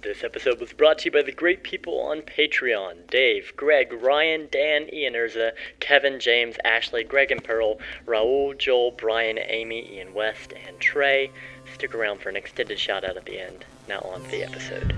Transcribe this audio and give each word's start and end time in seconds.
This 0.00 0.22
episode 0.22 0.60
was 0.60 0.72
brought 0.72 0.98
to 0.98 1.04
you 1.06 1.10
by 1.10 1.22
the 1.22 1.32
great 1.32 1.64
people 1.64 2.00
on 2.00 2.22
Patreon 2.22 3.08
Dave, 3.10 3.52
Greg, 3.56 3.92
Ryan, 3.92 4.46
Dan, 4.48 4.88
Ian 4.94 5.14
Urza, 5.14 5.50
Kevin, 5.80 6.20
James, 6.20 6.54
Ashley, 6.64 7.02
Greg 7.02 7.32
and 7.32 7.42
Pearl, 7.42 7.80
Raul, 8.06 8.56
Joel, 8.56 8.92
Brian, 8.92 9.40
Amy, 9.40 9.96
Ian 9.96 10.14
West, 10.14 10.54
and 10.68 10.78
Trey. 10.78 11.32
Stick 11.74 11.96
around 11.96 12.20
for 12.20 12.28
an 12.28 12.36
extended 12.36 12.78
shout 12.78 13.02
out 13.02 13.16
at 13.16 13.24
the 13.24 13.40
end. 13.40 13.64
Now 13.88 13.98
on 14.02 14.22
to 14.22 14.30
the 14.30 14.44
episode. 14.44 14.94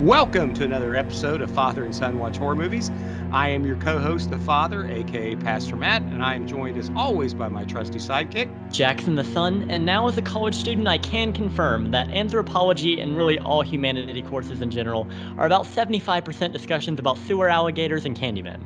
Welcome 0.00 0.54
to 0.54 0.64
another 0.64 0.96
episode 0.96 1.40
of 1.40 1.48
Father 1.52 1.84
and 1.84 1.94
Son 1.94 2.18
Watch 2.18 2.38
Horror 2.38 2.56
Movies. 2.56 2.90
I 3.36 3.50
am 3.50 3.66
your 3.66 3.76
co 3.76 3.98
host, 3.98 4.30
the 4.30 4.38
Father, 4.38 4.90
aka 4.90 5.36
Pastor 5.36 5.76
Matt, 5.76 6.00
and 6.00 6.22
I 6.22 6.34
am 6.34 6.46
joined 6.46 6.78
as 6.78 6.90
always 6.96 7.34
by 7.34 7.48
my 7.48 7.64
trusty 7.64 7.98
sidekick, 7.98 8.50
Jackson 8.72 9.14
the 9.14 9.24
Son. 9.24 9.70
And 9.70 9.84
now, 9.84 10.08
as 10.08 10.16
a 10.16 10.22
college 10.22 10.54
student, 10.54 10.88
I 10.88 10.96
can 10.96 11.34
confirm 11.34 11.90
that 11.90 12.08
anthropology 12.08 12.98
and 12.98 13.14
really 13.14 13.38
all 13.38 13.60
humanity 13.60 14.22
courses 14.22 14.62
in 14.62 14.70
general 14.70 15.06
are 15.36 15.44
about 15.44 15.66
75% 15.66 16.50
discussions 16.50 16.98
about 16.98 17.18
sewer 17.18 17.50
alligators 17.50 18.06
and 18.06 18.16
Candyman. 18.16 18.62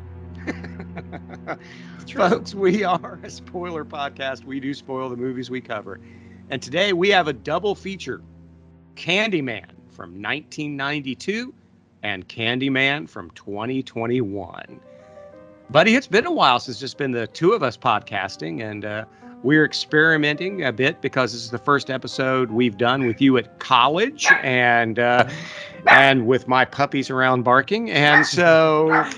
Folks, 2.15 2.55
we 2.55 2.85
are 2.85 3.19
a 3.25 3.29
spoiler 3.29 3.85
podcast. 3.85 4.45
We 4.45 4.61
do 4.61 4.73
spoil 4.73 5.09
the 5.09 5.17
movies 5.17 5.51
we 5.51 5.61
cover. 5.61 5.99
And 6.49 6.63
today 6.63 6.93
we 6.93 7.09
have 7.09 7.27
a 7.27 7.33
double 7.33 7.75
feature 7.75 8.23
Candyman 8.95 9.67
from 9.91 10.23
1992 10.23 11.55
and 12.03 12.29
Candyman 12.29 13.09
from 13.09 13.31
2021. 13.33 14.81
Buddy, 15.71 15.95
it's 15.95 16.07
been 16.07 16.27
a 16.27 16.33
while 16.33 16.59
since 16.59 16.83
it's 16.83 16.95
been 16.95 17.13
the 17.13 17.27
two 17.29 17.53
of 17.53 17.63
us 17.63 17.77
podcasting, 17.77 18.61
and 18.63 18.85
uh, 18.85 19.05
we're 19.43 19.65
experimenting 19.65 20.65
a 20.65 20.73
bit 20.73 21.01
because 21.01 21.33
this 21.33 21.43
is 21.43 21.51
the 21.51 21.59
first 21.59 21.91
episode 21.91 22.51
we've 22.51 22.77
done 22.77 23.07
with 23.07 23.21
you 23.21 23.37
at 23.37 23.59
college, 23.61 24.27
and 24.43 24.99
uh, 24.99 25.29
and 25.87 26.27
with 26.27 26.49
my 26.49 26.65
puppies 26.65 27.09
around 27.09 27.45
barking, 27.45 27.91
and 27.91 28.27
so 28.27 29.09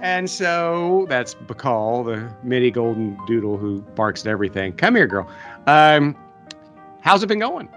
and 0.00 0.28
so 0.28 1.06
that's 1.08 1.34
Bacall, 1.34 2.04
the 2.04 2.34
mini 2.46 2.72
golden 2.72 3.16
doodle 3.26 3.56
who 3.56 3.80
barks 3.94 4.22
at 4.22 4.26
everything. 4.26 4.72
Come 4.72 4.96
here, 4.96 5.06
girl. 5.06 5.28
Um, 5.68 6.16
how's 7.00 7.22
it 7.22 7.28
been 7.28 7.38
going? 7.38 7.68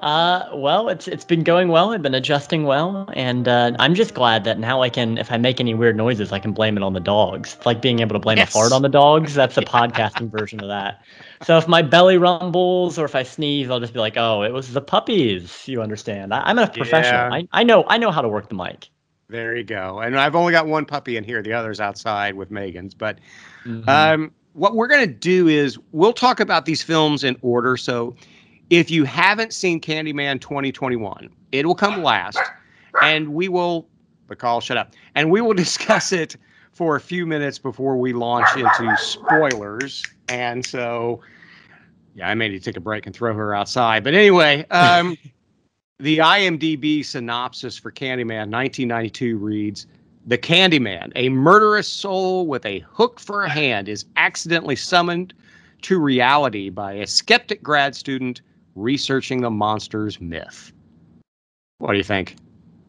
Uh, 0.00 0.48
well, 0.54 0.88
it's 0.88 1.08
it's 1.08 1.24
been 1.24 1.42
going 1.42 1.68
well. 1.68 1.92
I've 1.92 2.02
been 2.02 2.14
adjusting 2.14 2.64
well, 2.64 3.08
and 3.14 3.48
uh, 3.48 3.72
I'm 3.80 3.94
just 3.94 4.14
glad 4.14 4.44
that 4.44 4.58
now 4.58 4.80
I 4.82 4.88
can, 4.88 5.18
if 5.18 5.32
I 5.32 5.38
make 5.38 5.58
any 5.58 5.74
weird 5.74 5.96
noises, 5.96 6.30
I 6.30 6.38
can 6.38 6.52
blame 6.52 6.76
it 6.76 6.84
on 6.84 6.92
the 6.92 7.00
dogs. 7.00 7.54
It's 7.54 7.66
like 7.66 7.82
being 7.82 7.98
able 7.98 8.14
to 8.14 8.20
blame 8.20 8.38
yes. 8.38 8.50
a 8.50 8.52
fart 8.52 8.72
on 8.72 8.82
the 8.82 8.88
dogs. 8.88 9.34
That's 9.34 9.56
the 9.56 9.62
podcasting 9.62 10.30
version 10.30 10.60
of 10.60 10.68
that. 10.68 11.02
So 11.42 11.58
if 11.58 11.66
my 11.66 11.82
belly 11.82 12.16
rumbles 12.16 12.96
or 12.96 13.06
if 13.06 13.16
I 13.16 13.24
sneeze, 13.24 13.70
I'll 13.70 13.80
just 13.80 13.92
be 13.92 13.98
like, 13.98 14.16
"Oh, 14.16 14.42
it 14.42 14.52
was 14.52 14.72
the 14.72 14.80
puppies." 14.80 15.66
You 15.66 15.82
understand? 15.82 16.32
I, 16.32 16.48
am 16.48 16.58
a 16.58 16.68
professional. 16.68 17.30
Yeah. 17.30 17.34
I, 17.34 17.48
I 17.52 17.64
know 17.64 17.84
I 17.88 17.98
know 17.98 18.12
how 18.12 18.22
to 18.22 18.28
work 18.28 18.48
the 18.48 18.54
mic. 18.54 18.88
There 19.28 19.56
you 19.56 19.64
go. 19.64 19.98
And 19.98 20.18
I've 20.18 20.36
only 20.36 20.52
got 20.52 20.66
one 20.66 20.84
puppy 20.84 21.16
in 21.16 21.24
here. 21.24 21.42
The 21.42 21.52
other's 21.52 21.80
outside 21.80 22.34
with 22.34 22.50
Megan's. 22.50 22.94
But 22.94 23.18
mm-hmm. 23.64 23.88
um, 23.88 24.32
what 24.52 24.76
we're 24.76 24.86
gonna 24.86 25.08
do 25.08 25.48
is 25.48 25.76
we'll 25.90 26.12
talk 26.12 26.38
about 26.38 26.66
these 26.66 26.82
films 26.82 27.24
in 27.24 27.36
order. 27.42 27.76
So 27.76 28.14
if 28.70 28.90
you 28.90 29.04
haven't 29.04 29.52
seen 29.52 29.80
Candyman 29.80 30.40
2021, 30.40 31.30
it 31.52 31.66
will 31.66 31.74
come 31.74 32.02
last, 32.02 32.38
and 33.02 33.28
we 33.34 33.48
will. 33.48 33.86
Bacall, 34.28 34.60
shut 34.60 34.76
up, 34.76 34.92
and 35.14 35.30
we 35.30 35.40
will 35.40 35.54
discuss 35.64 36.12
it 36.12 36.36
for 36.72 36.96
a 36.96 37.00
few 37.00 37.26
minutes 37.26 37.58
before 37.58 37.96
we 37.96 38.12
launch 38.12 38.46
into 38.56 38.94
spoilers. 38.98 40.04
And 40.28 40.64
so, 40.64 41.22
yeah, 42.14 42.28
I 42.28 42.34
may 42.34 42.48
need 42.48 42.58
to 42.58 42.64
take 42.64 42.76
a 42.76 42.80
break 42.80 43.06
and 43.06 43.14
throw 43.14 43.34
her 43.34 43.54
outside. 43.54 44.04
But 44.04 44.14
anyway, 44.14 44.66
um, 44.70 45.16
the 45.98 46.18
IMDb 46.18 47.04
synopsis 47.04 47.78
for 47.78 47.90
Candyman 47.90 48.50
1992 48.50 49.38
reads. 49.38 49.86
The 50.26 50.36
Candyman, 50.36 51.10
a 51.16 51.30
murderous 51.30 51.88
soul 51.88 52.46
with 52.46 52.66
a 52.66 52.80
hook 52.80 53.18
for 53.18 53.44
a 53.44 53.48
hand, 53.48 53.88
is 53.88 54.04
accidentally 54.16 54.76
summoned 54.76 55.32
to 55.82 55.98
reality 55.98 56.68
by 56.68 56.92
a 56.92 57.06
skeptic 57.06 57.62
grad 57.62 57.96
student 57.96 58.42
researching 58.78 59.40
the 59.40 59.50
monsters 59.50 60.20
myth. 60.20 60.72
What 61.78 61.92
do 61.92 61.98
you 61.98 62.04
think? 62.04 62.36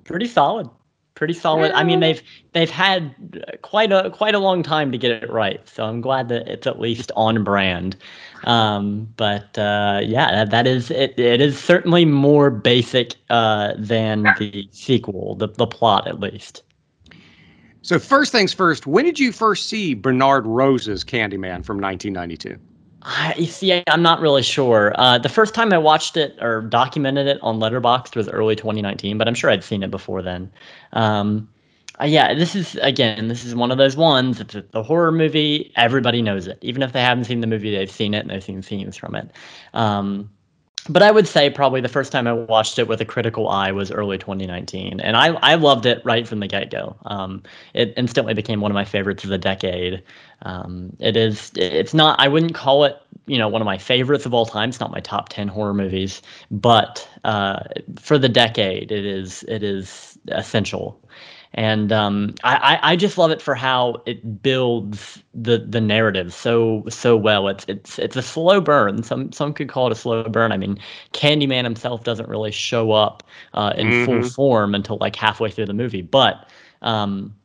Pretty 0.03 0.27
solid. 0.27 0.69
Pretty 1.15 1.33
solid. 1.33 1.73
I 1.73 1.83
mean, 1.83 1.99
they've 1.99 2.21
they've 2.53 2.69
had 2.69 3.13
quite 3.61 3.91
a 3.91 4.09
quite 4.09 4.35
a 4.35 4.39
long 4.39 4.63
time 4.63 4.89
to 4.93 4.97
get 4.97 5.11
it 5.11 5.29
right, 5.29 5.59
so 5.67 5.83
I'm 5.83 5.99
glad 5.99 6.29
that 6.29 6.47
it's 6.47 6.65
at 6.65 6.79
least 6.79 7.11
on 7.17 7.43
brand. 7.43 7.97
Um, 8.45 9.05
but 9.17 9.57
uh, 9.57 9.99
yeah, 10.01 10.31
that, 10.31 10.51
that 10.51 10.65
is 10.65 10.91
it. 10.91 11.19
It 11.19 11.41
is 11.41 11.59
certainly 11.59 12.05
more 12.05 12.49
basic 12.49 13.15
uh, 13.29 13.73
than 13.77 14.23
the 14.39 14.69
sequel, 14.71 15.35
the 15.35 15.47
the 15.47 15.67
plot 15.67 16.07
at 16.07 16.21
least. 16.21 16.63
So 17.81 17.99
first 17.99 18.31
things 18.31 18.53
first, 18.53 18.87
when 18.87 19.03
did 19.03 19.19
you 19.19 19.33
first 19.33 19.67
see 19.67 19.95
Bernard 19.95 20.45
Rose's 20.45 21.03
Candyman 21.03 21.65
from 21.65 21.81
1992? 21.81 22.57
I 23.03 23.45
see. 23.45 23.81
I'm 23.87 24.01
not 24.01 24.19
really 24.19 24.43
sure. 24.43 24.93
Uh, 24.95 25.17
the 25.17 25.29
first 25.29 25.53
time 25.53 25.71
I 25.71 25.77
watched 25.77 26.17
it 26.17 26.37
or 26.41 26.61
documented 26.61 27.27
it 27.27 27.39
on 27.41 27.59
Letterboxd 27.59 28.15
was 28.15 28.27
early 28.27 28.55
2019, 28.55 29.17
but 29.17 29.27
I'm 29.27 29.33
sure 29.33 29.49
I'd 29.49 29.63
seen 29.63 29.83
it 29.83 29.91
before 29.91 30.21
then. 30.21 30.51
Um, 30.93 31.47
uh, 32.01 32.05
yeah, 32.05 32.33
this 32.33 32.55
is 32.55 32.75
again, 32.75 33.27
this 33.27 33.43
is 33.43 33.55
one 33.55 33.71
of 33.71 33.77
those 33.77 33.95
ones. 33.95 34.39
It's 34.39 34.55
a, 34.55 34.63
a, 34.73 34.83
horror 34.83 35.11
movie. 35.11 35.71
Everybody 35.75 36.21
knows 36.21 36.47
it, 36.47 36.57
even 36.61 36.81
if 36.81 36.93
they 36.93 37.01
haven't 37.01 37.25
seen 37.25 37.41
the 37.41 37.47
movie, 37.47 37.71
they've 37.71 37.91
seen 37.91 38.13
it 38.13 38.19
and 38.19 38.29
they've 38.29 38.43
seen 38.43 38.61
scenes 38.61 38.95
from 38.95 39.15
it. 39.15 39.31
Um, 39.73 40.29
but 40.87 41.01
I 41.01 41.11
would 41.11 41.27
say 41.27 41.49
probably 41.49 41.81
the 41.81 41.89
first 41.89 42.11
time 42.11 42.27
I 42.27 42.33
watched 42.33 42.79
it 42.79 42.87
with 42.87 43.01
a 43.01 43.05
critical 43.05 43.49
eye 43.49 43.71
was 43.71 43.91
early 43.91 44.17
2019, 44.17 44.99
and 44.99 45.17
I 45.17 45.33
I 45.41 45.55
loved 45.55 45.85
it 45.85 46.01
right 46.05 46.27
from 46.27 46.39
the 46.39 46.47
get 46.47 46.71
go. 46.71 46.95
Um, 47.05 47.43
it 47.73 47.93
instantly 47.97 48.33
became 48.33 48.61
one 48.61 48.71
of 48.71 48.75
my 48.75 48.85
favorites 48.85 49.23
of 49.23 49.29
the 49.29 49.37
decade. 49.37 50.03
Um, 50.43 50.95
it 50.99 51.17
is 51.17 51.51
it's 51.55 51.93
not 51.93 52.19
I 52.19 52.27
wouldn't 52.27 52.53
call 52.53 52.85
it 52.85 52.97
you 53.25 53.37
know 53.37 53.47
one 53.47 53.61
of 53.61 53.65
my 53.65 53.77
favorites 53.77 54.25
of 54.25 54.33
all 54.33 54.45
time. 54.45 54.69
It's 54.69 54.79
not 54.79 54.91
my 54.91 55.01
top 55.01 55.29
10 55.29 55.47
horror 55.47 55.73
movies, 55.73 56.21
but 56.51 57.07
uh, 57.23 57.59
for 57.99 58.17
the 58.17 58.29
decade, 58.29 58.91
it 58.91 59.05
is 59.05 59.43
it 59.47 59.63
is 59.63 60.17
essential 60.29 60.99
and 61.53 61.91
um, 61.91 62.35
I, 62.43 62.79
I 62.81 62.95
just 62.95 63.17
love 63.17 63.31
it 63.31 63.41
for 63.41 63.55
how 63.55 64.01
it 64.05 64.41
builds 64.41 65.23
the 65.33 65.57
the 65.57 65.81
narrative 65.81 66.33
so 66.33 66.83
so 66.89 67.17
well. 67.17 67.47
It's 67.47 67.65
it's 67.67 67.97
it's 67.97 68.15
a 68.15 68.21
slow 68.21 68.61
burn. 68.61 69.01
Some 69.01 69.31
some 69.31 69.53
could 69.53 69.67
call 69.67 69.87
it 69.87 69.91
a 69.91 69.95
slow 69.95 70.23
burn. 70.23 70.51
I 70.51 70.57
mean, 70.57 70.79
Candyman 71.13 71.63
himself 71.63 72.03
doesn't 72.03 72.29
really 72.29 72.51
show 72.51 72.91
up 72.91 73.23
uh, 73.55 73.73
in 73.75 73.87
mm-hmm. 73.87 74.05
full 74.05 74.29
form 74.29 74.75
until 74.75 74.97
like 75.01 75.15
halfway 75.15 75.49
through 75.49 75.65
the 75.65 75.73
movie, 75.73 76.03
but 76.03 76.47
um, 76.83 77.35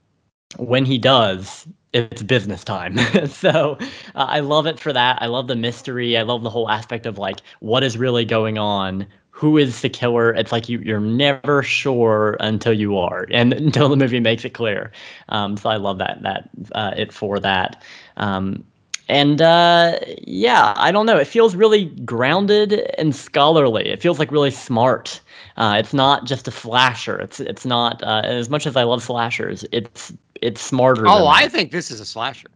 when 0.59 0.85
he 0.85 0.99
does, 0.99 1.67
it's 1.95 2.23
business 2.23 2.63
time. 2.63 2.99
so 3.29 3.79
uh, 4.15 4.27
I 4.29 4.41
love 4.41 4.67
it 4.67 4.79
for 4.79 4.93
that. 4.93 5.23
I 5.23 5.27
love 5.27 5.49
the 5.49 5.57
mystery. 5.57 6.19
I 6.19 6.23
love 6.23 6.43
the 6.43 6.51
whole 6.51 6.69
aspect 6.69 7.07
of 7.07 7.17
like 7.17 7.39
what 7.61 7.83
is 7.83 7.97
really 7.97 8.27
going 8.27 8.59
on 8.59 9.07
who 9.35 9.59
is 9.59 9.81
the 9.81 9.89
killer. 9.89 10.33
It's 10.33 10.53
like 10.53 10.69
you 10.69 10.79
you're 10.79 11.01
never 11.01 11.63
sure 11.63 12.37
until 12.39 12.73
you 12.73 12.97
are, 12.97 13.27
and 13.33 13.53
until 13.65 13.89
the 13.89 13.97
movie 13.97 14.21
makes 14.21 14.45
it 14.45 14.51
clear. 14.51 14.93
Um, 15.29 15.57
so 15.57 15.69
I 15.71 15.77
love 15.77 15.99
that 15.99 16.23
that 16.23 16.49
uh, 16.73 16.95
it 16.97 17.13
for 17.13 17.41
that. 17.41 17.83
Um, 18.17 18.65
and 19.09 19.43
uh, 19.43 19.99
yeah, 20.23 20.73
I 20.77 20.93
don't 20.93 21.05
know. 21.05 21.19
It 21.19 21.27
feels 21.27 21.57
really 21.57 21.87
grounded 22.07 22.73
and 22.97 23.15
scholarly. 23.15 23.89
It 23.89 24.01
feels 24.01 24.21
like 24.21 24.31
really 24.31 24.53
smart. 24.53 25.21
Uh, 25.57 25.77
it's 25.79 25.93
not 25.93 26.27
just 26.27 26.47
a 26.47 26.53
slasher. 26.53 27.19
It's 27.19 27.41
it's 27.41 27.67
not 27.67 28.03
uh, 28.05 28.23
as 28.25 28.49
much 28.49 28.69
as 28.69 28.77
I 28.77 28.85
love 28.85 29.03
slashers. 29.03 29.65
It's 29.73 30.13
it's 30.41 30.61
smarter. 30.61 31.09
Oh, 31.09 31.27
I 31.27 31.49
think 31.49 31.73
this 31.73 31.91
is 31.91 31.99
a 31.99 32.07
slasher, 32.07 32.51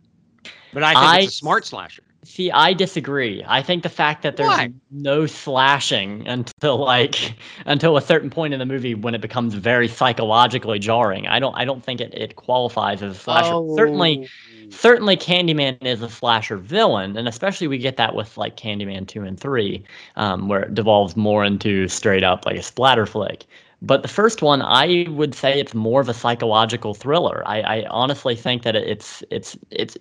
but 0.73 0.85
I 0.85 0.95
think 0.95 1.05
I, 1.05 1.19
it's 1.23 1.35
a 1.35 1.37
smart 1.37 1.67
slasher. 1.67 2.05
See, 2.25 2.51
I 2.51 2.73
disagree. 2.73 3.45
I 3.47 3.63
think 3.63 3.85
the 3.85 3.89
fact 3.89 4.23
that 4.23 4.37
there's 4.37 4.49
Why? 4.49 4.73
no 4.91 5.27
slashing 5.27 6.27
until 6.27 6.77
like 6.79 7.35
until 7.67 7.97
a 7.97 8.03
certain 8.03 8.29
point 8.29 8.53
in 8.53 8.59
the 8.59 8.67
movie 8.67 8.95
when 8.95 9.15
it 9.15 9.21
becomes 9.21 9.55
very 9.55 9.89
psychologically 9.89 10.79
jarring. 10.79 11.27
I 11.29 11.39
don't 11.39 11.55
I 11.55 11.65
don't 11.65 11.85
think 11.85 12.01
it, 12.01 12.13
it 12.15 12.37
qualifies 12.37 13.03
as 13.03 13.17
a 13.17 13.19
slasher. 13.19 13.53
Oh. 13.53 13.77
Certainly 13.77 14.29
certainly 14.71 15.17
Candyman 15.17 15.85
is 15.85 16.03
a 16.03 16.09
slasher 16.11 16.57
villain, 16.57 17.17
and 17.17 17.29
especially 17.29 17.69
we 17.69 17.79
get 17.79 17.97
that 17.97 18.15
with 18.15 18.37
like 18.37 18.57
Candyman 18.57 19.07
2 19.07 19.23
and 19.23 19.39
3, 19.39 19.83
um, 20.17 20.49
where 20.49 20.63
it 20.63 20.75
devolves 20.75 21.17
more 21.17 21.45
into 21.45 21.89
straight 21.89 22.25
up 22.25 22.45
like 22.47 22.57
a 22.57 22.63
splatter 22.63 23.07
flick. 23.07 23.47
But 23.81 24.03
the 24.03 24.09
first 24.09 24.43
one, 24.43 24.61
I 24.61 25.07
would 25.09 25.35
say 25.35 25.59
it's 25.59 25.75
more 25.75 26.01
of 26.01 26.09
a 26.09 26.15
psychological 26.15 26.95
thriller. 26.95 27.43
I, 27.47 27.61
I 27.61 27.87
honestly 27.89 28.35
think 28.35 28.65
that 28.65 28.75
it's 28.75 29.23
it's 29.31 29.57
it's 29.71 29.97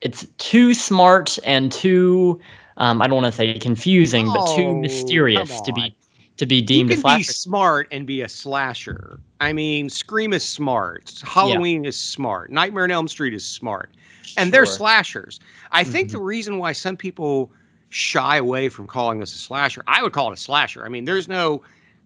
it's 0.00 0.26
too 0.38 0.74
smart 0.74 1.38
and 1.44 1.70
too 1.72 2.40
um, 2.78 3.02
I 3.02 3.08
don't 3.08 3.22
want 3.22 3.32
to 3.32 3.36
say 3.36 3.58
confusing, 3.58 4.28
oh, 4.28 4.34
but 4.34 4.56
too 4.56 4.68
oh, 4.68 4.74
mysterious 4.74 5.60
to 5.62 5.72
be 5.72 5.94
to 6.36 6.46
be 6.46 6.62
deemed 6.62 6.90
you 6.90 6.96
can 6.96 6.98
a 6.98 7.02
slasher. 7.02 7.18
be 7.18 7.24
smart 7.24 7.88
and 7.90 8.06
be 8.06 8.22
a 8.22 8.28
slasher. 8.28 9.20
I 9.40 9.52
mean, 9.52 9.90
Scream 9.90 10.32
is 10.32 10.44
smart. 10.44 11.20
Halloween 11.24 11.82
yeah. 11.82 11.88
is 11.88 11.96
smart. 11.96 12.50
Nightmare 12.50 12.84
on 12.84 12.92
Elm 12.92 13.08
Street 13.08 13.34
is 13.34 13.44
smart. 13.44 13.90
And 14.36 14.46
sure. 14.46 14.50
they're 14.52 14.66
slashers. 14.66 15.40
I 15.72 15.82
mm-hmm. 15.82 15.92
think 15.92 16.10
the 16.12 16.20
reason 16.20 16.58
why 16.58 16.72
some 16.72 16.96
people 16.96 17.50
shy 17.88 18.36
away 18.36 18.68
from 18.68 18.86
calling 18.86 19.18
this 19.18 19.34
a 19.34 19.38
slasher, 19.38 19.82
I 19.88 20.02
would 20.02 20.12
call 20.12 20.30
it 20.30 20.34
a 20.34 20.40
slasher. 20.40 20.84
I 20.84 20.88
mean, 20.88 21.06
there's 21.06 21.26
no 21.26 21.62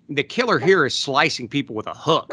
the 0.08 0.22
killer 0.22 0.58
here 0.58 0.86
is 0.86 0.96
slicing 0.96 1.48
people 1.48 1.74
with 1.76 1.86
a 1.86 1.94
hook. 1.94 2.32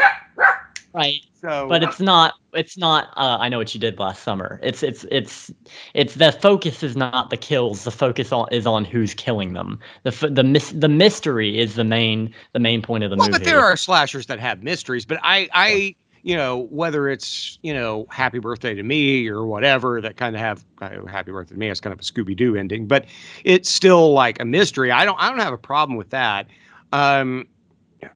Right. 0.94 1.22
So, 1.40 1.68
but 1.70 1.84
it's 1.84 2.00
not. 2.00 2.34
It's 2.54 2.78
not. 2.78 3.10
Uh, 3.16 3.38
I 3.40 3.48
know 3.48 3.60
what 3.60 3.74
you 3.74 3.80
did 3.80 4.00
last 4.00 4.24
summer. 4.24 4.60
It's 4.64 4.84
it's 4.84 5.06
it's 5.12 5.52
it's 5.94 6.16
the 6.16 6.32
focus 6.32 6.84
is 6.84 6.98
not 6.98 7.30
the 7.30 7.38
kills. 7.38 7.84
The 7.84 7.92
focus 7.92 8.32
on 8.32 8.48
is 8.52 8.66
on 8.66 8.86
who's 8.86 9.14
killing 9.14 9.54
them. 9.54 9.80
The 10.04 10.30
the 10.30 10.44
mis- 10.44 10.72
the 10.72 10.90
mystery 10.90 11.60
is 11.60 11.76
the 11.76 11.84
main 11.84 12.34
the 12.54 12.60
main 12.60 12.82
point 12.82 13.04
of 13.04 13.12
the 13.12 13.18
well, 13.18 13.28
movie. 13.28 13.40
but 13.40 13.46
there 13.46 13.60
are 13.60 13.78
slashers 13.78 14.26
that 14.26 14.40
have 14.40 14.64
mysteries. 14.64 15.06
But 15.06 15.20
I 15.24 15.48
I 15.54 15.96
you 16.24 16.36
know 16.36 16.68
whether 16.72 17.08
it's 17.08 17.60
you 17.62 17.74
know 17.74 18.06
Happy 18.10 18.40
Birthday 18.40 18.74
to 18.74 18.84
Me 18.84 19.28
or 19.28 19.46
whatever 19.46 20.02
that 20.02 20.18
kind 20.18 20.36
of 20.36 20.42
have 20.42 20.66
uh, 20.82 21.06
Happy 21.06 21.32
Birthday 21.32 21.54
to 21.54 21.60
Me. 21.60 21.70
It's 21.70 21.80
kind 21.80 21.94
of 21.94 22.00
a 22.00 22.04
Scooby 22.04 22.36
Doo 22.36 22.56
ending, 22.56 22.88
but 22.88 23.06
it's 23.44 23.72
still 23.72 24.12
like 24.14 24.42
a 24.42 24.46
mystery. 24.46 24.92
I 24.92 25.06
don't 25.06 25.20
I 25.22 25.30
don't 25.30 25.40
have 25.40 25.54
a 25.54 25.58
problem 25.58 25.98
with 25.98 26.10
that. 26.10 26.48
Um, 26.92 27.48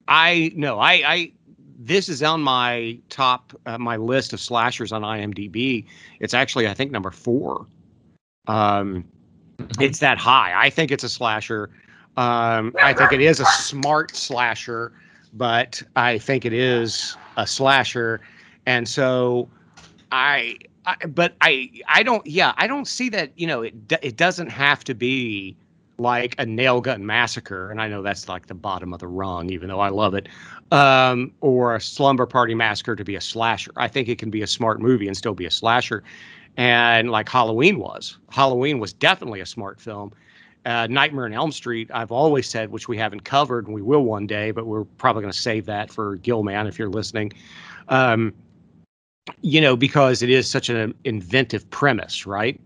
I 0.08 0.52
no 0.56 0.78
I 0.78 0.92
I 1.06 1.32
this 1.86 2.08
is 2.08 2.22
on 2.22 2.40
my 2.40 2.98
top 3.10 3.52
uh, 3.66 3.78
my 3.78 3.96
list 3.96 4.32
of 4.32 4.40
slashers 4.40 4.90
on 4.90 5.02
IMDb. 5.02 5.84
It's 6.20 6.34
actually 6.34 6.66
I 6.66 6.74
think 6.74 6.90
number 6.90 7.10
four. 7.10 7.66
Um, 8.46 9.04
it's 9.78 9.98
that 9.98 10.18
high. 10.18 10.52
I 10.54 10.70
think 10.70 10.90
it's 10.90 11.04
a 11.04 11.08
slasher. 11.08 11.70
Um, 12.16 12.74
I 12.82 12.92
think 12.92 13.12
it 13.12 13.20
is 13.20 13.40
a 13.40 13.44
smart 13.46 14.14
slasher, 14.14 14.92
but 15.34 15.82
I 15.96 16.18
think 16.18 16.44
it 16.44 16.52
is 16.52 17.16
a 17.36 17.46
slasher, 17.46 18.20
and 18.66 18.88
so 18.88 19.48
I. 20.10 20.56
I 20.86 20.96
but 21.06 21.34
I 21.40 21.70
I 21.88 22.02
don't 22.02 22.26
yeah 22.26 22.52
I 22.58 22.66
don't 22.66 22.86
see 22.86 23.08
that 23.08 23.32
you 23.36 23.46
know 23.46 23.62
it 23.62 23.74
it 24.02 24.18
doesn't 24.18 24.50
have 24.50 24.84
to 24.84 24.94
be 24.94 25.56
like 25.96 26.34
a 26.38 26.44
nail 26.44 26.82
gun 26.82 27.06
massacre 27.06 27.70
and 27.70 27.80
I 27.80 27.88
know 27.88 28.02
that's 28.02 28.28
like 28.28 28.48
the 28.48 28.54
bottom 28.54 28.92
of 28.92 29.00
the 29.00 29.06
rung 29.06 29.48
even 29.48 29.68
though 29.68 29.80
I 29.80 29.88
love 29.88 30.12
it 30.12 30.28
um, 30.70 31.32
or 31.40 31.74
a 31.74 31.80
slumber 31.80 32.26
party 32.26 32.54
massacre 32.54 32.96
to 32.96 33.04
be 33.04 33.16
a 33.16 33.20
slasher. 33.20 33.72
I 33.76 33.88
think 33.88 34.08
it 34.08 34.18
can 34.18 34.30
be 34.30 34.42
a 34.42 34.46
smart 34.46 34.80
movie 34.80 35.06
and 35.06 35.16
still 35.16 35.34
be 35.34 35.46
a 35.46 35.50
slasher. 35.50 36.02
And 36.56 37.10
like 37.10 37.28
Halloween 37.28 37.78
was, 37.78 38.18
Halloween 38.30 38.78
was 38.78 38.92
definitely 38.92 39.40
a 39.40 39.46
smart 39.46 39.80
film. 39.80 40.12
Uh, 40.66 40.86
Nightmare 40.88 41.26
on 41.26 41.34
Elm 41.34 41.52
Street, 41.52 41.90
I've 41.92 42.10
always 42.10 42.48
said, 42.48 42.70
which 42.70 42.88
we 42.88 42.96
haven't 42.96 43.24
covered, 43.24 43.66
and 43.66 43.74
we 43.74 43.82
will 43.82 44.02
one 44.02 44.26
day, 44.26 44.50
but 44.50 44.66
we're 44.66 44.84
probably 44.84 45.20
going 45.20 45.32
to 45.32 45.38
save 45.38 45.66
that 45.66 45.92
for 45.92 46.16
Gilman 46.16 46.66
if 46.66 46.78
you're 46.78 46.88
listening. 46.88 47.32
Um, 47.88 48.32
you 49.42 49.60
know, 49.60 49.76
because 49.76 50.22
it 50.22 50.30
is 50.30 50.50
such 50.50 50.70
an 50.70 50.94
inventive 51.04 51.68
premise, 51.70 52.26
right? 52.26 52.58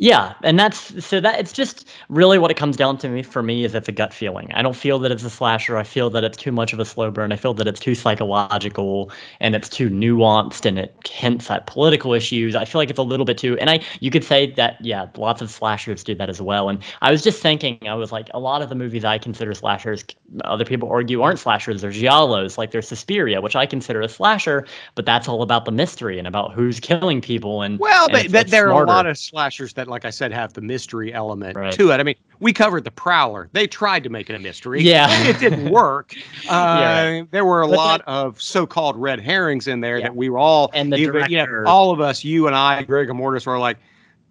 Yeah, 0.00 0.34
and 0.44 0.56
that's 0.60 1.04
so 1.04 1.18
that 1.20 1.40
it's 1.40 1.52
just 1.52 1.88
really 2.08 2.38
what 2.38 2.52
it 2.52 2.56
comes 2.56 2.76
down 2.76 2.98
to 2.98 3.08
me 3.08 3.24
for 3.24 3.42
me 3.42 3.64
is 3.64 3.74
it's 3.74 3.88
a 3.88 3.92
gut 3.92 4.14
feeling. 4.14 4.48
I 4.54 4.62
don't 4.62 4.76
feel 4.76 5.00
that 5.00 5.10
it's 5.10 5.24
a 5.24 5.30
slasher. 5.30 5.76
I 5.76 5.82
feel 5.82 6.08
that 6.10 6.22
it's 6.22 6.36
too 6.36 6.52
much 6.52 6.72
of 6.72 6.78
a 6.78 6.84
slow 6.84 7.10
burn. 7.10 7.32
I 7.32 7.36
feel 7.36 7.52
that 7.54 7.66
it's 7.66 7.80
too 7.80 7.96
psychological 7.96 9.10
and 9.40 9.56
it's 9.56 9.68
too 9.68 9.90
nuanced 9.90 10.64
and 10.66 10.78
it 10.78 10.94
hints 11.10 11.50
at 11.50 11.66
political 11.66 12.14
issues. 12.14 12.54
I 12.54 12.64
feel 12.64 12.80
like 12.80 12.90
it's 12.90 12.98
a 13.00 13.02
little 13.02 13.26
bit 13.26 13.38
too 13.38 13.58
and 13.58 13.68
I 13.70 13.80
you 13.98 14.12
could 14.12 14.22
say 14.22 14.52
that 14.52 14.76
yeah, 14.84 15.08
lots 15.16 15.42
of 15.42 15.50
slashers 15.50 16.04
do 16.04 16.14
that 16.14 16.30
as 16.30 16.40
well. 16.40 16.68
And 16.68 16.80
I 17.02 17.10
was 17.10 17.20
just 17.20 17.42
thinking, 17.42 17.80
I 17.88 17.94
was 17.94 18.12
like 18.12 18.28
a 18.34 18.38
lot 18.38 18.62
of 18.62 18.68
the 18.68 18.76
movies 18.76 19.04
I 19.04 19.18
consider 19.18 19.52
slashers, 19.52 20.04
other 20.44 20.64
people 20.64 20.88
argue 20.90 21.22
aren't 21.22 21.40
slashers. 21.40 21.80
they're 21.82 21.90
giallos, 21.90 22.56
like 22.56 22.70
there's 22.70 22.86
Suspiria, 22.86 23.40
which 23.40 23.56
I 23.56 23.66
consider 23.66 24.00
a 24.02 24.08
slasher, 24.08 24.64
but 24.94 25.06
that's 25.06 25.26
all 25.28 25.42
about 25.42 25.64
the 25.64 25.72
mystery 25.72 26.18
and 26.18 26.28
about 26.28 26.52
who's 26.52 26.78
killing 26.78 27.20
people 27.20 27.62
and 27.62 27.80
well, 27.80 28.08
and 28.08 28.12
but, 28.12 28.26
it's- 28.26 28.32
but 28.32 28.42
it's 28.42 28.50
there 28.52 28.68
are 28.68 28.84
a 28.84 28.84
lot 28.84 29.06
of 29.06 29.18
slashers 29.18 29.72
that, 29.74 29.87
like 29.88 30.04
I 30.04 30.10
said, 30.10 30.32
have 30.32 30.52
the 30.52 30.60
mystery 30.60 31.12
element 31.12 31.56
Right. 31.56 31.72
to 31.72 31.90
it. 31.90 31.98
I 32.00 32.02
mean, 32.02 32.14
we 32.40 32.52
covered 32.52 32.84
the 32.84 32.90
Prowler. 32.90 33.48
They 33.52 33.66
tried 33.66 34.02
to 34.04 34.10
make 34.10 34.28
it 34.30 34.34
a 34.34 34.38
mystery. 34.38 34.82
Yeah. 34.82 35.08
it 35.28 35.38
didn't 35.38 35.70
work. 35.70 36.14
Uh, 36.48 36.78
Yeah, 36.80 37.22
There 37.30 37.44
were 37.44 37.62
a 37.62 37.68
But 37.68 37.76
lot 37.76 38.00
of 38.06 38.40
so-called 38.40 38.96
red 38.96 39.20
herrings 39.20 39.66
in 39.68 39.80
there 39.80 39.98
Yeah. 39.98 40.04
that 40.04 40.16
we 40.16 40.28
were 40.28 40.38
all, 40.38 40.70
And 40.72 40.92
the 40.92 40.96
even, 40.96 41.14
you 41.30 41.38
know, 41.38 41.46
director- 41.46 41.66
all 41.66 41.90
of 41.90 42.00
us, 42.00 42.24
you 42.24 42.46
and 42.46 42.54
I, 42.56 42.82
Greg 42.84 43.08
and 43.10 43.18
Mortis, 43.18 43.44
were 43.46 43.58
like, 43.58 43.76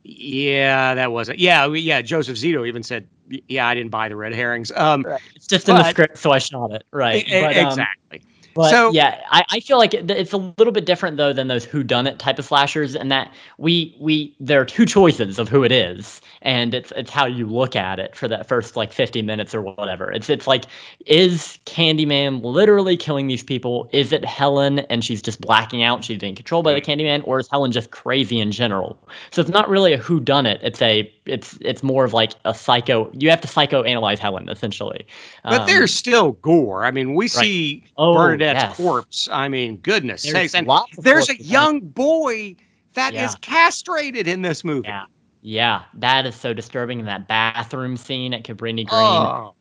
yeah, 0.04 0.96
that 0.96 1.12
wasn't. 1.12 1.40
Yeah, 1.40 1.68
we, 1.68 1.82
yeah. 1.82 2.02
Joseph 2.02 2.38
Zito 2.38 2.66
even 2.68 2.82
said, 2.82 3.08
yeah, 3.50 3.68
I 3.68 3.76
didn't 3.76 3.92
buy 3.92 4.08
the 4.08 4.16
red 4.16 4.34
herrings. 4.34 4.72
Um, 4.76 5.06
It's 5.36 5.48
just 5.48 5.68
in 5.68 5.76
the 5.76 5.90
script, 5.90 6.18
so 6.18 6.32
I 6.32 6.40
shot 6.40 6.72
it. 6.72 6.84
Right. 6.92 7.26
But, 7.30 7.58
um, 7.58 7.68
exactly. 7.68 8.22
But 8.58 8.72
So- 8.72 8.92
yeah, 8.92 9.22
I, 9.32 9.46
I 9.52 9.60
feel 9.62 9.78
like 9.78 9.94
it, 9.94 10.10
it's 10.12 10.34
a 10.34 10.38
little 10.38 10.74
bit 10.74 10.86
different 10.86 11.18
though 11.18 11.32
than 11.32 11.48
those 11.48 11.64
who 11.64 11.84
done 11.84 12.08
it 12.08 12.20
type 12.20 12.40
of 12.40 12.46
slashers, 12.46 12.96
and 12.96 13.12
that 13.12 13.32
we 13.58 13.96
we 14.00 14.36
there 14.40 14.60
are 14.60 14.66
two 14.66 14.86
choices 14.86 15.40
of 15.40 15.48
who 15.48 15.64
it 15.64 15.72
is, 15.72 16.20
and 16.42 16.74
it's 16.74 16.92
it's 16.96 17.12
how 17.12 17.26
you 17.26 17.46
look 17.46 17.76
at 17.76 18.00
it 18.00 18.16
for 18.16 18.28
that 18.28 18.48
first 18.48 18.76
like 18.76 18.92
50 18.92 19.22
minutes 19.22 19.54
or 19.56 19.62
whatever. 19.62 20.12
It's 20.12 20.30
it's 20.30 20.48
like 20.48 20.66
is 21.06 21.60
Candyman 21.66 22.44
literally 22.44 22.98
killing 22.98 23.28
these 23.28 23.44
people? 23.44 23.90
Is 23.94 24.12
it 24.12 24.26
Helen 24.26 24.80
and 24.80 25.06
she's 25.06 25.22
just 25.22 25.40
blacking 25.40 25.84
out, 25.84 26.04
she's 26.04 26.18
being 26.18 26.36
controlled 26.36 26.66
by 26.66 26.74
the 26.74 26.82
Candyman, 26.82 27.22
or 27.26 27.40
is 27.40 27.48
Helen 27.50 27.72
just 27.72 27.92
crazy 27.92 28.40
in 28.40 28.52
general? 28.52 28.98
So 29.32 29.42
it's 29.42 29.52
not 29.52 29.70
really 29.70 29.94
a 29.94 29.98
who 29.98 30.20
done 30.20 30.46
it. 30.46 30.60
It's 30.64 30.82
a 30.82 31.12
it's 31.26 31.58
it's 31.62 31.84
more 31.84 32.06
of 32.06 32.14
like 32.14 32.34
a 32.46 32.54
psycho. 32.54 33.12
You 33.14 33.30
have 33.30 33.42
to 33.42 33.48
psychoanalyze 33.48 34.18
Helen 34.18 34.50
essentially. 34.50 35.06
But 35.44 35.62
Um, 35.62 35.68
there's 35.68 35.94
still 35.94 36.32
gore. 36.42 36.86
I 36.86 36.92
mean, 36.92 37.14
we 37.16 37.28
see 37.28 37.84
Oh, 37.98 38.14
Bernadette's 38.54 38.78
yes. 38.80 38.88
corpse. 38.88 39.30
I 39.32 39.48
mean, 39.50 39.78
goodness 39.78 40.24
There's 40.24 40.34
sakes. 40.34 40.56
And 40.56 40.70
there's 40.98 41.30
a 41.30 41.42
young 41.42 41.82
boy 41.82 42.56
that 42.94 43.14
is 43.14 43.20
Yeah. 43.34 43.36
castrated 43.42 44.28
in 44.28 44.42
this 44.42 44.64
movie. 44.64 44.88
Yeah. 44.88 45.06
Yeah, 45.42 45.84
that 45.94 46.26
is 46.26 46.36
so 46.36 46.54
disturbing. 46.54 47.00
In 47.00 47.06
that 47.06 47.28
bathroom 47.28 47.96
scene 47.96 48.34
at 48.34 48.44
Cabrini 48.44 48.86
Green. 48.86 48.90
Oh, 48.92 49.54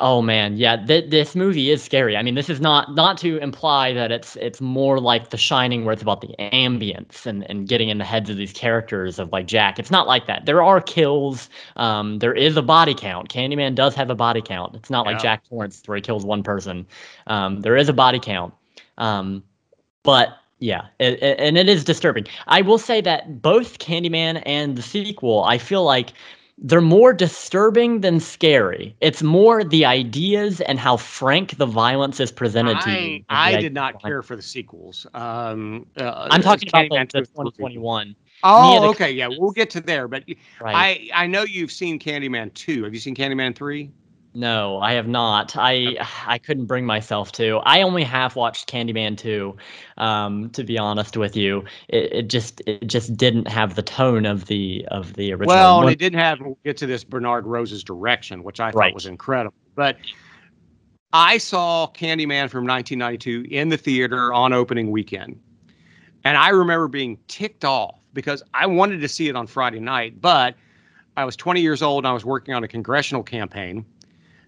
Oh 0.00 0.20
man, 0.22 0.56
yeah, 0.56 0.76
th- 0.76 1.08
this 1.10 1.36
movie 1.36 1.70
is 1.70 1.80
scary. 1.80 2.16
I 2.16 2.22
mean, 2.22 2.34
this 2.34 2.50
is 2.50 2.60
not 2.60 2.96
not 2.96 3.16
to 3.18 3.36
imply 3.38 3.92
that 3.92 4.10
it's 4.10 4.34
it's 4.36 4.60
more 4.60 4.98
like 4.98 5.30
The 5.30 5.36
Shining, 5.36 5.84
where 5.84 5.92
it's 5.92 6.02
about 6.02 6.20
the 6.20 6.34
ambience 6.40 7.26
and 7.26 7.48
and 7.48 7.68
getting 7.68 7.90
in 7.90 7.98
the 7.98 8.04
heads 8.04 8.28
of 8.28 8.36
these 8.36 8.52
characters 8.52 9.20
of 9.20 9.30
like 9.30 9.46
Jack. 9.46 9.78
It's 9.78 9.92
not 9.92 10.08
like 10.08 10.26
that. 10.26 10.46
There 10.46 10.64
are 10.64 10.80
kills. 10.80 11.48
Um, 11.76 12.18
there 12.18 12.34
is 12.34 12.56
a 12.56 12.62
body 12.62 12.92
count. 12.94 13.28
Candyman 13.28 13.76
does 13.76 13.94
have 13.94 14.10
a 14.10 14.16
body 14.16 14.42
count. 14.42 14.74
It's 14.74 14.90
not 14.90 15.06
like 15.06 15.18
Jack 15.20 15.48
Torrance 15.48 15.80
where 15.86 15.94
he 15.96 16.02
kills 16.02 16.24
one 16.24 16.42
person. 16.42 16.86
Um, 17.28 17.60
there 17.60 17.76
is 17.76 17.88
a 17.88 17.92
body 17.92 18.18
count. 18.18 18.52
Um, 18.98 19.44
but 20.02 20.30
yeah, 20.58 20.86
it, 20.98 21.22
it- 21.22 21.38
and 21.38 21.56
it 21.56 21.68
is 21.68 21.84
disturbing. 21.84 22.26
I 22.48 22.62
will 22.62 22.78
say 22.78 23.00
that 23.02 23.40
both 23.42 23.78
Candyman 23.78 24.42
and 24.44 24.76
the 24.76 24.82
sequel, 24.82 25.44
I 25.44 25.58
feel 25.58 25.84
like 25.84 26.12
they're 26.58 26.80
more 26.80 27.12
disturbing 27.12 28.00
than 28.00 28.20
scary. 28.20 28.96
It's 29.00 29.22
more 29.22 29.64
the 29.64 29.84
ideas 29.84 30.60
and 30.62 30.78
how 30.78 30.96
frank 30.96 31.56
the 31.58 31.66
violence 31.66 32.20
is 32.20 32.30
presented 32.30 32.80
to 32.82 32.90
you. 32.90 33.24
I, 33.28 33.50
the 33.50 33.58
I 33.58 33.60
did 33.60 33.74
not 33.74 34.00
care 34.00 34.22
for 34.22 34.36
the 34.36 34.42
sequels. 34.42 35.06
Um, 35.14 35.86
uh, 35.96 36.28
I'm 36.30 36.42
talking 36.42 36.68
about 36.68 36.90
Candyman 36.90 37.12
the, 37.12 37.20
the 37.20 37.26
2 37.26 37.40
and 37.40 37.54
3. 37.54 37.74
2021. 37.74 38.16
Oh, 38.46 38.90
okay, 38.90 39.10
yeah, 39.10 39.28
we'll 39.28 39.52
get 39.52 39.70
to 39.70 39.80
there. 39.80 40.06
But 40.06 40.24
Right? 40.60 41.10
I, 41.14 41.24
I 41.24 41.26
know 41.26 41.42
you've 41.42 41.72
seen 41.72 41.98
Candyman 41.98 42.52
two. 42.54 42.84
Have 42.84 42.92
you 42.92 43.00
seen 43.00 43.14
Candyman 43.14 43.56
three? 43.56 43.90
No, 44.34 44.78
I 44.80 44.92
have 44.94 45.06
not. 45.06 45.56
I 45.56 45.96
I 46.26 46.38
couldn't 46.38 46.66
bring 46.66 46.84
myself 46.84 47.32
to. 47.32 47.60
I 47.64 47.82
only 47.82 48.02
have 48.04 48.36
watched 48.36 48.68
Candyman 48.70 49.16
2. 49.16 49.56
Um, 49.96 50.50
to 50.50 50.64
be 50.64 50.76
honest 50.76 51.16
with 51.16 51.36
you, 51.36 51.64
it, 51.88 52.12
it 52.12 52.28
just 52.28 52.60
it 52.66 52.86
just 52.86 53.16
didn't 53.16 53.46
have 53.46 53.76
the 53.76 53.82
tone 53.82 54.26
of 54.26 54.46
the 54.46 54.86
of 54.90 55.14
the 55.14 55.32
original. 55.32 55.46
Well, 55.48 55.80
and 55.82 55.90
it 55.90 55.98
didn't 55.98 56.18
have. 56.18 56.40
We'll 56.40 56.58
get 56.64 56.76
to 56.78 56.86
this 56.86 57.04
Bernard 57.04 57.46
Rose's 57.46 57.84
direction, 57.84 58.42
which 58.42 58.60
I 58.60 58.70
thought 58.72 58.78
Right. 58.78 58.94
was 58.94 59.06
incredible. 59.06 59.54
But 59.76 59.96
I 61.12 61.38
saw 61.38 61.86
Candyman 61.94 62.50
from 62.50 62.66
1992 62.66 63.46
in 63.50 63.68
the 63.68 63.76
theater 63.76 64.32
on 64.34 64.52
opening 64.52 64.90
weekend, 64.90 65.38
and 66.24 66.36
I 66.36 66.48
remember 66.48 66.88
being 66.88 67.18
ticked 67.28 67.64
off 67.64 68.00
because 68.12 68.42
I 68.52 68.66
wanted 68.66 69.00
to 69.00 69.08
see 69.08 69.28
it 69.28 69.36
on 69.36 69.46
Friday 69.46 69.80
night, 69.80 70.20
but 70.20 70.56
I 71.16 71.24
was 71.24 71.36
20 71.36 71.60
years 71.60 71.82
old 71.82 72.04
and 72.04 72.08
I 72.08 72.12
was 72.12 72.24
working 72.24 72.54
on 72.54 72.64
a 72.64 72.68
congressional 72.68 73.22
campaign, 73.22 73.84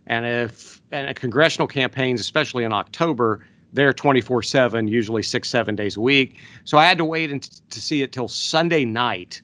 and 0.06 0.26
if 0.26 0.80
and 0.92 1.14
congressional 1.16 1.66
campaigns, 1.66 2.20
especially 2.20 2.64
in 2.64 2.72
October, 2.72 3.44
they're 3.72 3.92
24/7, 3.92 4.88
usually 4.88 5.22
six 5.22 5.48
seven 5.48 5.75
days 5.75 5.96
a 5.96 6.00
week. 6.00 6.38
So 6.64 6.78
I 6.78 6.86
had 6.86 6.98
to 6.98 7.04
wait 7.04 7.30
and 7.30 7.42
to 7.42 7.80
see 7.80 8.02
it 8.02 8.12
till 8.12 8.28
Sunday 8.28 8.84
night, 8.84 9.42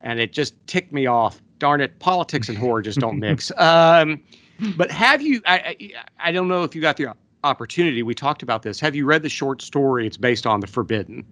and 0.00 0.18
it 0.20 0.32
just 0.32 0.54
ticked 0.66 0.92
me 0.92 1.06
off. 1.06 1.40
Darn 1.58 1.80
it, 1.80 1.98
politics 1.98 2.48
and 2.48 2.58
horror 2.58 2.82
just 2.82 2.98
don't 2.98 3.18
mix. 3.18 3.50
Um, 3.58 4.22
but 4.76 4.90
have 4.90 5.20
you? 5.20 5.40
I, 5.46 5.58
I 5.58 6.28
I 6.28 6.32
don't 6.32 6.46
know 6.48 6.62
if 6.62 6.74
you 6.74 6.80
got 6.80 6.96
the 6.96 7.12
opportunity. 7.42 8.02
We 8.02 8.14
talked 8.14 8.42
about 8.42 8.62
this. 8.62 8.80
Have 8.80 8.94
you 8.94 9.04
read 9.04 9.22
the 9.22 9.28
short 9.28 9.62
story? 9.62 10.06
It's 10.06 10.16
based 10.16 10.46
on 10.46 10.60
The 10.60 10.66
Forbidden. 10.66 11.24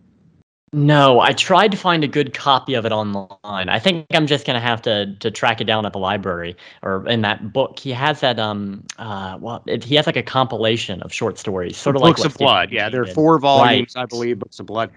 No, 0.75 1.21
I 1.21 1.35
tried 1.35 1.71
to 1.73 1.77
find 1.77 2.03
a 2.03 2.09
good 2.09 2.33
copy 2.33 2.73
of 2.73 2.87
it 2.87 2.93
online. 2.93 3.69
I 3.69 3.79
think 3.79 4.07
I'm 4.13 4.27
just 4.27 4.47
gonna 4.47 4.59
have 4.61 4.81
to 4.83 5.15
to 5.21 5.31
track 5.31 5.61
it 5.61 5.65
down 5.65 5.85
at 5.85 5.93
the 5.93 5.99
library 5.99 6.57
or 6.83 7.07
in 7.07 7.21
that 7.23 7.53
book. 7.53 7.79
He 7.79 7.91
has 7.91 8.21
that 8.21 8.39
um 8.39 8.83
uh 8.99 9.37
well 9.39 9.63
it, 9.67 9.85
he 9.85 9.97
has 9.97 10.07
like 10.07 10.17
a 10.17 10.23
compilation 10.23 11.03
of 11.03 11.13
short 11.13 11.39
stories, 11.39 11.77
sort 11.77 11.95
of 11.97 12.01
like 12.01 12.17
Books 12.17 12.25
of 12.25 12.39
Blood. 12.39 12.71
Yeah, 12.73 12.89
there 12.89 13.03
are 13.03 13.07
four 13.07 13.39
volumes, 13.39 13.95
Right. 13.95 14.03
I 14.03 14.07
believe. 14.07 14.39
Books 14.39 14.61
of 14.61 14.67
Blood. 14.67 14.91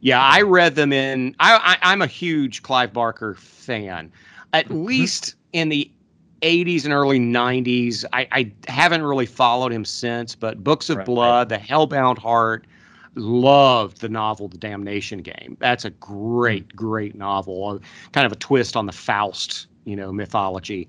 Yeah, 0.00 0.22
I 0.22 0.40
read 0.42 0.76
them 0.76 0.92
in. 0.94 1.34
I, 1.40 1.76
I 1.82 1.92
I'm 1.92 2.00
a 2.00 2.06
huge 2.06 2.62
Clive 2.62 2.94
Barker 2.94 3.34
fan. 3.34 4.10
At 4.54 4.66
Mhm. 4.68 4.84
least 4.86 5.34
in 5.52 5.68
the 5.68 5.90
80s 6.40 6.84
and 6.86 6.94
early 6.94 7.18
90s. 7.18 8.04
I, 8.14 8.26
I 8.32 8.52
haven't 8.68 9.02
really 9.02 9.26
followed 9.26 9.72
him 9.72 9.84
since, 9.84 10.34
but 10.34 10.64
Books 10.64 10.88
of 10.88 10.98
right, 10.98 11.04
Blood. 11.04 11.48
The 11.50 11.58
Hellbound 11.58 12.16
Heart, 12.18 12.66
loved 13.14 14.00
the 14.00 14.08
novel 14.08 14.48
The 14.48 14.58
Damnation 14.58 15.22
Game. 15.22 15.56
That's 15.60 15.84
a 15.84 15.90
great, 15.90 16.74
great 16.74 17.14
novel, 17.14 17.80
kind 18.12 18.26
of 18.26 18.32
a 18.32 18.36
twist 18.36 18.76
on 18.76 18.86
the 18.86 18.92
Faust, 18.92 19.66
you 19.84 19.96
know, 19.96 20.12
mythology. 20.12 20.88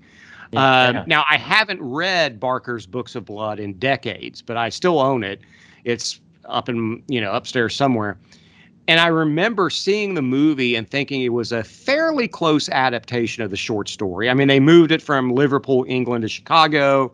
Yeah, 0.52 0.86
um, 0.86 0.94
yeah. 0.94 1.04
Now, 1.06 1.24
I 1.30 1.36
haven't 1.36 1.80
read 1.82 2.40
Barker's 2.40 2.86
Books 2.86 3.14
of 3.14 3.24
Blood 3.24 3.60
in 3.60 3.74
decades, 3.74 4.42
but 4.42 4.56
I 4.56 4.68
still 4.68 5.00
own 5.00 5.22
it. 5.24 5.40
It's 5.84 6.20
up 6.46 6.68
in, 6.68 7.02
you 7.08 7.20
know, 7.20 7.32
upstairs 7.32 7.74
somewhere. 7.74 8.18
And 8.88 8.98
I 8.98 9.06
remember 9.06 9.70
seeing 9.70 10.14
the 10.14 10.22
movie 10.22 10.74
and 10.74 10.88
thinking 10.90 11.22
it 11.22 11.28
was 11.28 11.52
a 11.52 11.62
fairly 11.62 12.26
close 12.26 12.68
adaptation 12.68 13.44
of 13.44 13.50
the 13.50 13.56
short 13.56 13.88
story. 13.88 14.28
I 14.28 14.34
mean, 14.34 14.48
they 14.48 14.58
moved 14.58 14.90
it 14.90 15.00
from 15.00 15.32
Liverpool, 15.32 15.84
England 15.86 16.22
to 16.22 16.28
Chicago. 16.28 17.12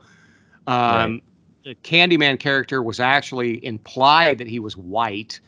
Um, 0.66 0.76
right. 0.76 1.22
The 1.66 1.74
Candyman 1.74 2.38
character 2.38 2.80
was 2.80 3.00
actually 3.00 3.64
implied 3.64 4.38
that 4.38 4.46
he 4.46 4.60
was 4.60 4.76
white. 4.76 5.40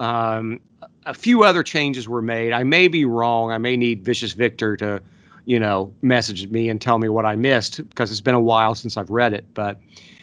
Um, 0.00 0.58
a 1.04 1.12
few 1.12 1.44
other 1.44 1.62
changes 1.62 2.08
were 2.08 2.22
made. 2.22 2.54
I 2.54 2.62
may 2.62 2.88
be 2.88 3.04
wrong. 3.04 3.52
I 3.52 3.58
may 3.58 3.76
need 3.76 4.02
Vicious 4.02 4.32
Victor 4.32 4.78
to 4.78 5.02
you 5.46 5.60
know, 5.60 5.94
message 6.02 6.48
me 6.48 6.68
and 6.68 6.80
tell 6.80 6.98
me 6.98 7.08
what 7.08 7.24
I 7.24 7.36
missed 7.36 7.88
because 7.88 8.10
it's 8.10 8.20
been 8.20 8.34
a 8.34 8.40
while 8.40 8.74
since 8.74 8.96
I've 8.96 9.10
read 9.10 9.32
it. 9.32 9.44
But 9.54 9.78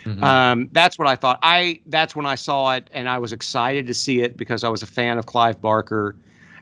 mm-hmm. 0.06 0.24
um, 0.24 0.70
that's 0.74 1.00
what 1.00 1.08
I 1.08 1.16
thought. 1.16 1.40
I 1.44 1.80
that's 1.86 2.16
when 2.16 2.26
I 2.26 2.36
saw 2.36 2.74
it 2.74 2.90
and 2.92 3.08
I 3.08 3.18
was 3.18 3.32
excited 3.32 3.88
to 3.88 3.94
see 3.94 4.22
it 4.22 4.36
because 4.36 4.64
I 4.64 4.70
was 4.70 4.84
a 4.84 4.88
fan 4.88 5.18
of 5.18 5.26
Clive 5.26 5.62
Barker 5.62 6.16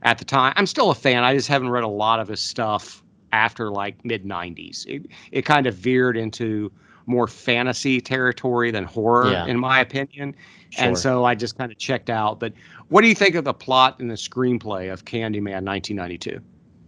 at 0.04 0.20
the 0.20 0.26
time. 0.26 0.54
I'm 0.58 0.68
still 0.68 0.92
a 0.92 0.96
fan. 0.96 1.24
I 1.24 1.34
just 1.34 1.48
haven't 1.48 1.70
read 1.70 1.84
a 1.84 1.88
lot 1.88 2.20
of 2.20 2.28
his 2.28 2.40
stuff 2.40 3.04
after 3.32 3.72
like 3.72 4.04
mid 4.06 4.26
90s. 4.26 4.86
It 4.86 5.08
it 5.32 5.42
kind 5.42 5.66
of 5.66 5.76
veered 5.76 6.16
into 6.16 6.72
more 7.06 7.28
fantasy 7.28 8.02
territory 8.02 8.72
than 8.72 8.84
horror, 8.84 9.32
yeah. 9.32 9.46
in 9.46 9.60
my 9.60 9.80
opinion. 9.80 10.36
Sure. 10.70 10.86
And 10.86 10.98
so 10.98 11.26
I 11.26 11.36
just 11.36 11.58
kind 11.58 11.72
of 11.72 11.78
checked 11.78 12.10
out. 12.10 12.40
But 12.40 12.54
what 12.90 13.02
do 13.02 13.08
you 13.08 13.16
think 13.16 13.36
of 13.36 13.44
the 13.44 13.54
plot 13.54 14.00
and 14.00 14.10
the 14.10 14.16
screenplay 14.16 14.92
of 14.92 15.06
Candyman 15.06 15.66
1992? 15.66 16.40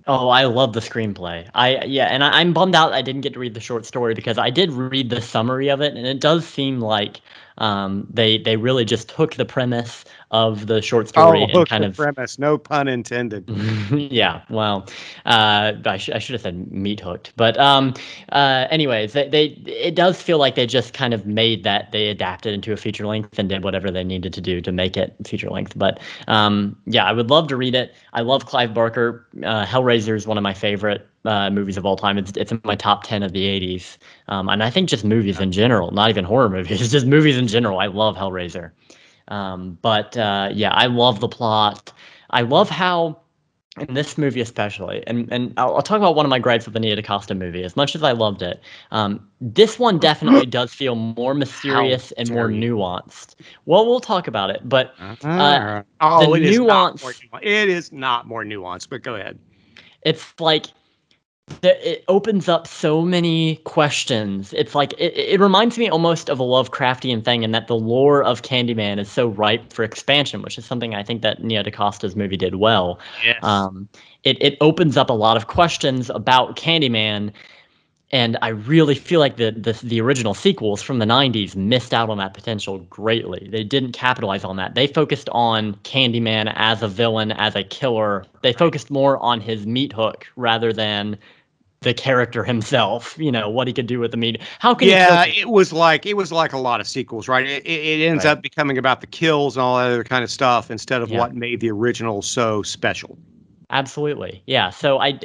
Oh, 0.05 0.29
I 0.29 0.43
love 0.43 0.74
the 0.74 0.82
screenplay. 0.82 1.50
I 1.53 1.82
yeah, 1.86 2.05
and 2.05 2.24
I, 2.24 2.41
am 2.41 2.51
bummed 2.51 2.75
out 2.75 2.91
I 2.91 3.01
didn't 3.01 3.22
get 3.22 3.34
to 3.34 3.39
read 3.39 3.53
the 3.53 3.62
short 3.62 3.86
story 3.86 4.13
because 4.13 4.38
I 4.38 4.50
did 4.50 4.72
read 4.74 5.10
the 5.10 5.22
summary 5.22 5.70
of 5.70 5.79
it, 5.79 5.96
and 5.96 6.05
it 6.05 6.20
does 6.20 6.46
seem 6.46 6.82
like 6.82 7.22
um, 7.58 8.05
they 8.10 8.38
they 8.38 8.58
really 8.58 8.84
just 8.84 9.08
took 9.08 9.36
the 9.36 9.46
premise 9.46 10.03
of 10.33 10.65
the 10.65 10.81
short 10.81 11.07
story 11.07 11.47
oh, 11.53 11.59
and 11.59 11.69
kind 11.69 11.85
of 11.85 11.95
premise, 11.95 12.39
no 12.39 12.57
pun 12.57 12.87
intended. 12.87 13.47
yeah, 13.91 14.41
well, 14.49 14.89
uh, 15.25 15.73
I, 15.85 15.97
sh- 15.97 16.09
I 16.09 16.17
should 16.17 16.33
have 16.33 16.41
said 16.41 16.71
meat 16.71 16.99
hooked, 16.99 17.33
but 17.37 17.57
um, 17.59 17.93
uh, 18.31 18.65
anyways, 18.71 19.13
they, 19.13 19.29
they 19.29 19.45
it 19.67 19.93
does 19.93 20.19
feel 20.19 20.39
like 20.39 20.55
they 20.55 20.65
just 20.65 20.93
kind 20.93 21.13
of 21.13 21.27
made 21.27 21.63
that 21.63 21.91
they 21.91 22.09
adapted 22.09 22.51
into 22.51 22.73
a 22.73 22.77
feature 22.77 23.05
length 23.05 23.37
and 23.37 23.47
did 23.47 23.63
whatever 23.63 23.91
they 23.91 24.03
needed 24.03 24.33
to 24.33 24.41
do 24.41 24.59
to 24.59 24.71
make 24.71 24.97
it 24.97 25.15
feature 25.23 25.51
length. 25.51 25.77
But 25.77 25.99
um, 26.27 26.75
yeah, 26.87 27.05
I 27.05 27.13
would 27.13 27.29
love 27.29 27.47
to 27.49 27.55
read 27.55 27.75
it. 27.75 27.93
I 28.13 28.21
love 28.21 28.47
Clive 28.47 28.73
Barker. 28.73 29.27
Uh, 29.43 29.65
Hellraiser 29.65 30.15
is 30.15 30.25
one 30.25 30.37
of 30.37 30.43
my 30.43 30.55
favorite 30.55 31.07
uh, 31.25 31.51
movies 31.51 31.77
of 31.77 31.85
all 31.85 31.95
time. 31.95 32.17
It's 32.17 32.31
it's 32.35 32.51
in 32.51 32.59
my 32.63 32.75
top 32.75 33.03
ten 33.03 33.21
of 33.21 33.33
the 33.33 33.45
'80s, 33.45 33.97
um, 34.29 34.49
and 34.49 34.63
I 34.63 34.71
think 34.71 34.89
just 34.89 35.05
movies 35.05 35.39
in 35.39 35.51
general, 35.51 35.91
not 35.91 36.09
even 36.09 36.25
horror 36.25 36.49
movies, 36.49 36.89
just 36.91 37.05
movies 37.05 37.37
in 37.37 37.47
general. 37.47 37.77
I 37.77 37.85
love 37.85 38.15
Hellraiser. 38.15 38.71
Um, 39.27 39.77
but 39.81 40.17
uh, 40.17 40.49
yeah, 40.53 40.71
I 40.71 40.87
love 40.87 41.19
the 41.19 41.27
plot. 41.27 41.91
I 42.29 42.41
love 42.41 42.69
how 42.69 43.19
in 43.79 43.95
this 43.95 44.17
movie 44.17 44.41
especially, 44.41 45.03
and 45.07 45.31
and 45.31 45.53
I'll, 45.57 45.75
I'll, 45.75 45.81
talk 45.81 45.97
about 45.97 46.15
one 46.15 46.25
of 46.25 46.29
my 46.29 46.37
gripes 46.37 46.65
with 46.65 46.73
the 46.73 46.79
Nia 46.79 46.95
DaCosta 46.95 47.33
movie. 47.33 47.63
As 47.63 47.75
much 47.75 47.95
as 47.95 48.03
I 48.03 48.11
loved 48.11 48.43
it, 48.43 48.61
um, 48.91 49.27
this 49.41 49.79
one 49.79 49.97
definitely 49.97 50.45
does 50.45 50.73
feel 50.73 50.95
more 50.95 51.33
mysterious 51.33 52.11
and 52.13 52.29
more 52.29 52.49
nuanced. 52.49 53.35
Well, 53.65 53.87
we'll 53.87 53.99
talk 53.99 54.27
about 54.27 54.51
it, 54.51 54.61
but 54.63 54.93
uh, 55.23 55.27
uh 55.27 55.83
oh, 56.01 56.33
the 56.33 56.39
nuance. 56.39 57.03
Is 57.03 57.19
it 57.41 57.69
is 57.69 57.91
not 57.91 58.27
more 58.27 58.43
nuanced. 58.43 58.89
But 58.89 59.01
go 59.01 59.15
ahead. 59.15 59.39
It's 60.03 60.39
like 60.39 60.67
it 61.62 62.03
opens 62.07 62.47
up 62.47 62.67
so 62.67 63.01
many 63.01 63.57
questions. 63.57 64.53
It's 64.53 64.75
like 64.75 64.93
it, 64.93 65.13
it 65.15 65.39
reminds 65.39 65.77
me 65.77 65.89
almost 65.89 66.29
of 66.29 66.39
a 66.39 66.43
Lovecraftian 66.43 67.23
thing 67.23 67.43
in 67.43 67.51
that 67.51 67.67
the 67.67 67.75
lore 67.75 68.23
of 68.23 68.41
Candyman 68.41 69.00
is 69.00 69.12
so 69.12 69.27
ripe 69.27 69.71
for 69.71 69.83
expansion, 69.83 70.41
which 70.41 70.57
is 70.57 70.65
something 70.65 70.95
I 70.95 71.03
think 71.03 71.21
that 71.21 71.43
Nia 71.43 71.63
DaCosta's 71.63 72.15
movie 72.15 72.38
did 72.38 72.55
well. 72.55 73.00
Yes. 73.25 73.43
Um, 73.43 73.89
it 74.23 74.41
it 74.41 74.57
opens 74.62 74.95
up 74.97 75.09
a 75.09 75.13
lot 75.13 75.35
of 75.35 75.47
questions 75.47 76.09
about 76.09 76.55
Candyman, 76.55 77.31
and 78.13 78.38
I 78.43 78.50
really 78.50 78.96
feel 78.96 79.20
like 79.20 79.36
the 79.36 79.51
the, 79.51 79.74
the 79.84 80.00
original 80.00 80.34
sequels 80.34 80.82
from 80.82 81.00
the 81.00 81.05
'90s 81.05 81.55
missed 81.55 81.93
out 81.93 82.10
on 82.10 82.20
that 82.20 82.34
potential 82.34 82.77
greatly. 82.89 83.50
They 83.51 83.63
didn't 83.63 83.91
capitalize 83.91 84.46
on 84.46 84.55
that. 84.58 84.75
They 84.75 84.88
focused 84.88 85.27
on 85.32 85.74
Candyman 85.77 86.53
as 86.55 86.82
a 86.82 86.88
villain, 86.88 87.32
as 87.34 87.55
a 87.55 87.63
killer. 87.63 88.25
They 88.41 88.53
focused 88.53 88.91
more 88.91 89.17
on 89.17 89.41
his 89.41 89.65
meat 89.65 89.91
hook 89.91 90.27
rather 90.36 90.72
than 90.72 91.17
the 91.82 91.93
character 91.93 92.43
himself, 92.46 93.17
you 93.17 93.32
know, 93.32 93.50
what 93.50 93.67
he 93.67 93.74
could 93.74 93.88
do 93.88 94.00
with 94.00 94.12
the 94.12 94.17
meat. 94.17 94.41
How 94.60 94.74
can 94.74 94.88
Yeah, 94.88 95.25
it 95.25 95.50
was 95.50 95.74
like 95.74 96.05
it 96.05 96.15
was 96.15 96.32
like 96.32 96.53
a 96.53 96.60
lot 96.60 96.79
of 96.79 96.88
sequels, 96.88 97.27
right? 97.27 97.46
It, 97.46 97.65
it 97.65 98.05
ends 98.05 98.25
right. 98.25 98.32
up 98.32 98.43
becoming 98.43 98.77
about 98.77 99.01
the 99.01 99.08
kills 99.08 99.58
and 99.58 99.63
all 99.63 99.79
that 99.79 99.88
other 99.88 100.03
kind 100.03 100.24
of 100.24 100.29
stuff 100.29 100.70
instead 100.70 101.01
of 101.01 101.10
yeah. 101.10 101.17
what 101.17 101.36
made 101.36 101.62
the 101.62 101.72
original 101.72 102.22
so 102.22 102.62
special. 102.62 103.17
Absolutely. 103.72 104.43
Yeah. 104.46 104.70
So 104.70 105.00
I 105.00 105.17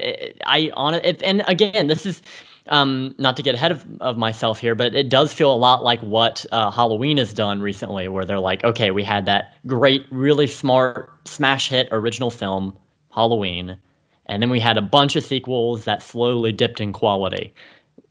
I 0.46 0.70
on 0.74 0.94
it 0.94 1.22
and 1.22 1.44
again, 1.46 1.86
this 1.86 2.06
is 2.06 2.22
um, 2.68 3.14
not 3.18 3.36
to 3.36 3.42
get 3.42 3.54
ahead 3.54 3.72
of, 3.72 3.84
of 4.00 4.16
myself 4.16 4.58
here, 4.58 4.74
but 4.74 4.94
it 4.94 5.08
does 5.08 5.32
feel 5.32 5.52
a 5.52 5.56
lot 5.56 5.82
like 5.82 6.00
what 6.00 6.44
uh, 6.52 6.70
Halloween 6.70 7.16
has 7.18 7.32
done 7.32 7.60
recently, 7.60 8.08
where 8.08 8.24
they're 8.24 8.38
like, 8.38 8.64
okay, 8.64 8.90
we 8.90 9.02
had 9.04 9.26
that 9.26 9.54
great, 9.66 10.06
really 10.10 10.46
smart 10.46 11.10
smash 11.26 11.68
hit 11.68 11.88
original 11.90 12.30
film, 12.30 12.76
Halloween 13.12 13.78
and 14.28 14.42
then 14.42 14.50
we 14.50 14.60
had 14.60 14.76
a 14.76 14.82
bunch 14.82 15.16
of 15.16 15.24
sequels 15.24 15.84
that 15.84 16.02
slowly 16.02 16.52
dipped 16.52 16.80
in 16.80 16.92
quality. 16.92 17.54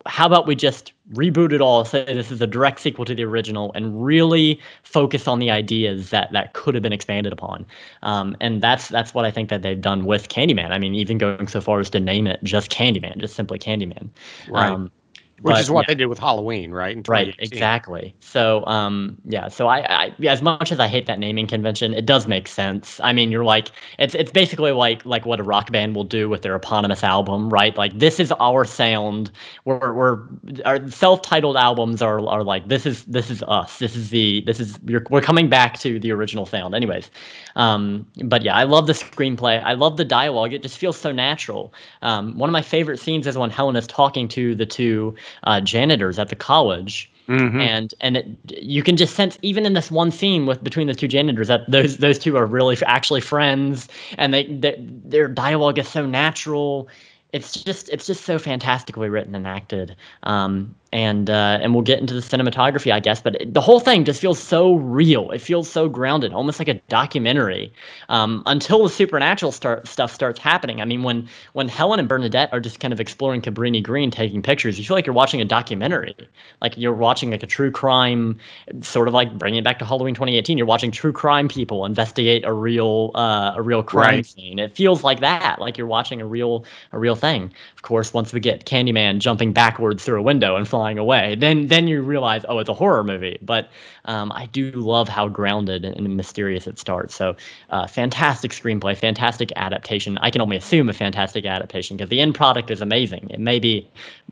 How 0.07 0.25
about 0.25 0.47
we 0.47 0.55
just 0.55 0.93
reboot 1.13 1.53
it 1.53 1.61
all, 1.61 1.85
say 1.85 2.03
this 2.05 2.31
is 2.31 2.41
a 2.41 2.47
direct 2.47 2.79
sequel 2.79 3.05
to 3.05 3.15
the 3.15 3.23
original, 3.23 3.71
and 3.75 4.03
really 4.03 4.59
focus 4.83 5.27
on 5.27 5.39
the 5.39 5.51
ideas 5.51 6.09
that 6.09 6.31
that 6.31 6.53
could 6.53 6.73
have 6.73 6.81
been 6.81 6.93
expanded 6.93 7.33
upon? 7.33 7.65
Um, 8.03 8.35
and 8.41 8.61
that's 8.61 8.87
that's 8.87 9.13
what 9.13 9.25
I 9.25 9.31
think 9.31 9.49
that 9.49 9.61
they've 9.61 9.79
done 9.79 10.05
with 10.05 10.29
Candyman. 10.29 10.71
I 10.71 10.77
mean, 10.77 10.95
even 10.95 11.17
going 11.17 11.47
so 11.47 11.61
far 11.61 11.79
as 11.79 11.89
to 11.91 11.99
name 11.99 12.27
it 12.27 12.39
just 12.43 12.71
Candyman, 12.71 13.17
just 13.17 13.35
simply 13.35 13.59
Candyman. 13.59 14.09
Right. 14.49 14.69
Um, 14.69 14.91
which 15.41 15.53
but, 15.53 15.61
is 15.61 15.69
what 15.69 15.81
yeah. 15.83 15.93
they 15.93 15.95
did 15.95 16.07
with 16.07 16.17
Halloween, 16.17 16.71
right? 16.71 17.07
Right, 17.07 17.35
exactly. 17.37 18.15
So, 18.21 18.65
um, 18.65 19.17
yeah. 19.25 19.49
So 19.49 19.67
I, 19.67 20.05
I, 20.05 20.25
as 20.25 20.41
much 20.41 20.71
as 20.71 20.79
I 20.79 20.87
hate 20.87 21.05
that 21.05 21.19
naming 21.19 21.45
convention, 21.45 21.93
it 21.93 22.07
does 22.07 22.27
make 22.27 22.47
sense. 22.47 22.99
I 23.03 23.13
mean, 23.13 23.29
you're 23.29 23.43
like, 23.43 23.69
it's 23.99 24.15
it's 24.15 24.31
basically 24.31 24.71
like 24.71 25.05
like 25.05 25.27
what 25.27 25.39
a 25.39 25.43
rock 25.43 25.71
band 25.71 25.95
will 25.95 26.03
do 26.03 26.27
with 26.27 26.41
their 26.41 26.55
eponymous 26.55 27.03
album, 27.03 27.49
right? 27.49 27.77
Like 27.77 27.97
this 27.99 28.19
is 28.19 28.31
our 28.39 28.65
sound. 28.65 29.29
We're 29.65 29.93
we're 29.93 30.19
our 30.65 30.89
self-titled 30.89 31.55
albums 31.55 32.01
are 32.01 32.19
are 32.27 32.43
like 32.43 32.67
this 32.67 32.87
is 32.87 33.03
this 33.05 33.29
is 33.29 33.43
us. 33.43 33.77
This 33.77 33.95
is 33.95 34.09
the 34.09 34.41
this 34.41 34.59
is 34.59 34.79
we're 34.81 35.21
coming 35.21 35.49
back 35.49 35.77
to 35.79 35.99
the 35.99 36.11
original 36.11 36.47
sound. 36.47 36.73
Anyways, 36.73 37.11
um, 37.55 38.07
but 38.23 38.41
yeah, 38.41 38.55
I 38.55 38.63
love 38.63 38.87
the 38.87 38.93
screenplay. 38.93 39.63
I 39.63 39.73
love 39.73 39.97
the 39.97 40.05
dialogue. 40.05 40.53
It 40.53 40.63
just 40.63 40.79
feels 40.79 40.97
so 40.97 41.11
natural. 41.11 41.73
Um, 42.01 42.37
one 42.37 42.49
of 42.49 42.53
my 42.53 42.63
favorite 42.63 42.99
scenes 42.99 43.27
is 43.27 43.37
when 43.37 43.51
Helen 43.51 43.75
is 43.75 43.85
talking 43.85 44.27
to 44.29 44.55
the 44.55 44.65
two 44.65 45.15
uh, 45.43 45.61
janitors 45.61 46.19
at 46.19 46.29
the 46.29 46.35
college. 46.35 47.11
Mm-hmm. 47.27 47.59
And 47.59 47.93
and 47.99 48.17
it, 48.17 48.27
you 48.61 48.81
can 48.83 48.95
just 48.95 49.15
sense 49.15 49.37
even 49.41 49.65
in 49.65 49.73
this 49.73 49.91
one 49.91 50.11
scene 50.11 50.45
with 50.45 50.63
between 50.63 50.87
the 50.87 50.95
two 50.95 51.09
janitors 51.09 51.49
that 51.49 51.69
those 51.69 51.97
those 51.97 52.17
two 52.17 52.37
are 52.37 52.45
really 52.45 52.77
actually 52.85 53.19
friends, 53.19 53.89
and 54.17 54.33
they, 54.33 54.45
they 54.45 54.75
their 54.79 55.27
dialogue 55.27 55.77
is 55.77 55.89
so 55.89 56.05
natural. 56.05 56.87
It's 57.33 57.61
just 57.61 57.89
it's 57.89 58.07
just 58.07 58.23
so 58.23 58.39
fantastically 58.39 59.09
written 59.09 59.35
and 59.35 59.45
acted. 59.45 59.93
Um, 60.23 60.73
and 60.97 61.29
uh, 61.29 61.59
and 61.61 61.75
we'll 61.75 61.83
get 61.83 61.99
into 61.99 62.15
the 62.15 62.21
cinematography, 62.21 62.91
I 62.91 62.99
guess. 62.99 63.21
But 63.21 63.35
it, 63.35 63.53
the 63.53 63.61
whole 63.61 63.79
thing 63.79 64.03
just 64.03 64.19
feels 64.19 64.39
so 64.39 64.73
real. 64.73 65.29
It 65.29 65.41
feels 65.41 65.69
so 65.69 65.87
grounded, 65.87 66.33
almost 66.33 66.57
like 66.57 66.67
a 66.67 66.73
documentary. 66.89 67.71
Um, 68.09 68.41
until 68.47 68.81
the 68.81 68.89
supernatural 68.89 69.51
start 69.51 69.87
stuff 69.87 70.11
starts 70.11 70.39
happening. 70.39 70.81
I 70.81 70.85
mean, 70.85 71.03
when 71.03 71.29
when 71.53 71.67
Helen 71.67 71.99
and 71.99 72.09
Bernadette 72.09 72.51
are 72.51 72.59
just 72.59 72.79
kind 72.79 72.91
of 72.91 72.99
exploring 72.99 73.43
Cabrini 73.43 73.83
Green, 73.83 74.09
taking 74.09 74.41
pictures, 74.41 74.79
you 74.79 74.85
feel 74.85 74.97
like 74.97 75.05
you're 75.05 75.13
watching 75.13 75.39
a 75.39 75.45
documentary. 75.45 76.15
Like 76.63 76.75
you're 76.77 76.95
watching 76.95 77.29
like 77.29 77.43
a 77.43 77.47
true 77.47 77.69
crime, 77.69 78.39
sort 78.81 79.07
of 79.07 79.13
like 79.13 79.37
bringing 79.37 79.59
it 79.59 79.63
back 79.63 79.77
to 79.77 79.85
Halloween 79.85 80.15
2018. 80.15 80.57
You're 80.57 80.65
watching 80.65 80.89
true 80.89 81.13
crime 81.13 81.47
people 81.47 81.85
investigate 81.85 82.43
a 82.43 82.53
real 82.53 83.11
uh, 83.13 83.53
a 83.55 83.61
real 83.61 83.83
crime 83.83 84.07
right. 84.07 84.25
scene. 84.25 84.57
It 84.57 84.75
feels 84.75 85.03
like 85.03 85.19
that, 85.19 85.61
like 85.61 85.77
you're 85.77 85.85
watching 85.85 86.21
a 86.21 86.25
real 86.25 86.65
a 86.91 86.97
real 86.97 87.15
thing. 87.15 87.53
Of 87.75 87.83
course, 87.83 88.15
once 88.15 88.33
we 88.33 88.39
get 88.39 88.65
Candyman 88.65 89.19
jumping 89.19 89.53
backwards 89.53 90.03
through 90.03 90.17
a 90.17 90.23
window 90.23 90.55
and 90.55 90.67
flying 90.67 90.86
flying 90.87 90.97
away. 90.97 91.35
Then 91.35 91.67
then 91.67 91.87
you 91.87 92.01
realize, 92.01 92.45
oh, 92.47 92.59
it's 92.59 92.69
a 92.69 92.73
horror 92.73 93.03
movie. 93.03 93.37
But 93.41 93.69
um, 94.05 94.31
I 94.31 94.45
do 94.47 94.71
love 94.71 95.09
how 95.09 95.27
grounded 95.27 95.83
and, 95.83 96.15
mysterious 96.15 96.67
it 96.67 96.79
starts. 96.79 97.13
So 97.13 97.35
uh, 97.69 97.87
fantastic 97.87 98.51
screenplay, 98.51 98.97
fantastic 98.97 99.51
adaptation. 99.55 100.17
I 100.19 100.31
can 100.31 100.41
only 100.41 100.55
assume 100.55 100.89
a 100.89 100.93
fantastic 100.93 101.45
adaptation 101.45 101.97
because 101.97 102.09
the 102.09 102.21
end 102.21 102.35
product 102.35 102.71
is 102.71 102.81
amazing. 102.81 103.29
It 103.29 103.39
may 103.39 103.59
be, 103.59 103.89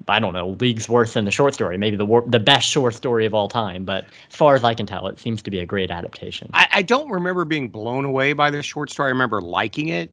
I 0.08 0.20
don't 0.20 0.34
know, 0.34 0.56
leagues 0.62 0.88
worse 0.88 1.14
than 1.14 1.26
the 1.26 1.32
short 1.32 1.54
story, 1.54 1.78
maybe 1.78 1.98
the 1.98 2.24
the 2.28 2.40
best 2.40 2.70
short 2.70 2.94
story 2.94 3.26
of 3.26 3.34
all 3.34 3.50
time. 3.50 3.84
But 3.84 4.06
as 4.30 4.36
far 4.36 4.56
as 4.56 4.64
I 4.64 4.74
can 4.74 4.86
tell, 4.86 5.08
it 5.08 5.20
seems 5.20 5.42
to 5.44 5.52
be 5.52 5.60
a 5.60 5.66
great 5.66 5.92
adaptation. 5.92 6.50
I, 6.54 6.68
I 6.72 6.82
don't 6.82 7.10
remember 7.10 7.44
being 7.46 7.68
blown 7.70 8.06
away 8.06 8.34
by 8.34 8.50
the 8.50 8.64
short 8.64 8.90
story. 8.90 9.08
I 9.08 9.12
remember 9.12 9.42
liking 9.42 9.90
it. 9.90 10.12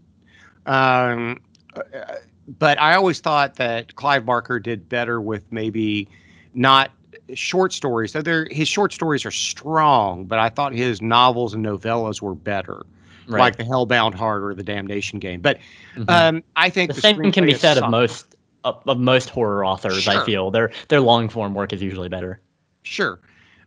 Um, 0.67 1.41
uh, 1.77 2.17
but 2.59 2.81
I 2.81 2.95
always 2.95 3.21
thought 3.21 3.55
that 3.57 3.95
Clive 3.95 4.27
Barker 4.27 4.59
did 4.59 4.89
better 4.89 5.21
with 5.21 5.45
maybe 5.53 6.09
not 6.55 6.91
short 7.35 7.73
stories. 7.73 8.13
So 8.13 8.23
his 8.51 8.69
short 8.69 8.93
stories 8.93 9.25
are 9.25 9.31
strong, 9.31 10.25
but 10.25 10.39
I 10.39 10.49
thought 10.49 10.73
his 10.73 11.01
novels 11.01 11.55
and 11.55 11.65
novellas 11.65 12.21
were 12.21 12.35
better, 12.35 12.85
right. 13.27 13.41
like 13.41 13.57
The 13.57 13.65
Hellbound 13.65 14.15
Heart 14.15 14.43
or 14.43 14.55
The 14.55 14.63
Damnation 14.63 15.19
Game. 15.19 15.41
But 15.41 15.59
mm-hmm. 15.97 16.09
um, 16.09 16.43
I 16.57 16.71
think 16.71 16.91
the, 16.91 16.95
the 16.95 17.01
same 17.01 17.33
can 17.33 17.45
be 17.45 17.55
said 17.55 17.79
of 17.79 17.91
most 17.91 18.35
of, 18.65 18.83
of, 18.87 18.99
most 18.99 19.29
horror 19.29 19.65
authors. 19.65 20.03
Sure. 20.03 20.21
I 20.21 20.25
feel 20.25 20.51
their 20.51 20.73
their 20.89 21.01
long 21.01 21.29
form 21.29 21.55
work 21.55 21.73
is 21.73 21.83
usually 21.83 22.09
better. 22.09 22.41
Sure, 22.83 23.21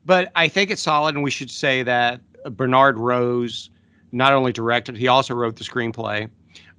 but 0.05 0.31
I 0.35 0.47
think 0.47 0.71
it's 0.71 0.81
solid, 0.81 1.15
and 1.15 1.23
we 1.23 1.31
should 1.31 1.51
say 1.51 1.83
that 1.83 2.21
Bernard 2.55 2.97
Rose 2.97 3.69
not 4.11 4.33
only 4.33 4.53
directed, 4.53 4.95
he 4.97 5.07
also 5.07 5.33
wrote 5.33 5.57
the 5.57 5.63
screenplay. 5.63 6.29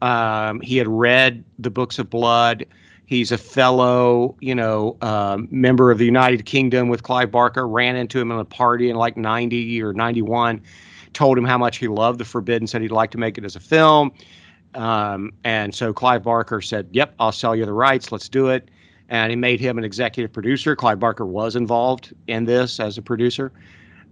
Um, 0.03 0.61
he 0.61 0.77
had 0.77 0.89
read 0.89 1.45
the 1.59 1.71
books 1.71 1.99
of 1.99 2.11
blood. 2.11 2.67
He's 3.07 3.31
a 3.33 3.39
fellow, 3.39 4.37
you 4.41 4.55
know, 4.55 4.97
uh, 5.01 5.39
member 5.51 5.91
of 5.91 5.99
the 5.99 6.05
United 6.05 6.45
Kingdom 6.45 6.89
with 6.89 7.03
Clive 7.03 7.31
Barker. 7.31 7.67
Ran 7.67 7.97
into 7.97 8.21
him 8.21 8.31
in 8.33 8.39
a 8.39 8.45
party 8.45 8.91
in 8.91 8.97
like 8.97 9.17
90 9.17 9.83
or 9.83 9.93
91. 9.93 10.61
Told 11.13 11.39
him 11.39 11.45
how 11.45 11.57
much 11.57 11.79
he 11.79 11.89
loved 11.89 12.19
The 12.19 12.25
Forbidden, 12.25 12.67
said 12.67 12.83
he'd 12.83 12.91
like 12.91 13.11
to 13.13 13.19
make 13.19 13.39
it 13.39 13.45
as 13.45 13.57
a 13.57 13.61
film. 13.61 14.13
Um, 14.75 15.33
and 15.45 15.75
so 15.75 15.93
Clive 15.93 16.25
Barker 16.25 16.61
said, 16.61 16.89
Yep, 16.93 17.15
I'll 17.19 17.33
sell 17.33 17.55
you 17.55 17.65
the 17.65 17.73
rights. 17.73 18.13
Let's 18.13 18.29
do 18.29 18.49
it. 18.49 18.71
And 19.09 19.31
he 19.31 19.37
made 19.37 19.61
him 19.61 19.79
an 19.79 19.85
executive 19.85 20.33
producer. 20.33 20.75
Clive 20.75 20.99
Barker 20.99 21.25
was 21.25 21.55
involved 21.55 22.13
in 22.27 22.45
this 22.45 22.81
as 22.81 22.99
a 22.99 23.03
producer. 23.03 23.53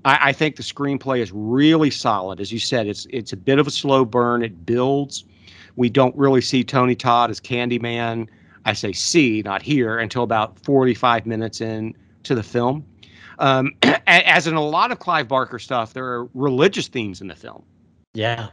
I, 0.04 0.28
I 0.28 0.32
think 0.32 0.54
the 0.54 0.62
screenplay 0.62 1.18
is 1.18 1.32
really 1.32 1.90
solid. 1.90 2.40
As 2.40 2.52
you 2.52 2.60
said, 2.60 2.86
it's 2.86 3.06
it's 3.10 3.32
a 3.32 3.36
bit 3.36 3.58
of 3.58 3.66
a 3.66 3.72
slow 3.72 4.04
burn. 4.04 4.44
It 4.44 4.64
builds 4.64 5.24
we 5.76 5.88
don't 5.88 6.14
really 6.16 6.40
see 6.40 6.62
Tony 6.64 6.94
Todd 6.94 7.30
as 7.30 7.40
Candyman. 7.40 8.28
I 8.64 8.72
say 8.72 8.92
see, 8.92 9.42
not 9.42 9.62
here, 9.62 9.98
until 9.98 10.22
about 10.22 10.58
45 10.60 11.26
minutes 11.26 11.60
in 11.60 11.94
to 12.24 12.34
the 12.34 12.42
film. 12.42 12.84
Um, 13.38 13.72
as 14.06 14.46
in 14.46 14.54
a 14.54 14.64
lot 14.64 14.92
of 14.92 14.98
Clive 14.98 15.28
Barker 15.28 15.58
stuff, 15.58 15.92
there 15.92 16.06
are 16.06 16.28
religious 16.34 16.88
themes 16.88 17.20
in 17.20 17.28
the 17.28 17.36
film. 17.36 17.64
Yeah. 18.14 18.48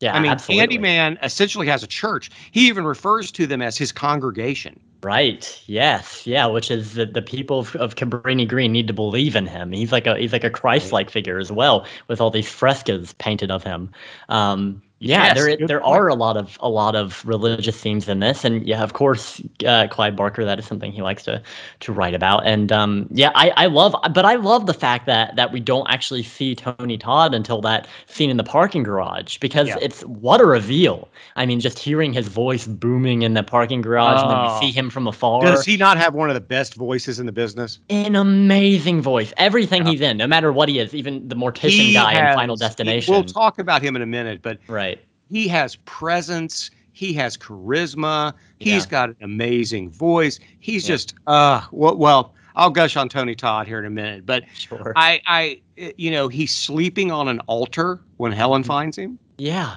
Yeah. 0.00 0.14
I 0.14 0.20
mean, 0.20 0.32
absolutely. 0.32 0.78
Candyman 0.78 1.18
essentially 1.22 1.66
has 1.68 1.82
a 1.82 1.86
church. 1.86 2.30
He 2.50 2.66
even 2.68 2.84
refers 2.84 3.30
to 3.32 3.46
them 3.46 3.62
as 3.62 3.78
his 3.78 3.92
congregation. 3.92 4.80
Right. 5.02 5.60
Yes. 5.66 6.26
Yeah. 6.26 6.46
Which 6.46 6.70
is 6.70 6.94
that 6.94 7.14
the 7.14 7.22
people 7.22 7.60
of, 7.60 7.76
of 7.76 7.94
Cabrini 7.96 8.48
Green 8.48 8.72
need 8.72 8.86
to 8.88 8.92
believe 8.92 9.36
in 9.36 9.46
him. 9.46 9.72
He's 9.72 9.92
like 9.92 10.06
a 10.06 10.16
he's 10.16 10.32
like 10.32 10.44
a 10.44 10.50
Christ-like 10.50 11.10
figure 11.10 11.38
as 11.38 11.52
well, 11.52 11.86
with 12.08 12.20
all 12.20 12.30
these 12.30 12.48
frescoes 12.48 13.12
painted 13.14 13.50
of 13.50 13.62
him. 13.62 13.90
Um, 14.28 14.82
yeah, 15.02 15.24
yes, 15.24 15.34
there 15.34 15.56
there 15.66 15.80
point. 15.80 15.96
are 15.96 16.08
a 16.08 16.14
lot 16.14 16.36
of 16.36 16.56
a 16.60 16.68
lot 16.68 16.94
of 16.94 17.24
religious 17.26 17.76
themes 17.76 18.08
in 18.08 18.20
this, 18.20 18.44
and 18.44 18.64
yeah, 18.64 18.82
of 18.84 18.92
course, 18.92 19.42
uh, 19.66 19.88
Clive 19.88 20.14
Barker. 20.14 20.44
That 20.44 20.60
is 20.60 20.66
something 20.66 20.92
he 20.92 21.02
likes 21.02 21.24
to 21.24 21.42
to 21.80 21.92
write 21.92 22.14
about, 22.14 22.46
and 22.46 22.70
um, 22.70 23.08
yeah, 23.10 23.32
I, 23.34 23.50
I 23.56 23.66
love, 23.66 23.96
but 24.14 24.24
I 24.24 24.36
love 24.36 24.66
the 24.66 24.74
fact 24.74 25.06
that 25.06 25.34
that 25.34 25.50
we 25.52 25.58
don't 25.58 25.88
actually 25.90 26.22
see 26.22 26.54
Tony 26.54 26.96
Todd 26.96 27.34
until 27.34 27.60
that 27.62 27.88
scene 28.06 28.30
in 28.30 28.36
the 28.36 28.44
parking 28.44 28.84
garage 28.84 29.38
because 29.38 29.68
yeah. 29.68 29.78
it's 29.82 30.02
what 30.02 30.40
a 30.40 30.46
reveal. 30.46 31.08
I 31.34 31.46
mean, 31.46 31.58
just 31.58 31.80
hearing 31.80 32.12
his 32.12 32.28
voice 32.28 32.68
booming 32.68 33.22
in 33.22 33.34
the 33.34 33.42
parking 33.42 33.82
garage, 33.82 34.20
oh. 34.20 34.22
and 34.22 34.30
then 34.30 34.40
we 34.42 34.48
oh. 34.50 34.60
see 34.60 34.70
him 34.70 34.88
from 34.88 35.08
afar. 35.08 35.42
Does 35.42 35.64
he 35.64 35.76
not 35.76 35.96
have 35.98 36.14
one 36.14 36.30
of 36.30 36.34
the 36.34 36.40
best 36.40 36.76
voices 36.76 37.18
in 37.18 37.26
the 37.26 37.32
business? 37.32 37.80
An 37.90 38.14
amazing 38.14 39.02
voice. 39.02 39.32
Everything 39.36 39.84
yeah. 39.84 39.90
he's 39.90 40.00
in, 40.00 40.16
no 40.16 40.28
matter 40.28 40.52
what 40.52 40.68
he 40.68 40.78
is, 40.78 40.94
even 40.94 41.26
the 41.26 41.34
mortician 41.34 41.70
he 41.70 41.92
guy 41.94 42.14
has, 42.14 42.30
in 42.30 42.36
Final 42.36 42.54
Destination. 42.54 43.12
He, 43.12 43.20
we'll 43.20 43.28
talk 43.28 43.58
about 43.58 43.82
him 43.82 43.96
in 43.96 44.02
a 44.02 44.06
minute, 44.06 44.42
but 44.42 44.58
right 44.68 44.91
he 45.32 45.48
has 45.48 45.76
presence. 45.86 46.70
He 46.92 47.14
has 47.14 47.38
charisma. 47.38 48.34
He's 48.58 48.84
yeah. 48.84 48.90
got 48.90 49.08
an 49.08 49.16
amazing 49.22 49.90
voice. 49.90 50.38
He's 50.60 50.84
yeah. 50.84 50.94
just 50.94 51.14
uh 51.26 51.62
well, 51.72 51.96
well, 51.96 52.34
I'll 52.54 52.68
gush 52.68 52.98
on 52.98 53.08
Tony 53.08 53.34
Todd 53.34 53.66
here 53.66 53.78
in 53.78 53.86
a 53.86 53.90
minute, 53.90 54.26
but 54.26 54.44
sure. 54.52 54.92
I 54.94 55.22
I 55.26 55.62
you 55.96 56.10
know, 56.10 56.28
he's 56.28 56.54
sleeping 56.54 57.10
on 57.10 57.28
an 57.28 57.40
altar 57.46 57.98
when 58.18 58.30
Helen 58.30 58.60
mm-hmm. 58.60 58.68
finds 58.68 58.98
him. 58.98 59.18
Yeah. 59.38 59.76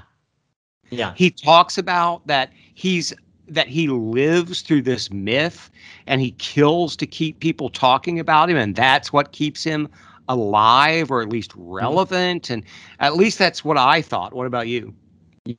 Yeah. 0.89 1.13
He 1.15 1.32
talks 1.32 1.77
about 1.77 2.27
that 2.27 2.51
he's 2.73 3.13
that 3.47 3.69
he 3.69 3.88
lives 3.88 4.62
through 4.62 4.82
this 4.82 5.10
myth 5.10 5.71
and 6.06 6.19
he 6.19 6.32
kills 6.32 6.97
to 6.97 7.08
keep 7.08 7.39
people 7.39 7.69
talking 7.69 8.19
about 8.19 8.49
him 8.49 8.58
and 8.58 8.75
that's 8.75 9.13
what 9.13 9.32
keeps 9.32 9.63
him 9.63 9.88
alive 10.27 11.12
or 11.12 11.21
at 11.21 11.30
least 11.30 11.51
mm-hmm. 11.51 11.71
relevant 11.71 12.49
and 12.49 12.62
at 12.99 13.15
least 13.15 13.39
that's 13.39 13.63
what 13.63 13.77
I 13.77 14.01
thought. 14.01 14.34
What 14.34 14.47
about 14.47 14.67
you? 14.67 14.93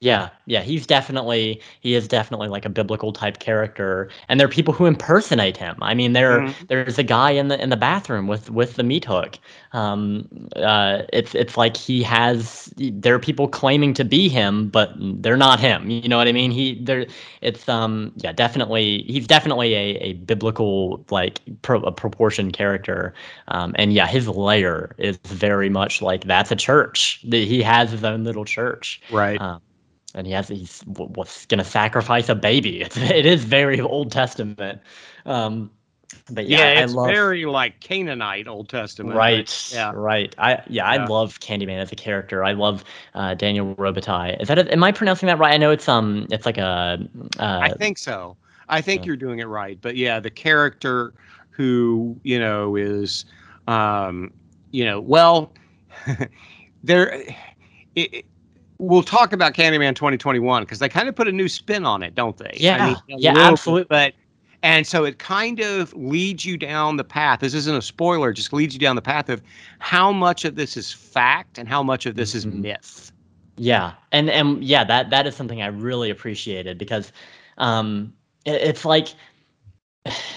Yeah, 0.01 0.31
yeah, 0.46 0.62
he's 0.62 0.85
definitely 0.85 1.62
he 1.81 1.94
is 1.94 2.09
definitely 2.09 2.49
like 2.49 2.64
a 2.64 2.68
biblical 2.68 3.12
type 3.12 3.38
character, 3.38 4.11
and 4.29 4.40
there 4.40 4.49
are 4.49 4.51
people 4.51 4.75
who 4.75 4.85
impersonate 4.85 5.57
him. 5.57 5.77
I 5.81 5.94
mean, 5.94 6.12
there 6.12 6.40
mm-hmm. 6.40 6.66
there's 6.66 6.99
a 6.99 7.05
guy 7.05 7.31
in 7.31 7.46
the 7.46 7.62
in 7.62 7.70
the 7.70 7.77
bathroom 7.77 8.27
with 8.27 8.51
with 8.51 8.75
the 8.75 8.83
meat 8.83 9.05
hook. 9.05 9.38
Um, 9.75 10.49
uh, 10.57 11.03
it's 11.12 11.37
it's 11.37 11.57
like 11.57 11.77
he 11.77 12.03
has 12.03 12.72
there 12.77 13.14
are 13.14 13.20
people 13.20 13.46
claiming 13.46 13.94
to 13.94 14.05
be 14.05 14.29
him, 14.29 14.70
but 14.70 14.92
they're 14.99 15.37
not 15.37 15.61
him. 15.61 15.88
You 15.88 16.09
know 16.09 16.16
what 16.16 16.27
I 16.27 16.33
mean? 16.33 16.51
He 16.51 16.83
there 16.83 17.07
it's 17.40 17.68
um 17.68 18.12
yeah 18.16 18.33
definitely 18.33 19.05
he's 19.07 19.29
definitely 19.29 19.75
a, 19.75 19.99
a 19.99 20.12
biblical 20.14 21.05
like 21.11 21.40
pro, 21.62 21.81
a 21.83 21.92
proportion 21.92 22.51
character, 22.51 23.14
um, 23.49 23.72
and 23.79 23.92
yeah, 23.92 24.09
his 24.09 24.27
layer 24.27 24.96
is 24.99 25.16
very 25.18 25.68
much 25.68 26.03
like 26.03 26.25
that's 26.25 26.51
a 26.51 26.57
church. 26.57 27.20
He 27.22 27.62
has 27.62 27.92
his 27.92 28.03
own 28.03 28.25
little 28.25 28.44
church, 28.44 29.01
right? 29.12 29.40
Um, 29.40 29.62
and 30.16 30.26
he 30.26 30.33
has 30.33 30.48
he's 30.48 30.81
what's 30.87 31.46
going 31.46 31.59
to 31.59 31.64
sacrifice 31.64 32.29
a 32.29 32.35
baby. 32.35 32.83
It's, 32.87 32.96
it 32.96 33.26
is 33.26 33.44
very 33.44 33.81
Old 33.81 34.11
Testament. 34.11 34.81
Um, 35.24 35.70
but 36.31 36.46
yeah, 36.46 36.59
yeah 36.72 36.85
it's 36.85 36.94
love, 36.94 37.09
very 37.09 37.44
like 37.44 37.81
Canaanite 37.81 38.48
Old 38.48 38.68
Testament. 38.68 39.16
Right. 39.16 39.70
yeah. 39.72 39.92
Right. 39.94 40.35
I 40.38 40.62
yeah, 40.68 40.87
I 40.87 41.05
love 41.05 41.40
Candyman 41.40 41.79
as 41.79 41.92
a 41.92 41.96
character. 41.96 42.44
I 42.44 42.52
love 42.52 42.85
uh, 43.14 43.35
Daniel 43.35 43.74
Robitaille. 43.74 44.40
Is 44.40 44.48
that 44.48 44.59
a, 44.59 44.72
am 44.72 44.83
I 44.83 44.92
pronouncing 44.92 45.26
that 45.26 45.38
right? 45.38 45.52
I 45.52 45.57
know 45.57 45.70
it's 45.70 45.88
um 45.88 46.26
it's 46.31 46.46
like 46.46 46.59
a. 46.59 46.98
Uh, 47.38 47.61
I 47.62 47.70
think 47.74 47.98
so. 47.98 48.37
I 48.68 48.81
think 48.81 49.07
you're 49.07 49.16
doing 49.16 49.38
it 49.38 49.46
right. 49.46 49.79
But 49.81 49.96
yeah, 49.96 50.18
the 50.18 50.31
character 50.31 51.12
who 51.50 52.18
you 52.22 52.38
know 52.38 52.76
is, 52.76 53.24
um, 53.68 54.33
you 54.70 54.85
know, 54.85 55.00
well, 55.00 55.52
there. 56.85 57.22
It, 57.94 58.26
we'll 58.79 59.03
talk 59.03 59.33
about 59.33 59.55
Candyman 59.55 59.95
2021 59.95 60.62
because 60.62 60.79
they 60.79 60.89
kind 60.89 61.09
of 61.09 61.15
put 61.15 61.29
a 61.29 61.33
new 61.33 61.49
spin 61.49 61.85
on 61.85 62.03
it, 62.03 62.15
don't 62.15 62.37
they? 62.37 62.55
Yeah, 62.57 62.85
I 62.85 62.87
mean, 62.87 63.19
yeah, 63.19 63.35
absolutely. 63.37 63.87
But 63.89 64.15
and 64.62 64.87
so 64.87 65.05
it 65.05 65.19
kind 65.19 65.61
of 65.61 65.95
leads 65.95 66.45
you 66.45 66.57
down 66.57 66.97
the 66.97 67.05
path. 67.05 67.41
This 67.41 67.55
isn't 67.55 67.77
a 67.77 67.83
spoiler; 67.83 68.33
just 68.33 68.53
leads 68.53 68.75
you 68.75 68.81
down 68.81 68.97
the 68.97 69.03
path 69.03 69.29
of 69.29 69.43
how 69.79 70.12
much 70.12 70.45
of 70.45 70.57
this 70.57 70.77
is 70.77 70.93
fact 70.93 71.59
and 71.59 71.69
how 71.69 71.83
much 71.83 72.07
of 72.07 72.17
this 72.17 72.31
mm-hmm. 72.31 72.49
is 72.49 72.55
myth. 72.55 73.12
Yeah, 73.57 73.95
and 74.12 74.29
and 74.31 74.62
yeah, 74.62 74.85
that 74.85 75.11
that 75.11 75.27
is 75.27 75.35
something 75.35 75.62
I 75.62 75.67
really 75.67 76.11
appreciated 76.11 76.79
because 76.79 77.12
um, 77.59 78.12
it, 78.45 78.61
it's 78.61 78.85
like 78.85 79.15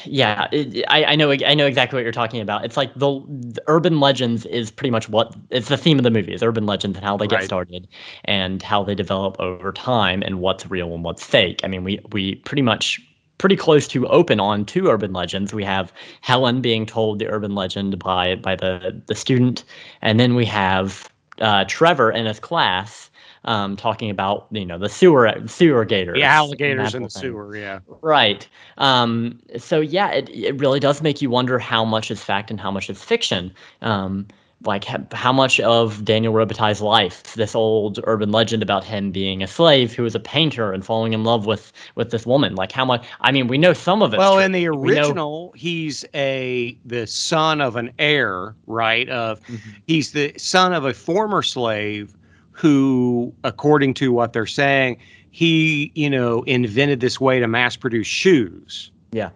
yeah, 0.05 0.47
it, 0.51 0.84
I, 0.88 1.05
I 1.05 1.15
know 1.15 1.32
I 1.32 1.53
know 1.53 1.65
exactly 1.65 1.97
what 1.97 2.03
you're 2.03 2.12
talking 2.12 2.41
about. 2.41 2.65
It's 2.65 2.77
like 2.77 2.93
the, 2.95 3.21
the, 3.27 3.62
urban 3.67 3.99
legends 3.99 4.45
is 4.45 4.71
pretty 4.71 4.91
much 4.91 5.10
what 5.10 5.36
it's 5.49 5.69
the 5.69 5.77
theme 5.77 5.97
of 5.97 6.03
the 6.03 6.12
movie 6.12 6.34
is 6.34 6.43
urban 6.43 6.65
legends 6.65 6.97
and 6.97 7.05
how 7.05 7.17
they 7.17 7.27
get 7.27 7.43
started 7.43 7.88
and 8.25 8.62
how 8.62 8.84
they 8.84 8.95
develop 8.95 9.39
over 9.39 9.71
time 9.71 10.21
and 10.23 10.39
what's 10.39 10.69
real 10.69 10.93
and 10.93 11.03
what's 11.03 11.23
fake. 11.23 11.62
I 11.63 11.67
mean, 11.67 11.84
we 11.84 11.99
we 12.12 12.36
pretty 12.36 12.62
much 12.62 12.99
pretty 13.38 13.55
close 13.55 13.88
to 13.88 14.08
open 14.08 14.39
on 14.39 14.65
two 14.65 14.88
urban 14.88 15.13
legends. 15.13 15.53
We 15.53 15.63
have 15.63 15.91
Helen 16.21 16.62
being 16.62 16.86
told 16.86 17.19
the 17.19 17.27
urban 17.27 17.55
legend 17.55 17.99
by 17.99 18.36
by 18.36 18.55
the 18.55 19.01
the 19.08 19.15
student, 19.15 19.63
and 20.01 20.19
then 20.19 20.36
we 20.36 20.45
have 20.45 21.10
uh, 21.41 21.65
Trevor 21.67 22.12
in 22.12 22.25
his 22.25 22.39
class 22.39 23.09
um, 23.45 23.75
talking 23.75 24.10
about 24.10 24.47
you 24.52 24.65
know 24.65 24.78
the 24.78 24.89
sewer 24.89 25.34
sewer 25.47 25.86
gators, 25.86 26.15
the 26.15 26.23
alligators 26.23 26.95
in 26.95 27.04
the 27.04 27.10
thing. 27.10 27.21
sewer, 27.21 27.56
yeah, 27.56 27.80
right. 28.02 28.47
Um, 28.78 29.39
so 29.58 29.80
yeah, 29.80 30.12
it 30.12 30.30
it 30.30 30.60
really 30.60 30.80
does 30.80 31.02
make 31.02 31.21
you 31.21 31.30
wonder 31.30 31.60
how 31.60 31.86
much 31.86 32.12
is 32.12 32.23
fact 32.23 32.52
and 32.52 32.60
how 32.60 32.71
much 32.71 32.89
is 32.89 33.04
fiction. 33.04 33.54
Um, 33.82 34.28
like 34.65 34.86
how 35.13 35.32
much 35.32 35.60
of 35.62 36.04
Daniel 36.04 36.34
Robitaille's 36.34 36.82
life, 36.82 37.34
this 37.36 37.56
old 37.56 37.99
urban 38.04 38.32
legend 38.32 38.62
about 38.62 38.84
him 38.84 39.12
being 39.12 39.41
a 39.41 39.47
slave 39.47 39.93
who 39.93 40.04
was 40.04 40.15
a 40.15 40.19
painter 40.19 40.73
and 40.73 40.86
falling 40.86 41.13
in 41.13 41.23
love 41.23 41.45
with 41.45 41.71
with 41.95 42.12
this 42.12 42.25
woman, 42.25 42.56
like 42.56 42.71
how 42.71 42.84
much? 42.84 43.06
I 43.21 43.32
mean, 43.32 43.47
we 43.47 43.58
know 43.58 43.73
some 43.73 44.02
of 44.02 44.13
it. 44.13 44.17
Well, 44.17 44.34
true. 44.34 44.43
in 44.43 44.52
the 44.52 44.67
original, 44.67 45.45
know, 45.45 45.52
he's 45.56 46.04
a 46.13 46.78
the 46.86 47.08
son 47.08 47.62
of 47.62 47.78
an 47.78 47.93
heir, 47.99 48.54
right? 48.67 49.08
Of 49.10 49.41
mm-hmm. 49.43 49.69
he's 49.88 50.12
the 50.12 50.34
son 50.38 50.73
of 50.73 50.84
a 50.84 50.93
former 50.93 51.41
slave 51.41 52.13
who, 52.60 53.34
according 53.45 53.93
to 53.93 54.12
what 54.12 54.34
they're 54.34 54.45
saying, 54.45 54.98
he 55.32 55.93
you 55.95 56.10
know 56.10 56.43
invented 56.43 57.00
this 57.00 57.19
way 57.19 57.39
to 57.39 57.48
mass 57.48 57.78
produce 57.78 58.08
shoes. 58.08 58.91
Yeah. 59.12 59.30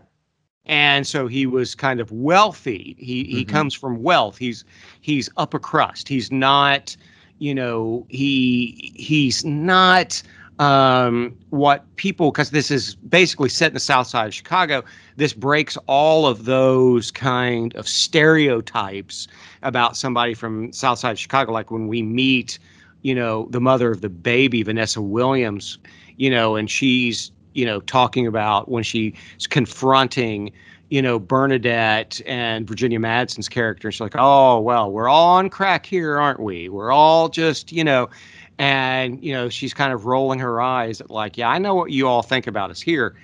And 0.66 1.08
so 1.08 1.28
he 1.28 1.46
was 1.46 1.74
kind 1.74 2.02
of 2.02 2.12
wealthy. 2.12 2.96
He 3.00 3.24
he 3.24 3.46
mm-hmm. 3.46 3.56
comes 3.56 3.74
from 3.74 4.04
wealth. 4.04 4.38
He's 4.38 4.66
he's 5.00 5.30
upper 5.38 5.60
crust. 5.60 6.10
He's 6.10 6.32
not 6.32 6.98
you 7.40 7.56
know 7.56 8.06
he 8.10 8.92
he's 8.94 9.46
not 9.46 10.22
um, 10.60 11.38
what 11.50 11.84
people 11.96 12.30
because 12.30 12.52
this 12.52 12.70
is 12.70 12.96
basically 12.96 13.50
set 13.50 13.68
in 13.68 13.74
the 13.74 13.80
south 13.80 14.08
side 14.08 14.28
of 14.28 14.34
chicago. 14.34 14.84
This 15.16 15.32
breaks 15.32 15.78
all 15.88 16.28
of 16.28 16.44
those 16.44 17.10
kind 17.10 17.74
of 17.76 17.88
stereotypes 17.88 19.28
about 19.62 19.96
somebody 19.96 20.34
from 20.34 20.74
south 20.74 21.00
side 21.00 21.12
of 21.12 21.20
chicago 21.20 21.54
like 21.54 21.72
when 21.72 21.88
we 21.88 22.02
meet 22.02 22.60
you 23.04 23.14
know 23.14 23.48
the 23.52 23.62
mother 23.62 23.92
of 23.92 24.02
the 24.02 24.10
baby 24.10 24.64
vanessa 24.64 25.02
williams 25.02 25.78
you 26.18 26.30
know 26.30 26.56
and 26.56 26.70
she's 26.70 27.32
you 27.54 27.66
know, 27.66 27.80
talking 27.82 28.28
about 28.28 28.70
when 28.70 28.84
she's 28.84 29.14
confronting, 29.50 30.52
you 30.90 31.02
know, 31.02 31.20
Bernadette 31.20 32.22
and 32.26 32.68
Virginia 32.68 33.00
Madsen's 33.00 33.50
character. 33.50 33.92
She's 33.92 34.02
like, 34.02 34.16
oh, 34.18 34.60
well, 34.60 34.92
we're 34.92 35.08
all 35.08 35.38
on 35.38 35.50
crack 35.50 35.86
here, 35.86 36.20
aren't 36.20 36.40
we? 36.40 36.70
We're 36.70 36.92
all 36.92 37.30
just, 37.30 37.72
you 37.72 37.84
know, 37.84 38.10
and, 38.58 39.24
you 39.24 39.34
know, 39.34 39.50
she's 39.50 39.74
kind 39.74 39.94
of 39.94 40.06
rolling 40.06 40.40
her 40.40 40.62
eyes 40.62 41.02
at, 41.02 41.10
like, 41.10 41.38
yeah, 41.38 41.50
I 41.50 41.58
know 41.58 41.76
what 41.76 41.92
you 41.92 42.08
all 42.08 42.22
think 42.22 42.48
about 42.48 42.70
us 42.70 42.82
here. 42.82 43.16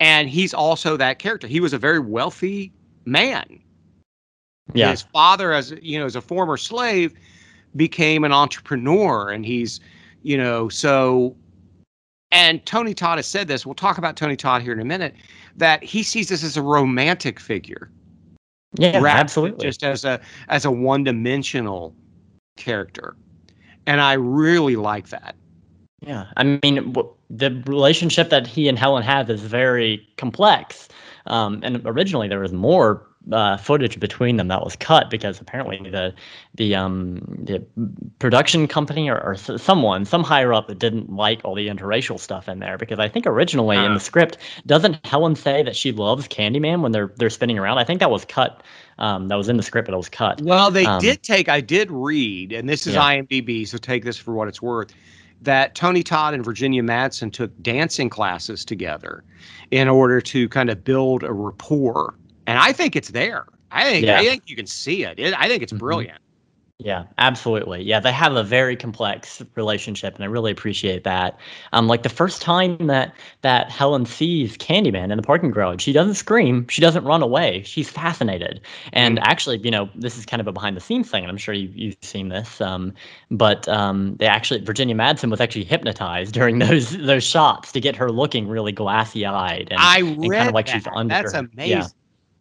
And 0.00 0.28
he's 0.28 0.54
also 0.54 0.96
that 0.96 1.18
character. 1.18 1.48
He 1.48 1.60
was 1.60 1.72
a 1.72 1.78
very 1.78 1.98
wealthy 1.98 2.72
man. 3.04 3.60
Yeah. 4.74 4.90
His 4.90 5.02
father, 5.02 5.52
as 5.52 5.74
you 5.82 5.98
know, 5.98 6.04
as 6.04 6.14
a 6.14 6.20
former 6.20 6.56
slave, 6.56 7.14
became 7.76 8.24
an 8.24 8.32
entrepreneur, 8.32 9.30
and 9.30 9.44
he's, 9.44 9.80
you 10.22 10.36
know, 10.36 10.68
so 10.68 11.36
and 12.30 12.64
Tony 12.66 12.94
Todd 12.94 13.18
has 13.18 13.26
said 13.26 13.48
this. 13.48 13.64
We'll 13.64 13.74
talk 13.74 13.98
about 13.98 14.16
Tony 14.16 14.36
Todd 14.36 14.62
here 14.62 14.72
in 14.72 14.80
a 14.80 14.84
minute. 14.84 15.14
That 15.56 15.82
he 15.82 16.02
sees 16.02 16.28
this 16.28 16.44
as 16.44 16.56
a 16.56 16.62
romantic 16.62 17.40
figure. 17.40 17.90
Yeah, 18.74 19.02
absolutely. 19.04 19.66
Just 19.66 19.82
as 19.82 20.04
a 20.04 20.20
as 20.48 20.64
a 20.64 20.70
one 20.70 21.04
dimensional 21.04 21.94
character, 22.56 23.16
and 23.86 24.00
I 24.00 24.12
really 24.14 24.76
like 24.76 25.08
that. 25.08 25.36
Yeah, 26.00 26.26
I 26.36 26.44
mean, 26.62 26.94
the 27.30 27.62
relationship 27.66 28.30
that 28.30 28.46
he 28.46 28.68
and 28.68 28.78
Helen 28.78 29.02
have 29.02 29.30
is 29.30 29.40
very 29.40 30.06
complex. 30.16 30.88
Um, 31.26 31.60
and 31.62 31.82
originally 31.84 32.28
there 32.28 32.40
was 32.40 32.52
more 32.52 33.07
uh, 33.32 33.56
footage 33.58 34.00
between 34.00 34.36
them 34.36 34.48
that 34.48 34.64
was 34.64 34.76
cut 34.76 35.10
because 35.10 35.40
apparently 35.40 35.78
the 35.90 36.14
the 36.54 36.74
um 36.74 37.16
the 37.42 37.62
production 38.18 38.66
company 38.66 39.10
or, 39.10 39.20
or 39.20 39.34
someone 39.36 40.04
some 40.04 40.24
higher 40.24 40.54
up 40.54 40.66
that 40.68 40.78
didn't 40.78 41.12
like 41.12 41.40
all 41.44 41.54
the 41.54 41.68
interracial 41.68 42.18
stuff 42.18 42.48
in 42.48 42.58
there 42.58 42.78
because 42.78 42.98
I 42.98 43.08
think 43.08 43.26
originally 43.26 43.76
uh. 43.76 43.84
in 43.84 43.92
the 43.92 43.96
uh. 43.96 44.00
script 44.00 44.38
doesn't 44.66 45.04
Helen 45.04 45.36
say 45.36 45.62
that 45.62 45.76
she 45.76 45.92
loves 45.92 46.26
Candyman 46.28 46.80
when 46.80 46.92
they're 46.92 47.12
they're 47.16 47.30
spinning 47.30 47.58
around 47.58 47.78
I 47.78 47.84
think 47.84 48.00
that 48.00 48.10
was 48.10 48.24
cut 48.24 48.62
um, 48.98 49.28
that 49.28 49.36
was 49.36 49.48
in 49.48 49.56
the 49.56 49.62
script 49.62 49.86
but 49.86 49.94
it 49.94 49.98
was 49.98 50.08
cut 50.08 50.40
well 50.42 50.70
they 50.70 50.86
um, 50.86 51.00
did 51.00 51.22
take 51.22 51.48
I 51.48 51.60
did 51.60 51.90
read 51.90 52.52
and 52.52 52.68
this 52.68 52.86
is 52.86 52.94
yeah. 52.94 53.02
IMDb 53.02 53.68
so 53.68 53.76
take 53.76 54.04
this 54.04 54.16
for 54.16 54.32
what 54.32 54.48
it's 54.48 54.62
worth 54.62 54.94
that 55.42 55.74
Tony 55.74 56.02
Todd 56.02 56.34
and 56.34 56.44
Virginia 56.44 56.82
Madsen 56.82 57.32
took 57.32 57.50
dancing 57.62 58.10
classes 58.10 58.64
together 58.64 59.22
in 59.70 59.86
order 59.86 60.20
to 60.20 60.48
kind 60.48 60.70
of 60.70 60.82
build 60.82 61.22
a 61.22 61.32
rapport 61.32 62.14
and 62.48 62.58
I 62.58 62.72
think 62.72 62.96
it's 62.96 63.10
there. 63.10 63.46
I 63.70 63.84
think 63.84 64.06
yeah. 64.06 64.18
I 64.18 64.24
think 64.24 64.44
you 64.46 64.56
can 64.56 64.66
see 64.66 65.04
it. 65.04 65.18
it 65.18 65.34
I 65.38 65.48
think 65.48 65.62
it's 65.62 65.72
mm-hmm. 65.72 65.80
brilliant. 65.80 66.18
Yeah, 66.80 67.06
absolutely. 67.18 67.82
Yeah, 67.82 67.98
they 67.98 68.12
have 68.12 68.36
a 68.36 68.44
very 68.44 68.76
complex 68.76 69.42
relationship, 69.56 70.14
and 70.14 70.22
I 70.22 70.28
really 70.28 70.52
appreciate 70.52 71.02
that. 71.02 71.36
Um, 71.72 71.88
like 71.88 72.04
the 72.04 72.08
first 72.08 72.40
time 72.40 72.86
that 72.86 73.12
that 73.42 73.68
Helen 73.68 74.06
sees 74.06 74.56
Candyman 74.56 75.10
in 75.10 75.16
the 75.16 75.22
parking 75.24 75.50
garage, 75.50 75.82
she 75.82 75.92
doesn't 75.92 76.14
scream, 76.14 76.68
she 76.68 76.80
doesn't 76.80 77.02
run 77.02 77.20
away, 77.20 77.64
she's 77.64 77.90
fascinated. 77.90 78.60
And 78.92 79.18
mm. 79.18 79.22
actually, 79.24 79.58
you 79.58 79.72
know, 79.72 79.90
this 79.96 80.16
is 80.16 80.24
kind 80.24 80.40
of 80.40 80.46
a 80.46 80.52
behind 80.52 80.76
the 80.76 80.80
scenes 80.80 81.10
thing, 81.10 81.24
and 81.24 81.30
I'm 81.30 81.36
sure 81.36 81.52
you, 81.52 81.68
you've 81.74 81.96
seen 82.00 82.28
this. 82.28 82.60
Um, 82.60 82.94
but 83.28 83.66
um, 83.68 84.14
they 84.20 84.26
actually 84.26 84.60
Virginia 84.60 84.94
Madsen 84.94 85.32
was 85.32 85.40
actually 85.40 85.64
hypnotized 85.64 86.32
during 86.38 86.60
those 86.60 86.96
those 86.96 87.24
shots 87.24 87.72
to 87.72 87.80
get 87.80 87.96
her 87.96 88.08
looking 88.12 88.46
really 88.46 88.72
glassy 88.72 89.26
eyed 89.26 89.66
and, 89.72 89.80
I 89.80 90.02
read 90.02 90.10
and 90.10 90.32
kind 90.32 90.48
of 90.48 90.54
like 90.54 90.66
that. 90.66 90.74
she's 90.74 90.86
under. 90.94 91.12
That's 91.12 91.34
amazing. 91.34 91.78
Yeah. 91.78 91.88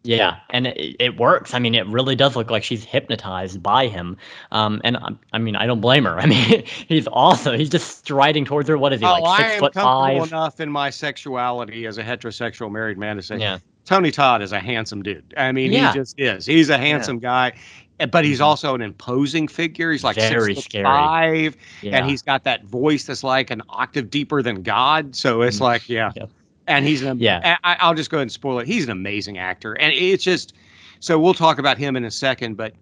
Yeah, 0.03 0.37
and 0.51 0.67
it, 0.67 0.95
it 0.99 1.17
works. 1.17 1.53
I 1.53 1.59
mean, 1.59 1.75
it 1.75 1.85
really 1.87 2.15
does 2.15 2.35
look 2.35 2.49
like 2.49 2.63
she's 2.63 2.83
hypnotized 2.83 3.61
by 3.61 3.87
him. 3.87 4.15
Um, 4.51 4.79
and 4.83 4.97
I, 4.97 5.09
I 5.33 5.37
mean, 5.37 5.55
I 5.55 5.65
don't 5.65 5.81
blame 5.81 6.05
her. 6.05 6.17
I 6.19 6.25
mean, 6.25 6.63
he's 6.87 7.07
awesome. 7.11 7.57
He's 7.57 7.69
just 7.69 7.97
striding 7.99 8.45
towards 8.45 8.69
her. 8.69 8.77
What 8.77 8.93
is 8.93 9.01
he 9.01 9.05
oh, 9.05 9.19
like? 9.19 9.37
Six 9.37 9.49
I 9.49 9.53
am 9.53 9.59
foot 9.59 9.73
comfortable 9.73 10.19
five? 10.21 10.31
enough 10.31 10.59
in 10.59 10.71
my 10.71 10.89
sexuality 10.89 11.85
as 11.85 11.97
a 11.97 12.03
heterosexual 12.03 12.71
married 12.71 12.97
man 12.97 13.17
to 13.17 13.23
say, 13.23 13.37
yeah. 13.37 13.59
Tony 13.85 14.11
Todd 14.11 14.41
is 14.41 14.51
a 14.51 14.59
handsome 14.59 15.01
dude. 15.01 15.33
I 15.37 15.51
mean, 15.51 15.71
yeah. 15.71 15.93
he 15.93 15.99
just 15.99 16.19
is. 16.19 16.45
He's 16.45 16.69
a 16.69 16.77
handsome 16.77 17.17
yeah. 17.17 17.51
guy 17.51 17.53
eh, 17.99 18.05
but 18.05 18.25
he's 18.25 18.37
mm-hmm. 18.37 18.45
also 18.45 18.75
an 18.75 18.81
imposing 18.81 19.47
figure. 19.47 19.91
He's 19.91 20.03
like 20.03 20.17
Very 20.17 20.55
six 20.55 20.67
foot 20.67 20.83
five, 20.83 21.55
yeah. 21.81 21.97
and 21.97 22.09
he's 22.09 22.21
got 22.21 22.43
that 22.43 22.65
voice 22.65 23.05
that's 23.05 23.23
like 23.23 23.49
an 23.49 23.61
octave 23.69 24.09
deeper 24.09 24.41
than 24.41 24.61
God. 24.61 25.15
So 25.15 25.41
it's 25.41 25.57
mm-hmm. 25.57 25.63
like, 25.63 25.89
yeah, 25.89 26.11
yep 26.15 26.29
and 26.67 26.85
he's 26.85 27.01
an 27.01 27.19
yeah. 27.19 27.57
I, 27.63 27.87
will 27.87 27.95
just 27.95 28.09
go 28.09 28.17
ahead 28.17 28.23
and 28.23 28.31
spoil 28.31 28.59
it. 28.59 28.67
He's 28.67 28.83
an 28.83 28.91
amazing 28.91 29.37
actor, 29.37 29.73
and 29.73 29.93
it's 29.93 30.23
just 30.23 30.53
so 30.99 31.19
we'll 31.19 31.33
talk 31.33 31.59
about 31.59 31.77
him 31.77 31.95
in 31.95 32.03
a 32.03 32.11
second. 32.11 32.57
But 32.57 32.73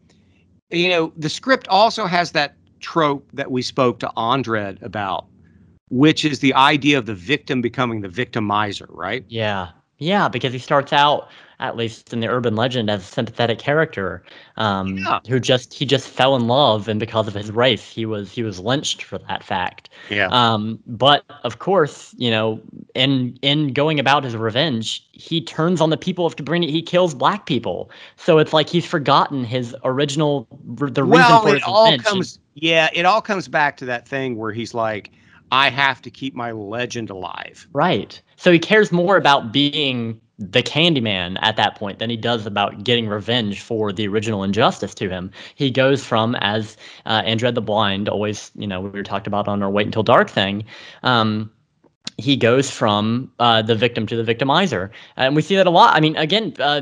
you 0.72 0.90
know, 0.90 1.14
the 1.16 1.30
script 1.30 1.68
also 1.68 2.06
has 2.06 2.32
that 2.32 2.56
trope 2.80 3.28
that 3.34 3.52
we 3.52 3.62
spoke 3.62 4.00
to 4.00 4.12
Andred 4.18 4.82
about, 4.82 5.26
which 5.90 6.26
is 6.26 6.40
the 6.40 6.54
idea 6.54 6.98
of 6.98 7.06
the 7.06 7.16
victim 7.16 7.62
becoming 7.62 8.02
the 8.02 8.10
victimizer, 8.10 8.88
right? 8.90 9.24
Yeah, 9.28 9.70
yeah, 10.00 10.28
because 10.28 10.54
he 10.54 10.60
starts 10.60 10.92
out 10.92 11.30
at 11.60 11.78
least 11.78 12.14
in 12.14 12.20
the 12.20 12.28
urban 12.28 12.56
legend, 12.56 12.90
as 12.90 13.02
a 13.02 13.06
sympathetic 13.06 13.60
character 13.60 14.24
um, 14.58 14.98
yeah. 14.98 15.20
who 15.28 15.40
just 15.40 15.74
he 15.74 15.86
just 15.86 16.08
fell 16.08 16.36
in 16.36 16.48
love, 16.48 16.88
and 16.88 17.00
because 17.00 17.28
of 17.28 17.34
his 17.34 17.52
race, 17.52 17.90
he 17.90 18.06
was 18.06 18.32
he 18.32 18.44
was 18.44 18.60
lynched 18.60 19.04
for 19.04 19.18
that 19.18 19.44
fact. 19.44 19.90
Yeah. 20.10 20.28
Um, 20.28 20.80
but 20.88 21.24
of 21.44 21.60
course, 21.60 22.14
you 22.18 22.30
know, 22.30 22.62
in 22.94 23.38
in 23.42 23.74
going 23.74 24.00
about 24.00 24.24
his 24.24 24.36
revenge, 24.36 25.06
he 25.12 25.42
turns 25.42 25.82
on 25.82 25.90
the 25.90 25.98
people 25.98 26.26
of 26.26 26.36
Cabrini. 26.36 26.70
He 26.70 26.82
kills 26.82 27.14
black 27.14 27.46
people, 27.46 27.90
so 28.18 28.38
it's 28.38 28.54
like 28.54 28.70
he's 28.70 28.86
forgotten 28.86 29.44
his 29.44 29.76
original 29.84 30.48
the 30.66 31.06
well, 31.06 31.44
reason 31.44 31.50
for 31.50 31.56
it 31.56 31.64
all 31.64 31.98
comes. 32.00 32.40
Yeah, 32.56 32.90
it 32.94 33.06
all 33.06 33.22
comes 33.22 33.48
back 33.48 33.78
to 33.78 33.86
that 33.86 34.08
thing 34.08 34.38
where 34.38 34.52
he's 34.52 34.74
like. 34.74 35.12
I 35.52 35.70
have 35.70 36.02
to 36.02 36.10
keep 36.10 36.34
my 36.34 36.52
legend 36.52 37.12
alive. 37.12 37.68
Right. 37.72 38.20
So 38.36 38.52
he 38.52 38.58
cares 38.58 38.92
more 38.92 39.16
about 39.16 39.52
being 39.52 40.20
the 40.38 40.62
Candyman 40.62 41.38
at 41.42 41.56
that 41.56 41.76
point 41.76 42.00
than 42.00 42.10
he 42.10 42.18
does 42.18 42.46
about 42.46 42.84
getting 42.84 43.08
revenge 43.08 43.62
for 43.62 43.94
the 43.94 44.08
original 44.08 44.44
injustice 44.44 44.94
to 44.96 45.10
him. 45.10 45.32
He 45.56 45.72
goes 45.72 46.04
from, 46.04 46.36
as 46.36 46.76
uh, 47.06 47.22
Andred 47.26 47.56
the 47.56 47.62
Blind 47.62 48.10
always, 48.10 48.52
you 48.56 48.68
know, 48.68 48.82
we 48.82 48.90
were 48.90 49.04
talked 49.04 49.28
about 49.28 49.48
on 49.48 49.64
our 49.64 49.70
Wait 49.70 49.86
Until 49.86 50.04
Dark 50.04 50.30
thing. 50.30 50.66
Um, 51.04 51.52
he 52.18 52.36
goes 52.36 52.70
from 52.70 53.32
uh, 53.40 53.62
the 53.62 53.76
victim 53.76 54.08
to 54.08 54.22
the 54.22 54.34
victimizer, 54.34 54.90
and 55.18 55.36
we 55.36 55.42
see 55.42 55.56
that 55.56 55.68
a 55.68 55.72
lot. 55.72 55.96
I 55.96 56.00
mean, 56.00 56.16
again, 56.16 56.54
uh, 56.60 56.82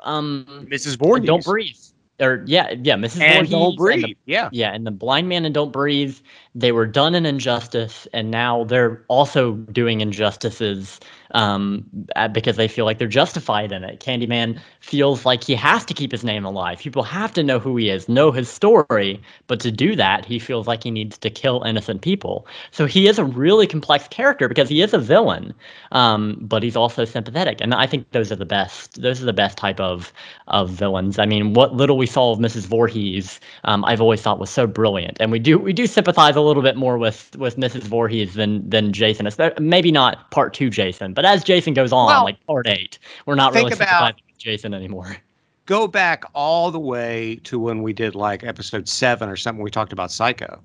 um, 0.00 0.66
Mrs. 0.70 0.98
Voorhees. 0.98 1.26
Don't 1.26 1.44
breathe 1.44 1.76
or 2.20 2.44
yeah, 2.46 2.72
yeah, 2.82 2.94
Mrs. 2.94 3.20
And 3.20 3.34
Voorhees, 3.34 3.50
Don't 3.50 3.76
Breathe. 3.76 4.04
The, 4.04 4.16
yeah, 4.24 4.48
yeah, 4.52 4.72
and 4.72 4.86
the 4.86 4.90
Blind 4.90 5.28
Man 5.28 5.44
and 5.44 5.54
Don't 5.54 5.72
Breathe. 5.72 6.16
They 6.54 6.72
were 6.72 6.86
done 6.86 7.14
an 7.14 7.26
injustice, 7.26 8.08
and 8.12 8.30
now 8.30 8.64
they're 8.64 9.04
also 9.08 9.52
doing 9.52 10.00
injustices 10.00 11.00
um, 11.32 11.84
because 12.32 12.56
they 12.56 12.68
feel 12.68 12.84
like 12.84 12.98
they're 12.98 13.08
justified 13.08 13.72
in 13.72 13.84
it. 13.84 14.00
Candyman 14.00 14.60
feels 14.80 15.24
like 15.24 15.42
he 15.42 15.54
has 15.54 15.84
to 15.84 15.94
keep 15.94 16.12
his 16.12 16.24
name 16.24 16.44
alive. 16.44 16.78
People 16.78 17.02
have 17.02 17.32
to 17.34 17.42
know 17.42 17.58
who 17.58 17.76
he 17.76 17.90
is, 17.90 18.08
know 18.08 18.30
his 18.30 18.48
story, 18.48 19.20
but 19.46 19.60
to 19.60 19.70
do 19.70 19.96
that, 19.96 20.24
he 20.24 20.38
feels 20.38 20.66
like 20.66 20.82
he 20.82 20.90
needs 20.90 21.18
to 21.18 21.30
kill 21.30 21.62
innocent 21.62 22.02
people. 22.02 22.46
So 22.70 22.86
he 22.86 23.08
is 23.08 23.18
a 23.18 23.24
really 23.24 23.66
complex 23.66 24.08
character 24.08 24.48
because 24.48 24.68
he 24.68 24.82
is 24.82 24.94
a 24.94 24.98
villain, 24.98 25.54
um, 25.92 26.36
but 26.40 26.62
he's 26.62 26.76
also 26.76 27.04
sympathetic, 27.04 27.60
and 27.60 27.74
I 27.74 27.86
think 27.86 28.10
those 28.12 28.30
are 28.32 28.36
the 28.36 28.46
best. 28.46 29.00
Those 29.02 29.22
are 29.22 29.26
the 29.26 29.32
best 29.32 29.58
type 29.58 29.80
of 29.80 30.12
of 30.48 30.70
villains. 30.70 31.18
I 31.18 31.26
mean, 31.26 31.54
what 31.54 31.74
little 31.74 31.98
we 31.98 32.06
saw 32.06 32.32
of 32.32 32.38
Mrs. 32.38 32.66
Voorhees, 32.66 33.40
um, 33.64 33.84
I've 33.84 34.00
always 34.00 34.22
thought 34.22 34.38
was 34.38 34.50
so 34.50 34.66
brilliant, 34.66 35.16
and 35.20 35.32
we 35.32 35.38
do 35.38 35.58
we 35.58 35.72
do 35.72 35.86
sympathize 35.86 36.36
a 36.36 36.40
little 36.40 36.62
bit 36.62 36.76
more 36.76 36.98
with 36.98 37.34
with 37.36 37.56
Mrs. 37.56 37.82
Voorhees 37.82 38.34
than 38.34 38.68
than 38.68 38.92
Jason. 38.92 39.28
Maybe 39.58 39.90
not 39.90 40.30
part 40.30 40.54
two 40.54 40.70
Jason, 40.70 41.14
but 41.16 41.24
as 41.24 41.42
Jason 41.42 41.74
goes 41.74 41.92
on, 41.92 42.06
well, 42.06 42.24
like 42.24 42.46
part 42.46 42.68
eight, 42.68 43.00
we're 43.24 43.34
not 43.34 43.54
really 43.54 43.72
about, 43.72 44.14
Jason 44.38 44.72
anymore. 44.72 45.16
go 45.66 45.88
back 45.88 46.24
all 46.32 46.70
the 46.70 46.78
way 46.78 47.40
to 47.42 47.58
when 47.58 47.82
we 47.82 47.92
did 47.92 48.14
like 48.14 48.44
episode 48.44 48.88
seven 48.88 49.28
or 49.28 49.34
something. 49.34 49.62
We 49.62 49.70
talked 49.70 49.92
about 49.92 50.12
Psycho. 50.12 50.62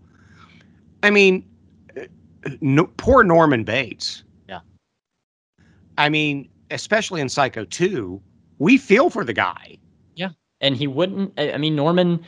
I 1.04 1.10
mean, 1.10 1.44
uh, 1.98 2.02
no, 2.62 2.86
poor 2.98 3.24
Norman 3.24 3.64
Bates. 3.64 4.24
Yeah. 4.48 4.60
I 5.98 6.10
mean, 6.10 6.48
especially 6.70 7.22
in 7.22 7.30
Psycho 7.30 7.66
2, 7.66 8.22
we 8.60 8.78
feel 8.78 9.10
for 9.10 9.26
the 9.26 9.34
guy. 9.34 9.78
Yeah. 10.16 10.30
And 10.62 10.78
he 10.78 10.86
wouldn't, 10.86 11.34
I 11.40 11.58
mean, 11.58 11.76
Norman, 11.76 12.24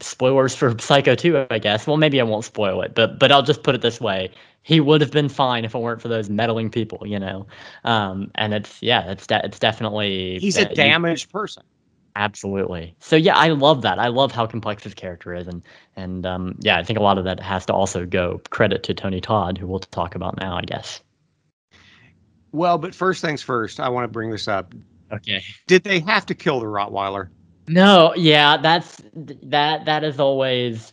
spoilers 0.00 0.54
for 0.54 0.76
Psycho 0.78 1.14
2, 1.14 1.46
I 1.50 1.58
guess. 1.58 1.86
Well, 1.86 1.96
maybe 1.96 2.20
I 2.20 2.24
won't 2.24 2.44
spoil 2.44 2.82
it, 2.82 2.94
but 2.94 3.18
but 3.18 3.32
I'll 3.32 3.42
just 3.42 3.62
put 3.62 3.74
it 3.74 3.80
this 3.80 4.00
way. 4.00 4.30
He 4.68 4.80
would 4.80 5.00
have 5.00 5.10
been 5.10 5.30
fine 5.30 5.64
if 5.64 5.74
it 5.74 5.78
weren't 5.78 6.02
for 6.02 6.08
those 6.08 6.28
meddling 6.28 6.68
people, 6.68 7.06
you 7.06 7.18
know. 7.18 7.46
Um, 7.84 8.30
and 8.34 8.52
it's 8.52 8.82
yeah, 8.82 9.10
it's 9.10 9.26
de- 9.26 9.40
it's 9.42 9.58
definitely 9.58 10.38
he's 10.40 10.58
a 10.58 10.66
damaged 10.66 11.32
person. 11.32 11.62
Absolutely. 12.16 12.94
So 13.00 13.16
yeah, 13.16 13.34
I 13.34 13.48
love 13.48 13.80
that. 13.80 13.98
I 13.98 14.08
love 14.08 14.30
how 14.30 14.44
complex 14.46 14.84
his 14.84 14.92
character 14.92 15.34
is, 15.34 15.48
and 15.48 15.62
and 15.96 16.26
um, 16.26 16.54
yeah, 16.60 16.76
I 16.76 16.82
think 16.82 16.98
a 16.98 17.02
lot 17.02 17.16
of 17.16 17.24
that 17.24 17.40
has 17.40 17.64
to 17.64 17.72
also 17.72 18.04
go 18.04 18.42
credit 18.50 18.82
to 18.82 18.92
Tony 18.92 19.22
Todd, 19.22 19.56
who 19.56 19.66
we'll 19.66 19.78
talk 19.78 20.14
about 20.14 20.36
now, 20.38 20.58
I 20.58 20.62
guess. 20.62 21.00
Well, 22.52 22.76
but 22.76 22.94
first 22.94 23.22
things 23.22 23.40
first, 23.40 23.80
I 23.80 23.88
want 23.88 24.04
to 24.04 24.08
bring 24.08 24.28
this 24.28 24.48
up. 24.48 24.74
Okay. 25.10 25.42
Did 25.66 25.82
they 25.84 26.00
have 26.00 26.26
to 26.26 26.34
kill 26.34 26.60
the 26.60 26.66
Rottweiler? 26.66 27.30
No. 27.68 28.12
Yeah, 28.16 28.58
that's 28.58 29.00
that. 29.14 29.86
That 29.86 30.04
is 30.04 30.20
always. 30.20 30.92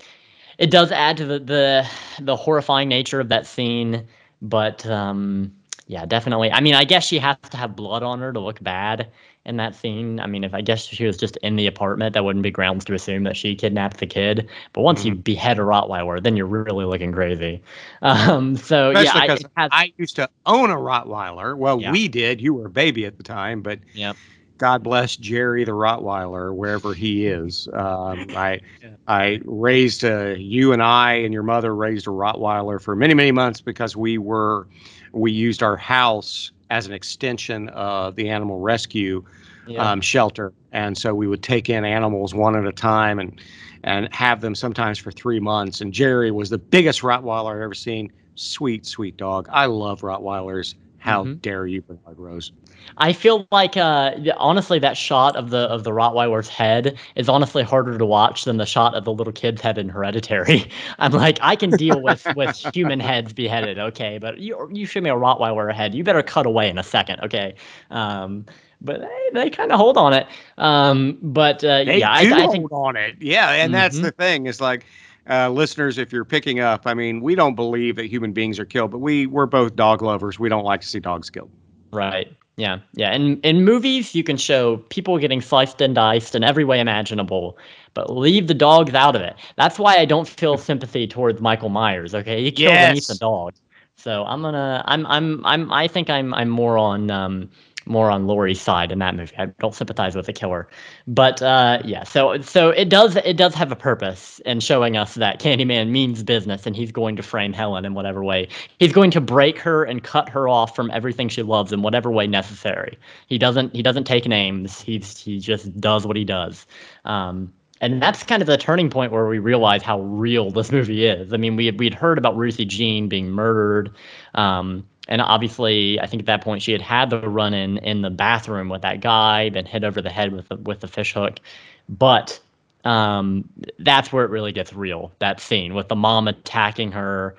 It 0.58 0.72
does 0.72 0.92
add 0.92 1.18
to 1.18 1.26
the 1.26 1.40
the, 1.40 1.90
the 2.20 2.36
horrifying 2.36 2.90
nature 2.90 3.20
of 3.20 3.30
that 3.30 3.46
scene, 3.46 4.08
but 4.42 4.86
um, 4.86 5.54
yeah, 5.88 6.06
definitely. 6.06 6.52
I 6.52 6.62
mean, 6.62 6.74
I 6.74 6.84
guess 6.84 7.06
she 7.06 7.20
has 7.20 7.38
to 7.52 7.58
have 7.58 7.76
blood 7.76 8.04
on 8.04 8.20
her 8.20 8.34
to 8.34 8.40
look 8.40 8.62
bad 8.64 9.08
in 9.46 9.58
that 9.58 9.76
scene. 9.76 10.20
I 10.20 10.26
mean, 10.26 10.44
if 10.44 10.54
I 10.54 10.62
guess 10.62 10.86
she 10.86 11.06
was 11.06 11.18
just 11.18 11.38
in 11.38 11.56
the 11.56 11.68
apartment, 11.68 12.14
that 12.14 12.26
wouldn't 12.26 12.44
be 12.44 12.50
grounds 12.50 12.84
to 12.86 12.94
assume 12.96 13.24
that 13.24 13.38
she 13.38 13.56
kidnapped 13.56 13.98
the 13.98 14.08
kid. 14.08 14.50
But 14.74 14.82
once 14.82 15.02
mm-hmm. 15.02 15.10
you 15.10 15.16
behead 15.16 15.60
a 15.60 15.62
Rottweiler, 15.62 16.22
then 16.22 16.36
you're 16.36 16.48
really 16.48 16.86
looking 16.86 17.12
crazy. 17.12 17.62
Um, 18.02 18.56
so 18.56 18.92
Especially 18.92 19.22
yeah, 19.28 19.50
I, 19.56 19.62
has, 19.62 19.70
I, 19.72 19.94
used 19.98 20.16
to 20.16 20.30
own 20.48 20.72
a 20.72 20.76
Rottweiler. 20.76 21.56
Well, 21.56 21.80
yeah. 21.80 21.92
we 21.92 22.08
did. 22.08 22.42
You 22.42 22.56
were 22.56 22.66
a 22.66 22.72
baby 22.72 23.06
at 23.06 23.18
the 23.18 23.24
time, 23.24 23.62
but 23.62 23.80
yep. 23.94 24.16
God 24.58 24.84
bless 24.84 25.18
Jerry 25.18 25.66
the 25.66 25.74
Rottweiler 25.74 26.56
wherever 26.56 26.94
he 26.94 27.28
is. 27.28 27.68
Um, 27.74 28.28
I 28.36 28.62
yeah. 28.82 28.90
I 29.08 29.42
raised 29.46 30.04
a 30.04 30.38
you 30.38 30.74
and 30.74 30.82
I 30.82 31.14
and 31.14 31.34
your 31.34 31.44
mother 31.44 31.76
raised 31.76 32.08
a 32.08 32.12
Rottweiler 32.12 32.82
for 32.82 32.96
many 32.96 33.14
many 33.14 33.32
months 33.32 33.62
because 33.62 33.96
we 33.96 34.18
were 34.18 34.68
we 35.12 35.32
used 35.32 35.64
our 35.64 35.78
house 35.78 36.52
as 36.70 36.88
an 36.88 36.94
extension 36.94 37.70
of 37.70 38.16
the 38.16 38.30
animal 38.30 38.60
rescue 38.60 39.24
yeah. 39.68 39.92
um, 39.92 40.02
shelter, 40.02 40.54
and 40.72 40.98
so 40.98 41.14
we 41.14 41.28
would 41.28 41.44
take 41.44 41.70
in 41.70 41.86
animals 41.86 42.34
one 42.34 42.56
at 42.56 42.66
a 42.66 42.72
time 42.72 43.20
and 43.20 43.42
and 43.84 44.14
have 44.14 44.42
them 44.42 44.56
sometimes 44.56 44.98
for 44.98 45.12
three 45.12 45.40
months. 45.40 45.80
And 45.80 45.94
Jerry 45.94 46.32
was 46.32 46.50
the 46.50 46.58
biggest 46.58 47.02
Rottweiler 47.02 47.56
I've 47.56 47.62
ever 47.62 47.74
seen. 47.76 48.12
Sweet, 48.34 48.86
sweet 48.86 49.16
dog. 49.16 49.48
I 49.52 49.68
love 49.68 50.02
Rottweilers. 50.02 50.76
How 50.98 51.24
mm-hmm. 51.24 51.36
dare 51.36 51.68
you, 51.68 51.84
Bernard 51.84 52.18
Rose? 52.18 52.52
I 52.98 53.14
feel 53.14 53.48
like 53.52 53.78
uh, 53.78 54.16
honestly 54.38 54.80
that 54.80 54.98
shot 54.98 55.36
of 55.36 55.50
the 55.50 55.60
of 55.60 55.84
the 55.84 55.92
Rottweiler's 55.92 56.48
head 56.48 56.98
is 57.16 57.30
honestly 57.30 57.64
harder 57.64 57.98
to 57.98 58.06
watch 58.06 58.46
than 58.46 58.58
the 58.58 58.66
shot 58.66 58.96
of 58.96 59.06
the 59.06 59.14
little 59.14 59.34
kid's 59.34 59.62
head 59.62 59.78
in 59.78 59.90
Hereditary. 59.90 60.70
I'm 61.00 61.12
like 61.12 61.38
I 61.42 61.56
can 61.56 61.72
deal 61.72 62.02
with 62.02 62.26
with 62.36 62.56
human 62.74 63.00
heads 63.00 63.34
beheaded, 63.34 63.80
okay, 63.80 64.18
but 64.18 64.40
you 64.40 64.70
you 64.72 64.86
show 64.86 65.02
me 65.02 65.10
a 65.10 65.16
Rottweiler 65.16 65.74
head, 65.74 65.94
you 65.94 66.04
better 66.04 66.24
cut 66.24 66.46
away 66.46 66.70
in 66.70 66.78
a 66.78 66.84
second, 66.84 67.20
okay. 67.22 67.56
Um, 67.92 68.46
but 68.82 69.02
they, 69.02 69.30
they 69.34 69.50
kind 69.50 69.72
of 69.72 69.80
hold 69.80 69.98
on 69.98 70.14
it. 70.14 70.28
Um, 70.58 71.18
but 71.22 71.64
uh, 71.64 71.84
yeah, 71.86 72.10
I, 72.10 72.46
I 72.46 72.48
think 72.48 72.72
on 72.72 72.96
it. 72.96 73.16
Yeah, 73.20 73.52
and 73.52 73.74
mm-hmm. 73.74 73.82
that's 73.82 74.00
the 74.00 74.12
thing. 74.12 74.46
Is 74.46 74.62
like 74.62 74.86
uh, 75.30 75.50
listeners, 75.50 75.98
if 75.98 76.12
you're 76.12 76.26
picking 76.26 76.60
up, 76.60 76.84
I 76.86 76.94
mean, 76.94 77.22
we 77.22 77.36
don't 77.36 77.56
believe 77.56 77.96
that 77.96 78.06
human 78.06 78.32
beings 78.32 78.60
are 78.60 78.66
killed, 78.66 78.92
but 78.92 79.00
we 79.00 79.26
we're 79.26 79.48
both 79.48 79.76
dog 79.76 80.02
lovers. 80.02 80.40
We 80.40 80.50
don't 80.50 80.64
like 80.64 80.82
to 80.82 80.88
see 80.88 81.00
dogs 81.00 81.30
killed. 81.30 81.52
Right. 81.92 82.36
Yeah. 82.58 82.80
Yeah. 82.94 83.14
In 83.14 83.40
in 83.42 83.66
movies, 83.66 84.16
you 84.16 84.24
can 84.24 84.38
show 84.38 84.78
people 84.90 85.18
getting 85.18 85.42
sliced 85.42 85.82
and 85.82 85.94
diced 85.94 86.36
in 86.36 86.44
every 86.44 86.64
way 86.64 86.80
imaginable, 86.80 87.58
but 87.94 88.10
leave 88.16 88.48
the 88.48 88.54
dogs 88.54 88.94
out 88.94 89.16
of 89.16 89.22
it. 89.22 89.36
That's 89.58 89.78
why 89.78 89.98
I 89.98 90.06
don't 90.06 90.28
feel 90.28 90.58
sympathy 90.58 91.06
towards 91.08 91.42
Michael 91.42 91.70
Myers. 91.70 92.16
Okay, 92.16 92.44
he 92.44 92.52
killed 92.52 92.74
yes. 92.74 92.92
an 92.92 92.98
Ethan 92.98 93.18
dog. 93.18 93.54
So 93.98 94.24
I'm 94.26 94.42
gonna. 94.42 94.84
I'm. 94.86 95.06
I'm. 95.08 95.46
I'm. 95.46 95.72
I 95.72 95.88
think 95.88 96.10
I'm. 96.10 96.34
I'm 96.34 96.50
more 96.50 96.78
on. 96.78 97.12
Um, 97.12 97.50
more 97.86 98.12
on 98.12 98.28
Laurie's 98.28 98.62
side 98.62 98.92
in 98.92 99.00
that 99.00 99.16
movie. 99.16 99.36
I 99.38 99.48
don't 99.48 99.74
sympathize 99.74 100.16
with 100.16 100.26
the 100.26 100.34
killer, 100.34 100.68
but 101.08 101.42
uh, 101.42 101.82
yeah. 101.84 102.04
So 102.04 102.42
so 102.42 102.70
it 102.70 102.90
does 102.90 103.16
it 103.18 103.38
does 103.38 103.54
have 103.56 103.72
a 103.72 103.76
purpose 103.76 104.40
in 104.46 104.60
showing 104.60 104.98
us 104.98 105.16
that 105.16 105.40
Candyman 105.40 105.90
means 105.90 106.24
business, 106.24 106.66
and 106.66 106.76
he's 106.76 106.92
going 106.92 107.16
to 107.16 107.24
frame 107.24 107.54
Helen 107.54 107.86
in 107.86 107.94
whatever 107.94 108.24
way. 108.24 108.48
He's 108.80 108.94
going 108.94 109.12
to 109.12 109.22
break 109.22 109.60
her 109.60 109.84
and 109.84 110.04
cut 110.04 110.30
her 110.30 110.48
off 110.48 110.76
from 110.76 110.92
everything 110.92 111.30
she 111.30 111.44
loves 111.44 111.72
in 111.72 111.82
whatever 111.82 112.12
way 112.12 112.28
necessary. 112.28 112.98
He 113.28 113.38
doesn't 113.38 113.76
he 113.76 113.82
doesn't 113.82 114.06
take 114.06 114.28
names. 114.28 114.82
He's 114.82 115.18
he 115.18 115.40
just 115.40 115.80
does 115.80 116.06
what 116.06 116.16
he 116.16 116.24
does. 116.24 116.66
Um, 117.06 117.54
and 117.82 118.02
that's 118.02 118.24
kind 118.24 118.42
of 118.42 118.48
the 118.48 118.58
turning 118.58 118.90
point 118.90 119.12
where 119.12 119.28
we 119.28 119.40
realize 119.40 119.84
how 119.84 120.00
real 120.02 120.50
this 120.50 120.72
movie 120.72 121.06
is. 121.06 121.34
I 121.34 121.38
mean, 121.38 121.56
we 121.56 121.72
we'd 121.72 121.94
heard 121.94 122.18
about 122.18 122.36
Ruthie 122.38 122.66
Jean 122.66 123.10
being 123.10 123.30
murdered, 123.30 123.92
um, 124.34 124.88
and 125.08 125.22
obviously, 125.22 126.00
I 126.00 126.08
think 126.08 126.22
at 126.22 126.26
that 126.26 126.42
point 126.42 126.62
she 126.62 126.72
had 126.72 126.82
had 126.82 127.10
the 127.10 127.30
run 127.30 127.54
in 127.54 127.78
in 127.80 128.02
the 128.02 128.10
bathroom 128.10 128.70
with 128.70 128.82
that 128.82 129.02
guy, 129.02 129.50
been 129.50 129.66
hit 129.66 129.84
over 129.84 130.02
the 130.02 130.10
head 130.10 130.34
with 130.34 130.48
the, 130.50 130.56
with 130.58 130.80
the 130.80 130.88
fish 130.88 131.14
hook. 131.14 131.40
But 131.88 132.40
um, 132.84 133.48
that's 133.80 134.12
where 134.12 134.26
it 134.26 134.32
really 134.32 134.52
gets 134.52 134.74
real. 134.74 135.12
That 135.20 135.40
scene 135.40 135.74
with 135.74 135.88
the 135.88 135.96
mom 135.96 136.28
attacking 136.28 136.92
her. 136.94 137.36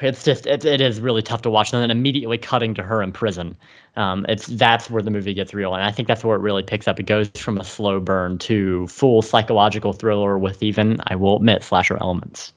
It's 0.00 0.22
just 0.22 0.46
it, 0.46 0.64
it 0.64 0.80
is 0.80 1.00
really 1.00 1.22
tough 1.22 1.42
to 1.42 1.50
watch, 1.50 1.72
and 1.72 1.82
then 1.82 1.90
immediately 1.90 2.38
cutting 2.38 2.74
to 2.74 2.82
her 2.82 3.02
in 3.02 3.12
prison. 3.12 3.56
Um, 3.96 4.24
it's 4.28 4.46
that's 4.46 4.88
where 4.88 5.02
the 5.02 5.10
movie 5.10 5.34
gets 5.34 5.52
real, 5.52 5.74
and 5.74 5.84
I 5.84 5.90
think 5.90 6.08
that's 6.08 6.24
where 6.24 6.36
it 6.36 6.40
really 6.40 6.62
picks 6.62 6.88
up. 6.88 7.00
It 7.00 7.06
goes 7.06 7.28
from 7.36 7.58
a 7.58 7.64
slow 7.64 8.00
burn 8.00 8.38
to 8.38 8.86
full 8.86 9.20
psychological 9.22 9.92
thriller 9.92 10.38
with 10.38 10.62
even, 10.62 11.00
I 11.08 11.16
will 11.16 11.36
admit, 11.36 11.62
slasher 11.62 11.98
elements. 12.00 12.52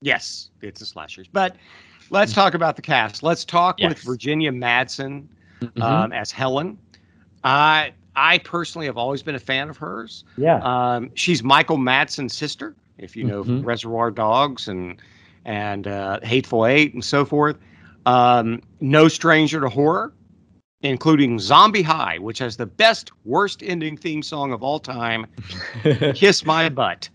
Yes, 0.00 0.50
it's 0.60 0.80
a 0.80 0.86
slasher, 0.86 1.24
but 1.32 1.56
let's 2.14 2.32
talk 2.32 2.54
about 2.54 2.76
the 2.76 2.82
cast. 2.82 3.22
Let's 3.22 3.44
talk 3.44 3.80
yes. 3.80 3.90
with 3.90 3.98
Virginia 4.02 4.52
Madsen 4.52 5.26
mm-hmm. 5.60 5.82
um, 5.82 6.12
as 6.12 6.30
Helen. 6.30 6.78
I 7.42 7.92
I 8.16 8.38
personally 8.38 8.86
have 8.86 8.96
always 8.96 9.22
been 9.22 9.34
a 9.34 9.40
fan 9.40 9.68
of 9.68 9.76
hers. 9.76 10.24
Yeah. 10.36 10.60
Um, 10.62 11.10
she's 11.14 11.42
Michael 11.42 11.78
Madsen's 11.78 12.34
sister, 12.34 12.74
if 12.98 13.16
you 13.16 13.24
know 13.24 13.44
mm-hmm. 13.44 13.64
Reservoir 13.64 14.10
Dogs 14.10 14.68
and 14.68 15.00
and 15.44 15.86
uh, 15.86 16.20
Hateful 16.22 16.66
Eight 16.66 16.94
and 16.94 17.04
so 17.04 17.24
forth. 17.24 17.58
Um, 18.06 18.62
no 18.80 19.08
stranger 19.08 19.60
to 19.60 19.68
horror, 19.68 20.12
including 20.82 21.38
Zombie 21.38 21.82
High, 21.82 22.18
which 22.18 22.38
has 22.38 22.56
the 22.56 22.66
best 22.66 23.10
worst 23.24 23.62
ending 23.62 23.96
theme 23.96 24.22
song 24.22 24.52
of 24.52 24.62
all 24.62 24.78
time, 24.78 25.26
"Kiss 26.14 26.44
My 26.44 26.68
Butt," 26.68 27.08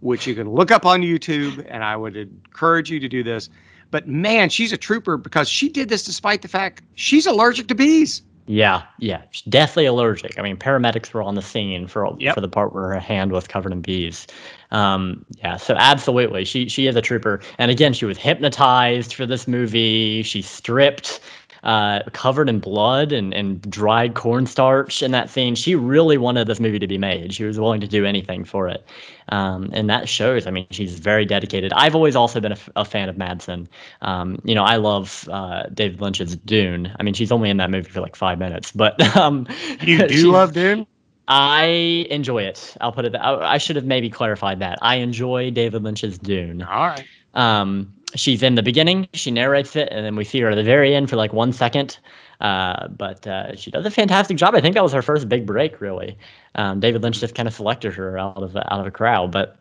which 0.00 0.26
you 0.26 0.34
can 0.34 0.48
look 0.50 0.70
up 0.70 0.86
on 0.86 1.02
YouTube, 1.02 1.64
and 1.68 1.84
I 1.84 1.96
would 1.96 2.16
encourage 2.16 2.90
you 2.90 3.00
to 3.00 3.08
do 3.08 3.22
this. 3.22 3.50
But 3.90 4.08
man, 4.08 4.48
she's 4.48 4.72
a 4.72 4.76
trooper 4.76 5.16
because 5.16 5.48
she 5.48 5.68
did 5.68 5.88
this 5.88 6.04
despite 6.04 6.42
the 6.42 6.48
fact 6.48 6.82
she's 6.94 7.26
allergic 7.26 7.68
to 7.68 7.74
bees. 7.74 8.22
Yeah, 8.48 8.82
yeah, 9.00 9.22
she's 9.32 9.42
deathly 9.42 9.86
allergic. 9.86 10.38
I 10.38 10.42
mean, 10.42 10.56
paramedics 10.56 11.12
were 11.12 11.22
on 11.22 11.34
the 11.34 11.42
scene 11.42 11.88
for 11.88 12.14
yep. 12.18 12.34
for 12.34 12.40
the 12.40 12.48
part 12.48 12.72
where 12.72 12.90
her 12.90 13.00
hand 13.00 13.32
was 13.32 13.48
covered 13.48 13.72
in 13.72 13.80
bees. 13.80 14.26
Um, 14.70 15.24
yeah, 15.38 15.56
so 15.56 15.74
absolutely, 15.74 16.44
she 16.44 16.68
she 16.68 16.86
is 16.86 16.94
a 16.94 17.02
trooper. 17.02 17.40
And 17.58 17.70
again, 17.72 17.92
she 17.92 18.04
was 18.04 18.18
hypnotized 18.18 19.14
for 19.14 19.26
this 19.26 19.48
movie. 19.48 20.22
She 20.22 20.42
stripped 20.42 21.20
uh, 21.66 22.00
covered 22.12 22.48
in 22.48 22.60
blood 22.60 23.10
and, 23.10 23.34
and 23.34 23.60
dried 23.68 24.14
cornstarch 24.14 25.02
in 25.02 25.10
that 25.10 25.28
scene. 25.28 25.56
She 25.56 25.74
really 25.74 26.16
wanted 26.16 26.46
this 26.46 26.60
movie 26.60 26.78
to 26.78 26.86
be 26.86 26.96
made. 26.96 27.34
She 27.34 27.42
was 27.42 27.58
willing 27.58 27.80
to 27.80 27.88
do 27.88 28.06
anything 28.06 28.44
for 28.44 28.68
it. 28.68 28.86
Um, 29.30 29.70
and 29.72 29.90
that 29.90 30.08
shows. 30.08 30.46
I 30.46 30.52
mean, 30.52 30.68
she's 30.70 31.00
very 31.00 31.24
dedicated. 31.24 31.72
I've 31.72 31.96
always 31.96 32.14
also 32.14 32.38
been 32.38 32.52
a, 32.52 32.58
a 32.76 32.84
fan 32.84 33.08
of 33.08 33.16
Madsen. 33.16 33.66
Um, 34.02 34.38
you 34.44 34.54
know, 34.54 34.62
I 34.62 34.76
love 34.76 35.28
uh, 35.30 35.64
David 35.74 36.00
Lynch's 36.00 36.36
Dune. 36.36 36.94
I 37.00 37.02
mean, 37.02 37.14
she's 37.14 37.32
only 37.32 37.50
in 37.50 37.56
that 37.56 37.68
movie 37.68 37.90
for 37.90 38.00
like 38.00 38.14
five 38.14 38.38
minutes, 38.38 38.70
but 38.70 39.00
um, 39.16 39.48
you 39.80 39.98
do 40.06 40.30
love 40.30 40.52
Dune. 40.52 40.86
I 41.26 42.06
enjoy 42.10 42.44
it. 42.44 42.76
I'll 42.80 42.92
put 42.92 43.06
it. 43.06 43.16
I, 43.16 43.54
I 43.54 43.58
should 43.58 43.74
have 43.74 43.84
maybe 43.84 44.08
clarified 44.08 44.60
that. 44.60 44.78
I 44.82 44.96
enjoy 44.96 45.50
David 45.50 45.82
Lynch's 45.82 46.16
Dune. 46.16 46.62
All 46.62 46.86
right. 46.86 47.04
Um, 47.34 47.92
she's 48.16 48.42
in 48.42 48.54
the 48.54 48.62
beginning, 48.62 49.08
she 49.14 49.30
narrates 49.30 49.76
it, 49.76 49.88
and 49.90 50.04
then 50.04 50.16
we 50.16 50.24
see 50.24 50.40
her 50.40 50.50
at 50.50 50.54
the 50.54 50.62
very 50.62 50.94
end 50.94 51.10
for 51.10 51.16
like 51.16 51.32
one 51.32 51.52
second. 51.52 51.98
Uh, 52.40 52.88
but 52.88 53.26
uh, 53.26 53.54
she 53.56 53.70
does 53.70 53.86
a 53.86 53.90
fantastic 53.90 54.36
job. 54.36 54.54
I 54.54 54.60
think 54.60 54.74
that 54.74 54.82
was 54.82 54.92
her 54.92 55.02
first 55.02 55.28
big 55.28 55.46
break, 55.46 55.80
really. 55.80 56.18
Um, 56.54 56.80
David 56.80 57.02
Lynch 57.02 57.20
just 57.20 57.34
kind 57.34 57.48
of 57.48 57.54
selected 57.54 57.94
her 57.94 58.18
out 58.18 58.42
of 58.42 58.56
out 58.56 58.80
of 58.80 58.86
a 58.86 58.90
crowd. 58.90 59.32
But 59.32 59.56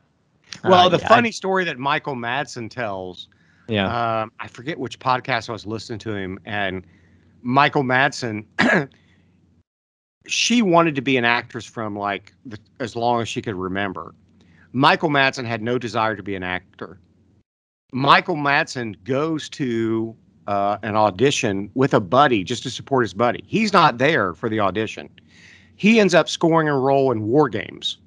uh, 0.64 0.70
well, 0.70 0.90
the 0.90 0.98
yeah, 0.98 1.08
funny 1.08 1.30
I, 1.30 1.32
story 1.32 1.64
that 1.66 1.78
Michael 1.78 2.16
Madsen 2.16 2.70
tells. 2.70 3.28
Yeah. 3.68 4.22
Um, 4.22 4.32
I 4.40 4.48
forget 4.48 4.78
which 4.78 5.00
podcast 5.00 5.50
I 5.50 5.54
was 5.54 5.66
listening 5.66 6.00
to 6.00 6.14
him, 6.14 6.40
and 6.46 6.86
Michael 7.42 7.84
Madsen. 7.84 8.46
she 10.28 10.62
wanted 10.62 10.96
to 10.96 11.02
be 11.02 11.18
an 11.18 11.26
actress 11.26 11.66
from 11.66 11.96
like 11.96 12.34
the, 12.46 12.58
as 12.80 12.96
long 12.96 13.22
as 13.22 13.30
she 13.30 13.42
could 13.42 13.56
remember. 13.56 14.14
Michael 14.74 15.10
Madsen 15.10 15.46
had 15.46 15.62
no 15.62 15.78
desire 15.78 16.16
to 16.16 16.24
be 16.24 16.36
an 16.36 16.44
actor. 16.44 17.00
Michael 17.96 18.36
Madsen 18.36 19.02
goes 19.06 19.48
to 19.48 20.14
uh, 20.48 20.78
an 20.84 20.98
audition 20.98 21.72
with 21.76 21.94
a 21.94 22.02
buddy 22.02 22.44
just 22.44 22.62
to 22.64 22.70
support 22.70 23.06
his 23.06 23.14
buddy. 23.14 23.42
He's 23.48 23.72
not 23.72 24.00
there 24.00 24.34
for 24.34 24.50
the 24.50 24.60
audition. 24.60 25.10
He 25.78 26.02
ends 26.02 26.14
up 26.14 26.28
scoring 26.28 26.68
a 26.68 26.78
role 26.78 27.10
in 27.14 27.22
War 27.24 27.48
Games, 27.48 27.98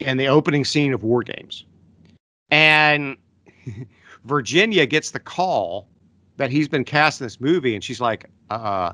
and 0.00 0.18
the 0.18 0.28
opening 0.28 0.64
scene 0.64 0.94
of 0.94 1.02
War 1.02 1.22
Games, 1.22 1.66
and 2.50 3.18
Virginia 4.24 4.86
gets 4.86 5.10
the 5.10 5.20
call 5.20 5.86
that 6.38 6.50
he's 6.50 6.68
been 6.68 6.84
cast 6.84 7.20
in 7.20 7.26
this 7.26 7.38
movie, 7.38 7.74
and 7.74 7.84
she's 7.84 8.00
like, 8.00 8.30
"Uh, 8.48 8.92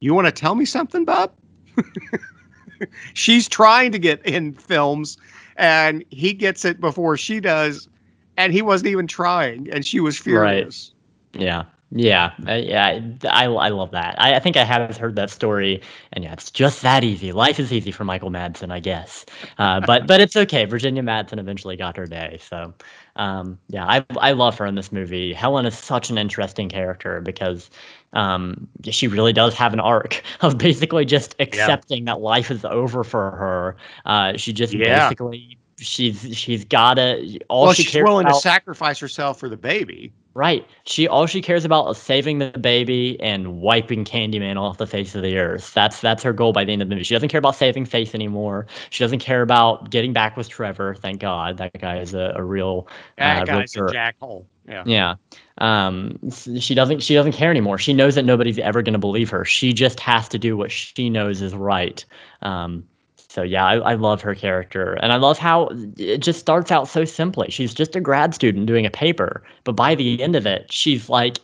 you 0.00 0.12
want 0.12 0.26
to 0.26 0.32
tell 0.32 0.56
me 0.56 0.64
something, 0.64 1.04
Bob?" 1.04 1.32
she's 3.14 3.48
trying 3.48 3.92
to 3.92 3.98
get 4.00 4.20
in 4.26 4.54
films, 4.54 5.18
and 5.54 6.04
he 6.10 6.32
gets 6.32 6.64
it 6.64 6.80
before 6.80 7.16
she 7.16 7.38
does, 7.38 7.88
and 8.36 8.52
he 8.52 8.62
wasn't 8.62 8.88
even 8.88 9.06
trying, 9.06 9.70
and 9.70 9.86
she 9.86 10.00
was 10.00 10.18
furious. 10.18 10.92
Right. 11.34 11.42
Yeah. 11.42 11.64
Yeah, 11.94 12.32
uh, 12.48 12.54
yeah, 12.54 13.00
I, 13.28 13.44
I 13.44 13.68
love 13.68 13.90
that. 13.90 14.14
I, 14.18 14.36
I 14.36 14.38
think 14.38 14.56
I 14.56 14.64
have 14.64 14.96
heard 14.96 15.14
that 15.16 15.28
story, 15.28 15.82
and 16.14 16.24
yeah, 16.24 16.32
it's 16.32 16.50
just 16.50 16.80
that 16.80 17.04
easy. 17.04 17.32
Life 17.32 17.60
is 17.60 17.70
easy 17.70 17.92
for 17.92 18.04
Michael 18.04 18.30
Madsen, 18.30 18.72
I 18.72 18.80
guess. 18.80 19.26
Uh, 19.58 19.78
but 19.80 20.06
but 20.06 20.18
it's 20.18 20.34
okay. 20.34 20.64
Virginia 20.64 21.02
Madsen 21.02 21.38
eventually 21.38 21.76
got 21.76 21.98
her 21.98 22.06
day. 22.06 22.38
So 22.48 22.72
um, 23.16 23.58
yeah, 23.68 23.84
I 23.86 24.06
I 24.16 24.32
love 24.32 24.56
her 24.56 24.64
in 24.64 24.74
this 24.74 24.90
movie. 24.90 25.34
Helen 25.34 25.66
is 25.66 25.76
such 25.76 26.08
an 26.08 26.16
interesting 26.16 26.70
character 26.70 27.20
because 27.20 27.68
um, 28.14 28.66
she 28.88 29.06
really 29.06 29.34
does 29.34 29.52
have 29.54 29.74
an 29.74 29.80
arc 29.80 30.22
of 30.40 30.56
basically 30.56 31.04
just 31.04 31.34
accepting 31.40 32.06
yeah. 32.06 32.14
that 32.14 32.22
life 32.22 32.50
is 32.50 32.64
over 32.64 33.04
for 33.04 33.32
her. 33.32 33.76
Uh, 34.06 34.38
she 34.38 34.54
just 34.54 34.72
yeah. 34.72 35.10
basically 35.10 35.58
she's 35.82 36.36
she's 36.36 36.64
gotta 36.64 37.38
all 37.48 37.64
well, 37.64 37.72
she 37.72 37.84
she's 37.84 38.02
willing 38.02 38.26
about, 38.26 38.36
to 38.36 38.40
sacrifice 38.40 38.98
herself 38.98 39.38
for 39.38 39.48
the 39.48 39.56
baby. 39.56 40.12
Right. 40.34 40.66
She 40.84 41.06
all 41.06 41.26
she 41.26 41.42
cares 41.42 41.64
about 41.64 41.90
is 41.90 41.98
saving 41.98 42.38
the 42.38 42.50
baby 42.58 43.20
and 43.20 43.60
wiping 43.60 44.04
Candyman 44.04 44.56
off 44.56 44.78
the 44.78 44.86
face 44.86 45.14
of 45.14 45.22
the 45.22 45.36
earth. 45.36 45.74
That's 45.74 46.00
that's 46.00 46.22
her 46.22 46.32
goal 46.32 46.52
by 46.52 46.64
the 46.64 46.72
end 46.72 46.80
of 46.80 46.88
the 46.88 46.94
movie. 46.94 47.04
She 47.04 47.14
doesn't 47.14 47.28
care 47.28 47.38
about 47.38 47.56
saving 47.56 47.84
Faith 47.84 48.14
anymore. 48.14 48.66
She 48.88 49.04
doesn't 49.04 49.18
care 49.18 49.42
about 49.42 49.90
getting 49.90 50.14
back 50.14 50.36
with 50.36 50.48
Trevor. 50.48 50.94
Thank 50.94 51.20
God 51.20 51.58
that 51.58 51.78
guy 51.78 51.98
is 51.98 52.14
a, 52.14 52.32
a 52.36 52.42
real 52.42 52.88
that 53.18 53.42
uh, 53.42 53.44
guy's 53.44 53.76
a 53.76 53.80
jackhole. 53.80 54.46
Yeah. 54.66 54.84
Yeah. 54.86 55.14
Um, 55.58 56.18
she 56.58 56.74
doesn't 56.74 57.00
she 57.00 57.14
doesn't 57.14 57.32
care 57.32 57.50
anymore. 57.50 57.76
She 57.76 57.92
knows 57.92 58.14
that 58.14 58.24
nobody's 58.24 58.58
ever 58.58 58.80
going 58.80 58.94
to 58.94 58.98
believe 58.98 59.28
her. 59.30 59.44
She 59.44 59.74
just 59.74 60.00
has 60.00 60.28
to 60.28 60.38
do 60.38 60.56
what 60.56 60.70
she 60.70 61.10
knows 61.10 61.42
is 61.42 61.54
right. 61.54 62.02
Um, 62.40 62.84
so 63.32 63.40
yeah, 63.40 63.64
I, 63.64 63.76
I, 63.76 63.94
love 63.94 64.20
her 64.20 64.34
character, 64.34 64.92
and 65.00 65.10
I 65.10 65.16
love 65.16 65.38
how 65.38 65.70
it 65.96 66.18
just 66.18 66.38
starts 66.38 66.70
out 66.70 66.86
so 66.86 67.06
simply. 67.06 67.50
She's 67.50 67.72
just 67.72 67.96
a 67.96 68.00
grad 68.00 68.34
student 68.34 68.66
doing 68.66 68.84
a 68.84 68.90
paper, 68.90 69.42
but 69.64 69.72
by 69.72 69.94
the 69.94 70.22
end 70.22 70.36
of 70.36 70.46
it, 70.46 70.70
she's 70.70 71.08
like 71.08 71.38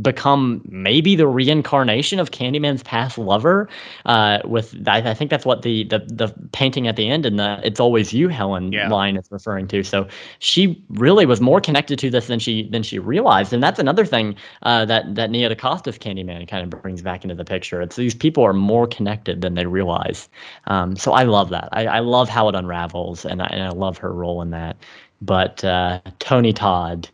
become 0.00 0.62
maybe 0.64 1.16
the 1.16 1.26
reincarnation 1.26 2.18
of 2.18 2.30
Candyman's 2.30 2.82
past 2.82 3.18
lover. 3.18 3.68
Uh, 4.06 4.38
with 4.46 4.74
I, 4.88 5.10
I, 5.10 5.12
think 5.12 5.30
that's 5.30 5.44
what 5.44 5.60
the, 5.60 5.84
the 5.84 5.98
the 6.06 6.34
painting 6.52 6.88
at 6.88 6.96
the 6.96 7.10
end 7.10 7.26
and 7.26 7.38
the 7.38 7.60
"It's 7.62 7.78
always 7.78 8.14
you, 8.14 8.28
Helen" 8.28 8.72
yeah. 8.72 8.88
line 8.88 9.18
is 9.18 9.26
referring 9.30 9.68
to. 9.68 9.82
So 9.82 10.08
she 10.38 10.82
really 10.88 11.26
was 11.26 11.42
more 11.42 11.60
connected 11.60 11.98
to 11.98 12.10
this 12.10 12.26
than 12.28 12.38
she 12.38 12.70
than 12.70 12.82
she 12.82 12.98
realized, 12.98 13.52
and 13.52 13.62
that's 13.62 13.78
another 13.78 14.06
thing 14.06 14.34
uh, 14.62 14.86
that 14.86 15.14
that 15.14 15.30
Nia 15.30 15.54
DaCosta's 15.54 15.98
Candyman 15.98 16.48
kind 16.48 16.64
of 16.64 16.80
brings 16.80 17.02
back 17.02 17.22
into 17.22 17.34
the 17.34 17.44
picture. 17.44 17.82
It's 17.82 17.96
these 17.96 18.14
people 18.14 18.42
are 18.44 18.54
more 18.54 18.86
connected 18.86 19.42
than 19.42 19.52
they 19.52 19.66
realize. 19.66 20.30
Um, 20.68 20.96
so 20.96 21.12
I 21.12 21.33
love 21.34 21.50
that. 21.50 21.68
I, 21.72 21.86
I 21.86 21.98
love 21.98 22.28
how 22.28 22.48
it 22.48 22.54
unravels, 22.54 23.24
and 23.24 23.42
I, 23.42 23.46
and 23.46 23.62
I 23.62 23.70
love 23.70 23.98
her 23.98 24.12
role 24.12 24.40
in 24.40 24.50
that. 24.50 24.76
But 25.20 25.64
uh, 25.64 26.00
Tony 26.20 26.52
Todd, 26.52 27.08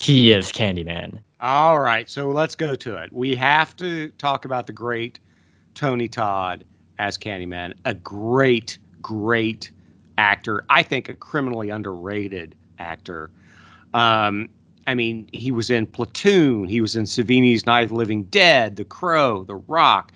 he 0.00 0.32
is 0.32 0.50
Candyman. 0.50 1.20
All 1.40 1.80
right, 1.80 2.10
so 2.10 2.30
let's 2.30 2.56
go 2.56 2.74
to 2.74 2.96
it. 2.96 3.12
We 3.12 3.36
have 3.36 3.76
to 3.76 4.08
talk 4.18 4.44
about 4.44 4.66
the 4.66 4.72
great 4.72 5.20
Tony 5.74 6.08
Todd 6.08 6.64
as 6.98 7.16
Candyman. 7.16 7.74
A 7.84 7.94
great, 7.94 8.78
great 9.00 9.70
actor. 10.18 10.64
I 10.68 10.82
think 10.82 11.08
a 11.08 11.14
criminally 11.14 11.70
underrated 11.70 12.56
actor. 12.78 13.30
Um, 13.94 14.48
I 14.86 14.94
mean, 14.94 15.28
he 15.32 15.52
was 15.52 15.70
in 15.70 15.86
Platoon. 15.86 16.66
He 16.68 16.80
was 16.80 16.96
in 16.96 17.04
Savini's 17.04 17.64
Night 17.66 17.84
of 17.84 17.88
the 17.90 17.94
Living 17.94 18.24
Dead, 18.24 18.76
The 18.76 18.84
Crow, 18.84 19.44
The 19.44 19.56
Rock, 19.56 20.12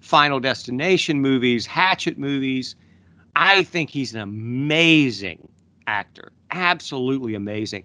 Final 0.00 0.40
Destination 0.40 1.20
movies, 1.22 1.64
Hatchet 1.64 2.18
movies. 2.18 2.76
I 3.40 3.62
think 3.62 3.88
he's 3.88 4.12
an 4.14 4.20
amazing 4.20 5.46
actor, 5.86 6.32
absolutely 6.50 7.36
amazing. 7.36 7.84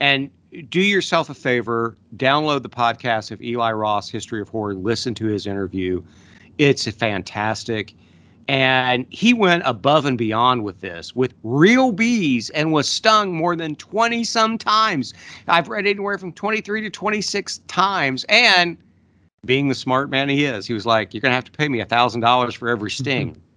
And 0.00 0.28
do 0.70 0.80
yourself 0.80 1.30
a 1.30 1.34
favor, 1.34 1.96
download 2.16 2.64
the 2.64 2.68
podcast 2.68 3.30
of 3.30 3.40
Eli 3.40 3.70
Roth, 3.70 4.10
History 4.10 4.40
of 4.40 4.48
Horror, 4.48 4.74
listen 4.74 5.14
to 5.14 5.26
his 5.26 5.46
interview. 5.46 6.02
It's 6.58 6.90
fantastic. 6.90 7.94
And 8.48 9.06
he 9.10 9.32
went 9.32 9.62
above 9.66 10.04
and 10.04 10.18
beyond 10.18 10.64
with 10.64 10.80
this, 10.80 11.14
with 11.14 11.32
real 11.44 11.92
bees, 11.92 12.50
and 12.50 12.72
was 12.72 12.88
stung 12.88 13.36
more 13.36 13.54
than 13.54 13.76
20 13.76 14.24
some 14.24 14.58
times. 14.58 15.14
I've 15.46 15.68
read 15.68 15.86
anywhere 15.86 16.18
from 16.18 16.32
23 16.32 16.80
to 16.80 16.90
26 16.90 17.58
times. 17.68 18.26
And 18.28 18.76
being 19.44 19.68
the 19.68 19.76
smart 19.76 20.10
man 20.10 20.28
he 20.28 20.44
is, 20.44 20.66
he 20.66 20.74
was 20.74 20.86
like, 20.86 21.14
You're 21.14 21.20
going 21.20 21.30
to 21.30 21.36
have 21.36 21.44
to 21.44 21.52
pay 21.52 21.68
me 21.68 21.78
$1,000 21.78 22.56
for 22.56 22.68
every 22.68 22.90
sting. 22.90 23.40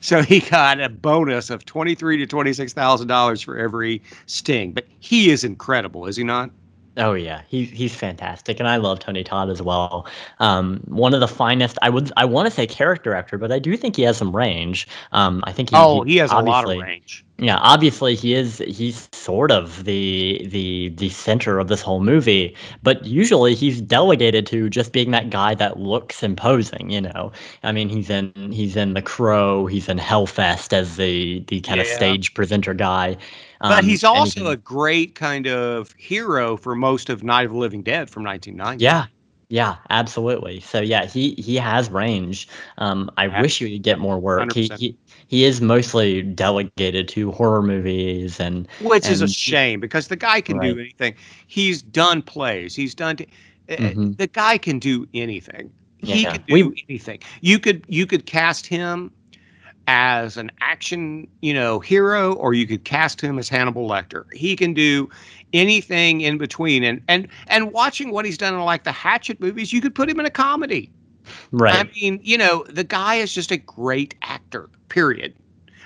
So 0.00 0.22
he 0.22 0.40
got 0.40 0.80
a 0.80 0.88
bonus 0.88 1.50
of 1.50 1.64
twenty 1.64 1.94
three 1.94 2.16
to 2.18 2.26
twenty 2.26 2.52
six 2.52 2.72
thousand 2.72 3.08
dollars 3.08 3.42
for 3.42 3.56
every 3.58 4.02
sting. 4.26 4.72
But 4.72 4.86
he 5.00 5.30
is 5.30 5.44
incredible, 5.44 6.06
is 6.06 6.16
he 6.16 6.24
not? 6.24 6.50
Oh 6.98 7.14
yeah, 7.14 7.42
he's 7.48 7.70
he's 7.70 7.94
fantastic, 7.94 8.58
and 8.58 8.68
I 8.68 8.76
love 8.76 8.98
Tony 8.98 9.22
Todd 9.22 9.50
as 9.50 9.62
well. 9.62 10.06
Um, 10.40 10.80
one 10.86 11.14
of 11.14 11.20
the 11.20 11.28
finest. 11.28 11.78
I 11.80 11.90
would 11.90 12.10
I 12.16 12.24
want 12.24 12.48
to 12.48 12.50
say 12.50 12.66
character 12.66 13.14
actor, 13.14 13.38
but 13.38 13.52
I 13.52 13.60
do 13.60 13.76
think 13.76 13.94
he 13.94 14.02
has 14.02 14.16
some 14.16 14.34
range. 14.34 14.88
Um, 15.12 15.42
I 15.46 15.52
think 15.52 15.70
he, 15.70 15.76
oh 15.76 16.02
he, 16.02 16.12
he 16.12 16.16
has 16.18 16.32
a 16.32 16.38
lot 16.40 16.68
of 16.68 16.76
range. 16.76 17.24
Yeah, 17.40 17.58
obviously 17.58 18.16
he 18.16 18.34
is 18.34 18.58
he's 18.58 19.08
sort 19.12 19.52
of 19.52 19.84
the 19.84 20.44
the 20.50 20.88
the 20.96 21.08
center 21.10 21.60
of 21.60 21.68
this 21.68 21.80
whole 21.80 22.00
movie, 22.00 22.56
but 22.82 23.04
usually 23.04 23.54
he's 23.54 23.80
delegated 23.80 24.44
to 24.46 24.68
just 24.68 24.92
being 24.92 25.12
that 25.12 25.30
guy 25.30 25.54
that 25.54 25.78
looks 25.78 26.24
imposing, 26.24 26.90
you 26.90 27.00
know. 27.00 27.30
I 27.62 27.70
mean, 27.70 27.88
he's 27.88 28.10
in 28.10 28.32
he's 28.50 28.74
in 28.74 28.94
The 28.94 29.02
Crow, 29.02 29.66
he's 29.66 29.88
in 29.88 29.98
Hellfest 29.98 30.72
as 30.72 30.96
the 30.96 31.44
the 31.46 31.60
kind 31.60 31.76
yeah. 31.76 31.82
of 31.84 31.88
stage 31.88 32.34
presenter 32.34 32.74
guy. 32.74 33.16
Um, 33.60 33.70
but 33.70 33.84
he's 33.84 34.02
also 34.02 34.48
a 34.48 34.56
great 34.56 35.14
kind 35.14 35.46
of 35.46 35.92
hero 35.96 36.56
for 36.56 36.74
most 36.74 37.08
of 37.08 37.22
Night 37.22 37.46
of 37.46 37.52
the 37.52 37.58
Living 37.58 37.82
Dead 37.82 38.10
from 38.10 38.24
1990. 38.24 38.82
Yeah, 38.82 39.06
yeah, 39.48 39.76
absolutely. 39.88 40.60
So 40.60 40.80
yeah, 40.80 41.06
he 41.06 41.34
he 41.38 41.56
has 41.56 41.88
range. 41.88 42.48
Um, 42.76 43.10
I 43.16 43.40
wish 43.40 43.58
he 43.58 43.72
would 43.72 43.82
get 43.82 43.98
more 43.98 44.18
work. 44.18 44.52
He, 44.52 44.70
he 44.76 44.96
he 45.28 45.44
is 45.44 45.60
mostly 45.60 46.22
delegated 46.22 47.06
to 47.08 47.30
horror 47.32 47.62
movies 47.62 48.40
and 48.40 48.66
which 48.80 49.04
and, 49.04 49.12
is 49.12 49.22
a 49.22 49.28
shame 49.28 49.78
because 49.78 50.08
the 50.08 50.16
guy 50.16 50.40
can 50.40 50.58
right. 50.58 50.74
do 50.74 50.80
anything. 50.80 51.14
He's 51.46 51.82
done 51.82 52.22
plays. 52.22 52.74
He's 52.74 52.94
done. 52.94 53.16
T- 53.16 53.28
eh, 53.68 53.74
eh, 53.74 53.90
mm-hmm. 53.90 54.12
The 54.12 54.26
guy 54.26 54.58
can 54.58 54.78
do 54.78 55.06
anything. 55.14 55.70
Yeah. 56.00 56.14
He 56.14 56.24
can 56.24 56.44
do 56.46 56.54
we, 56.54 56.84
anything. 56.88 57.20
You 57.42 57.58
could 57.58 57.84
you 57.88 58.06
could 58.06 58.24
cast 58.26 58.66
him 58.66 59.12
as 59.86 60.36
an 60.36 60.50
action, 60.60 61.28
you 61.40 61.52
know, 61.52 61.78
hero, 61.78 62.34
or 62.34 62.54
you 62.54 62.66
could 62.66 62.84
cast 62.84 63.20
him 63.20 63.38
as 63.38 63.48
Hannibal 63.48 63.88
Lecter. 63.88 64.24
He 64.32 64.56
can 64.56 64.72
do 64.72 65.10
anything 65.52 66.22
in 66.22 66.38
between. 66.38 66.84
And 66.84 67.02
and 67.06 67.28
and 67.48 67.72
watching 67.72 68.12
what 68.12 68.24
he's 68.24 68.38
done 68.38 68.54
in 68.54 68.60
like 68.60 68.84
the 68.84 68.92
Hatchet 68.92 69.40
movies, 69.40 69.74
you 69.74 69.82
could 69.82 69.94
put 69.94 70.08
him 70.08 70.18
in 70.20 70.24
a 70.24 70.30
comedy. 70.30 70.90
Right. 71.52 71.74
I 71.74 71.90
mean, 71.94 72.20
you 72.22 72.38
know, 72.38 72.64
the 72.68 72.84
guy 72.84 73.16
is 73.16 73.32
just 73.32 73.50
a 73.50 73.56
great 73.56 74.14
actor. 74.22 74.68
Period. 74.88 75.34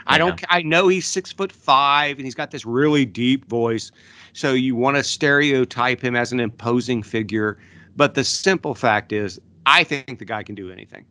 I 0.07 0.19
don't. 0.19 0.43
I 0.49 0.63
know 0.63 0.89
he's 0.89 1.07
six 1.07 1.33
foot 1.33 1.53
five 1.53 2.17
and 2.17 2.25
he's 2.25 2.35
got 2.35 2.51
this 2.51 2.67
really 2.67 3.05
deep 3.05 3.49
voice, 3.49 3.93
so 4.33 4.53
you 4.53 4.75
want 4.75 4.97
to 4.97 5.05
stereotype 5.05 6.01
him 6.01 6.17
as 6.17 6.33
an 6.33 6.41
imposing 6.41 7.03
figure. 7.03 7.59
But 7.95 8.15
the 8.15 8.25
simple 8.25 8.75
fact 8.75 9.13
is, 9.13 9.41
I 9.67 9.85
think 9.85 10.19
the 10.19 10.25
guy 10.25 10.43
can 10.43 10.55
do 10.55 10.71
anything. 10.73 11.05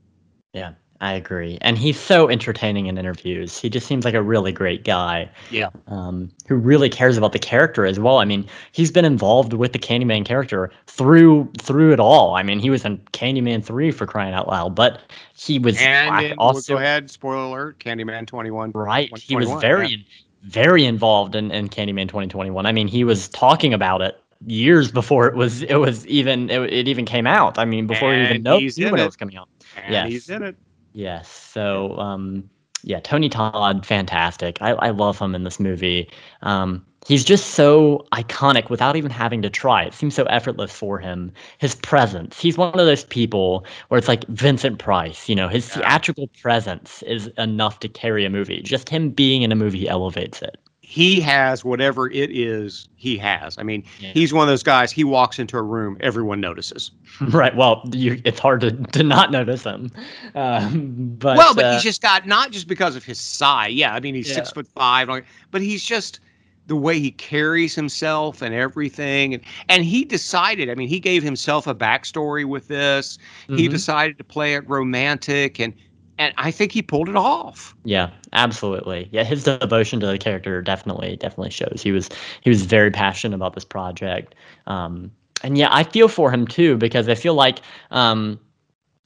Yeah. 0.53 0.73
I 1.01 1.13
agree, 1.13 1.57
and 1.61 1.79
he's 1.79 1.99
so 1.99 2.29
entertaining 2.29 2.85
in 2.85 2.95
interviews. 2.95 3.59
He 3.59 3.71
just 3.71 3.87
seems 3.87 4.05
like 4.05 4.13
a 4.13 4.21
really 4.21 4.51
great 4.51 4.83
guy. 4.83 5.27
Yeah. 5.49 5.69
Um, 5.87 6.31
who 6.47 6.55
really 6.55 6.89
cares 6.89 7.17
about 7.17 7.33
the 7.33 7.39
character 7.39 7.87
as 7.87 7.99
well. 7.99 8.19
I 8.19 8.25
mean, 8.25 8.47
he's 8.71 8.91
been 8.91 9.03
involved 9.03 9.53
with 9.53 9.73
the 9.73 9.79
Candyman 9.79 10.25
character 10.25 10.71
through 10.85 11.51
through 11.59 11.91
it 11.91 11.99
all. 11.99 12.35
I 12.35 12.43
mean, 12.43 12.59
he 12.59 12.69
was 12.69 12.85
in 12.85 12.99
Candyman 13.13 13.65
three 13.65 13.89
for 13.89 14.05
crying 14.05 14.35
out 14.35 14.47
loud, 14.47 14.75
but 14.75 15.01
he 15.35 15.57
was 15.57 15.75
and 15.79 16.35
also. 16.37 16.73
We'll 16.73 16.81
go 16.81 16.83
ahead. 16.83 17.09
Spoiler 17.09 17.45
alert: 17.45 17.79
Candyman 17.79 18.27
twenty 18.27 18.51
one. 18.51 18.71
Right. 18.71 19.09
He 19.17 19.35
was 19.35 19.49
very 19.59 19.89
yeah. 19.89 19.97
very 20.43 20.85
involved 20.85 21.33
in, 21.33 21.49
in 21.49 21.69
Candyman 21.69 22.09
twenty 22.09 22.27
twenty 22.27 22.51
one. 22.51 22.67
I 22.67 22.71
mean, 22.71 22.87
he 22.87 23.03
was 23.03 23.27
talking 23.29 23.73
about 23.73 24.03
it 24.03 24.21
years 24.45 24.91
before 24.91 25.27
it 25.27 25.35
was 25.35 25.63
it 25.63 25.75
was 25.75 26.05
even 26.05 26.51
it, 26.51 26.61
it 26.71 26.87
even 26.87 27.05
came 27.05 27.25
out. 27.25 27.57
I 27.57 27.65
mean, 27.65 27.87
before 27.87 28.13
and 28.13 28.27
he 28.27 28.33
even 28.35 28.43
knew 28.43 28.91
when 28.91 28.99
it. 28.99 29.03
it 29.03 29.05
was 29.07 29.15
coming 29.15 29.35
out. 29.35 29.49
And 29.83 29.93
yes. 29.93 30.07
he's 30.09 30.29
in 30.29 30.43
it. 30.43 30.55
Yes. 30.93 31.29
So, 31.29 31.97
um, 31.97 32.49
yeah, 32.83 32.99
Tony 32.99 33.29
Todd, 33.29 33.85
fantastic. 33.85 34.61
I, 34.61 34.71
I 34.71 34.89
love 34.89 35.19
him 35.19 35.35
in 35.35 35.43
this 35.43 35.59
movie. 35.59 36.09
Um, 36.41 36.85
he's 37.05 37.23
just 37.23 37.51
so 37.51 38.05
iconic 38.11 38.69
without 38.69 38.95
even 38.95 39.11
having 39.11 39.41
to 39.43 39.49
try. 39.49 39.83
It 39.83 39.93
seems 39.93 40.15
so 40.15 40.23
effortless 40.25 40.71
for 40.71 40.99
him. 40.99 41.31
His 41.59 41.75
presence. 41.75 42.39
He's 42.39 42.57
one 42.57 42.79
of 42.79 42.85
those 42.85 43.03
people 43.05 43.65
where 43.87 43.97
it's 43.97 44.07
like 44.07 44.27
Vincent 44.27 44.79
Price. 44.79 45.29
You 45.29 45.35
know, 45.35 45.47
his 45.47 45.69
theatrical 45.69 46.27
presence 46.41 47.03
is 47.03 47.27
enough 47.37 47.79
to 47.81 47.87
carry 47.87 48.25
a 48.25 48.29
movie. 48.29 48.61
Just 48.61 48.89
him 48.89 49.11
being 49.11 49.43
in 49.43 49.51
a 49.51 49.55
movie 49.55 49.87
elevates 49.87 50.41
it 50.41 50.57
he 50.91 51.21
has 51.21 51.63
whatever 51.63 52.11
it 52.11 52.29
is 52.31 52.89
he 52.97 53.17
has. 53.17 53.57
I 53.57 53.63
mean, 53.63 53.85
yeah. 54.01 54.11
he's 54.11 54.33
one 54.33 54.41
of 54.41 54.49
those 54.49 54.61
guys. 54.61 54.91
He 54.91 55.05
walks 55.05 55.39
into 55.39 55.55
a 55.55 55.61
room, 55.61 55.95
everyone 56.01 56.41
notices. 56.41 56.91
Right. 57.29 57.55
Well, 57.55 57.87
you, 57.93 58.21
it's 58.25 58.39
hard 58.39 58.61
to, 58.61 58.71
to 58.71 59.03
not 59.03 59.31
notice 59.31 59.63
him. 59.63 59.91
Um, 60.35 61.15
but 61.19 61.37
well, 61.37 61.53
but 61.53 61.65
uh, 61.65 61.73
he's 61.73 61.83
just 61.83 62.01
got 62.01 62.25
not 62.25 62.51
just 62.51 62.67
because 62.67 62.95
of 62.95 63.03
his 63.03 63.19
size. 63.19 63.73
Yeah, 63.73 63.93
I 63.93 63.99
mean, 63.99 64.15
he's 64.15 64.29
yeah. 64.29 64.35
six 64.35 64.51
foot 64.51 64.67
five, 64.67 65.09
but 65.51 65.61
he's 65.61 65.83
just 65.83 66.19
the 66.67 66.75
way 66.75 66.99
he 66.99 67.11
carries 67.11 67.75
himself 67.75 68.41
and 68.41 68.55
everything. 68.55 69.33
And 69.33 69.43
and 69.67 69.83
he 69.83 70.05
decided. 70.05 70.69
I 70.69 70.75
mean, 70.75 70.87
he 70.87 70.99
gave 70.99 71.21
himself 71.21 71.67
a 71.67 71.75
backstory 71.75 72.45
with 72.45 72.69
this. 72.69 73.17
Mm-hmm. 73.43 73.57
He 73.57 73.67
decided 73.67 74.17
to 74.17 74.23
play 74.23 74.55
it 74.55 74.67
romantic 74.69 75.59
and 75.59 75.73
and 76.21 76.35
I 76.37 76.51
think 76.51 76.71
he 76.71 76.83
pulled 76.83 77.09
it 77.09 77.15
off. 77.15 77.75
Yeah, 77.83 78.11
absolutely. 78.33 79.09
Yeah, 79.11 79.23
his 79.23 79.43
devotion 79.43 79.99
to 80.01 80.05
the 80.05 80.19
character 80.19 80.61
definitely 80.61 81.17
definitely 81.17 81.49
shows. 81.49 81.81
He 81.81 81.91
was 81.91 82.09
he 82.41 82.49
was 82.49 82.61
very 82.61 82.91
passionate 82.91 83.35
about 83.35 83.55
this 83.55 83.65
project. 83.65 84.35
Um, 84.67 85.11
and 85.43 85.57
yeah, 85.57 85.69
I 85.71 85.83
feel 85.83 86.07
for 86.07 86.31
him 86.31 86.45
too 86.45 86.77
because 86.77 87.09
I 87.09 87.15
feel 87.15 87.33
like 87.33 87.61
um, 87.89 88.39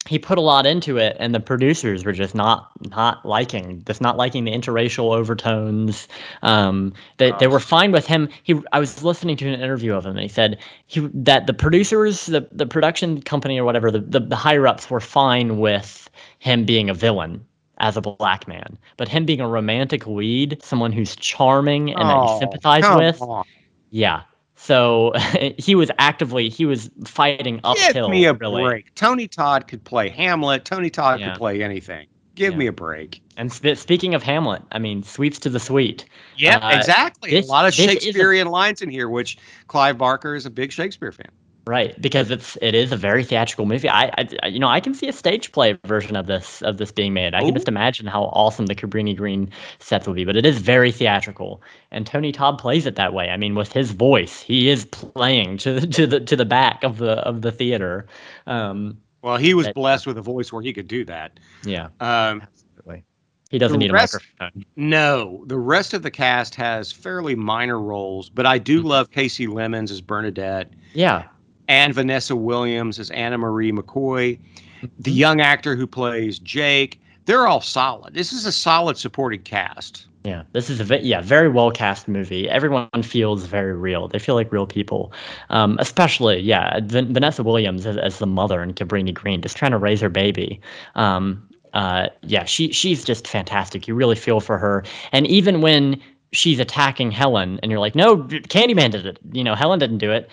he 0.09 0.19
put 0.19 0.37
a 0.37 0.41
lot 0.41 0.65
into 0.65 0.97
it, 0.97 1.15
and 1.17 1.33
the 1.33 1.39
producers 1.39 2.03
were 2.03 2.11
just 2.11 2.35
not 2.35 2.69
not 2.91 3.25
liking 3.25 3.81
just 3.87 4.01
not 4.01 4.17
liking 4.17 4.43
the 4.43 4.51
interracial 4.51 5.15
overtones. 5.15 6.09
Um, 6.41 6.93
they 7.15 7.31
they 7.39 7.47
were 7.47 7.61
fine 7.61 7.93
with 7.93 8.05
him. 8.05 8.27
He 8.43 8.59
I 8.73 8.79
was 8.79 9.03
listening 9.05 9.37
to 9.37 9.47
an 9.47 9.61
interview 9.61 9.93
of 9.93 10.05
him, 10.05 10.11
and 10.11 10.19
he 10.19 10.27
said 10.27 10.59
he 10.87 10.99
that 11.13 11.47
the 11.47 11.53
producers, 11.53 12.25
the 12.25 12.45
the 12.51 12.65
production 12.65 13.21
company 13.21 13.57
or 13.57 13.63
whatever, 13.63 13.89
the 13.89 14.01
the, 14.01 14.19
the 14.19 14.35
higher 14.35 14.67
ups 14.67 14.89
were 14.89 14.99
fine 14.99 15.59
with 15.59 16.04
him 16.45 16.63
being 16.63 16.91
a 16.91 16.93
villain 16.93 17.43
as 17.79 17.97
a 17.97 18.01
black 18.01 18.47
man, 18.47 18.77
but 18.97 19.07
him 19.07 19.25
being 19.25 19.41
a 19.41 19.47
romantic 19.47 20.05
lead, 20.05 20.61
someone 20.61 20.91
who's 20.91 21.15
charming 21.15 21.89
and 21.89 22.03
oh, 22.03 22.07
that 22.07 22.13
you 22.13 22.29
oh, 22.29 22.39
sympathize 22.39 22.95
with. 22.95 23.19
On. 23.19 23.43
Yeah. 23.89 24.21
So 24.55 25.13
he 25.57 25.73
was 25.73 25.89
actively 25.97 26.47
he 26.47 26.67
was 26.67 26.91
fighting 27.03 27.59
uphill. 27.63 28.05
Give 28.05 28.11
me 28.11 28.25
a 28.25 28.33
really. 28.33 28.61
break. 28.61 28.93
Tony 28.93 29.27
Todd 29.27 29.67
could 29.67 29.83
play 29.83 30.07
Hamlet. 30.07 30.65
Tony 30.65 30.91
Todd 30.91 31.19
yeah. 31.19 31.31
could 31.31 31.39
play 31.39 31.63
anything. 31.63 32.05
Give 32.35 32.53
yeah. 32.53 32.59
me 32.59 32.67
a 32.67 32.71
break. 32.71 33.23
And 33.37 33.51
sp- 33.51 33.73
speaking 33.75 34.13
of 34.13 34.21
Hamlet, 34.21 34.61
I 34.71 34.77
mean, 34.77 35.01
sweeps 35.01 35.39
to 35.39 35.49
the 35.49 35.59
sweet. 35.59 36.05
Yeah, 36.37 36.57
uh, 36.57 36.77
exactly. 36.77 37.31
This, 37.31 37.47
a 37.47 37.49
lot 37.49 37.65
of 37.65 37.73
Shakespearean 37.73 38.45
a, 38.45 38.51
lines 38.51 38.83
in 38.83 38.91
here, 38.91 39.09
which 39.09 39.39
Clive 39.67 39.97
Barker 39.97 40.35
is 40.35 40.45
a 40.45 40.51
big 40.51 40.71
Shakespeare 40.71 41.11
fan. 41.11 41.31
Right, 41.67 41.99
because 41.99 42.29
it's 42.29 42.59
it 42.61 42.75
is 42.75 42.91
a 42.91 42.97
very 42.97 43.23
theatrical 43.23 43.65
movie. 43.65 43.89
I, 43.89 44.11
I, 44.43 44.47
you 44.47 44.59
know 44.59 44.67
I 44.67 44.79
can 44.79 44.93
see 44.93 45.07
a 45.07 45.13
stage 45.13 45.51
play 45.51 45.75
version 45.85 46.15
of 46.15 46.27
this 46.27 46.61
of 46.61 46.77
this 46.77 46.91
being 46.91 47.13
made. 47.13 47.33
I 47.33 47.41
Ooh. 47.41 47.45
can 47.45 47.55
just 47.55 47.67
imagine 47.67 48.05
how 48.05 48.25
awesome 48.25 48.67
the 48.67 48.75
Cabrini 48.75 49.17
Green 49.17 49.49
sets 49.79 50.05
will 50.05 50.13
be. 50.13 50.25
But 50.25 50.37
it 50.37 50.45
is 50.45 50.59
very 50.59 50.91
theatrical, 50.91 51.63
and 51.89 52.05
Tony 52.05 52.31
Todd 52.31 52.59
plays 52.59 52.85
it 52.85 52.95
that 52.97 53.13
way. 53.13 53.31
I 53.31 53.37
mean, 53.37 53.55
with 53.55 53.73
his 53.73 53.91
voice, 53.91 54.41
he 54.41 54.69
is 54.69 54.85
playing 54.85 55.57
to 55.59 55.81
to 55.87 56.05
the 56.05 56.19
to 56.19 56.35
the 56.35 56.45
back 56.45 56.83
of 56.83 56.99
the 56.99 57.13
of 57.27 57.41
the 57.41 57.51
theater. 57.51 58.05
Um, 58.45 58.99
well, 59.23 59.37
he 59.37 59.55
was 59.55 59.67
blessed 59.69 60.05
with 60.05 60.19
a 60.19 60.21
voice 60.21 60.53
where 60.53 60.61
he 60.61 60.71
could 60.71 60.87
do 60.87 61.03
that. 61.05 61.39
Yeah, 61.63 61.85
um, 61.99 62.43
absolutely. 62.43 63.03
He 63.49 63.57
doesn't 63.57 63.79
need 63.79 63.91
rest, 63.91 64.13
a 64.13 64.43
microphone. 64.43 64.65
No, 64.75 65.43
the 65.47 65.57
rest 65.57 65.95
of 65.95 66.03
the 66.03 66.11
cast 66.11 66.53
has 66.55 66.91
fairly 66.91 67.33
minor 67.33 67.79
roles, 67.79 68.29
but 68.29 68.45
I 68.45 68.59
do 68.59 68.79
mm-hmm. 68.79 68.89
love 68.89 69.09
Kasi 69.09 69.47
Lemmons 69.47 69.89
as 69.89 69.99
Bernadette. 69.99 70.71
Yeah 70.93 71.23
and 71.67 71.93
Vanessa 71.93 72.35
Williams 72.35 72.99
as 72.99 73.09
Anna 73.11 73.37
Marie 73.37 73.71
McCoy, 73.71 74.39
the 74.81 74.87
mm-hmm. 74.87 75.11
young 75.11 75.41
actor 75.41 75.75
who 75.75 75.87
plays 75.87 76.39
Jake. 76.39 77.01
They're 77.25 77.47
all 77.47 77.61
solid. 77.61 78.13
This 78.13 78.31
is 78.31 78.45
a 78.45 78.51
solid 78.51 78.97
supporting 78.97 79.41
cast. 79.41 80.05
Yeah, 80.23 80.43
this 80.53 80.71
is 80.71 80.89
a 80.89 81.03
yeah 81.03 81.21
very 81.21 81.49
well 81.49 81.69
cast 81.69 82.07
movie. 82.07 82.49
Everyone 82.49 82.89
feels 83.03 83.45
very 83.45 83.73
real. 83.73 84.07
They 84.07 84.17
feel 84.17 84.33
like 84.33 84.51
real 84.51 84.65
people, 84.65 85.13
um, 85.51 85.77
especially 85.79 86.39
yeah 86.39 86.79
v- 86.83 87.13
Vanessa 87.13 87.43
Williams 87.43 87.85
as, 87.85 87.97
as, 87.97 88.17
the 88.17 88.25
mother 88.25 88.61
and 88.61 88.75
Cabrini 88.75 89.13
Green, 89.13 89.41
just 89.41 89.55
trying 89.55 89.71
to 89.71 89.77
raise 89.77 90.01
her 90.01 90.09
baby. 90.09 90.59
Um, 90.95 91.47
uh, 91.73 92.07
yeah, 92.23 92.43
she 92.45 92.71
she's 92.71 93.03
just 93.03 93.27
fantastic. 93.27 93.87
You 93.87 93.93
really 93.93 94.15
feel 94.15 94.39
for 94.39 94.57
her, 94.57 94.83
and 95.11 95.27
even 95.27 95.61
when 95.61 96.01
she's 96.31 96.59
attacking 96.59 97.11
Helen, 97.11 97.59
and 97.61 97.71
you're 97.71 97.79
like, 97.79 97.93
no, 97.93 98.17
Candyman 98.17 98.91
did 98.91 99.05
it. 99.05 99.19
You 99.31 99.43
know, 99.43 99.53
Helen 99.53 99.77
didn't 99.77 99.99
do 99.99 100.11
it 100.11 100.29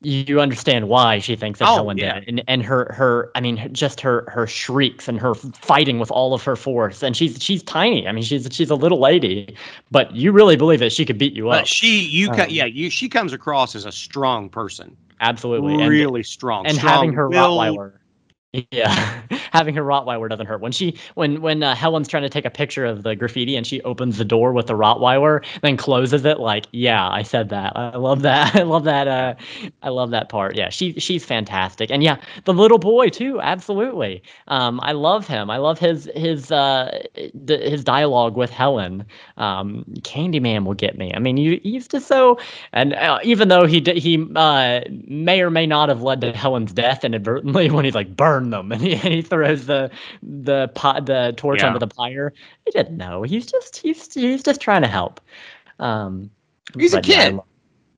you 0.00 0.40
understand 0.40 0.88
why 0.88 1.18
she 1.18 1.34
thinks 1.34 1.58
that 1.58 1.68
oh, 1.68 1.74
Helen 1.74 1.98
yeah. 1.98 2.20
did, 2.20 2.28
and 2.28 2.44
and 2.46 2.62
her 2.62 2.92
her 2.92 3.30
I 3.34 3.40
mean 3.40 3.68
just 3.72 4.00
her 4.00 4.28
her 4.30 4.46
shrieks 4.46 5.08
and 5.08 5.18
her 5.18 5.34
fighting 5.34 5.98
with 5.98 6.10
all 6.10 6.34
of 6.34 6.42
her 6.44 6.54
force, 6.54 7.02
and 7.02 7.16
she's 7.16 7.42
she's 7.42 7.62
tiny. 7.62 8.06
I 8.06 8.12
mean 8.12 8.22
she's 8.22 8.48
she's 8.50 8.70
a 8.70 8.76
little 8.76 9.00
lady, 9.00 9.56
but 9.90 10.14
you 10.14 10.30
really 10.30 10.56
believe 10.56 10.80
that 10.80 10.92
she 10.92 11.04
could 11.04 11.18
beat 11.18 11.34
you 11.34 11.46
but 11.46 11.62
up. 11.62 11.66
She 11.66 12.02
you 12.02 12.30
um, 12.30 12.46
yeah 12.48 12.64
you 12.64 12.90
she 12.90 13.08
comes 13.08 13.32
across 13.32 13.74
as 13.74 13.86
a 13.86 13.92
strong 13.92 14.48
person, 14.48 14.96
absolutely, 15.20 15.76
really 15.88 16.20
and, 16.20 16.26
strong, 16.26 16.66
and 16.66 16.76
strong 16.76 16.94
having 16.94 17.12
her 17.14 17.28
will, 17.28 17.56
Rottweiler 17.56 17.94
yeah, 18.70 19.22
having 19.52 19.74
her 19.74 19.82
Rottweiler 19.82 20.28
doesn't 20.28 20.46
hurt. 20.46 20.62
When 20.62 20.72
she 20.72 20.96
when 21.14 21.42
when 21.42 21.62
uh, 21.62 21.74
Helen's 21.74 22.08
trying 22.08 22.22
to 22.22 22.30
take 22.30 22.46
a 22.46 22.50
picture 22.50 22.86
of 22.86 23.02
the 23.02 23.14
graffiti 23.14 23.56
and 23.56 23.66
she 23.66 23.82
opens 23.82 24.16
the 24.16 24.24
door 24.24 24.54
with 24.54 24.66
the 24.68 24.72
Rottweiler, 24.74 25.44
then 25.60 25.76
closes 25.76 26.24
it 26.24 26.40
like, 26.40 26.66
yeah, 26.72 27.08
I 27.10 27.22
said 27.22 27.50
that. 27.50 27.74
I 27.76 27.96
love 27.96 28.22
that. 28.22 28.56
I 28.56 28.62
love 28.62 28.84
that. 28.84 29.06
Uh, 29.06 29.34
I 29.82 29.90
love 29.90 30.10
that 30.12 30.30
part. 30.30 30.56
Yeah, 30.56 30.70
she 30.70 30.94
she's 30.98 31.26
fantastic, 31.26 31.90
and 31.90 32.02
yeah, 32.02 32.16
the 32.44 32.54
little 32.54 32.78
boy 32.78 33.10
too. 33.10 33.38
Absolutely. 33.40 34.22
Um, 34.48 34.80
I 34.82 34.92
love 34.92 35.26
him. 35.26 35.50
I 35.50 35.58
love 35.58 35.78
his 35.78 36.10
his 36.14 36.50
uh 36.50 37.02
the, 37.34 37.58
his 37.58 37.84
dialogue 37.84 38.34
with 38.36 38.50
Helen. 38.50 39.04
Um, 39.36 39.84
Candyman 40.00 40.64
will 40.64 40.74
get 40.74 40.96
me. 40.96 41.12
I 41.14 41.18
mean, 41.18 41.36
you 41.36 41.60
he's 41.62 41.86
just 41.86 42.06
so, 42.06 42.38
and 42.72 42.94
uh, 42.94 43.18
even 43.22 43.48
though 43.48 43.66
he 43.66 43.80
he 43.96 44.26
uh 44.36 44.80
may 45.06 45.42
or 45.42 45.50
may 45.50 45.66
not 45.66 45.90
have 45.90 46.02
led 46.02 46.22
to 46.22 46.32
Helen's 46.32 46.72
death 46.72 47.04
inadvertently 47.04 47.70
when 47.70 47.84
he's 47.84 47.94
like 47.94 48.16
burn 48.16 48.37
burn 48.38 48.50
them, 48.50 48.72
and 48.72 48.80
he, 48.80 48.94
and 48.94 49.14
he 49.14 49.22
throws 49.22 49.66
the 49.66 49.90
the 50.22 50.68
pot 50.74 51.06
the 51.06 51.34
torch 51.36 51.60
yeah. 51.60 51.68
onto 51.68 51.78
the 51.78 51.86
pyre. 51.86 52.32
He 52.64 52.70
didn't 52.70 52.96
know. 52.96 53.22
He's 53.22 53.46
just 53.46 53.76
he's 53.76 54.12
he's 54.12 54.42
just 54.42 54.60
trying 54.60 54.82
to 54.82 54.88
help. 54.88 55.20
Um, 55.78 56.30
he's 56.76 56.94
a 56.94 57.00
kid. 57.00 57.38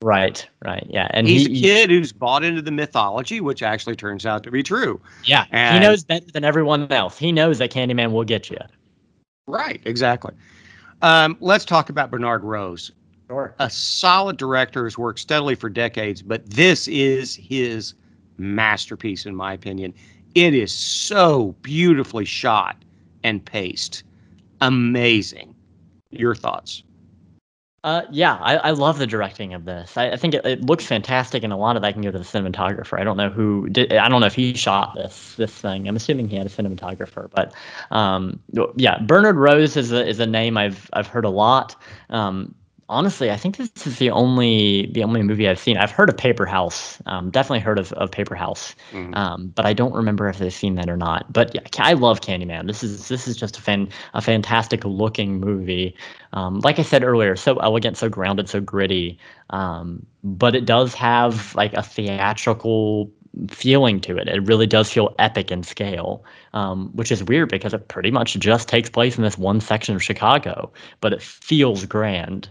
Right, 0.02 0.48
right, 0.64 0.86
yeah, 0.88 1.08
and 1.10 1.28
he's 1.28 1.46
he, 1.46 1.58
a 1.58 1.60
kid 1.60 1.90
who's 1.90 2.10
bought 2.10 2.42
into 2.42 2.62
the 2.62 2.70
mythology, 2.70 3.42
which 3.42 3.62
actually 3.62 3.96
turns 3.96 4.24
out 4.24 4.42
to 4.44 4.50
be 4.50 4.62
true. 4.62 4.98
Yeah, 5.24 5.44
and 5.50 5.74
he 5.74 5.80
knows 5.86 6.04
better 6.04 6.24
than 6.32 6.42
everyone 6.42 6.90
else. 6.90 7.18
He 7.18 7.32
knows 7.32 7.58
that 7.58 7.70
Candyman 7.70 8.10
will 8.12 8.24
get 8.24 8.48
you. 8.48 8.56
Right, 9.46 9.82
exactly. 9.84 10.32
Um, 11.02 11.36
let's 11.40 11.66
talk 11.66 11.90
about 11.90 12.10
Bernard 12.10 12.44
Rose. 12.44 12.92
Sure. 13.28 13.54
A 13.58 13.68
solid 13.68 14.38
director 14.38 14.84
who's 14.84 14.96
worked 14.96 15.18
steadily 15.18 15.54
for 15.54 15.68
decades, 15.68 16.22
but 16.22 16.48
this 16.48 16.88
is 16.88 17.36
his 17.36 17.92
masterpiece, 18.38 19.26
in 19.26 19.36
my 19.36 19.52
opinion. 19.52 19.94
It 20.34 20.54
is 20.54 20.72
so 20.72 21.54
beautifully 21.62 22.24
shot 22.24 22.76
and 23.24 23.44
paced. 23.44 24.04
Amazing. 24.60 25.54
Your 26.10 26.34
thoughts? 26.34 26.82
Uh, 27.82 28.02
yeah, 28.10 28.36
I, 28.42 28.56
I 28.56 28.70
love 28.72 28.98
the 28.98 29.06
directing 29.06 29.54
of 29.54 29.64
this. 29.64 29.96
I, 29.96 30.10
I 30.10 30.16
think 30.16 30.34
it, 30.34 30.44
it, 30.44 30.60
looks 30.66 30.84
fantastic, 30.84 31.42
and 31.42 31.50
a 31.50 31.56
lot 31.56 31.76
of 31.76 31.82
that 31.82 31.94
can 31.94 32.02
go 32.02 32.10
to 32.10 32.18
the 32.18 32.24
cinematographer. 32.24 33.00
I 33.00 33.04
don't 33.04 33.16
know 33.16 33.30
who 33.30 33.70
did. 33.70 33.94
I 33.94 34.06
don't 34.06 34.20
know 34.20 34.26
if 34.26 34.34
he 34.34 34.52
shot 34.52 34.94
this 34.94 35.34
this 35.36 35.50
thing. 35.50 35.88
I'm 35.88 35.96
assuming 35.96 36.28
he 36.28 36.36
had 36.36 36.46
a 36.46 36.50
cinematographer, 36.50 37.30
but 37.30 37.54
um, 37.90 38.38
yeah, 38.76 38.98
Bernard 38.98 39.36
Rose 39.36 39.78
is 39.78 39.92
a 39.92 40.06
is 40.06 40.20
a 40.20 40.26
name 40.26 40.58
I've 40.58 40.90
I've 40.92 41.06
heard 41.06 41.24
a 41.24 41.30
lot. 41.30 41.74
Um, 42.10 42.54
honestly, 42.90 43.30
I 43.30 43.36
think 43.36 43.56
this 43.56 43.86
is 43.86 43.98
the 43.98 44.10
only 44.10 44.90
the 44.92 45.02
only 45.02 45.22
movie 45.22 45.48
I've 45.48 45.58
seen. 45.58 45.78
I've 45.78 45.92
heard 45.92 46.10
of 46.10 46.16
Paperhouse, 46.16 47.00
um, 47.06 47.30
definitely 47.30 47.60
heard 47.60 47.78
of, 47.78 47.92
of 47.94 48.10
Paperhouse, 48.10 48.74
mm. 48.92 49.16
um, 49.16 49.48
but 49.54 49.64
I 49.64 49.72
don't 49.72 49.94
remember 49.94 50.28
if 50.28 50.42
I've 50.42 50.52
seen 50.52 50.74
that 50.74 50.90
or 50.90 50.96
not. 50.96 51.32
But 51.32 51.54
yeah, 51.54 51.62
I 51.78 51.94
love 51.94 52.20
Candyman. 52.20 52.66
This 52.66 52.82
is 52.82 53.08
this 53.08 53.26
is 53.26 53.36
just 53.36 53.56
a 53.56 53.62
fan 53.62 53.88
a 54.12 54.20
fantastic 54.20 54.84
looking 54.84 55.40
movie. 55.40 55.96
Um, 56.32 56.58
like 56.60 56.78
I 56.78 56.82
said 56.82 57.02
earlier, 57.02 57.36
so 57.36 57.56
elegant, 57.56 57.96
so 57.96 58.08
grounded, 58.08 58.48
so 58.48 58.60
gritty. 58.60 59.18
Um, 59.50 60.04
but 60.22 60.54
it 60.54 60.66
does 60.66 60.94
have 60.94 61.54
like 61.54 61.72
a 61.72 61.82
theatrical 61.82 63.10
feeling 63.48 64.00
to 64.00 64.16
it. 64.16 64.28
It 64.28 64.46
really 64.46 64.66
does 64.66 64.90
feel 64.90 65.14
epic 65.18 65.52
in 65.52 65.62
scale, 65.62 66.24
um, 66.52 66.90
which 66.94 67.12
is 67.12 67.22
weird 67.22 67.48
because 67.48 67.72
it 67.72 67.88
pretty 67.88 68.10
much 68.10 68.34
just 68.38 68.68
takes 68.68 68.90
place 68.90 69.16
in 69.16 69.22
this 69.22 69.38
one 69.38 69.60
section 69.60 69.94
of 69.94 70.02
Chicago, 70.02 70.72
but 71.00 71.12
it 71.12 71.22
feels 71.22 71.86
grand. 71.86 72.50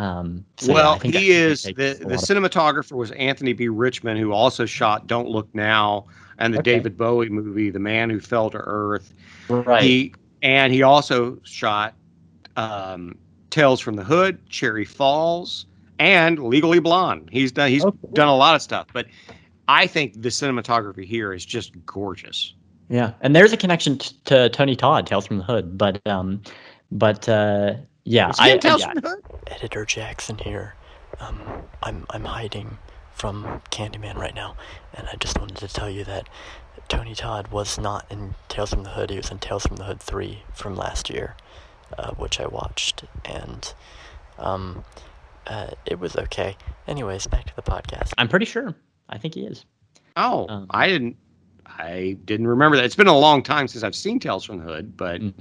Um, 0.00 0.46
so 0.56 0.72
well, 0.72 0.98
yeah, 1.04 1.18
he 1.18 1.30
is 1.30 1.64
the 1.64 1.72
the 1.72 2.16
cinematographer 2.16 2.92
was 2.92 3.10
Anthony 3.10 3.52
B. 3.52 3.68
Richmond, 3.68 4.18
who 4.18 4.32
also 4.32 4.64
shot 4.64 5.06
"Don't 5.06 5.28
Look 5.28 5.54
Now" 5.54 6.06
and 6.38 6.54
the 6.54 6.60
okay. 6.60 6.76
David 6.76 6.96
Bowie 6.96 7.28
movie, 7.28 7.68
"The 7.68 7.80
Man 7.80 8.08
Who 8.08 8.18
Fell 8.18 8.48
to 8.48 8.56
Earth." 8.56 9.12
Right. 9.50 9.82
He 9.82 10.14
and 10.40 10.72
he 10.72 10.82
also 10.82 11.38
shot 11.42 11.94
um, 12.56 13.18
Tales 13.50 13.78
from 13.78 13.96
the 13.96 14.02
Hood, 14.02 14.38
Cherry 14.48 14.86
Falls, 14.86 15.66
and 15.98 16.38
Legally 16.38 16.78
Blonde. 16.78 17.28
He's 17.30 17.52
done 17.52 17.68
he's 17.68 17.84
okay. 17.84 17.98
done 18.14 18.28
a 18.28 18.36
lot 18.36 18.54
of 18.54 18.62
stuff, 18.62 18.86
but 18.94 19.06
I 19.68 19.86
think 19.86 20.14
the 20.14 20.30
cinematography 20.30 21.04
here 21.04 21.34
is 21.34 21.44
just 21.44 21.74
gorgeous. 21.84 22.54
Yeah, 22.88 23.12
and 23.20 23.36
there's 23.36 23.52
a 23.52 23.58
connection 23.58 23.98
t- 23.98 24.16
to 24.24 24.48
Tony 24.48 24.76
Todd, 24.76 25.06
Tales 25.06 25.26
from 25.26 25.36
the 25.36 25.44
Hood, 25.44 25.76
but 25.76 26.00
um, 26.06 26.40
but 26.90 27.28
uh, 27.28 27.74
yeah, 28.04 28.32
I, 28.38 28.56
Tales 28.58 28.80
yeah. 28.80 28.92
from 28.92 29.00
the 29.00 29.08
Hood? 29.08 29.24
Editor 29.48 29.84
Jackson 29.84 30.38
here. 30.38 30.74
Um, 31.18 31.40
I'm 31.82 32.06
I'm 32.10 32.24
hiding 32.24 32.78
from 33.12 33.60
Candyman 33.70 34.16
right 34.16 34.34
now, 34.34 34.56
and 34.94 35.06
I 35.08 35.16
just 35.16 35.38
wanted 35.38 35.56
to 35.58 35.68
tell 35.68 35.90
you 35.90 36.04
that 36.04 36.28
Tony 36.88 37.14
Todd 37.14 37.48
was 37.48 37.78
not 37.78 38.06
in 38.10 38.34
Tales 38.48 38.70
from 38.70 38.84
the 38.84 38.90
Hood. 38.90 39.10
He 39.10 39.16
was 39.16 39.30
in 39.30 39.38
Tales 39.38 39.66
from 39.66 39.76
the 39.76 39.84
Hood 39.84 40.00
three 40.00 40.42
from 40.54 40.76
last 40.76 41.10
year, 41.10 41.36
uh, 41.98 42.12
which 42.12 42.40
I 42.40 42.46
watched, 42.46 43.04
and 43.24 43.72
um, 44.38 44.84
uh, 45.46 45.68
it 45.86 45.98
was 45.98 46.16
okay. 46.16 46.56
Anyways, 46.86 47.26
back 47.26 47.46
to 47.46 47.56
the 47.56 47.62
podcast. 47.62 48.12
I'm 48.18 48.28
pretty 48.28 48.46
sure. 48.46 48.74
I 49.08 49.18
think 49.18 49.34
he 49.34 49.42
is. 49.42 49.64
Oh, 50.16 50.46
um, 50.48 50.66
I 50.70 50.88
didn't. 50.88 51.16
I 51.66 52.16
didn't 52.24 52.48
remember 52.48 52.76
that. 52.76 52.84
It's 52.84 52.96
been 52.96 53.06
a 53.06 53.18
long 53.18 53.42
time 53.42 53.68
since 53.68 53.84
I've 53.84 53.94
seen 53.94 54.18
Tales 54.18 54.44
from 54.44 54.58
the 54.58 54.64
Hood, 54.64 54.96
but 54.96 55.20
mm-hmm. 55.20 55.40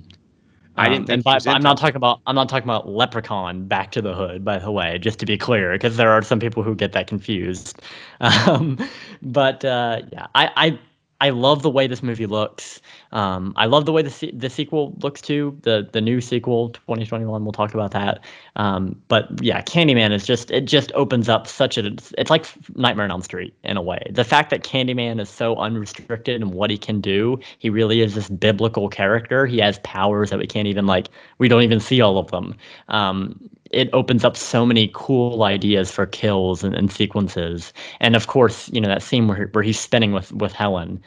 I 0.77 0.87
didn't 0.89 1.01
um, 1.01 1.21
think. 1.21 1.23
By, 1.23 1.39
I'm 1.45 1.61
not 1.61 1.77
talking 1.77 1.95
about. 1.95 2.21
I'm 2.25 2.35
not 2.35 2.49
talking 2.49 2.65
about 2.65 2.87
Leprechaun 2.87 3.65
Back 3.67 3.91
to 3.91 4.01
the 4.01 4.13
Hood. 4.13 4.45
By 4.45 4.59
the 4.59 4.71
way, 4.71 4.97
just 4.97 5.19
to 5.19 5.25
be 5.25 5.37
clear, 5.37 5.73
because 5.73 5.97
there 5.97 6.09
are 6.11 6.21
some 6.21 6.39
people 6.39 6.63
who 6.63 6.75
get 6.75 6.93
that 6.93 7.07
confused. 7.07 7.81
Um, 8.21 8.77
but 9.21 9.63
uh, 9.63 10.01
yeah, 10.11 10.27
I, 10.35 10.51
I 10.57 10.79
I 11.21 11.29
love 11.29 11.61
the 11.61 11.69
way 11.69 11.87
this 11.87 12.03
movie 12.03 12.25
looks. 12.25 12.81
Um, 13.11 13.53
I 13.55 13.65
love 13.65 13.85
the 13.85 13.91
way 13.91 14.01
the 14.01 14.31
the 14.33 14.49
sequel 14.49 14.95
looks 15.01 15.21
too. 15.21 15.57
The 15.61 15.87
the 15.91 16.01
new 16.01 16.21
sequel, 16.21 16.69
2021. 16.69 17.43
We'll 17.43 17.51
talk 17.51 17.73
about 17.73 17.91
that. 17.91 18.23
Um, 18.55 19.01
but 19.07 19.29
yeah, 19.41 19.61
Candyman 19.61 20.11
is 20.11 20.25
just 20.25 20.51
it 20.51 20.65
just 20.65 20.91
opens 20.93 21.29
up 21.29 21.47
such 21.47 21.77
a. 21.77 21.87
It's 22.17 22.29
like 22.29 22.45
Nightmare 22.75 23.05
on 23.05 23.11
Elm 23.11 23.21
Street 23.21 23.53
in 23.63 23.77
a 23.77 23.81
way. 23.81 24.01
The 24.11 24.23
fact 24.23 24.49
that 24.51 24.63
Candyman 24.63 25.19
is 25.19 25.29
so 25.29 25.55
unrestricted 25.55 26.41
in 26.41 26.51
what 26.51 26.69
he 26.69 26.77
can 26.77 27.01
do, 27.01 27.39
he 27.57 27.69
really 27.69 28.01
is 28.01 28.15
this 28.15 28.29
biblical 28.29 28.89
character. 28.89 29.45
He 29.45 29.57
has 29.59 29.79
powers 29.79 30.29
that 30.29 30.39
we 30.39 30.47
can't 30.47 30.67
even 30.67 30.85
like. 30.85 31.09
We 31.39 31.47
don't 31.47 31.63
even 31.63 31.79
see 31.79 32.01
all 32.01 32.17
of 32.17 32.29
them. 32.31 32.55
Um, 32.89 33.49
it 33.71 33.89
opens 33.93 34.23
up 34.23 34.35
so 34.35 34.65
many 34.65 34.89
cool 34.93 35.43
ideas 35.43 35.91
for 35.91 36.05
kills 36.05 36.63
and, 36.63 36.73
and, 36.73 36.91
sequences. 36.91 37.71
And 37.99 38.15
of 38.15 38.27
course, 38.27 38.69
you 38.69 38.81
know 38.81 38.89
that 38.89 39.03
scene 39.03 39.27
where 39.27 39.47
where 39.47 39.63
he's 39.63 39.79
spinning 39.79 40.11
with 40.11 40.31
with 40.33 40.53
Helen, 40.53 41.01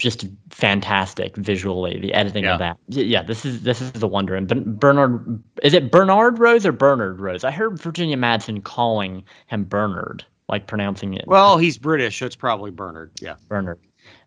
just 0.00 0.26
fantastic 0.50 1.36
visually. 1.36 2.00
The 2.00 2.14
editing 2.14 2.44
yeah. 2.44 2.54
of 2.54 2.58
that, 2.58 2.78
yeah, 2.88 3.22
this 3.22 3.44
is 3.44 3.62
this 3.62 3.80
is 3.80 3.92
the 3.92 4.08
wonder. 4.08 4.34
And 4.34 4.48
Bernard, 4.80 5.42
is 5.62 5.74
it 5.74 5.92
Bernard 5.92 6.38
Rose 6.38 6.66
or 6.66 6.72
Bernard 6.72 7.20
Rose? 7.20 7.44
I 7.44 7.50
heard 7.50 7.78
Virginia 7.78 8.16
Madsen 8.16 8.64
calling 8.64 9.22
him 9.46 9.64
Bernard, 9.64 10.24
like 10.48 10.66
pronouncing 10.66 11.14
it. 11.14 11.26
Well, 11.26 11.58
he's 11.58 11.78
British, 11.78 12.18
so 12.18 12.26
it's 12.26 12.34
probably 12.34 12.70
Bernard. 12.70 13.12
Yeah, 13.20 13.36
Bernard. 13.48 13.78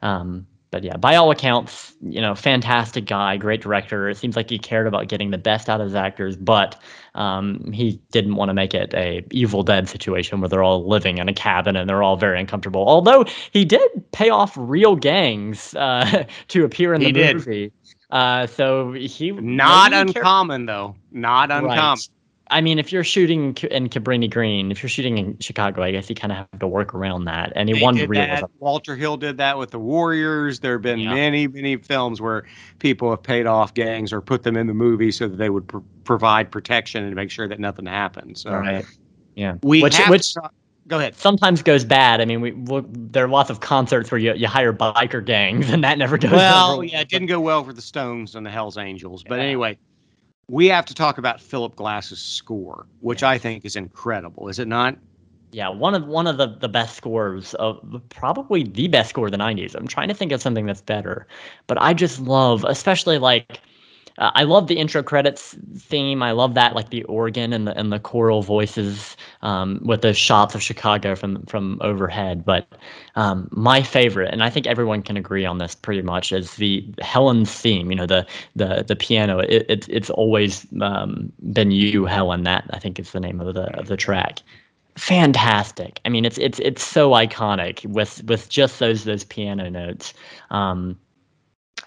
Um, 0.02 0.48
but 0.74 0.84
yeah, 0.84 0.98
by 0.98 1.16
all 1.16 1.30
accounts, 1.30 1.94
you 2.02 2.20
know, 2.20 2.34
fantastic 2.34 3.06
guy, 3.06 3.38
great 3.38 3.62
director. 3.62 4.10
It 4.10 4.18
seems 4.18 4.36
like 4.36 4.50
he 4.50 4.58
cared 4.58 4.88
about 4.88 5.08
getting 5.08 5.30
the 5.30 5.38
best 5.38 5.70
out 5.70 5.80
of 5.80 5.86
his 5.86 5.94
actors, 5.94 6.36
but 6.36 6.82
um, 7.14 7.72
he 7.72 8.02
didn't 8.10 8.38
want 8.38 8.50
to 8.50 8.56
make 8.56 8.74
it 8.74 8.92
a 8.96 9.24
Evil 9.30 9.62
Dead 9.62 9.88
situation 9.88 10.42
where 10.42 10.50
they're 10.50 10.64
all 10.64 10.90
living 10.90 11.20
in 11.20 11.30
a 11.30 11.34
cabin 11.34 11.76
and 11.76 11.88
they're 11.88 12.02
all 12.02 12.18
very 12.18 12.40
uncomfortable. 12.40 12.84
Although 12.88 13.24
he 13.52 13.64
did 13.64 13.88
pay 14.14 14.32
off 14.32 14.58
real 14.58 14.96
gangs 14.96 15.76
uh, 15.78 16.24
to 16.48 16.66
appear 16.66 16.96
in 16.96 17.02
the 17.02 17.14
he 17.14 17.34
movie. 17.36 17.72
Uh, 18.10 18.48
so 18.48 18.94
he 18.94 19.30
not 19.30 19.94
uncommon 19.94 20.66
though, 20.66 20.96
not 21.12 21.52
uncommon. 21.52 21.78
Right. 21.78 22.10
I 22.50 22.62
mean, 22.62 22.78
if 22.78 22.92
you're 22.92 23.06
shooting 23.06 23.56
in 23.72 23.90
Cabrini 23.90 24.30
Green, 24.30 24.70
if 24.70 24.84
you're 24.84 24.90
shooting 24.90 25.18
in 25.18 25.38
Chicago, 25.40 25.82
I 25.82 25.92
guess 25.92 26.10
you 26.10 26.16
kind 26.16 26.32
of 26.32 26.38
have 26.40 26.60
to 26.60 26.68
work 26.68 26.94
around 26.94 27.26
that. 27.26 27.54
And 27.56 27.70
he 27.70 27.82
won 27.82 27.96
real. 27.96 28.52
Walter 28.60 28.96
Hill 28.96 29.18
did 29.18 29.38
that 29.38 29.58
with 29.58 29.72
the 29.72 29.80
Warriors. 29.80 30.60
There 30.60 30.74
have 30.74 30.82
been 30.82 31.00
yeah. 31.00 31.14
many, 31.14 31.48
many 31.48 31.78
films 31.78 32.20
where 32.20 32.44
people 32.80 33.10
have 33.12 33.24
paid 33.24 33.48
off 33.48 33.74
gangs 33.74 34.12
or 34.12 34.20
put 34.20 34.44
them 34.44 34.58
in 34.58 34.68
the 34.68 34.74
movie 34.74 35.12
so 35.12 35.28
that 35.28 35.38
they 35.38 35.50
would 35.50 35.68
pr- 35.68 35.80
provide 36.04 36.52
protection 36.52 37.06
and 37.06 37.16
make 37.16 37.32
sure 37.32 37.48
that 37.48 37.60
nothing 37.60 37.86
happens. 37.86 38.42
So, 38.42 38.52
right. 38.52 38.86
Yeah. 39.36 39.56
We 39.64 39.82
which, 39.82 39.98
which 40.10 40.34
to, 40.34 40.50
go 40.88 41.00
ahead. 41.00 41.16
Sometimes 41.16 41.64
goes 41.64 41.86
bad. 41.86 42.20
I 42.20 42.26
mean, 42.26 42.42
we, 42.42 42.52
we, 42.52 42.84
there 42.88 43.24
are 43.24 43.30
lots 43.30 43.52
of 43.52 43.62
concerts 43.62 44.12
where 44.12 44.20
you, 44.20 44.34
you 44.34 44.48
hire 44.48 44.74
biker 44.74 45.24
gangs, 45.24 45.70
and 45.72 45.82
that 45.86 45.98
never 45.98 46.18
goes 46.18 46.32
well. 46.32 46.84
Yeah, 46.84 47.00
it 47.00 47.10
didn't 47.10 47.28
go 47.28 47.40
well 47.40 47.64
for 47.64 47.72
the 47.72 47.82
Stones 47.82 48.36
and 48.36 48.46
the 48.46 48.52
Hell's 48.52 48.78
Angels. 48.78 49.24
But 49.24 49.36
yeah. 49.38 49.46
anyway 49.46 49.78
we 50.48 50.68
have 50.68 50.86
to 50.86 50.94
talk 50.94 51.18
about 51.18 51.42
Philip 51.42 51.76
Glass's 51.76 52.20
score, 52.20 52.86
which. 53.02 53.24
I 53.24 53.38
think 53.38 53.66
is 53.66 53.76
incredible. 53.76 54.50
Is 54.50 54.60
it 54.60 54.68
not? 54.68 54.98
Yeah, 55.52 55.70
one 55.70 55.94
of 55.94 56.08
one 56.08 56.28
of 56.28 56.38
the, 56.38 56.48
the 56.48 56.68
best 56.68 56.96
scores 56.98 57.54
of 57.56 57.80
probably 58.10 58.64
the 58.64 58.88
best 58.88 59.12
score 59.12 59.28
of 59.28 59.32
the 59.32 59.38
'90s. 59.38 59.76
I'm 59.76 59.88
trying 59.88 60.10
to 60.10 60.14
think 60.14 60.32
of 60.32 60.42
something 60.42 60.66
that's 60.66 60.82
better, 60.82 61.28
but 61.68 61.82
I 61.82 61.94
just 61.94 62.20
love, 62.20 62.66
especially 62.68 63.18
like 63.20 63.60
uh, 64.18 64.32
I 64.36 64.44
love 64.44 64.68
the 64.68 64.78
intro 64.78 65.04
credits 65.04 65.56
theme. 65.78 66.22
I 66.24 66.32
love 66.32 66.54
that, 66.56 66.76
like 66.76 66.90
the 66.90 67.04
organ 67.04 67.54
and 67.54 67.68
the 67.68 67.78
and 67.78 67.92
the 67.92 68.00
choral 68.00 68.42
voices 68.42 69.18
um, 69.42 69.80
with 69.84 70.02
the 70.02 70.14
shots 70.14 70.56
of 70.56 70.62
Chicago 70.62 71.16
from 71.16 71.44
from 71.46 71.80
overhead. 71.82 72.46
But 72.46 72.68
um, 73.16 73.48
my 73.52 73.82
favorite, 73.82 74.32
and 74.32 74.44
I 74.44 74.50
think 74.50 74.68
everyone 74.68 75.02
can 75.02 75.18
agree 75.18 75.46
on 75.46 75.58
this 75.58 75.76
pretty 75.76 76.02
much, 76.02 76.32
is 76.32 76.56
the 76.56 76.86
Helen's 77.02 77.52
theme. 77.52 77.90
You 77.90 77.98
know, 77.98 78.06
the 78.06 78.26
the 78.56 78.84
the 78.88 78.96
piano. 78.96 79.40
It, 79.40 79.66
it 79.70 79.90
it's 79.90 80.10
always 80.12 80.68
um, 80.82 81.32
been 81.52 81.72
you, 81.72 82.06
Helen. 82.06 82.44
That 82.44 82.70
I 82.72 82.80
think 82.80 83.00
is 83.00 83.12
the 83.12 83.20
name 83.20 83.42
of 83.42 83.54
the 83.56 83.78
of 83.78 83.88
the 83.88 83.98
track 83.98 84.40
fantastic. 84.96 86.00
I 86.06 86.10
mean, 86.10 86.24
it's 86.24 86.38
it's 86.38 86.60
it's 86.60 86.84
so 86.84 87.12
iconic 87.12 87.84
with 87.88 88.24
with 88.26 88.50
just 88.50 88.80
those 88.80 89.06
those 89.06 89.24
piano 89.24 89.70
notes. 89.70 90.14
Um, 90.52 91.00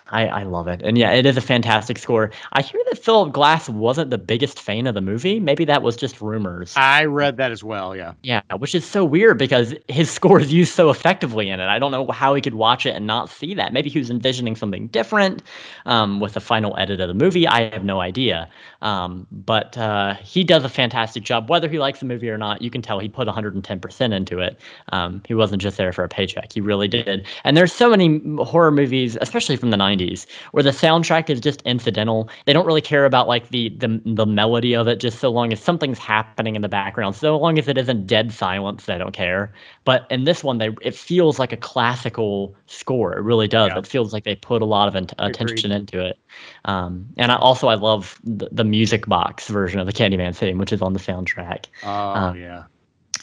I, 0.09 0.27
I 0.29 0.43
love 0.45 0.69
it. 0.69 0.83
And 0.83 0.97
yeah, 0.97 1.11
it 1.11 1.27
is 1.27 1.37
a 1.37 1.41
fantastic 1.41 1.99
score. 1.99 2.31
I 2.53 2.63
hear 2.63 2.81
that 2.91 2.99
Philip 2.99 3.33
Glass 3.33 3.69
wasn't 3.69 4.11
the 4.11 4.19
biggest 4.19 4.61
fan 4.61 4.87
of 4.87 4.95
the 4.95 5.01
movie. 5.01 5.41
Maybe 5.41 5.65
that 5.65 5.83
was 5.83 5.97
just 5.97 6.21
rumors. 6.21 6.75
I 6.77 7.07
read 7.07 7.39
that 7.39 7.51
as 7.51 7.65
well, 7.65 7.97
yeah. 7.97 8.13
Yeah, 8.23 8.43
which 8.59 8.75
is 8.75 8.85
so 8.85 9.05
weird 9.05 9.37
because 9.37 9.75
his 9.89 10.09
score 10.17 10.41
is 10.41 10.53
used 10.53 10.75
so 10.75 10.91
effectively 10.91 11.51
in 11.51 11.59
it. 11.59 11.67
I 11.67 11.81
don't 11.81 11.91
know 11.91 12.07
how 12.09 12.35
he 12.35 12.41
could 12.41 12.55
watch 12.55 12.87
it 12.87 12.95
and 12.95 13.07
not 13.07 13.31
see 13.31 13.55
that. 13.55 13.73
Maybe 13.73 13.91
he 13.91 13.99
was 13.99 14.11
envisioning 14.11 14.55
something 14.55 14.87
different 14.89 15.43
um, 15.87 16.21
with 16.21 16.35
the 16.35 16.41
final 16.41 16.77
edit 16.79 17.01
of 17.01 17.09
the 17.09 17.15
movie. 17.15 17.49
I 17.49 17.69
have 17.71 17.85
no 17.85 18.01
idea. 18.01 18.49
Um, 18.83 19.27
but 19.33 19.77
uh, 19.77 20.15
he 20.15 20.45
does 20.45 20.63
a 20.65 20.69
fantastic 20.69 21.25
job. 21.25 21.51
Whether 21.51 21.69
he 21.69 21.81
likes 21.81 21.99
the 21.99 22.07
movie 22.07 22.31
or 22.31 22.39
not, 22.39 22.63
you 22.63 22.71
can 22.71 22.81
tell 22.81 23.01
he 23.01 23.09
put 23.09 23.27
110% 23.27 24.15
into 24.15 24.39
it. 24.39 24.61
Um, 24.93 25.23
he 25.27 25.35
wasn't 25.35 25.61
just 25.61 25.77
there 25.77 25.93
for 25.93 26.05
a 26.05 26.09
paycheck. 26.09 26.53
He 26.53 26.61
really 26.61 26.87
did. 26.87 27.27
And 27.43 27.57
there's 27.57 27.73
so 27.73 27.91
many 27.91 28.21
horror 28.45 28.71
movies, 28.71 29.19
especially 29.21 29.57
from 29.57 29.71
the 29.71 29.77
90s 29.77 29.96
90s 29.97 30.27
where 30.53 30.63
the 30.63 30.71
soundtrack 30.71 31.31
is 31.31 31.41
just 31.41 31.63
incidental. 31.63 32.29
They 32.45 32.53
don't 32.53 32.67
really 32.67 32.81
care 32.81 33.05
about 33.05 33.29
like 33.29 33.49
the 33.51 33.71
the 33.71 34.01
the 34.05 34.27
melody 34.27 34.75
of 34.75 34.89
it 34.89 35.01
just 35.01 35.19
so 35.19 35.31
long 35.31 35.53
as 35.53 35.61
something's 35.61 35.99
happening 35.99 36.57
in 36.57 36.63
the 36.63 36.69
background. 36.69 37.17
So 37.17 37.37
long 37.37 37.59
as 37.59 37.69
it 37.69 37.79
isn't 37.79 38.07
dead 38.07 38.33
silence, 38.33 38.87
they 38.87 38.99
don't 38.99 39.13
care. 39.13 39.53
But 39.85 40.07
in 40.11 40.25
this 40.25 40.43
one 40.45 40.59
they 40.59 40.71
it 40.83 40.95
feels 40.95 41.39
like 41.39 41.53
a 41.53 41.57
classical 41.57 42.55
score. 42.67 43.17
It 43.17 43.23
really 43.23 43.49
does. 43.49 43.71
Yeah. 43.73 43.79
It 43.79 43.87
feels 43.87 44.13
like 44.13 44.25
they 44.25 44.37
put 44.37 44.63
a 44.63 44.67
lot 44.67 44.89
of 44.89 44.97
in- 44.97 45.09
attention 45.19 45.73
into 45.73 46.05
it. 46.05 46.19
Um, 46.65 47.07
and 47.17 47.33
I 47.33 47.37
also 47.37 47.69
I 47.69 47.75
love 47.75 48.21
the, 48.25 48.49
the, 48.53 48.65
music 48.67 49.07
box 49.07 49.49
version 49.49 49.79
of 49.79 49.87
the 49.87 49.93
Candyman 49.93 50.35
theme, 50.35 50.59
which 50.59 50.73
is 50.73 50.83
on 50.83 50.93
the 50.93 50.99
soundtrack. 50.99 51.67
Oh 51.83 51.89
um, 51.89 52.39
yeah 52.39 52.65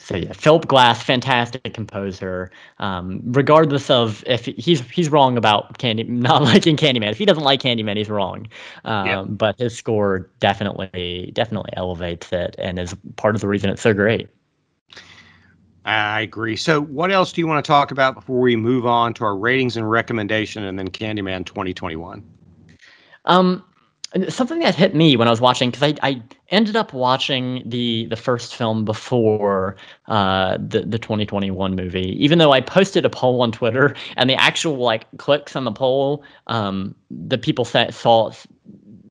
so 0.04 0.18
yeah, 0.18 0.34
Philip 0.34 0.68
Glass, 0.68 1.02
fantastic 1.02 1.74
composer. 1.74 2.52
Um, 2.80 3.22
regardless 3.24 3.90
of 3.90 4.22
if 4.28 4.46
he's 4.46 4.82
he's 4.92 5.10
wrong 5.10 5.38
about 5.38 5.78
Candy 5.78 6.04
not 6.10 6.42
liking 6.42 6.76
Candyman. 6.76 7.10
If 7.12 7.18
he 7.18 7.26
doesn't 7.26 7.44
like 7.44 7.62
Candyman, 7.62 7.96
he's 7.96 8.10
wrong. 8.10 8.48
Um, 8.84 9.08
yeah. 9.08 9.24
But 9.24 9.58
his 9.58 9.74
score 9.74 10.30
definitely 10.42 11.32
definitely 11.34 11.72
elevates 11.78 12.34
it 12.34 12.54
and 12.58 12.80
is 12.80 12.94
part 13.16 13.34
of 13.34 13.42
the 13.42 13.48
reason 13.48 13.70
it's 13.70 13.82
so 13.82 13.94
great. 13.94 14.28
I 15.86 16.22
agree. 16.22 16.58
So, 16.58 16.82
what 16.82 17.10
else 17.10 17.32
do 17.32 17.40
you 17.40 17.48
want 17.48 17.64
to 17.64 17.68
talk 17.68 17.92
about 17.92 18.14
before 18.14 18.42
we 18.42 18.58
move 18.58 18.86
on 18.86 19.14
to 19.16 19.24
our 19.24 19.38
ratings 19.38 19.78
and 19.78 19.90
recommendation, 19.90 20.66
and 20.66 20.78
then 20.78 20.90
Candyman 20.90 21.46
2021? 21.46 22.24
Um, 23.26 23.64
something 24.30 24.60
that 24.60 24.76
hit 24.76 24.96
me 24.96 25.18
when 25.18 25.28
I 25.28 25.32
was 25.32 25.42
watching 25.42 25.72
because 25.72 25.84
I, 25.84 26.08
I 26.08 26.22
ended 26.50 26.76
up 26.76 26.94
watching 26.94 27.64
the 27.66 28.06
the 28.06 28.16
first 28.16 28.56
film 28.56 28.86
before 28.86 29.76
uh, 30.08 30.58
the 30.58 30.82
the 30.82 31.00
2021 31.00 31.76
movie. 31.76 32.16
Even 32.24 32.38
though 32.38 32.52
I 32.52 32.62
posted 32.62 33.06
a 33.06 33.10
poll 33.10 33.42
on 33.42 33.52
Twitter 33.52 33.96
and 34.18 34.30
the 34.30 34.36
actual 34.36 34.76
like 34.78 35.06
clicks 35.18 35.56
on 35.56 35.64
the 35.64 35.72
poll, 35.72 36.24
um, 36.48 36.96
the 37.10 37.38
people 37.38 37.66
saw 37.66 38.32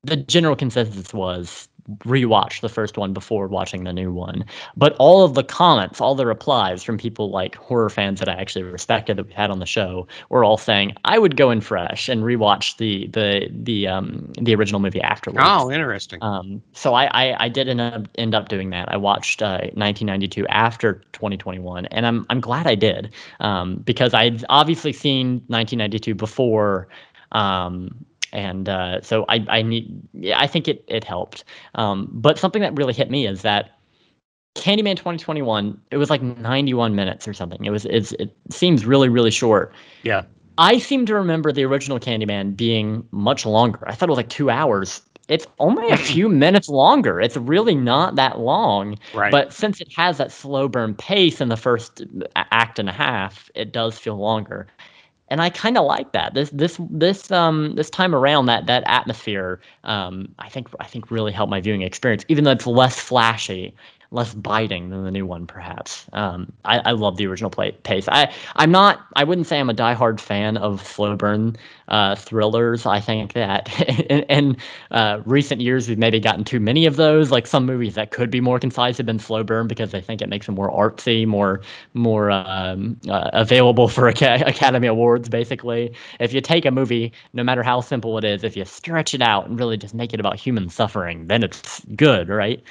the 0.04 0.16
general 0.16 0.56
consensus 0.56 1.12
was 1.14 1.68
rewatch 2.04 2.60
the 2.60 2.68
first 2.68 2.96
one 2.96 3.12
before 3.12 3.48
watching 3.48 3.84
the 3.84 3.92
new 3.92 4.12
one. 4.12 4.44
But 4.76 4.94
all 4.98 5.24
of 5.24 5.34
the 5.34 5.42
comments, 5.42 6.00
all 6.00 6.14
the 6.14 6.26
replies 6.26 6.82
from 6.82 6.98
people 6.98 7.30
like 7.30 7.56
horror 7.56 7.90
fans 7.90 8.20
that 8.20 8.28
I 8.28 8.34
actually 8.34 8.62
respected 8.62 9.16
that 9.16 9.26
we 9.26 9.32
had 9.32 9.50
on 9.50 9.58
the 9.58 9.66
show 9.66 10.06
were 10.28 10.44
all 10.44 10.56
saying 10.56 10.94
I 11.04 11.18
would 11.18 11.36
go 11.36 11.50
in 11.50 11.60
fresh 11.60 12.08
and 12.08 12.22
rewatch 12.22 12.76
the 12.76 13.08
the 13.08 13.48
the 13.50 13.88
um 13.88 14.32
the 14.40 14.54
original 14.54 14.80
movie 14.80 15.00
afterwards. 15.00 15.44
Oh, 15.46 15.70
interesting. 15.70 16.18
Um, 16.22 16.62
so 16.72 16.94
I, 16.94 17.06
I 17.06 17.44
I 17.44 17.48
did 17.48 17.68
end 17.68 17.80
up 17.80 18.08
end 18.16 18.34
up 18.34 18.48
doing 18.48 18.70
that. 18.70 18.90
I 18.92 18.96
watched 18.96 19.42
uh, 19.42 19.58
1992 19.74 20.46
after 20.48 20.94
2021, 21.12 21.86
and 21.86 22.06
I'm 22.06 22.26
I'm 22.30 22.40
glad 22.40 22.66
I 22.66 22.74
did 22.74 23.12
um, 23.40 23.76
because 23.76 24.14
I'd 24.14 24.44
obviously 24.48 24.92
seen 24.92 25.42
1992 25.48 26.14
before. 26.14 26.88
Um, 27.32 28.04
and 28.32 28.68
uh, 28.68 29.00
so 29.02 29.24
I, 29.28 29.44
I 29.48 29.62
need 29.62 29.90
yeah, 30.14 30.40
I 30.40 30.46
think 30.46 30.68
it 30.68 30.84
it 30.88 31.04
helped. 31.04 31.44
Um, 31.74 32.08
but 32.12 32.38
something 32.38 32.62
that 32.62 32.76
really 32.76 32.94
hit 32.94 33.10
me 33.10 33.26
is 33.26 33.42
that 33.42 33.78
Candyman 34.54 34.96
2021 34.96 35.80
it 35.90 35.96
was 35.96 36.10
like 36.10 36.22
91 36.22 36.94
minutes 36.94 37.28
or 37.28 37.34
something. 37.34 37.64
It 37.64 37.70
was 37.70 37.84
it's, 37.86 38.12
it 38.12 38.36
seems 38.50 38.84
really 38.84 39.08
really 39.08 39.30
short. 39.30 39.74
Yeah. 40.02 40.22
I 40.58 40.78
seem 40.78 41.06
to 41.06 41.14
remember 41.14 41.50
the 41.50 41.64
original 41.64 41.98
Candyman 41.98 42.56
being 42.56 43.06
much 43.10 43.46
longer. 43.46 43.80
I 43.86 43.94
thought 43.94 44.08
it 44.08 44.12
was 44.12 44.18
like 44.18 44.28
two 44.28 44.50
hours. 44.50 45.00
It's 45.28 45.46
only 45.60 45.88
a 45.90 45.96
few 46.12 46.28
minutes 46.28 46.68
longer. 46.68 47.20
It's 47.20 47.36
really 47.36 47.74
not 47.74 48.16
that 48.16 48.38
long. 48.38 48.98
Right. 49.14 49.32
But 49.32 49.52
since 49.52 49.80
it 49.80 49.88
has 49.96 50.18
that 50.18 50.30
slow 50.30 50.68
burn 50.68 50.94
pace 50.94 51.40
in 51.40 51.48
the 51.48 51.56
first 51.56 52.02
act 52.36 52.78
and 52.78 52.88
a 52.88 52.92
half, 52.92 53.50
it 53.54 53.72
does 53.72 53.98
feel 53.98 54.16
longer 54.16 54.66
and 55.32 55.40
I 55.40 55.48
kind 55.48 55.78
of 55.78 55.86
like 55.86 56.12
that. 56.12 56.34
This 56.34 56.50
this 56.50 56.78
this 56.90 57.30
um 57.30 57.74
this 57.74 57.88
time 57.88 58.14
around 58.14 58.46
that 58.46 58.66
that 58.66 58.84
atmosphere 58.86 59.60
um 59.84 60.28
I 60.38 60.50
think 60.50 60.68
I 60.78 60.84
think 60.84 61.10
really 61.10 61.32
helped 61.32 61.50
my 61.50 61.60
viewing 61.60 61.80
experience, 61.80 62.24
even 62.28 62.44
though 62.44 62.50
it's 62.50 62.66
less 62.66 63.00
flashy 63.00 63.74
less 64.12 64.34
biting 64.34 64.90
than 64.90 65.04
the 65.04 65.10
new 65.10 65.26
one, 65.26 65.46
perhaps. 65.46 66.06
Um, 66.12 66.52
I, 66.64 66.78
I 66.80 66.90
love 66.92 67.16
the 67.16 67.26
original 67.26 67.50
play, 67.50 67.72
pace. 67.72 68.08
I 68.08 68.32
I'm 68.56 68.70
not. 68.70 69.04
I 69.16 69.24
wouldn't 69.24 69.46
say 69.46 69.58
I'm 69.58 69.70
a 69.70 69.74
diehard 69.74 70.20
fan 70.20 70.56
of 70.58 70.86
slow 70.86 71.16
burn 71.16 71.56
uh, 71.88 72.14
thrillers. 72.14 72.86
I 72.86 73.00
think 73.00 73.32
that 73.32 73.68
in, 74.10 74.20
in 74.24 74.56
uh, 74.90 75.20
recent 75.24 75.60
years 75.60 75.88
we've 75.88 75.98
maybe 75.98 76.20
gotten 76.20 76.44
too 76.44 76.60
many 76.60 76.86
of 76.86 76.96
those. 76.96 77.30
Like 77.30 77.46
some 77.46 77.66
movies 77.66 77.94
that 77.94 78.10
could 78.10 78.30
be 78.30 78.40
more 78.40 78.58
concise 78.58 78.96
have 78.98 79.06
been 79.06 79.18
slow 79.18 79.42
burn 79.42 79.66
because 79.66 79.90
they 79.90 80.00
think 80.00 80.20
it 80.22 80.28
makes 80.28 80.46
them 80.46 80.54
more 80.54 80.70
artsy, 80.70 81.26
more 81.26 81.60
more 81.94 82.30
um, 82.30 82.98
uh, 83.08 83.30
available 83.32 83.88
for 83.88 84.08
Academy 84.08 84.86
Awards. 84.86 85.28
Basically, 85.28 85.94
if 86.20 86.32
you 86.32 86.40
take 86.40 86.64
a 86.64 86.70
movie, 86.70 87.12
no 87.32 87.42
matter 87.42 87.62
how 87.62 87.80
simple 87.80 88.18
it 88.18 88.24
is, 88.24 88.44
if 88.44 88.56
you 88.56 88.64
stretch 88.64 89.14
it 89.14 89.22
out 89.22 89.46
and 89.48 89.58
really 89.58 89.76
just 89.76 89.94
make 89.94 90.12
it 90.12 90.20
about 90.20 90.36
human 90.36 90.68
suffering, 90.68 91.26
then 91.26 91.42
it's 91.42 91.80
good, 91.96 92.28
right? 92.28 92.62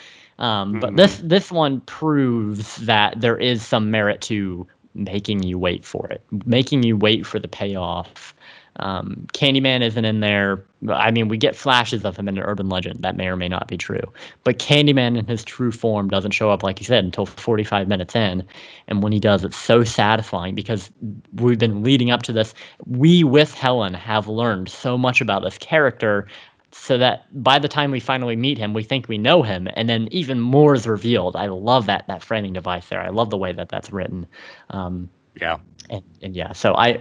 Um, 0.41 0.79
but 0.79 0.87
mm-hmm. 0.87 0.95
this 0.97 1.17
this 1.23 1.51
one 1.51 1.81
proves 1.81 2.77
that 2.77 3.21
there 3.21 3.37
is 3.37 3.65
some 3.65 3.91
merit 3.91 4.21
to 4.21 4.67
making 4.95 5.43
you 5.43 5.57
wait 5.57 5.85
for 5.85 6.07
it, 6.07 6.23
making 6.45 6.83
you 6.83 6.97
wait 6.97 7.25
for 7.25 7.39
the 7.39 7.47
payoff. 7.47 8.33
Um, 8.77 9.27
Candyman 9.33 9.81
isn't 9.83 10.03
in 10.03 10.21
there. 10.21 10.65
I 10.89 11.11
mean, 11.11 11.27
we 11.27 11.37
get 11.37 11.55
flashes 11.55 12.03
of 12.05 12.17
him 12.17 12.27
in 12.27 12.37
an 12.37 12.43
urban 12.43 12.69
legend. 12.69 13.03
That 13.03 13.15
may 13.15 13.27
or 13.27 13.35
may 13.35 13.49
not 13.49 13.67
be 13.67 13.77
true. 13.77 14.01
But 14.43 14.57
Candyman 14.57 15.17
in 15.17 15.27
his 15.27 15.43
true 15.43 15.71
form 15.71 16.09
doesn't 16.09 16.31
show 16.31 16.49
up, 16.49 16.63
like 16.63 16.79
you 16.79 16.85
said, 16.85 17.03
until 17.03 17.25
45 17.27 17.87
minutes 17.87 18.15
in. 18.15 18.43
And 18.87 19.03
when 19.03 19.11
he 19.11 19.19
does, 19.19 19.43
it's 19.43 19.57
so 19.57 19.83
satisfying 19.83 20.55
because 20.55 20.89
we've 21.33 21.59
been 21.59 21.83
leading 21.83 22.09
up 22.09 22.23
to 22.23 22.33
this. 22.33 22.55
We, 22.87 23.23
with 23.23 23.53
Helen, 23.53 23.93
have 23.93 24.27
learned 24.27 24.69
so 24.69 24.97
much 24.97 25.21
about 25.21 25.43
this 25.43 25.57
character 25.59 26.25
so 26.71 26.97
that 26.97 27.25
by 27.43 27.59
the 27.59 27.67
time 27.67 27.91
we 27.91 27.99
finally 27.99 28.35
meet 28.35 28.57
him, 28.57 28.73
we 28.73 28.83
think 28.83 29.07
we 29.07 29.17
know 29.17 29.43
him, 29.43 29.67
and 29.75 29.89
then 29.89 30.07
even 30.11 30.39
more 30.39 30.73
is 30.73 30.87
revealed. 30.87 31.35
I 31.35 31.47
love 31.47 31.85
that 31.87 32.07
that 32.07 32.23
framing 32.23 32.53
device 32.53 32.87
there. 32.89 33.01
I 33.01 33.09
love 33.09 33.29
the 33.29 33.37
way 33.37 33.51
that 33.51 33.69
that's 33.69 33.91
written. 33.91 34.25
Um, 34.69 35.09
yeah, 35.39 35.57
and, 35.89 36.03
and, 36.21 36.35
yeah, 36.35 36.51
so 36.53 36.75
I, 36.75 36.93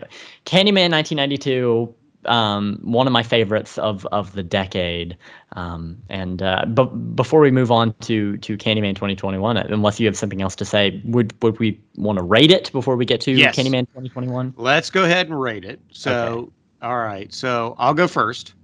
Candyman, 0.46 0.90
1992, 0.90 1.94
um, 2.26 2.78
one 2.82 3.06
of 3.06 3.12
my 3.12 3.22
favorites 3.22 3.78
of 3.78 4.06
of 4.06 4.32
the 4.32 4.42
decade. 4.42 5.16
Um, 5.52 5.98
and 6.08 6.42
uh, 6.42 6.64
but 6.66 6.86
before 7.16 7.40
we 7.40 7.50
move 7.50 7.70
on 7.70 7.94
to 8.00 8.36
to 8.38 8.56
Candyman 8.56 8.94
2021, 8.94 9.56
unless 9.56 10.00
you 10.00 10.06
have 10.06 10.16
something 10.16 10.42
else 10.42 10.56
to 10.56 10.64
say, 10.64 11.00
would 11.04 11.34
would 11.42 11.58
we 11.58 11.80
want 11.96 12.18
to 12.18 12.22
rate 12.22 12.50
it 12.50 12.70
before 12.72 12.96
we 12.96 13.04
get 13.04 13.20
to 13.22 13.32
yes. 13.32 13.56
Candyman 13.56 13.86
2021? 13.88 14.54
Let's 14.56 14.90
go 14.90 15.04
ahead 15.04 15.28
and 15.28 15.40
rate 15.40 15.64
it. 15.64 15.80
So, 15.92 16.12
okay. 16.12 16.50
all 16.82 16.98
right, 16.98 17.32
so 17.32 17.74
I'll 17.78 17.94
go 17.94 18.06
first. 18.06 18.54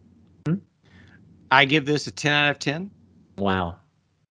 I 1.50 1.64
give 1.64 1.86
this 1.86 2.06
a 2.06 2.10
10 2.10 2.32
out 2.32 2.50
of 2.50 2.58
10. 2.58 2.90
Wow. 3.38 3.76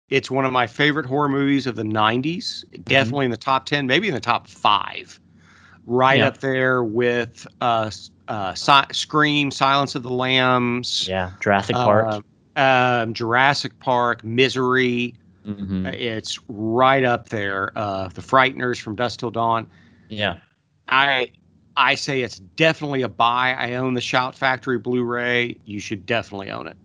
It's 0.09 0.29
one 0.29 0.45
of 0.45 0.53
my 0.53 0.67
favorite 0.67 1.05
horror 1.05 1.29
movies 1.29 1.65
of 1.67 1.75
the 1.75 1.83
90s. 1.83 2.63
Definitely 2.83 3.25
mm-hmm. 3.25 3.25
in 3.25 3.31
the 3.31 3.37
top 3.37 3.65
10, 3.65 3.87
maybe 3.87 4.07
in 4.07 4.13
the 4.13 4.19
top 4.19 4.47
five. 4.47 5.19
Right 5.87 6.19
yeah. 6.19 6.27
up 6.27 6.39
there 6.39 6.83
with 6.83 7.45
uh, 7.61 7.91
uh, 8.27 8.53
si- 8.53 8.91
Scream, 8.91 9.51
Silence 9.51 9.95
of 9.95 10.03
the 10.03 10.09
Lambs. 10.09 11.07
Yeah, 11.07 11.31
Jurassic 11.39 11.75
Park. 11.75 12.23
Uh, 12.55 12.59
um, 12.59 13.13
Jurassic 13.13 13.77
Park, 13.79 14.23
Misery. 14.23 15.13
Mm-hmm. 15.45 15.87
It's 15.87 16.39
right 16.47 17.03
up 17.03 17.29
there. 17.29 17.71
Uh, 17.75 18.07
the 18.07 18.21
Frighteners 18.21 18.79
from 18.79 18.95
Dusk 18.95 19.19
Till 19.19 19.29
Dawn. 19.31 19.67
Yeah. 20.09 20.37
I 20.87 21.31
I 21.77 21.95
say 21.95 22.21
it's 22.21 22.39
definitely 22.39 23.01
a 23.01 23.09
buy. 23.09 23.53
I 23.53 23.75
own 23.75 23.93
the 23.93 24.01
Shout 24.01 24.35
Factory 24.35 24.79
Blu-ray. 24.79 25.57
You 25.65 25.79
should 25.79 26.05
definitely 26.05 26.49
own 26.49 26.67
it. 26.67 26.77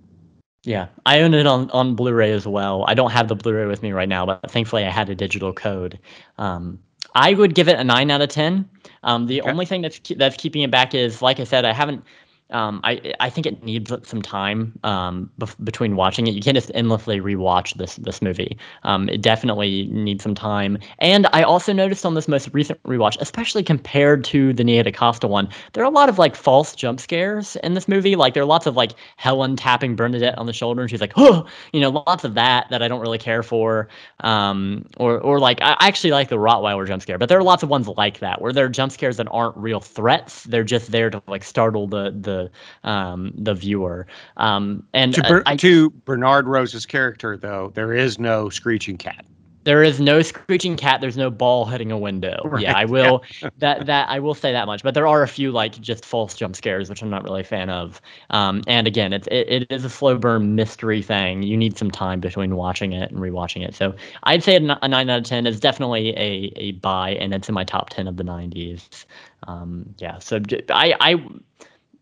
Yeah, 0.62 0.88
I 1.06 1.20
own 1.20 1.32
it 1.32 1.46
on, 1.46 1.70
on 1.70 1.94
Blu-ray 1.94 2.32
as 2.32 2.46
well. 2.46 2.84
I 2.86 2.94
don't 2.94 3.10
have 3.10 3.28
the 3.28 3.34
Blu-ray 3.34 3.66
with 3.66 3.82
me 3.82 3.92
right 3.92 4.08
now, 4.08 4.26
but 4.26 4.50
thankfully 4.50 4.84
I 4.84 4.90
had 4.90 5.08
a 5.08 5.14
digital 5.14 5.54
code. 5.54 5.98
Um, 6.36 6.78
I 7.14 7.32
would 7.32 7.54
give 7.54 7.68
it 7.68 7.78
a 7.78 7.84
nine 7.84 8.10
out 8.10 8.20
of 8.20 8.28
ten. 8.28 8.68
Um, 9.02 9.26
the 9.26 9.40
okay. 9.40 9.50
only 9.50 9.64
thing 9.64 9.80
that's 9.80 10.00
that's 10.16 10.36
keeping 10.36 10.62
it 10.62 10.70
back 10.70 10.94
is, 10.94 11.22
like 11.22 11.40
I 11.40 11.44
said, 11.44 11.64
I 11.64 11.72
haven't 11.72 12.04
um, 12.50 12.80
I 12.84 13.14
I 13.20 13.30
think 13.30 13.46
it 13.46 13.62
needs 13.62 13.92
some 14.04 14.22
time 14.22 14.78
um, 14.84 15.30
between 15.64 15.96
watching 15.96 16.26
it. 16.26 16.34
You 16.34 16.40
can't 16.40 16.56
just 16.56 16.70
endlessly 16.74 17.20
rewatch 17.20 17.74
this 17.74 17.96
this 17.96 18.22
movie. 18.22 18.56
Um, 18.82 19.08
it 19.08 19.22
definitely 19.22 19.88
needs 19.90 20.22
some 20.22 20.34
time. 20.34 20.78
And 20.98 21.26
I 21.32 21.42
also 21.42 21.72
noticed 21.72 22.04
on 22.06 22.14
this 22.14 22.28
most 22.28 22.48
recent 22.52 22.82
rewatch, 22.84 23.16
especially 23.20 23.62
compared 23.62 24.24
to 24.24 24.52
the 24.52 24.64
Nia 24.64 24.82
DaCosta 24.82 25.26
one, 25.28 25.48
there 25.72 25.82
are 25.82 25.86
a 25.86 25.90
lot 25.90 26.08
of 26.08 26.18
like 26.18 26.34
false 26.34 26.74
jump 26.74 27.00
scares 27.00 27.56
in 27.62 27.74
this 27.74 27.88
movie. 27.88 28.16
Like 28.16 28.34
there 28.34 28.42
are 28.42 28.46
lots 28.46 28.66
of 28.66 28.76
like 28.76 28.92
Helen 29.16 29.56
tapping 29.56 29.96
Bernadette 29.96 30.36
on 30.38 30.46
the 30.46 30.52
shoulder, 30.52 30.82
and 30.82 30.90
she's 30.90 31.00
like, 31.00 31.12
"Oh," 31.16 31.46
you 31.72 31.80
know, 31.80 31.90
lots 31.90 32.24
of 32.24 32.34
that 32.34 32.68
that 32.70 32.82
I 32.82 32.88
don't 32.88 33.00
really 33.00 33.18
care 33.18 33.42
for. 33.42 33.88
Um, 34.20 34.86
or 34.96 35.18
or 35.20 35.38
like 35.38 35.60
I 35.62 35.76
actually 35.80 36.10
like 36.10 36.28
the 36.28 36.36
Rottweiler 36.36 36.86
jump 36.86 37.02
scare, 37.02 37.18
but 37.18 37.28
there 37.28 37.38
are 37.38 37.42
lots 37.42 37.62
of 37.62 37.68
ones 37.68 37.88
like 37.88 38.18
that 38.20 38.40
where 38.40 38.52
there 38.52 38.66
are 38.66 38.68
jump 38.68 38.92
scares 38.92 39.16
that 39.16 39.28
aren't 39.30 39.56
real 39.56 39.80
threats. 39.80 40.44
They're 40.44 40.64
just 40.64 40.90
there 40.90 41.10
to 41.10 41.22
like 41.26 41.44
startle 41.44 41.86
the 41.86 42.10
the 42.18 42.39
um, 42.84 43.32
the 43.36 43.54
viewer. 43.54 44.06
Um, 44.36 44.86
and 44.94 45.14
to, 45.14 45.22
Ber- 45.22 45.42
I, 45.46 45.56
to 45.56 45.90
Bernard 45.90 46.46
Rose's 46.46 46.86
character, 46.86 47.36
though, 47.36 47.72
there 47.74 47.92
is 47.92 48.18
no 48.18 48.48
screeching 48.48 48.96
cat. 48.96 49.24
There 49.64 49.82
is 49.82 50.00
no 50.00 50.22
screeching 50.22 50.76
cat. 50.76 51.00
There's 51.00 51.18
no 51.18 51.30
ball 51.30 51.66
hitting 51.66 51.92
a 51.92 51.98
window. 51.98 52.38
Right. 52.50 52.62
Yeah, 52.62 52.76
I 52.76 52.84
will 52.84 53.22
yeah. 53.40 53.50
that 53.58 53.86
that 53.86 54.08
I 54.08 54.18
will 54.18 54.34
say 54.34 54.50
that 54.50 54.66
much. 54.66 54.82
But 54.82 54.94
there 54.94 55.06
are 55.06 55.22
a 55.22 55.28
few 55.28 55.52
like 55.52 55.80
just 55.80 56.04
false 56.04 56.34
jump 56.34 56.56
scares, 56.56 56.88
which 56.88 57.00
I'm 57.00 57.10
not 57.10 57.22
really 57.22 57.42
a 57.42 57.44
fan 57.44 57.70
of. 57.70 58.00
Um, 58.30 58.62
and 58.66 58.88
again, 58.88 59.12
it's 59.12 59.28
it, 59.28 59.48
it 59.48 59.66
is 59.70 59.84
a 59.84 59.90
slow 59.90 60.18
burn 60.18 60.56
mystery 60.56 61.00
thing. 61.00 61.44
You 61.44 61.56
need 61.56 61.78
some 61.78 61.90
time 61.90 62.18
between 62.18 62.56
watching 62.56 62.92
it 62.92 63.12
and 63.12 63.20
rewatching 63.20 63.64
it. 63.64 63.76
So 63.76 63.94
I'd 64.24 64.42
say 64.42 64.56
a, 64.56 64.60
nine 64.60 65.10
out 65.10 65.18
of 65.18 65.24
ten 65.24 65.46
is 65.46 65.60
definitely 65.60 66.10
a 66.16 66.52
a 66.56 66.72
buy, 66.72 67.10
and 67.10 67.32
it's 67.32 67.48
in 67.48 67.54
my 67.54 67.64
top 67.64 67.90
ten 67.90 68.08
of 68.08 68.16
the 68.16 68.24
'90s. 68.24 69.04
Um, 69.46 69.94
yeah, 69.98 70.18
so 70.18 70.40
I 70.70 70.94
I 71.00 71.24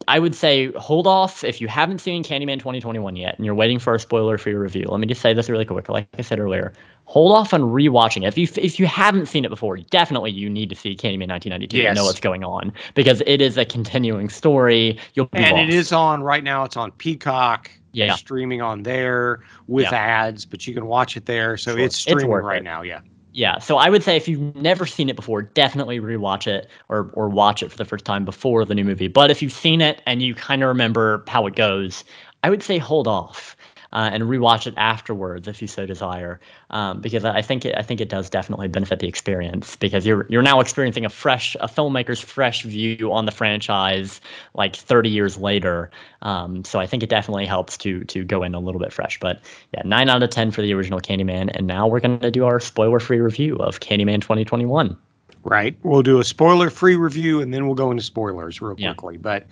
I 0.09 0.19
would 0.19 0.35
say 0.35 0.73
hold 0.73 1.07
off 1.07 1.45
if 1.45 1.61
you 1.61 1.69
haven't 1.69 2.01
seen 2.01 2.25
Candyman 2.25 2.59
2021 2.59 3.15
yet 3.15 3.37
and 3.37 3.45
you're 3.45 3.55
waiting 3.55 3.79
for 3.79 3.95
a 3.95 4.01
spoiler 4.01 4.39
for 4.39 4.49
your 4.49 4.61
review. 4.61 4.87
Let 4.89 5.01
me 5.01 5.07
just 5.07 5.21
say 5.21 5.35
this 5.35 5.51
really 5.51 5.67
quick. 5.67 5.89
Like 5.89 6.09
I 6.19 6.23
said 6.23 6.41
earlier, 6.41 6.73
hold 7.05 7.33
off 7.33 7.53
on 7.53 7.61
rewatching 7.61 8.25
it. 8.25 8.29
If 8.29 8.39
you 8.39 8.49
if 8.57 8.81
you 8.81 8.87
haven't 8.87 9.27
seen 9.27 9.45
it 9.45 9.51
before, 9.51 9.77
definitely 9.77 10.31
you 10.31 10.49
need 10.49 10.71
to 10.71 10.77
see 10.77 10.97
Candyman 10.97 11.29
1992 11.29 11.77
yes. 11.77 11.95
know 11.95 12.05
what's 12.05 12.21
going 12.21 12.43
on 12.43 12.73
because 12.95 13.23
it 13.27 13.43
is 13.43 13.59
a 13.59 13.67
continuing 13.67 14.31
story. 14.31 14.99
You'll 15.15 15.29
and 15.35 15.57
lost. 15.57 15.69
it 15.69 15.75
is 15.75 15.93
on 15.93 16.23
right 16.23 16.43
now. 16.43 16.65
It's 16.65 16.77
on 16.77 16.91
Peacock. 16.93 17.71
Yeah, 17.93 18.15
streaming 18.15 18.63
on 18.63 18.83
there 18.83 19.41
with 19.67 19.87
yeah. 19.91 19.97
ads, 19.97 20.45
but 20.45 20.67
you 20.67 20.75
can 20.75 20.87
watch 20.87 21.17
it 21.17 21.27
there. 21.27 21.57
So 21.57 21.73
sure. 21.73 21.81
it's 21.81 21.97
streaming 21.97 22.31
it's 22.31 22.45
right 22.45 22.59
it. 22.59 22.65
now. 22.65 22.83
Yeah 22.83 23.01
yeah, 23.39 23.61
so 23.61 23.77
I 23.77 23.89
would 23.89 24.03
say 24.03 24.17
if 24.17 24.27
you've 24.27 24.57
never 24.57 24.85
seen 24.85 25.09
it 25.09 25.15
before, 25.15 25.43
definitely 25.43 26.01
rewatch 26.01 26.49
it 26.49 26.69
or 26.89 27.09
or 27.15 27.29
watch 27.29 27.63
it 27.63 27.71
for 27.71 27.77
the 27.77 27.85
first 27.85 28.05
time 28.05 28.25
before 28.25 28.65
the 28.65 28.75
new 28.75 28.83
movie. 28.83 29.07
But 29.07 29.31
if 29.31 29.41
you've 29.43 29.53
seen 29.53 29.81
it 29.81 30.03
and 30.07 30.21
you 30.21 30.35
kind 30.35 30.61
of 30.61 30.67
remember 30.69 31.23
how 31.29 31.47
it 31.47 31.55
goes, 31.55 32.03
I 32.43 32.51
would 32.51 32.65
say 32.65 32.79
hold 32.79 33.07
off. 33.07 33.57
Uh, 33.93 34.11
and 34.13 34.25
rewatch 34.25 34.67
it 34.67 34.75
afterwards 34.77 35.49
if 35.49 35.63
you 35.63 35.69
so 35.69 35.87
desire, 35.87 36.41
um, 36.71 37.01
because 37.01 37.25
I 37.25 37.43
think 37.43 37.65
it, 37.65 37.75
I 37.77 37.83
think 37.83 38.01
it 38.01 38.09
does 38.09 38.29
definitely 38.29 38.69
benefit 38.69 38.99
the 38.99 39.09
experience 39.09 39.77
because 39.77 40.07
you're 40.07 40.27
you're 40.29 40.43
now 40.43 40.61
experiencing 40.61 41.05
a 41.05 41.09
fresh 41.09 41.57
a 41.61 41.69
filmmaker's 41.69 42.21
fresh 42.21 42.63
view 42.63 43.13
on 43.13 43.27
the 43.27 43.33
franchise 43.33 44.21
like 44.55 44.77
30 44.77 45.09
years 45.09 45.39
later. 45.39 45.91
Um, 46.23 46.65
so 46.65 46.79
I 46.81 46.87
think 46.87 47.03
it 47.03 47.09
definitely 47.09 47.47
helps 47.47 47.77
to 47.79 48.05
to 48.05 48.25
go 48.25 48.43
in 48.43 48.55
a 48.55 48.61
little 48.61 48.81
bit 48.81 48.93
fresh. 48.93 49.19
But 49.21 49.41
yeah, 49.73 49.83
nine 49.85 50.09
out 50.09 50.23
of 50.23 50.31
ten 50.31 50.51
for 50.51 50.63
the 50.63 50.75
original 50.75 51.01
Candyman, 51.01 51.51
and 51.55 51.67
now 51.67 51.87
we're 51.87 52.01
going 52.01 52.21
to 52.21 52.31
do 52.31 52.45
our 52.45 52.61
spoiler 52.61 53.01
free 53.01 53.21
review 53.21 53.57
of 53.57 53.81
Candyman 53.81 54.21
2021. 54.21 54.97
Right. 55.45 55.77
We'll 55.83 56.03
do 56.03 56.21
a 56.21 56.25
spoiler 56.25 56.69
free 56.69 56.97
review 56.97 57.41
and 57.41 57.55
then 57.55 57.67
we'll 57.67 57.75
go 57.75 57.91
into 57.91 58.03
spoilers 58.03 58.61
real 58.61 58.75
quickly. 58.75 59.15
Yeah. 59.15 59.21
But 59.23 59.47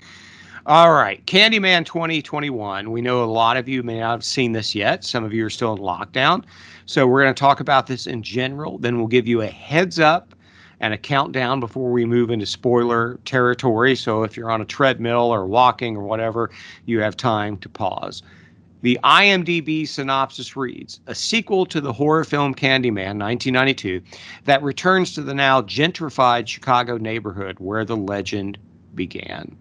all 0.67 0.93
right, 0.93 1.25
Candyman 1.27 1.87
2021. 1.87 2.91
We 2.91 3.01
know 3.01 3.23
a 3.23 3.25
lot 3.25 3.57
of 3.57 3.69
you 3.69 3.85
may 3.85 4.01
not 4.01 4.11
have 4.11 4.25
seen 4.25 4.51
this 4.51 4.75
yet. 4.75 5.05
Some 5.05 5.23
of 5.23 5.33
you 5.33 5.47
are 5.47 5.51
still 5.51 5.75
in 5.75 5.79
lockdown. 5.79 6.43
So 6.87 7.07
we're 7.07 7.23
going 7.23 7.33
to 7.33 7.39
talk 7.39 7.61
about 7.61 7.87
this 7.87 8.09
in 8.09 8.21
general. 8.25 8.77
Then 8.79 8.99
we'll 8.99 9.07
give 9.07 9.29
you 9.29 9.43
a 9.43 9.47
heads 9.47 10.01
up 10.01 10.35
and 10.81 10.93
a 10.93 10.99
countdown 10.99 11.61
before 11.61 11.93
we 11.93 12.05
move 12.05 12.31
into 12.31 12.47
spoiler 12.47 13.21
territory. 13.25 13.95
So 13.95 14.25
if 14.25 14.37
you're 14.37 14.51
on 14.51 14.61
a 14.61 14.65
treadmill 14.65 15.33
or 15.33 15.47
walking 15.47 15.97
or 15.97 16.03
whatever, 16.03 16.51
you 16.85 16.99
have 16.99 17.17
time 17.17 17.59
to 17.59 17.69
pause. 17.69 18.25
The 18.83 18.99
IMDb 19.05 19.87
synopsis 19.87 20.57
reads 20.57 20.99
A 21.07 21.15
sequel 21.15 21.65
to 21.67 21.81
the 21.81 21.93
horror 21.93 22.25
film 22.25 22.57
Candyman 22.57 23.21
1992 23.21 24.03
that 24.47 24.65
returns 24.65 25.15
to 25.15 25.23
the 25.23 25.33
now 25.35 25.63
gentrified 25.63 26.49
Chicago 26.49 26.97
neighborhood 26.97 27.61
where 27.61 27.85
the 27.85 27.97
legend 27.97 28.59
began. 28.97 29.57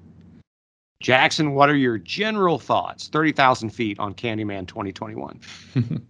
Jackson, 1.01 1.53
what 1.53 1.69
are 1.69 1.75
your 1.75 1.97
general 1.97 2.57
thoughts? 2.57 3.09
30,000 3.09 3.69
feet 3.69 3.99
on 3.99 4.13
Candyman 4.13 4.65
2021. 4.65 5.39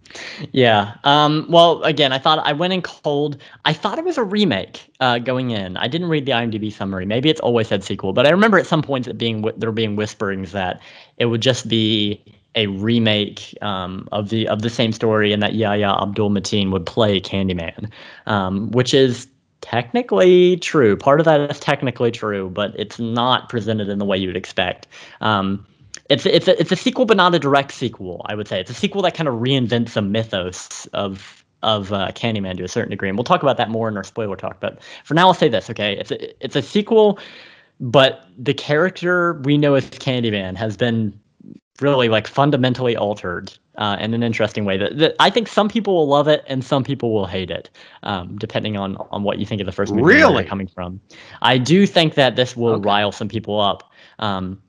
yeah. 0.52 0.94
Um, 1.02 1.46
well, 1.50 1.82
again, 1.82 2.12
I 2.12 2.18
thought 2.18 2.38
I 2.46 2.52
went 2.52 2.72
in 2.72 2.82
cold. 2.82 3.36
I 3.64 3.72
thought 3.72 3.98
it 3.98 4.04
was 4.04 4.16
a 4.16 4.22
remake 4.22 4.88
uh, 5.00 5.18
going 5.18 5.50
in. 5.50 5.76
I 5.76 5.88
didn't 5.88 6.08
read 6.08 6.24
the 6.24 6.32
IMDb 6.32 6.72
summary. 6.72 7.04
Maybe 7.04 7.28
it's 7.28 7.40
always 7.40 7.66
said 7.68 7.82
sequel, 7.82 8.12
but 8.12 8.26
I 8.26 8.30
remember 8.30 8.58
at 8.58 8.66
some 8.66 8.80
points 8.80 9.08
it 9.08 9.18
being 9.18 9.42
there 9.56 9.72
being 9.72 9.96
whisperings 9.96 10.52
that 10.52 10.80
it 11.18 11.26
would 11.26 11.40
just 11.40 11.68
be 11.68 12.22
a 12.54 12.68
remake 12.68 13.56
um, 13.60 14.08
of 14.12 14.30
the 14.30 14.48
of 14.48 14.62
the 14.62 14.70
same 14.70 14.92
story, 14.92 15.32
and 15.32 15.42
that 15.42 15.54
Yahya 15.54 16.00
Abdul 16.00 16.30
Mateen 16.30 16.70
would 16.70 16.86
play 16.86 17.20
Candyman, 17.20 17.90
um, 18.26 18.70
which 18.70 18.94
is 18.94 19.26
technically 19.70 20.56
true. 20.58 20.96
Part 20.96 21.20
of 21.20 21.24
that 21.24 21.50
is 21.50 21.58
technically 21.58 22.12
true, 22.12 22.50
but 22.50 22.72
it's 22.78 22.98
not 22.98 23.48
presented 23.48 23.88
in 23.88 23.98
the 23.98 24.04
way 24.04 24.16
you 24.16 24.28
would 24.28 24.36
expect. 24.36 24.86
Um, 25.20 25.66
it's 26.08 26.24
it's 26.24 26.46
a, 26.46 26.58
it's 26.60 26.70
a 26.70 26.76
sequel, 26.76 27.04
but 27.04 27.16
not 27.16 27.34
a 27.34 27.38
direct 27.38 27.72
sequel. 27.72 28.24
I 28.26 28.34
would 28.36 28.46
say 28.46 28.60
it's 28.60 28.70
a 28.70 28.74
sequel 28.74 29.02
that 29.02 29.14
kind 29.14 29.28
of 29.28 29.34
reinvents 29.34 29.96
a 29.96 30.02
mythos 30.02 30.86
of 30.92 31.44
of 31.62 31.92
uh, 31.92 32.12
Candyman 32.12 32.56
to 32.58 32.64
a 32.64 32.68
certain 32.68 32.90
degree, 32.90 33.08
and 33.08 33.18
we'll 33.18 33.24
talk 33.24 33.42
about 33.42 33.56
that 33.56 33.70
more 33.70 33.88
in 33.88 33.96
our 33.96 34.04
spoiler 34.04 34.36
talk. 34.36 34.60
But 34.60 34.78
for 35.04 35.14
now, 35.14 35.26
I'll 35.26 35.34
say 35.34 35.48
this: 35.48 35.68
okay, 35.70 35.96
it's 35.98 36.12
a, 36.12 36.44
it's 36.44 36.54
a 36.54 36.62
sequel, 36.62 37.18
but 37.80 38.28
the 38.38 38.54
character 38.54 39.40
we 39.44 39.58
know 39.58 39.74
as 39.74 39.90
Candyman 39.90 40.56
has 40.56 40.76
been 40.76 41.18
really 41.80 42.08
like 42.08 42.28
fundamentally 42.28 42.96
altered 42.96 43.52
uh, 43.78 43.96
in 44.00 44.14
an 44.14 44.22
interesting 44.22 44.64
way 44.64 44.76
that, 44.76 44.96
that, 44.98 45.14
I 45.20 45.30
think 45.30 45.48
some 45.48 45.68
people 45.68 45.94
will 45.94 46.08
love 46.08 46.28
it 46.28 46.44
and 46.46 46.64
some 46.64 46.84
people 46.84 47.12
will 47.12 47.26
hate 47.26 47.50
it, 47.50 47.70
um, 48.02 48.36
depending 48.38 48.76
on 48.76 48.96
on 49.10 49.22
what 49.22 49.38
you 49.38 49.46
think 49.46 49.60
of 49.60 49.66
the 49.66 49.72
first 49.72 49.92
movie. 49.92 50.04
Really, 50.04 50.44
coming 50.44 50.68
from, 50.68 51.00
I 51.42 51.58
do 51.58 51.86
think 51.86 52.14
that 52.14 52.36
this 52.36 52.56
will 52.56 52.74
okay. 52.74 52.86
rile 52.86 53.12
some 53.12 53.28
people 53.28 53.60
up. 53.60 53.90
Um, 54.18 54.62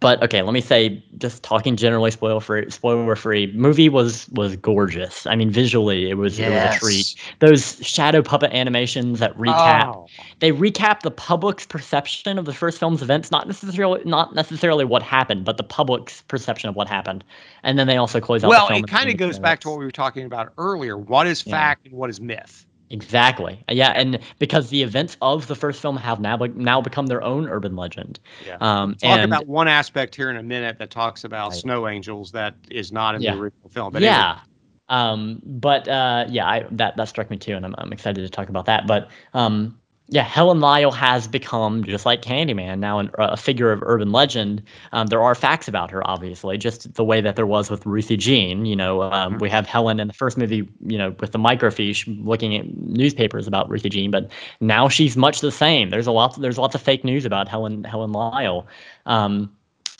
but 0.00 0.22
okay, 0.22 0.42
let 0.42 0.52
me 0.52 0.60
say, 0.60 1.02
just 1.18 1.42
talking 1.42 1.76
generally, 1.76 2.10
spoiler 2.10 2.40
free. 2.40 2.70
Spoiler 2.70 3.16
free. 3.16 3.52
Movie 3.54 3.88
was 3.88 4.28
was 4.30 4.56
gorgeous. 4.56 5.26
I 5.26 5.36
mean, 5.36 5.50
visually, 5.50 6.10
it 6.10 6.14
was 6.14 6.38
yes. 6.38 6.50
it 6.50 6.54
was 6.54 6.76
a 6.76 6.78
treat. 6.78 7.14
Those 7.38 7.86
shadow 7.86 8.22
puppet 8.22 8.52
animations 8.52 9.18
that 9.20 9.36
recap, 9.38 9.94
oh. 9.94 10.06
they 10.40 10.52
recap 10.52 11.00
the 11.00 11.10
public's 11.10 11.66
perception 11.66 12.38
of 12.38 12.44
the 12.44 12.52
first 12.52 12.78
film's 12.78 13.02
events, 13.02 13.30
not 13.30 13.46
necessarily 13.46 14.02
not 14.04 14.34
necessarily 14.34 14.84
what 14.84 15.02
happened, 15.02 15.44
but 15.44 15.56
the 15.56 15.64
public's 15.64 16.22
perception 16.22 16.68
of 16.68 16.76
what 16.76 16.88
happened. 16.88 17.24
And 17.62 17.78
then 17.78 17.86
they 17.86 17.96
also 17.96 18.20
close 18.20 18.44
out. 18.44 18.48
Well, 18.48 18.68
it 18.68 18.86
kind 18.86 19.08
of 19.08 19.16
goes 19.16 19.38
back 19.38 19.60
to 19.60 19.70
what 19.70 19.78
we 19.78 19.84
were 19.84 19.90
talking 19.90 20.26
about 20.26 20.52
earlier. 20.58 20.98
What 20.98 21.26
is 21.26 21.40
fact 21.40 21.82
yeah. 21.84 21.90
and 21.90 21.98
what 21.98 22.10
is 22.10 22.20
myth? 22.20 22.65
Exactly. 22.90 23.64
Yeah, 23.68 23.90
and 23.90 24.18
because 24.38 24.70
the 24.70 24.82
events 24.82 25.16
of 25.20 25.48
the 25.48 25.56
first 25.56 25.80
film 25.82 25.96
have 25.96 26.20
now 26.20 26.36
now 26.54 26.80
become 26.80 27.06
their 27.06 27.22
own 27.22 27.48
urban 27.48 27.74
legend. 27.74 28.20
Yeah. 28.46 28.58
Um, 28.60 28.94
Talk 28.94 29.18
and, 29.18 29.24
about 29.24 29.46
one 29.46 29.66
aspect 29.66 30.14
here 30.14 30.30
in 30.30 30.36
a 30.36 30.42
minute 30.42 30.78
that 30.78 30.90
talks 30.90 31.24
about 31.24 31.50
right. 31.50 31.58
snow 31.58 31.88
angels 31.88 32.30
that 32.32 32.54
is 32.70 32.92
not 32.92 33.14
in 33.16 33.22
yeah. 33.22 33.34
the 33.34 33.40
original 33.40 33.68
film. 33.70 33.92
But 33.92 34.02
yeah. 34.02 34.30
Anyway. 34.30 34.42
Um, 34.88 35.42
but 35.44 35.88
uh, 35.88 36.26
yeah, 36.28 36.46
I, 36.46 36.66
that 36.70 36.96
that 36.96 37.08
struck 37.08 37.28
me 37.28 37.36
too, 37.36 37.56
and 37.56 37.66
I'm 37.66 37.74
I'm 37.78 37.92
excited 37.92 38.22
to 38.22 38.30
talk 38.30 38.48
about 38.48 38.66
that. 38.66 38.86
But 38.86 39.08
um, 39.34 39.76
yeah, 40.08 40.22
Helen 40.22 40.60
Lyle 40.60 40.92
has 40.92 41.26
become 41.26 41.82
just 41.82 42.06
like 42.06 42.22
Candyman 42.22 42.78
now 42.78 43.00
an, 43.00 43.10
a 43.18 43.36
figure 43.36 43.72
of 43.72 43.82
urban 43.82 44.12
legend. 44.12 44.62
Um, 44.92 45.08
there 45.08 45.20
are 45.20 45.34
facts 45.34 45.66
about 45.66 45.90
her, 45.90 46.08
obviously, 46.08 46.56
just 46.58 46.94
the 46.94 47.02
way 47.02 47.20
that 47.20 47.34
there 47.34 47.46
was 47.46 47.70
with 47.70 47.84
Ruthie 47.84 48.16
Jean. 48.16 48.66
You 48.66 48.76
know, 48.76 49.02
um, 49.02 49.32
mm-hmm. 49.32 49.38
we 49.40 49.50
have 49.50 49.66
Helen 49.66 49.98
in 49.98 50.06
the 50.06 50.14
first 50.14 50.38
movie, 50.38 50.68
you 50.86 50.96
know, 50.96 51.16
with 51.18 51.32
the 51.32 51.40
microfiche 51.40 52.04
looking 52.24 52.56
at 52.56 52.66
newspapers 52.76 53.48
about 53.48 53.68
Ruthie 53.68 53.88
Jean, 53.88 54.12
but 54.12 54.30
now 54.60 54.88
she's 54.88 55.16
much 55.16 55.40
the 55.40 55.50
same. 55.50 55.90
There's 55.90 56.06
a 56.06 56.12
lot, 56.12 56.40
there's 56.40 56.58
lots 56.58 56.76
of 56.76 56.82
fake 56.82 57.02
news 57.02 57.24
about 57.24 57.48
Helen 57.48 57.82
Helen 57.82 58.12
Lyle. 58.12 58.66
Um, 59.06 59.50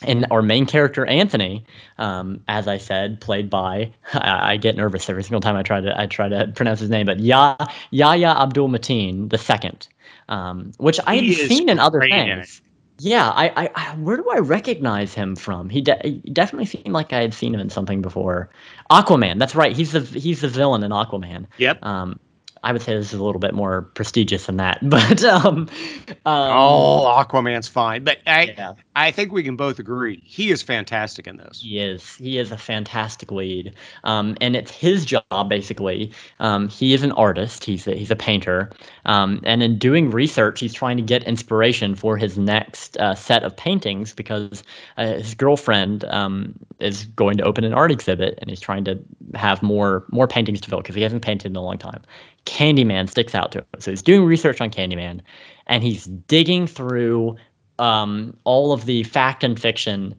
and 0.03 0.27
our 0.29 0.41
main 0.41 0.65
character 0.67 1.05
Anthony, 1.07 1.65
um, 1.97 2.39
as 2.47 2.67
I 2.67 2.77
said, 2.77 3.19
played 3.19 3.49
by 3.49 3.91
I, 4.13 4.53
I, 4.53 4.57
get 4.57 4.77
nervous 4.77 5.09
every 5.09 5.23
single 5.23 5.41
time 5.41 5.55
I 5.55 5.63
try 5.63 5.81
to 5.81 5.99
I 5.99 6.05
try 6.05 6.29
to 6.29 6.51
pronounce 6.55 6.79
his 6.79 6.89
name, 6.89 7.07
but 7.07 7.19
Ya 7.19 7.57
Yahya 7.91 8.29
Abdul 8.39 8.69
Mateen 8.69 9.29
the 9.31 9.37
second 9.37 9.87
um, 10.29 10.71
which 10.77 10.99
I 11.05 11.15
had 11.15 11.49
seen 11.49 11.69
in 11.69 11.79
other 11.79 12.01
things. 12.01 12.61
In 12.61 12.67
yeah, 12.99 13.29
I, 13.29 13.65
I, 13.65 13.69
I, 13.75 13.95
where 13.95 14.17
do 14.17 14.27
I 14.29 14.39
recognize 14.39 15.13
him 15.13 15.35
from? 15.35 15.69
He, 15.69 15.81
de- 15.81 15.99
he, 16.03 16.31
definitely 16.31 16.65
seemed 16.65 16.87
like 16.87 17.13
I 17.13 17.21
had 17.21 17.33
seen 17.33 17.53
him 17.53 17.59
in 17.59 17.69
something 17.69 18.01
before. 18.01 18.49
Aquaman, 18.89 19.37
that's 19.37 19.53
right. 19.53 19.75
He's 19.75 19.91
the 19.91 20.01
he's 20.01 20.41
the 20.41 20.47
villain 20.47 20.83
in 20.83 20.91
Aquaman. 20.91 21.45
Yep. 21.57 21.85
Um, 21.85 22.19
I 22.63 22.71
would 22.71 22.81
say 22.81 22.95
this 22.95 23.13
is 23.13 23.19
a 23.19 23.23
little 23.23 23.39
bit 23.39 23.53
more 23.53 23.83
prestigious 23.93 24.45
than 24.45 24.57
that, 24.57 24.79
but 24.89 25.23
um, 25.23 25.69
um 26.07 26.17
oh, 26.25 27.23
Aquaman's 27.23 27.67
fine. 27.67 28.03
But 28.03 28.19
I, 28.25 28.53
yeah. 28.57 28.73
I 28.95 29.11
think 29.11 29.31
we 29.31 29.43
can 29.43 29.55
both 29.55 29.79
agree 29.79 30.21
he 30.25 30.51
is 30.51 30.61
fantastic 30.61 31.27
in 31.27 31.37
this. 31.37 31.61
He 31.61 31.79
is. 31.79 32.15
He 32.15 32.37
is 32.37 32.51
a 32.51 32.57
fantastic 32.57 33.31
lead, 33.31 33.73
um, 34.03 34.35
and 34.41 34.55
it's 34.55 34.71
his 34.71 35.05
job 35.05 35.49
basically. 35.49 36.11
Um, 36.39 36.67
he 36.69 36.93
is 36.93 37.03
an 37.03 37.11
artist. 37.13 37.63
He's 37.63 37.87
a, 37.87 37.95
he's 37.95 38.11
a 38.11 38.15
painter, 38.15 38.71
um, 39.05 39.41
and 39.43 39.63
in 39.63 39.77
doing 39.77 40.09
research, 40.11 40.59
he's 40.59 40.73
trying 40.73 40.97
to 40.97 41.03
get 41.03 41.23
inspiration 41.23 41.95
for 41.95 42.17
his 42.17 42.37
next 42.37 42.97
uh, 42.97 43.15
set 43.15 43.43
of 43.43 43.55
paintings 43.55 44.13
because 44.13 44.63
uh, 44.97 45.05
his 45.13 45.33
girlfriend 45.33 46.05
um, 46.05 46.53
is 46.79 47.05
going 47.05 47.37
to 47.37 47.43
open 47.43 47.63
an 47.63 47.73
art 47.73 47.91
exhibit, 47.91 48.37
and 48.41 48.49
he's 48.49 48.59
trying 48.59 48.83
to 48.85 48.99
have 49.35 49.61
more 49.63 50.05
more 50.11 50.27
paintings 50.27 50.61
to 50.61 50.69
fill 50.69 50.79
because 50.79 50.95
he 50.95 51.01
hasn't 51.01 51.21
painted 51.21 51.51
in 51.51 51.55
a 51.55 51.61
long 51.61 51.77
time. 51.77 52.01
Candyman 52.47 53.09
sticks 53.09 53.35
out 53.35 53.51
to 53.51 53.59
him. 53.59 53.65
So 53.79 53.91
he's 53.91 54.01
doing 54.01 54.25
research 54.25 54.61
on 54.61 54.71
Candyman 54.71 55.21
and 55.67 55.83
he's 55.83 56.05
digging 56.05 56.65
through 56.65 57.35
um, 57.77 58.35
all 58.45 58.71
of 58.71 58.85
the 58.85 59.03
fact 59.03 59.43
and 59.43 59.59
fiction, 59.59 60.15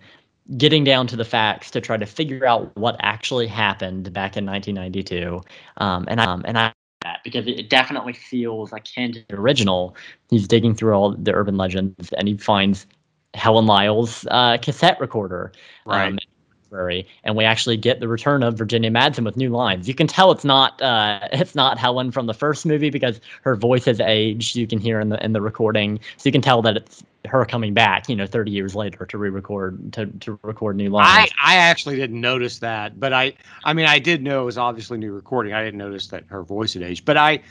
getting 0.57 0.85
down 0.85 1.07
to 1.09 1.17
the 1.17 1.25
facts 1.25 1.71
to 1.73 1.81
try 1.81 1.97
to 1.97 2.07
figure 2.07 2.47
out 2.47 2.77
what 2.77 2.97
actually 3.01 3.47
happened 3.47 4.13
back 4.13 4.37
in 4.37 4.47
1992. 4.47 5.41
Um, 5.79 6.05
and 6.09 6.21
I, 6.21 6.25
um, 6.25 6.43
and 6.47 6.59
I 6.59 6.73
that 7.03 7.21
because 7.25 7.47
it 7.47 7.71
definitely 7.71 8.13
feels 8.13 8.71
to 8.71 9.25
the 9.29 9.35
original. 9.35 9.97
He's 10.31 10.47
digging 10.49 10.75
through 10.75 10.95
all 10.95 11.15
the 11.15 11.33
urban 11.33 11.57
legends 11.57 12.13
and 12.13 12.29
he 12.29 12.37
finds 12.37 12.87
Helen 13.35 13.67
Lyle's 13.67 14.27
uh, 14.31 14.59
cassette 14.59 15.01
recorder. 15.01 15.53
Right. 15.87 16.09
Um, 16.09 16.19
and 16.71 17.37
we 17.37 17.45
actually 17.45 17.77
get 17.77 18.01
the 18.01 18.09
return 18.09 18.43
of 18.43 18.57
Virginia 18.57 18.91
Madsen 18.91 19.25
with 19.25 19.37
new 19.37 19.51
lines. 19.51 19.89
You 19.89 19.95
can 19.95 20.07
tell 20.07 20.31
it's 20.31 20.45
not 20.45 20.81
uh, 20.83 21.21
it's 21.33 21.55
not 21.55 21.79
Helen 21.79 22.11
from 22.11 22.27
the 22.27 22.35
first 22.35 22.67
movie 22.67 22.91
because 22.91 23.21
her 23.43 23.57
voice 23.57 23.85
has 23.87 24.01
aged. 24.01 24.57
You 24.57 24.67
can 24.67 24.79
hear 24.79 25.01
in 25.01 25.09
the 25.09 25.25
in 25.25 25.33
the 25.33 25.41
recording, 25.41 26.01
so 26.17 26.29
you 26.29 26.33
can 26.33 26.43
tell 26.43 26.63
that 26.63 26.77
it's 26.77 27.03
her 27.27 27.45
coming 27.45 27.75
back. 27.75 28.09
You 28.09 28.17
know, 28.17 28.27
thirty 28.27 28.51
years 28.51 28.75
later 28.75 29.07
to 29.07 29.19
re-record 29.19 29.93
to, 29.95 30.07
to 30.07 30.39
record 30.43 30.77
new 30.77 30.91
lines. 30.91 31.31
I 31.41 31.55
I 31.55 31.57
actually 31.57 31.97
didn't 31.97 32.21
notice 32.21 32.59
that, 32.61 32.99
but 32.99 33.13
I 33.13 33.35
I 33.65 33.73
mean 33.73 33.87
I 33.87 33.99
did 33.99 34.23
know 34.23 34.43
it 34.43 34.47
was 34.47 34.59
obviously 34.59 34.99
new 34.99 35.13
recording. 35.13 35.53
I 35.53 35.65
didn't 35.65 35.79
notice 35.79 36.09
that 36.09 36.25
her 36.29 36.43
voice 36.43 36.75
had 36.75 36.83
aged, 36.83 37.05
but 37.05 37.17
I 37.17 37.43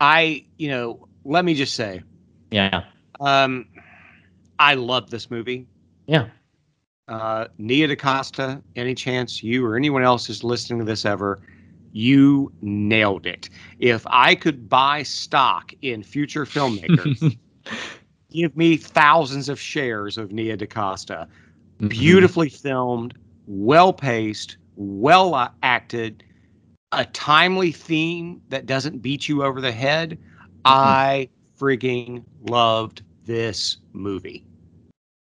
I 0.00 0.44
you 0.56 0.68
know 0.68 1.08
let 1.24 1.44
me 1.44 1.54
just 1.54 1.74
say, 1.74 2.02
yeah, 2.50 2.84
um, 3.20 3.66
I 4.58 4.74
love 4.74 5.10
this 5.10 5.30
movie. 5.30 5.66
Yeah 6.06 6.28
uh, 7.08 7.46
Nia 7.58 7.88
DaCosta, 7.88 8.62
any 8.76 8.94
chance 8.94 9.42
you 9.42 9.64
or 9.64 9.76
anyone 9.76 10.02
else 10.02 10.30
is 10.30 10.42
listening 10.42 10.78
to 10.78 10.84
this 10.84 11.04
ever, 11.04 11.40
you 11.92 12.52
nailed 12.60 13.26
it. 13.26 13.48
If 13.78 14.06
I 14.08 14.34
could 14.34 14.68
buy 14.68 15.02
stock 15.02 15.72
in 15.82 16.02
future 16.02 16.44
filmmakers, 16.44 17.36
give 18.30 18.56
me 18.56 18.76
thousands 18.76 19.48
of 19.48 19.60
shares 19.60 20.18
of 20.18 20.32
Nia 20.32 20.56
DaCosta. 20.56 21.28
Mm-hmm. 21.76 21.88
Beautifully 21.88 22.48
filmed, 22.48 23.14
well 23.46 23.92
paced, 23.92 24.56
well 24.76 25.52
acted, 25.62 26.24
a 26.92 27.04
timely 27.06 27.72
theme 27.72 28.40
that 28.48 28.66
doesn't 28.66 28.98
beat 28.98 29.28
you 29.28 29.44
over 29.44 29.60
the 29.60 29.72
head. 29.72 30.12
Mm-hmm. 30.12 30.60
I 30.64 31.28
frigging 31.58 32.24
loved 32.48 33.02
this 33.24 33.78
movie. 33.92 34.44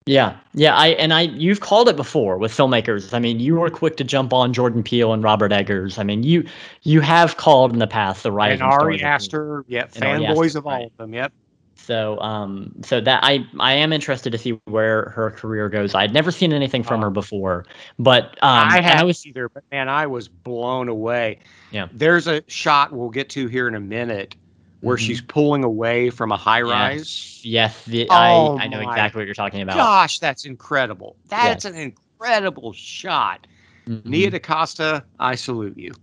Yeah, 0.07 0.37
yeah, 0.53 0.75
I 0.75 0.89
and 0.89 1.13
I 1.13 1.21
you've 1.21 1.59
called 1.59 1.89
it 1.89 1.95
before 1.95 2.37
with 2.37 2.51
filmmakers. 2.51 3.13
I 3.13 3.19
mean, 3.19 3.39
you 3.39 3.55
were 3.55 3.69
quick 3.69 3.97
to 3.97 4.03
jump 4.03 4.33
on 4.33 4.53
Jordan 4.53 4.81
Peele 4.81 5.11
and 5.11 5.21
Robert 5.21 5.51
Eggers. 5.51 5.99
I 5.99 6.03
mean, 6.03 6.23
you 6.23 6.45
you 6.83 7.01
have 7.01 7.37
called 7.37 7.73
in 7.73 7.79
the 7.79 7.87
past 7.87 8.23
the 8.23 8.31
writers 8.31 8.61
and 8.61 8.71
Ari 8.71 9.03
Aster, 9.03 9.65
yep, 9.67 9.93
fanboys 9.93 10.55
of 10.55 10.65
all 10.65 10.73
right. 10.73 10.85
of 10.85 10.97
them, 10.97 11.13
yep. 11.13 11.33
So, 11.75 12.19
um, 12.21 12.73
so 12.83 12.99
that 13.01 13.23
I 13.23 13.45
I 13.59 13.73
am 13.73 13.93
interested 13.93 14.31
to 14.31 14.37
see 14.37 14.59
where 14.65 15.09
her 15.09 15.31
career 15.31 15.69
goes. 15.69 15.93
I'd 15.93 16.13
never 16.13 16.31
seen 16.31 16.51
anything 16.53 16.83
from 16.83 17.01
her 17.01 17.09
before, 17.09 17.65
but 17.99 18.31
um, 18.41 18.69
I 18.69 18.81
haven't 18.81 19.07
was, 19.07 19.25
either. 19.25 19.49
But 19.49 19.63
man, 19.71 19.89
I 19.89 20.07
was 20.07 20.27
blown 20.27 20.89
away. 20.89 21.39
Yeah, 21.71 21.87
there's 21.91 22.27
a 22.27 22.43
shot 22.47 22.93
we'll 22.93 23.09
get 23.09 23.29
to 23.31 23.47
here 23.47 23.67
in 23.67 23.75
a 23.75 23.79
minute 23.79 24.35
where 24.81 24.95
mm-hmm. 24.95 25.05
she's 25.05 25.21
pulling 25.21 25.63
away 25.63 26.09
from 26.09 26.31
a 26.31 26.37
high 26.37 26.61
rise. 26.61 27.41
Yes, 27.43 27.83
the, 27.85 28.07
oh 28.09 28.57
I, 28.57 28.63
I 28.63 28.67
know 28.67 28.79
exactly 28.79 29.19
what 29.19 29.25
you're 29.25 29.35
talking 29.35 29.61
about. 29.61 29.75
Gosh, 29.75 30.19
that's 30.19 30.45
incredible. 30.45 31.15
That's 31.27 31.65
yes. 31.65 31.73
an 31.73 31.79
incredible 31.79 32.73
shot. 32.73 33.47
Mm-hmm. 33.87 34.09
Nia 34.09 34.29
DaCosta, 34.31 35.03
I 35.19 35.35
salute 35.35 35.77
you. 35.77 35.93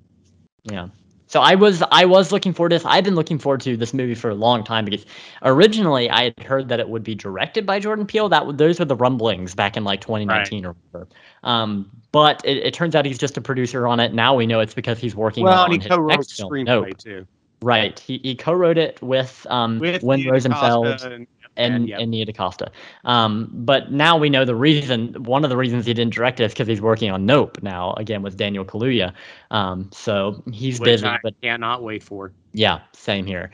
Yeah. 0.65 0.89
So 1.27 1.41
I 1.41 1.57
was 1.57 1.83
I 1.91 2.05
was 2.05 2.31
looking 2.31 2.53
forward 2.53 2.69
to 2.69 2.77
this. 2.77 2.85
I've 2.85 3.03
been 3.03 3.17
looking 3.17 3.41
forward 3.41 3.61
to 3.63 3.77
this 3.77 3.93
movie 3.93 4.15
for 4.15 4.31
a 4.31 4.37
long 4.37 4.63
time 4.63 4.85
because 4.85 5.05
originally 5.43 6.09
I 6.09 6.25
had 6.25 6.41
heard 6.41 6.69
that 6.69 6.79
it 6.79 6.89
would 6.89 7.03
be 7.03 7.17
directed 7.17 7.67
by 7.67 7.81
Jordan 7.81 8.07
Peele. 8.07 8.29
That 8.29 8.57
those 8.57 8.79
were 8.79 8.85
the 8.85 8.95
rumblings 8.95 9.53
back 9.55 9.77
in 9.77 9.83
like 9.83 10.01
2019 10.01 10.65
right. 10.65 10.71
or 10.71 10.77
whatever. 10.93 11.11
Um, 11.43 11.91
but 12.13 12.41
it, 12.45 12.59
it, 12.59 12.75
turns 12.75 12.95
out 12.95 13.05
he's 13.05 13.19
just 13.19 13.37
a 13.37 13.41
producer 13.41 13.89
on 13.89 13.99
it. 13.99 14.15
Now 14.15 14.37
we 14.37 14.47
know 14.47 14.61
it's 14.61 14.75
because 14.75 15.01
he's 15.01 15.17
working 15.17 15.45
well, 15.45 15.65
on 15.65 15.73
and 15.73 15.83
he 15.83 15.89
co-wrote 15.89 16.19
the 16.19 16.25
screenplay 16.25 16.67
nope. 16.67 16.99
too. 16.99 17.27
Right. 17.65 17.99
He, 17.99 18.21
he 18.23 18.35
co-wrote 18.35 18.79
it 18.79 19.01
with 19.03 19.47
um 19.49 19.79
with 19.79 20.03
Win 20.03 20.29
Rosenfeld 20.29 21.03
and, 21.03 21.27
and, 21.57 21.89
yep. 21.89 22.01
and 22.01 22.11
Nia 22.11 22.27
DaCosta. 22.27 22.71
Um, 23.05 23.51
but 23.53 23.91
now 23.91 24.19
we 24.19 24.29
know 24.29 24.45
the 24.45 24.55
reason. 24.55 25.15
One 25.25 25.45
of 25.45 25.51
the 25.51 25.57
reasons 25.57 25.87
he 25.87 25.95
didn't 25.95 26.13
direct 26.13 26.41
it 26.41 26.45
is 26.45 26.53
because 26.53 26.69
he's 26.69 26.81
working 26.81 27.11
on 27.11 27.25
Nope 27.25 27.63
now 27.63 27.95
again 27.95 28.23
with 28.23 28.37
Daniel 28.37 28.65
Kaluuya. 28.65 29.13
Um, 29.51 29.89
so 29.93 30.43
he's 30.53 30.79
Which 30.79 30.87
busy. 30.87 31.07
I 31.07 31.19
but 31.23 31.35
cannot 31.41 31.83
wait 31.83 32.03
for. 32.03 32.33
Yeah, 32.53 32.81
same 32.93 33.25
here. 33.25 33.51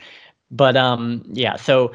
But 0.51 0.75
um, 0.75 1.23
yeah. 1.31 1.55
So 1.55 1.93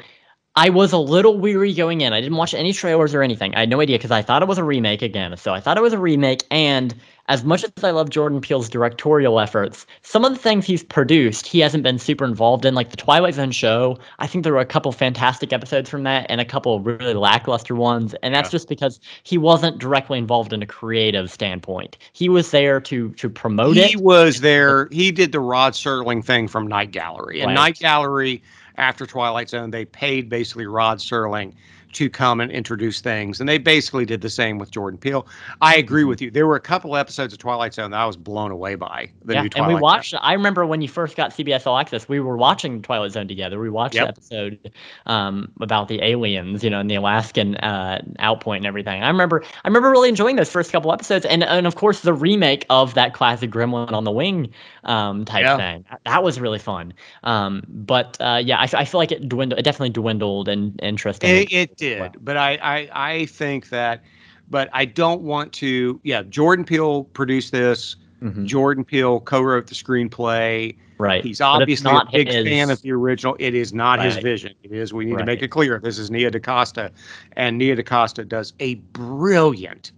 I 0.57 0.69
was 0.69 0.91
a 0.91 0.97
little 0.97 1.37
weary 1.37 1.71
going 1.71 2.01
in. 2.01 2.13
I 2.13 2.19
didn't 2.19 2.35
watch 2.35 2.55
any 2.55 2.73
trailers 2.73 3.13
or 3.13 3.21
anything. 3.21 3.53
I 3.53 3.59
had 3.59 3.69
no 3.69 3.79
idea 3.79 3.99
because 3.99 4.09
I 4.09 4.23
thought 4.23 4.41
it 4.41 4.47
was 4.47 4.57
a 4.57 4.63
remake 4.63 5.03
again. 5.03 5.37
So 5.37 5.53
I 5.53 5.59
thought 5.59 5.77
it 5.77 5.81
was 5.81 5.93
a 5.93 5.99
remake. 5.99 6.45
And 6.49 6.95
as 7.27 7.43
much 7.43 7.63
as 7.63 7.83
I 7.83 7.91
love 7.91 8.09
Jordan 8.09 8.41
Peele's 8.41 8.67
directorial 8.67 9.39
efforts, 9.39 9.85
some 10.01 10.25
of 10.25 10.33
the 10.33 10.39
things 10.39 10.65
he's 10.65 10.81
produced, 10.81 11.45
he 11.45 11.59
hasn't 11.59 11.83
been 11.83 11.99
super 11.99 12.25
involved 12.25 12.65
in. 12.65 12.73
Like 12.73 12.89
the 12.89 12.97
Twilight 12.97 13.35
Zone 13.35 13.51
show, 13.51 13.99
I 14.17 14.25
think 14.25 14.43
there 14.43 14.53
were 14.53 14.59
a 14.59 14.65
couple 14.65 14.91
fantastic 14.91 15.53
episodes 15.53 15.91
from 15.91 16.01
that 16.03 16.25
and 16.27 16.41
a 16.41 16.45
couple 16.45 16.79
really 16.79 17.13
lackluster 17.13 17.75
ones. 17.75 18.15
And 18.23 18.33
that's 18.33 18.47
yeah. 18.47 18.53
just 18.53 18.67
because 18.67 18.99
he 19.21 19.37
wasn't 19.37 19.77
directly 19.77 20.17
involved 20.17 20.53
in 20.53 20.63
a 20.63 20.67
creative 20.67 21.29
standpoint. 21.29 21.99
He 22.13 22.29
was 22.29 22.49
there 22.49 22.81
to 22.81 23.09
to 23.11 23.29
promote 23.29 23.75
he 23.75 23.83
it. 23.83 23.89
He 23.91 23.97
was 23.97 24.41
there. 24.41 24.87
He 24.91 25.11
did 25.11 25.33
the 25.33 25.39
Rod 25.39 25.73
Serling 25.73 26.25
thing 26.25 26.47
from 26.47 26.65
Night 26.65 26.89
Gallery. 26.89 27.41
And 27.41 27.49
right. 27.49 27.53
Night 27.53 27.75
Gallery 27.77 28.41
after 28.77 29.05
Twilight 29.05 29.49
Zone, 29.49 29.71
they 29.71 29.85
paid 29.85 30.29
basically 30.29 30.65
Rod 30.67 30.99
Serling 30.99 31.53
to 31.93 32.09
come 32.09 32.39
and 32.39 32.51
introduce 32.51 33.01
things. 33.01 33.39
And 33.39 33.47
they 33.47 33.57
basically 33.57 34.05
did 34.05 34.21
the 34.21 34.29
same 34.29 34.57
with 34.57 34.71
Jordan 34.71 34.97
Peele. 34.99 35.27
I 35.61 35.75
agree 35.75 36.01
mm-hmm. 36.01 36.09
with 36.09 36.21
you. 36.21 36.31
There 36.31 36.47
were 36.47 36.55
a 36.55 36.61
couple 36.61 36.95
episodes 36.95 37.33
of 37.33 37.39
Twilight 37.39 37.73
Zone 37.73 37.91
that 37.91 37.99
I 37.99 38.05
was 38.05 38.17
blown 38.17 38.51
away 38.51 38.75
by. 38.75 39.09
The 39.25 39.33
yeah, 39.33 39.41
new 39.43 39.49
Twilight 39.49 39.69
and 39.69 39.75
we 39.75 39.81
watched. 39.81 40.11
Zone. 40.11 40.19
I 40.23 40.33
remember 40.33 40.65
when 40.65 40.81
you 40.81 40.87
first 40.87 41.15
got 41.15 41.31
CBS 41.31 41.65
All 41.65 41.77
Access, 41.77 42.07
we 42.07 42.19
were 42.19 42.37
watching 42.37 42.81
Twilight 42.81 43.11
Zone 43.11 43.27
together. 43.27 43.59
We 43.59 43.69
watched 43.69 43.95
yep. 43.95 44.05
the 44.05 44.09
episode 44.09 44.71
um, 45.05 45.51
about 45.61 45.87
the 45.87 46.01
aliens, 46.03 46.63
you 46.63 46.69
know, 46.69 46.79
and 46.79 46.89
the 46.89 46.95
Alaskan 46.95 47.55
uh, 47.57 48.01
outpoint 48.19 48.57
and 48.57 48.65
everything. 48.65 49.03
I 49.03 49.07
remember. 49.07 49.43
I 49.63 49.67
remember 49.67 49.89
really 49.89 50.09
enjoying 50.09 50.35
those 50.35 50.49
first 50.49 50.71
couple 50.71 50.91
episodes, 50.91 51.25
and 51.25 51.43
and 51.43 51.67
of 51.67 51.75
course 51.75 52.01
the 52.01 52.13
remake 52.13 52.65
of 52.69 52.93
that 52.95 53.13
classic 53.13 53.51
Gremlin 53.51 53.91
on 53.91 54.03
the 54.03 54.11
Wing 54.11 54.51
um, 54.83 55.25
type 55.25 55.43
yeah. 55.43 55.57
thing. 55.57 55.85
That 56.05 56.23
was 56.23 56.39
really 56.39 56.59
fun. 56.59 56.93
Um, 57.23 57.63
but 57.67 58.17
uh, 58.19 58.41
yeah, 58.43 58.59
I, 58.59 58.69
I 58.73 58.85
feel 58.85 58.99
like 58.99 59.11
it 59.11 59.27
dwindled. 59.27 59.59
It 59.59 59.63
definitely 59.63 59.89
dwindled 59.89 60.49
in 60.49 60.75
interest. 60.81 61.23
It, 61.23 61.51
it 61.51 61.76
did, 61.77 61.99
well. 61.99 62.11
but 62.19 62.37
I, 62.37 62.57
I 62.61 62.89
I 62.93 63.25
think 63.27 63.69
that, 63.69 64.03
but 64.49 64.69
I 64.73 64.85
don't 64.85 65.21
want 65.21 65.53
to. 65.53 65.99
Yeah, 66.03 66.23
Jordan 66.23 66.65
Peele 66.65 67.05
produced 67.05 67.51
this. 67.51 67.95
Mm-hmm. 68.21 68.45
Jordan 68.45 68.83
Peele 68.83 69.19
co-wrote 69.19 69.67
the 69.67 69.75
screenplay. 69.75 70.75
Right. 70.97 71.23
He's 71.23 71.39
obviously 71.39 71.91
a 71.91 72.01
big 72.11 72.27
his... 72.27 72.43
fan 72.43 72.71
of 72.71 72.81
the 72.81 72.91
original. 72.91 73.35
It 73.37 73.53
is 73.53 73.71
not 73.73 73.99
right. 73.99 74.07
his 74.07 74.17
vision. 74.17 74.55
It 74.63 74.71
is. 74.71 74.91
We 74.91 75.05
need 75.05 75.13
right. 75.13 75.19
to 75.19 75.25
make 75.25 75.43
it 75.43 75.49
clear. 75.49 75.79
This 75.79 75.99
is 75.99 76.09
Nia 76.09 76.31
DaCosta, 76.31 76.91
and 77.33 77.59
Nia 77.59 77.75
DaCosta 77.75 78.25
does 78.25 78.53
a 78.59 78.75
brilliant, 78.75 79.91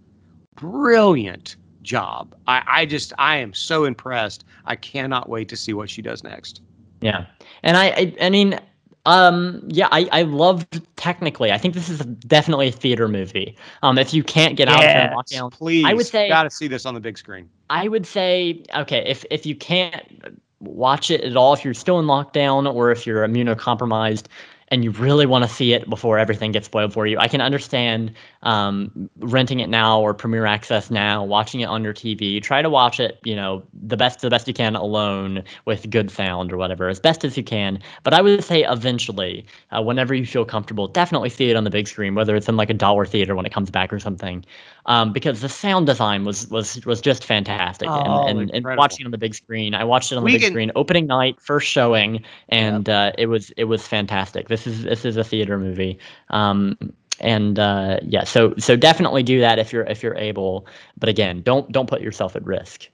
brilliant 0.56 1.56
job. 1.80 2.34
I, 2.46 2.62
I 2.66 2.86
just 2.86 3.14
I 3.16 3.36
am 3.36 3.54
so 3.54 3.86
impressed. 3.86 4.44
I 4.66 4.76
cannot 4.76 5.30
wait 5.30 5.48
to 5.48 5.56
see 5.56 5.72
what 5.72 5.88
she 5.88 6.02
does 6.02 6.22
next. 6.22 6.60
Yeah, 7.00 7.24
and 7.62 7.76
I 7.76 7.86
I, 7.86 8.14
I 8.20 8.30
mean. 8.30 8.60
Um. 9.06 9.62
Yeah, 9.68 9.88
I 9.90 10.08
I 10.12 10.22
loved 10.22 10.80
technically. 10.96 11.52
I 11.52 11.58
think 11.58 11.74
this 11.74 11.88
is 11.88 12.00
definitely 12.00 12.68
a 12.68 12.72
theater 12.72 13.08
movie. 13.08 13.56
Um. 13.82 13.98
If 13.98 14.12
you 14.12 14.22
can't 14.22 14.56
get 14.56 14.68
out 14.68 14.80
yes, 14.80 15.20
there 15.30 15.42
and 15.42 15.52
please. 15.52 15.84
I 15.86 15.94
would 15.94 16.06
say 16.06 16.28
got 16.28 16.44
to 16.44 16.50
see 16.50 16.68
this 16.68 16.86
on 16.86 16.94
the 16.94 17.00
big 17.00 17.18
screen. 17.18 17.48
I 17.70 17.88
would 17.88 18.06
say 18.06 18.62
okay. 18.76 19.04
If 19.06 19.24
if 19.30 19.46
you 19.46 19.54
can't 19.54 20.38
watch 20.60 21.10
it 21.10 21.22
at 21.22 21.36
all, 21.36 21.54
if 21.54 21.64
you're 21.64 21.74
still 21.74 21.98
in 21.98 22.06
lockdown 22.06 22.72
or 22.72 22.90
if 22.90 23.06
you're 23.06 23.26
immunocompromised, 23.26 24.26
and 24.70 24.84
you 24.84 24.92
really 24.92 25.26
want 25.26 25.42
to 25.42 25.50
see 25.50 25.72
it 25.72 25.90
before 25.90 26.18
everything 26.18 26.52
gets 26.52 26.66
spoiled 26.66 26.92
for 26.92 27.06
you, 27.06 27.18
I 27.18 27.26
can 27.26 27.40
understand 27.40 28.12
um, 28.42 29.10
renting 29.18 29.58
it 29.58 29.68
now 29.68 30.00
or 30.00 30.14
Premiere 30.14 30.46
Access 30.46 30.90
now, 30.90 31.24
watching 31.24 31.60
it 31.60 31.64
on 31.64 31.82
your 31.82 31.92
TV. 31.92 32.40
Try 32.40 32.62
to 32.62 32.70
watch 32.70 33.00
it, 33.00 33.18
you 33.24 33.34
know, 33.34 33.64
the 33.82 33.96
best 33.96 34.20
the 34.20 34.30
best 34.30 34.46
you 34.46 34.54
can 34.54 34.76
alone 34.76 35.42
with 35.64 35.90
good 35.90 36.10
sound 36.10 36.52
or 36.52 36.56
whatever, 36.56 36.88
as 36.88 37.00
best 37.00 37.24
as 37.24 37.36
you 37.36 37.42
can. 37.42 37.80
But 38.04 38.14
I 38.14 38.22
would 38.22 38.44
say 38.44 38.64
eventually, 38.64 39.44
uh, 39.72 39.82
whenever 39.82 40.14
you 40.14 40.24
feel 40.24 40.44
comfortable, 40.44 40.86
definitely 40.86 41.30
see 41.30 41.50
it 41.50 41.56
on 41.56 41.64
the 41.64 41.70
big 41.70 41.88
screen, 41.88 42.14
whether 42.14 42.36
it's 42.36 42.48
in 42.48 42.56
like 42.56 42.70
a 42.70 42.74
dollar 42.74 43.04
theater 43.04 43.34
when 43.34 43.46
it 43.46 43.52
comes 43.52 43.70
back 43.70 43.92
or 43.92 43.98
something, 43.98 44.44
um, 44.86 45.12
because 45.12 45.40
the 45.40 45.48
sound 45.48 45.86
design 45.86 46.24
was 46.24 46.48
was 46.48 46.84
was 46.86 47.00
just 47.00 47.24
fantastic. 47.24 47.88
Oh, 47.90 48.26
and, 48.28 48.40
and, 48.40 48.50
and, 48.54 48.76
watching 48.76 49.00
it 49.00 49.06
on 49.06 49.10
the 49.10 49.18
big 49.18 49.34
screen, 49.34 49.74
I 49.74 49.82
watched 49.82 50.12
it 50.12 50.16
on 50.16 50.22
the 50.22 50.26
we 50.26 50.32
big 50.32 50.42
can... 50.42 50.52
screen, 50.52 50.70
opening 50.76 51.06
night, 51.06 51.40
first 51.40 51.68
showing, 51.68 52.24
and 52.48 52.86
yep. 52.86 53.14
uh, 53.14 53.16
it 53.18 53.26
was 53.26 53.50
it 53.56 53.64
was 53.64 53.86
fantastic. 53.86 54.48
This 54.64 54.78
is 54.78 54.84
this 54.84 55.04
is 55.04 55.16
a 55.16 55.24
theater 55.24 55.58
movie. 55.58 55.98
Um, 56.30 56.76
and 57.20 57.58
uh, 57.58 57.98
yeah, 58.02 58.24
so 58.24 58.54
so 58.58 58.76
definitely 58.76 59.22
do 59.22 59.40
that 59.40 59.58
if 59.58 59.72
you're 59.72 59.84
if 59.84 60.02
you're 60.02 60.16
able. 60.16 60.66
But 60.98 61.08
again, 61.08 61.42
don't 61.42 61.70
don't 61.72 61.88
put 61.88 62.00
yourself 62.00 62.36
at 62.36 62.44
risk. 62.44 62.88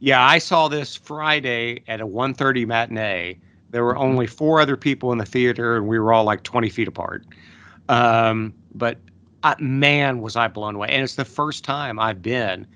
Yeah, 0.00 0.22
I 0.22 0.38
saw 0.38 0.68
this 0.68 0.96
Friday 0.96 1.82
at 1.88 2.00
a 2.00 2.06
1:30 2.06 2.66
matinee. 2.66 3.38
There 3.70 3.84
were 3.84 3.96
only 3.96 4.26
four 4.26 4.60
other 4.60 4.76
people 4.76 5.12
in 5.12 5.18
the 5.18 5.26
theater, 5.26 5.76
and 5.76 5.86
we 5.86 5.98
were 5.98 6.12
all 6.12 6.24
like 6.24 6.42
20 6.42 6.70
feet 6.70 6.88
apart. 6.88 7.26
Um, 7.88 8.54
but 8.74 8.96
uh, 9.42 9.54
man, 9.58 10.20
was 10.20 10.36
I 10.36 10.48
blown 10.48 10.76
away! 10.76 10.88
And 10.88 11.02
it's 11.02 11.16
the 11.16 11.24
first 11.24 11.64
time 11.64 11.98
I've 11.98 12.22
been 12.22 12.66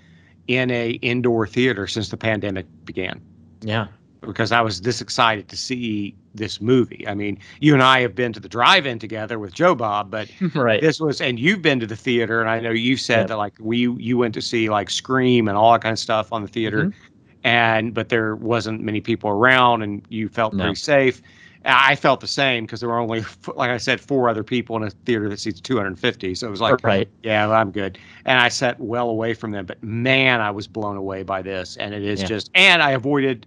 in 0.48 0.70
a 0.70 0.90
indoor 1.02 1.46
theater 1.46 1.86
since 1.86 2.08
the 2.08 2.16
pandemic 2.16 2.66
began. 2.84 3.20
Yeah, 3.60 3.86
because 4.22 4.52
I 4.52 4.60
was 4.60 4.80
this 4.80 5.00
excited 5.00 5.48
to 5.48 5.56
see 5.56 6.14
this 6.34 6.60
movie. 6.60 7.06
I 7.06 7.14
mean, 7.14 7.38
you 7.60 7.74
and 7.74 7.82
I 7.82 8.00
have 8.00 8.14
been 8.14 8.32
to 8.32 8.40
the 8.40 8.48
drive-in 8.48 8.98
together 8.98 9.38
with 9.38 9.52
Joe 9.52 9.74
Bob, 9.74 10.10
but 10.10 10.30
right. 10.54 10.80
this 10.80 11.00
was, 11.00 11.20
and 11.20 11.38
you've 11.38 11.62
been 11.62 11.80
to 11.80 11.86
the 11.86 11.96
theater, 11.96 12.40
and 12.40 12.48
I 12.48 12.60
know 12.60 12.70
you 12.70 12.96
said 12.96 13.18
yep. 13.18 13.28
that 13.28 13.36
like 13.36 13.54
we 13.58 13.90
you 13.92 14.18
went 14.18 14.34
to 14.34 14.42
see 14.42 14.70
like 14.70 14.90
Scream 14.90 15.48
and 15.48 15.56
all 15.56 15.72
that 15.72 15.82
kind 15.82 15.92
of 15.92 15.98
stuff 15.98 16.32
on 16.32 16.42
the 16.42 16.48
theater, 16.48 16.84
mm-hmm. 16.84 16.98
and 17.44 17.92
but 17.94 18.08
there 18.08 18.36
wasn't 18.36 18.80
many 18.80 19.00
people 19.00 19.30
around, 19.30 19.82
and 19.82 20.02
you 20.08 20.28
felt 20.28 20.54
no. 20.54 20.64
pretty 20.64 20.76
safe. 20.76 21.20
I 21.64 21.94
felt 21.94 22.20
the 22.20 22.26
same 22.26 22.64
because 22.64 22.80
there 22.80 22.88
were 22.88 22.98
only, 22.98 23.20
like 23.54 23.70
I 23.70 23.76
said, 23.76 24.00
four 24.00 24.28
other 24.28 24.42
people 24.42 24.76
in 24.76 24.82
a 24.82 24.90
theater 24.90 25.28
that 25.28 25.38
seats 25.38 25.60
250. 25.60 26.34
So 26.34 26.46
it 26.46 26.50
was 26.50 26.60
like, 26.60 26.82
right. 26.82 27.08
yeah, 27.22 27.46
well, 27.46 27.56
I'm 27.56 27.70
good. 27.70 27.98
And 28.24 28.40
I 28.40 28.48
sat 28.48 28.80
well 28.80 29.08
away 29.08 29.34
from 29.34 29.52
them. 29.52 29.66
But 29.66 29.82
man, 29.82 30.40
I 30.40 30.50
was 30.50 30.66
blown 30.66 30.96
away 30.96 31.22
by 31.22 31.42
this. 31.42 31.76
And 31.76 31.94
it 31.94 32.02
is 32.02 32.22
yeah. 32.22 32.26
just, 32.26 32.50
and 32.54 32.82
I 32.82 32.90
avoided 32.90 33.46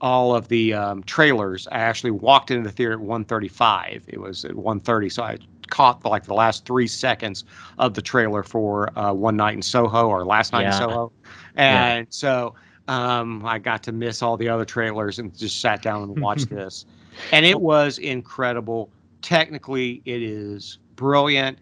all 0.00 0.34
of 0.34 0.48
the 0.48 0.74
um, 0.74 1.02
trailers. 1.04 1.66
I 1.68 1.78
actually 1.78 2.10
walked 2.10 2.50
into 2.50 2.68
the 2.68 2.74
theater 2.74 2.94
at 2.94 3.00
1:35. 3.00 4.02
It 4.06 4.20
was 4.20 4.44
at 4.44 4.52
1:30, 4.52 5.12
so 5.12 5.22
I 5.22 5.38
caught 5.68 6.02
the, 6.02 6.08
like 6.08 6.24
the 6.24 6.34
last 6.34 6.64
three 6.64 6.86
seconds 6.86 7.44
of 7.78 7.94
the 7.94 8.02
trailer 8.02 8.42
for 8.42 8.96
uh, 8.98 9.12
One 9.12 9.36
Night 9.36 9.54
in 9.54 9.62
Soho 9.62 10.08
or 10.08 10.24
Last 10.24 10.52
Night 10.52 10.62
yeah. 10.62 10.66
in 10.68 10.72
Soho, 10.72 11.12
and 11.56 12.06
yeah. 12.06 12.10
so 12.10 12.54
um, 12.88 13.44
I 13.44 13.58
got 13.58 13.82
to 13.84 13.92
miss 13.92 14.22
all 14.22 14.36
the 14.36 14.48
other 14.48 14.64
trailers 14.64 15.18
and 15.18 15.36
just 15.36 15.60
sat 15.60 15.82
down 15.82 16.02
and 16.02 16.20
watched 16.20 16.48
this, 16.50 16.84
and 17.32 17.46
it 17.46 17.60
was 17.60 17.98
incredible. 17.98 18.90
Technically, 19.22 20.02
it 20.04 20.22
is 20.22 20.78
brilliant. 20.94 21.58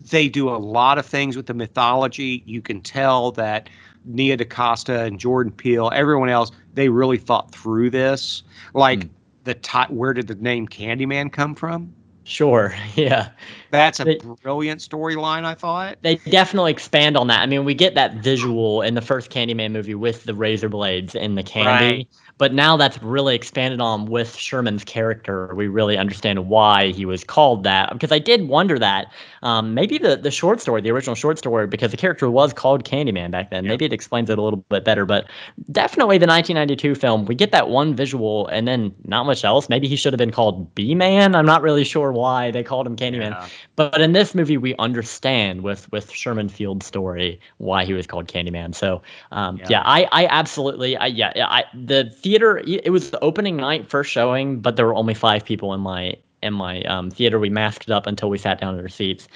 They 0.00 0.28
do 0.28 0.48
a 0.48 0.56
lot 0.56 0.98
of 0.98 1.06
things 1.06 1.36
with 1.36 1.46
the 1.46 1.54
mythology. 1.54 2.42
You 2.46 2.62
can 2.62 2.80
tell 2.80 3.32
that 3.32 3.68
Nia 4.04 4.36
DaCosta 4.36 5.04
and 5.04 5.18
Jordan 5.18 5.52
Peele, 5.52 5.90
everyone 5.94 6.28
else, 6.28 6.50
they 6.74 6.88
really 6.88 7.18
thought 7.18 7.52
through 7.52 7.90
this. 7.90 8.42
Like 8.74 9.00
mm. 9.00 9.10
the 9.44 9.54
t- 9.54 9.78
where 9.88 10.12
did 10.12 10.26
the 10.26 10.34
name 10.36 10.68
Candyman 10.68 11.32
come 11.32 11.54
from? 11.54 11.92
Sure. 12.28 12.74
Yeah. 12.94 13.30
That's 13.70 14.00
a 14.00 14.04
they, 14.04 14.20
brilliant 14.42 14.80
storyline, 14.80 15.44
I 15.44 15.54
thought. 15.54 15.98
They 16.02 16.16
definitely 16.16 16.72
expand 16.72 17.16
on 17.16 17.26
that. 17.28 17.40
I 17.40 17.46
mean, 17.46 17.64
we 17.64 17.74
get 17.74 17.94
that 17.94 18.14
visual 18.14 18.82
in 18.82 18.94
the 18.94 19.02
first 19.02 19.30
Candyman 19.30 19.72
movie 19.72 19.94
with 19.94 20.24
the 20.24 20.34
razor 20.34 20.68
blades 20.68 21.14
and 21.14 21.36
the 21.36 21.42
candy. 21.42 21.96
Right. 21.96 22.08
But 22.38 22.54
now 22.54 22.76
that's 22.76 23.02
really 23.02 23.34
expanded 23.34 23.80
on 23.80 24.06
with 24.06 24.36
Sherman's 24.36 24.84
character. 24.84 25.52
We 25.54 25.66
really 25.66 25.98
understand 25.98 26.48
why 26.48 26.92
he 26.92 27.04
was 27.04 27.24
called 27.24 27.64
that. 27.64 27.92
Because 27.92 28.12
I 28.12 28.18
did 28.18 28.48
wonder 28.48 28.78
that 28.78 29.12
um, 29.42 29.74
maybe 29.74 29.98
the, 29.98 30.16
the 30.16 30.30
short 30.30 30.60
story, 30.60 30.80
the 30.80 30.90
original 30.90 31.14
short 31.14 31.38
story, 31.38 31.66
because 31.66 31.90
the 31.90 31.96
character 31.96 32.30
was 32.30 32.52
called 32.52 32.84
Candyman 32.84 33.30
back 33.30 33.50
then. 33.50 33.64
Yep. 33.64 33.70
Maybe 33.70 33.84
it 33.86 33.92
explains 33.92 34.30
it 34.30 34.38
a 34.38 34.42
little 34.42 34.60
bit 34.68 34.84
better. 34.84 35.04
But 35.04 35.26
definitely 35.72 36.18
the 36.18 36.26
1992 36.26 36.94
film, 36.94 37.24
we 37.26 37.34
get 37.34 37.50
that 37.50 37.68
one 37.68 37.94
visual 37.94 38.46
and 38.48 38.68
then 38.68 38.94
not 39.04 39.26
much 39.26 39.44
else. 39.44 39.68
Maybe 39.68 39.88
he 39.88 39.96
should 39.96 40.12
have 40.12 40.18
been 40.18 40.30
called 40.30 40.74
B 40.74 40.94
Man. 40.94 41.34
I'm 41.34 41.46
not 41.46 41.62
really 41.62 41.84
sure 41.84 42.12
why 42.12 42.50
they 42.50 42.62
called 42.62 42.86
him 42.86 42.96
Candyman. 42.96 43.30
Yeah. 43.30 43.48
But 43.76 44.00
in 44.00 44.12
this 44.12 44.34
movie, 44.34 44.56
we 44.56 44.74
understand 44.76 45.62
with 45.62 45.90
with 45.92 46.10
Sherman 46.10 46.48
Field's 46.48 46.86
story 46.86 47.40
why 47.58 47.84
he 47.84 47.94
was 47.94 48.06
called 48.06 48.28
Candyman. 48.28 48.74
So 48.74 49.02
um, 49.32 49.56
yeah. 49.58 49.66
yeah, 49.70 49.82
I 49.84 50.08
I 50.12 50.26
absolutely 50.26 50.96
I 50.96 51.06
yeah 51.06 51.32
I 51.36 51.64
the 51.74 52.12
theater. 52.28 52.60
It 52.66 52.90
was 52.90 53.10
the 53.10 53.20
opening 53.20 53.56
night, 53.56 53.88
first 53.88 54.10
showing, 54.10 54.60
but 54.60 54.76
there 54.76 54.86
were 54.86 54.94
only 54.94 55.14
five 55.14 55.44
people 55.44 55.72
in 55.72 55.80
my 55.80 56.16
in 56.42 56.52
my 56.52 56.82
um, 56.82 57.10
theater. 57.10 57.38
We 57.38 57.48
masked 57.48 57.90
up 57.90 58.06
until 58.06 58.28
we 58.28 58.36
sat 58.38 58.60
down 58.60 58.74
in 58.74 58.80
our 58.80 58.88
seats. 58.88 59.28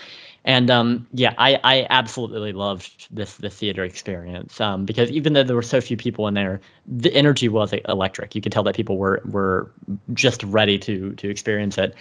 And 0.44 0.70
um, 0.70 1.06
yeah, 1.12 1.34
I, 1.38 1.58
I 1.62 1.86
absolutely 1.88 2.52
loved 2.52 3.06
this 3.10 3.36
the 3.36 3.48
theater 3.48 3.84
experience 3.84 4.60
um, 4.60 4.84
because 4.84 5.08
even 5.10 5.32
though 5.32 5.44
there 5.44 5.56
were 5.56 5.62
so 5.62 5.80
few 5.80 5.96
people 5.96 6.26
in 6.26 6.34
there, 6.34 6.60
the 6.86 7.14
energy 7.14 7.48
was 7.48 7.72
electric. 7.88 8.34
You 8.34 8.42
could 8.42 8.52
tell 8.52 8.64
that 8.64 8.74
people 8.74 8.98
were 8.98 9.22
were 9.24 9.70
just 10.12 10.42
ready 10.42 10.78
to 10.80 11.14
to 11.14 11.30
experience 11.30 11.78
it. 11.78 11.94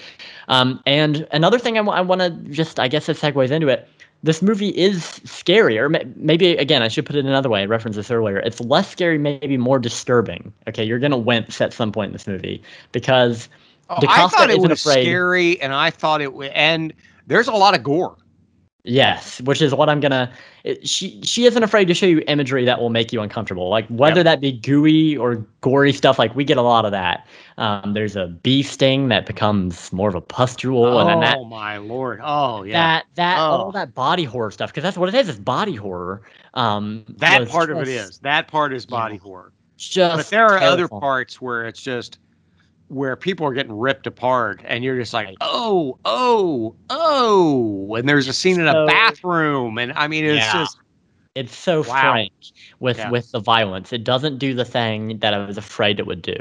Um, 0.50 0.82
and 0.86 1.26
another 1.32 1.60
thing 1.60 1.78
I 1.78 2.02
want 2.02 2.22
to 2.22 2.32
just 2.52 2.80
I 2.80 2.90
guess 2.90 3.08
it 3.08 3.18
segues 3.18 3.52
into 3.52 3.70
it 3.70 3.88
this 4.24 4.42
movie 4.42 4.70
is 4.70 5.02
scarier. 5.26 5.90
maybe 6.16 6.56
again, 6.58 6.84
I 6.84 6.88
should 6.88 7.06
put 7.06 7.16
it 7.16 7.26
another 7.26 7.50
way. 7.50 7.62
I 7.62 7.66
referenced 7.66 7.98
this 7.98 8.12
earlier. 8.12 8.38
It's 8.38 8.60
less 8.62 8.90
scary, 8.90 9.18
maybe 9.18 9.58
more 9.58 9.80
disturbing. 9.80 10.54
Okay, 10.68 10.84
you're 10.84 11.00
gonna 11.00 11.18
wince 11.18 11.60
at 11.60 11.74
some 11.74 11.92
point 11.92 12.10
in 12.10 12.14
this 12.14 12.28
movie 12.28 12.62
because 12.92 13.50
oh, 13.90 13.98
I 14.08 14.28
thought 14.28 14.50
it 14.50 14.60
was 14.60 14.82
afraid. 14.82 15.04
scary, 15.04 15.60
and 15.62 15.74
I 15.74 15.90
thought 15.90 16.22
it 16.22 16.34
would. 16.34 16.52
And 16.52 16.94
there's 17.28 17.48
a 17.48 17.54
lot 17.54 17.76
of 17.76 17.84
gore. 17.84 18.16
Yes, 18.84 19.40
which 19.42 19.62
is 19.62 19.76
what 19.76 19.90
I'm 19.90 20.00
gonna. 20.00 20.32
It, 20.64 20.88
she 20.88 21.22
she 21.22 21.46
isn't 21.46 21.62
afraid 21.62 21.86
to 21.86 21.94
show 21.94 22.08
you 22.08 22.24
imagery 22.28 22.66
that 22.66 22.80
will 22.80 22.90
make 22.90 23.14
you 23.14 23.22
uncomfortable, 23.22 23.70
like 23.70 23.88
whether 23.90 24.18
yep. 24.18 24.26
that 24.26 24.42
be 24.42 24.54
gooey 24.54 25.16
or 25.16 25.36
gory 25.62 25.94
stuff. 25.94 26.18
Like 26.18 26.36
we 26.36 26.44
get 26.44 26.58
a 26.58 26.64
lot 26.64 26.86
of 26.86 26.92
that. 26.92 27.28
Um, 27.60 27.94
there's 27.94 28.16
a 28.16 28.28
bee 28.28 28.64
sting 28.64 29.10
that 29.10 29.28
becomes 29.28 29.94
more 29.94 30.10
of 30.10 30.16
a 30.16 30.22
pustule. 30.22 30.84
Oh 30.84 31.08
and 31.08 31.22
that, 31.22 31.38
my 31.48 31.78
lord! 31.78 32.22
Oh 32.24 32.64
yeah. 32.64 32.74
That 32.74 33.06
that 33.16 33.38
oh. 33.38 33.42
all 33.42 33.72
that 33.72 33.94
body 33.94 34.24
horror 34.24 34.50
stuff 34.50 34.72
because 34.72 34.84
that's 34.84 34.98
what 34.98 35.10
it 35.10 35.16
is. 35.16 35.30
It's 35.30 35.38
body 35.38 35.76
horror. 35.76 36.24
Um, 36.56 37.06
that 37.08 37.48
part 37.50 37.70
just, 37.70 37.82
of 37.82 37.88
it 37.88 37.92
is. 37.92 38.18
That 38.20 38.48
part 38.48 38.74
is 38.74 38.88
body 38.88 39.16
yeah, 39.16 39.22
horror. 39.22 39.54
Just 39.78 40.18
but 40.18 40.28
there 40.28 40.46
are 40.46 40.60
terrifying. 40.60 40.74
other 40.74 40.88
parts 40.88 41.40
where 41.40 41.68
it's 41.68 41.82
just 41.82 42.18
where 42.92 43.16
people 43.16 43.48
are 43.48 43.54
getting 43.54 43.72
ripped 43.72 44.06
apart 44.06 44.62
and 44.66 44.84
you're 44.84 44.98
just 44.98 45.14
like 45.14 45.34
oh 45.40 45.98
oh 46.04 46.76
oh 46.90 47.96
and 47.96 48.08
there's 48.08 48.28
a 48.28 48.34
scene 48.34 48.60
in 48.60 48.68
a 48.68 48.86
bathroom 48.86 49.78
and 49.78 49.94
i 49.94 50.10
mean 50.10 50.26
it's 50.26 50.46
yeah. 50.46 50.52
just 50.52 50.78
it's 51.34 51.56
so 51.56 51.80
wow. 51.84 52.12
frank 52.12 52.34
with 52.82 52.98
yeah. 52.98 53.10
with 53.10 53.32
the 53.32 53.40
violence 53.40 53.94
it 53.94 54.04
doesn't 54.04 54.40
do 54.40 54.54
the 54.54 54.66
thing 54.66 55.18
that 55.20 55.34
i 55.34 55.38
was 55.46 55.58
afraid 55.58 56.00
it 56.00 56.06
would 56.06 56.22
do 56.22 56.36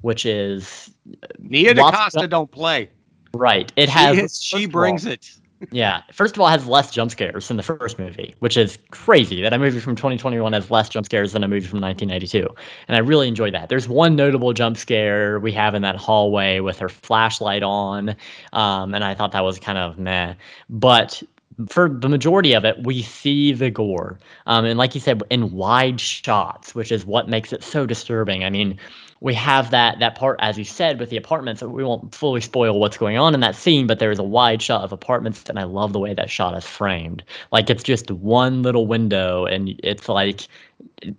which 0.00 0.26
is 0.26 0.90
nia 1.38 1.72
dacosta 1.72 2.28
don't 2.28 2.50
play 2.50 2.90
right 3.32 3.72
it 3.76 3.88
has 3.88 4.42
she, 4.42 4.58
she 4.58 4.66
brings 4.66 5.06
all, 5.06 5.12
it 5.12 5.30
yeah. 5.70 6.02
First 6.12 6.36
of 6.36 6.40
all, 6.40 6.48
it 6.48 6.52
has 6.52 6.66
less 6.66 6.90
jump 6.90 7.10
scares 7.10 7.48
than 7.48 7.56
the 7.56 7.62
first 7.62 7.98
movie, 7.98 8.34
which 8.40 8.56
is 8.56 8.78
crazy 8.90 9.42
that 9.42 9.52
a 9.52 9.58
movie 9.58 9.80
from 9.80 9.94
2021 9.94 10.52
has 10.52 10.70
less 10.70 10.88
jump 10.88 11.06
scares 11.06 11.32
than 11.32 11.44
a 11.44 11.48
movie 11.48 11.66
from 11.66 11.80
1992. 11.80 12.48
And 12.88 12.96
I 12.96 13.00
really 13.00 13.28
enjoy 13.28 13.50
that. 13.50 13.68
There's 13.68 13.88
one 13.88 14.16
notable 14.16 14.52
jump 14.52 14.76
scare 14.76 15.38
we 15.40 15.52
have 15.52 15.74
in 15.74 15.82
that 15.82 15.96
hallway 15.96 16.60
with 16.60 16.78
her 16.78 16.88
flashlight 16.88 17.62
on. 17.62 18.16
Um, 18.52 18.94
and 18.94 19.04
I 19.04 19.14
thought 19.14 19.32
that 19.32 19.44
was 19.44 19.58
kind 19.58 19.78
of 19.78 19.98
meh. 19.98 20.34
But 20.68 21.22
for 21.68 21.88
the 21.88 22.08
majority 22.08 22.54
of 22.54 22.64
it, 22.64 22.82
we 22.84 23.02
see 23.02 23.52
the 23.52 23.70
gore. 23.70 24.18
Um, 24.46 24.64
and 24.64 24.78
like 24.78 24.94
you 24.94 25.00
said, 25.00 25.22
in 25.30 25.52
wide 25.52 26.00
shots, 26.00 26.74
which 26.74 26.90
is 26.90 27.04
what 27.04 27.28
makes 27.28 27.52
it 27.52 27.62
so 27.62 27.86
disturbing. 27.86 28.44
I 28.44 28.50
mean, 28.50 28.78
we 29.22 29.34
have 29.34 29.70
that 29.70 30.00
that 30.00 30.16
part, 30.16 30.36
as 30.40 30.58
you 30.58 30.64
said, 30.64 30.98
with 30.98 31.10
the 31.10 31.16
apartments. 31.16 31.62
We 31.62 31.84
won't 31.84 32.12
fully 32.12 32.40
spoil 32.40 32.80
what's 32.80 32.96
going 32.96 33.16
on 33.16 33.34
in 33.34 33.40
that 33.40 33.54
scene, 33.54 33.86
but 33.86 34.00
there 34.00 34.10
is 34.10 34.18
a 34.18 34.24
wide 34.24 34.60
shot 34.60 34.82
of 34.82 34.90
apartments, 34.90 35.44
and 35.48 35.60
I 35.60 35.62
love 35.62 35.92
the 35.92 36.00
way 36.00 36.12
that 36.12 36.28
shot 36.28 36.56
is 36.56 36.66
framed. 36.66 37.22
Like 37.52 37.70
it's 37.70 37.84
just 37.84 38.10
one 38.10 38.62
little 38.62 38.88
window, 38.88 39.46
and 39.46 39.78
it's 39.84 40.08
like 40.08 40.48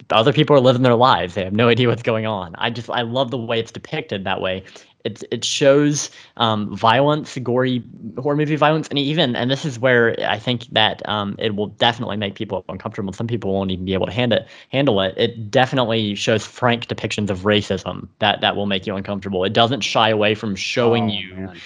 other 0.10 0.34
people 0.34 0.54
are 0.54 0.60
living 0.60 0.82
their 0.82 0.96
lives. 0.96 1.36
They 1.36 1.46
have 1.46 1.54
no 1.54 1.70
idea 1.74 1.88
what's 1.88 2.04
going 2.04 2.26
on. 2.26 2.56
I 2.58 2.70
just 2.70 2.90
I 2.90 3.04
love 3.04 3.32
the 3.32 3.38
way 3.38 3.58
it's 3.58 3.72
depicted 3.72 4.26
that 4.26 4.42
way 4.42 4.66
it 5.04 5.24
it 5.32 5.44
shows 5.44 6.10
um, 6.38 6.76
violence, 6.76 7.38
gory 7.40 7.84
horror 8.18 8.36
movie 8.36 8.56
violence, 8.56 8.88
and 8.88 8.98
even 8.98 9.36
and 9.36 9.52
this 9.52 9.66
is 9.66 9.78
where 9.78 10.16
I 10.26 10.40
think 10.40 10.68
that 10.72 11.08
um, 11.08 11.36
it 11.40 11.56
will 11.56 11.68
definitely 11.68 12.18
make 12.18 12.36
people 12.36 12.64
uncomfortable. 12.70 13.12
Some 13.14 13.28
people 13.28 13.54
won't 13.54 13.72
even 13.72 13.86
be 13.86 13.94
able 13.94 14.06
to 14.06 14.14
handle 14.14 14.40
it. 14.40 14.48
Handle 14.70 15.02
it. 15.02 15.14
It 15.18 15.52
definitely 15.52 16.16
shows 16.16 16.46
frank 16.46 16.88
depictions 16.88 17.30
of 17.30 17.40
racism 17.40 18.08
that 18.20 18.42
that 18.42 18.56
will 18.56 18.66
make 18.66 18.88
you 18.88 18.96
uncomfortable. 18.96 19.44
It 19.44 19.54
doesn't 19.54 19.82
shy 19.82 20.10
away 20.10 20.36
from 20.36 20.56
showing 20.56 21.10
oh, 21.10 21.14
you. 21.14 21.36
Man. 21.36 21.62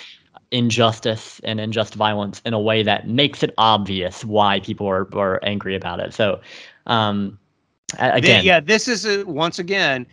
Injustice 0.50 1.42
and 1.44 1.60
unjust 1.60 1.94
violence 1.94 2.42
in 2.46 2.54
a 2.54 2.60
way 2.60 2.82
that 2.82 3.06
makes 3.06 3.44
it 3.44 3.54
obvious 3.58 4.24
why 4.24 4.62
people 4.62 4.88
are, 4.88 5.06
are 5.14 5.44
angry 5.44 5.76
about 5.76 6.00
it. 6.00 6.14
So, 6.14 6.40
um, 6.86 7.38
again, 8.00 8.46
yeah, 8.46 8.62
this 8.62 8.88
is 8.88 9.06
a, 9.06 9.26
once 9.26 9.60
again, 9.60 10.08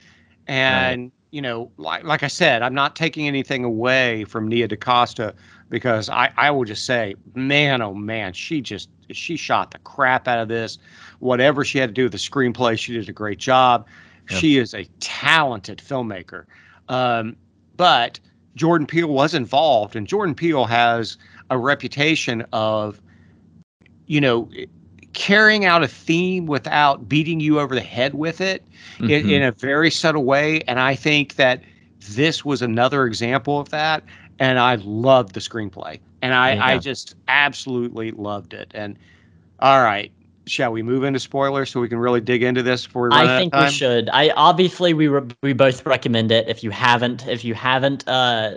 and 0.48 1.12
you 1.34 1.42
know, 1.42 1.68
like 1.78 2.04
like 2.04 2.22
I 2.22 2.28
said, 2.28 2.62
I'm 2.62 2.74
not 2.74 2.94
taking 2.94 3.26
anything 3.26 3.64
away 3.64 4.22
from 4.22 4.46
Nia 4.46 4.68
DaCosta 4.68 5.34
because 5.68 6.08
I 6.08 6.32
I 6.36 6.52
will 6.52 6.64
just 6.64 6.86
say, 6.86 7.16
man, 7.34 7.82
oh 7.82 7.92
man, 7.92 8.32
she 8.32 8.60
just 8.60 8.88
she 9.10 9.36
shot 9.36 9.72
the 9.72 9.78
crap 9.78 10.28
out 10.28 10.38
of 10.38 10.46
this. 10.46 10.78
Whatever 11.18 11.64
she 11.64 11.78
had 11.78 11.88
to 11.88 11.92
do 11.92 12.04
with 12.04 12.12
the 12.12 12.18
screenplay, 12.18 12.78
she 12.78 12.92
did 12.92 13.08
a 13.08 13.12
great 13.12 13.40
job. 13.40 13.84
Yep. 14.30 14.40
She 14.40 14.58
is 14.58 14.74
a 14.74 14.84
talented 15.00 15.78
filmmaker. 15.78 16.44
Um, 16.88 17.34
but 17.76 18.20
Jordan 18.54 18.86
Peele 18.86 19.08
was 19.08 19.34
involved, 19.34 19.96
and 19.96 20.06
Jordan 20.06 20.36
Peele 20.36 20.66
has 20.66 21.18
a 21.50 21.58
reputation 21.58 22.46
of, 22.52 23.02
you 24.06 24.20
know, 24.20 24.48
carrying 25.14 25.64
out 25.64 25.82
a 25.82 25.88
theme 25.88 26.46
without 26.46 27.08
beating 27.08 27.40
you 27.40 27.58
over 27.58 27.74
the 27.74 27.80
head 27.80 28.14
with 28.14 28.40
it 28.40 28.64
mm-hmm. 28.98 29.10
in, 29.10 29.30
in, 29.30 29.42
a 29.42 29.52
very 29.52 29.90
subtle 29.90 30.24
way. 30.24 30.60
And 30.62 30.78
I 30.78 30.94
think 30.94 31.36
that 31.36 31.62
this 32.10 32.44
was 32.44 32.60
another 32.60 33.06
example 33.06 33.58
of 33.58 33.70
that. 33.70 34.04
And 34.38 34.58
I 34.58 34.74
loved 34.76 35.34
the 35.34 35.40
screenplay. 35.40 36.00
And 36.20 36.34
I, 36.34 36.54
yeah. 36.54 36.66
I 36.66 36.78
just 36.78 37.14
absolutely 37.28 38.10
loved 38.10 38.52
it. 38.52 38.72
And 38.74 38.98
all 39.60 39.82
right, 39.82 40.10
shall 40.46 40.72
we 40.72 40.82
move 40.82 41.04
into 41.04 41.20
spoilers 41.20 41.70
so 41.70 41.80
we 41.80 41.88
can 41.88 41.98
really 41.98 42.20
dig 42.20 42.42
into 42.42 42.62
this 42.62 42.86
before 42.86 43.04
we 43.04 43.08
run 43.10 43.28
I 43.28 43.38
think 43.38 43.54
we 43.54 43.70
should. 43.70 44.08
I 44.10 44.30
obviously 44.30 44.92
we 44.92 45.08
re- 45.08 45.28
we 45.42 45.52
both 45.52 45.86
recommend 45.86 46.32
it. 46.32 46.48
If 46.48 46.62
you 46.64 46.70
haven't, 46.70 47.26
if 47.26 47.44
you 47.44 47.54
haven't, 47.54 48.06
uh, 48.08 48.52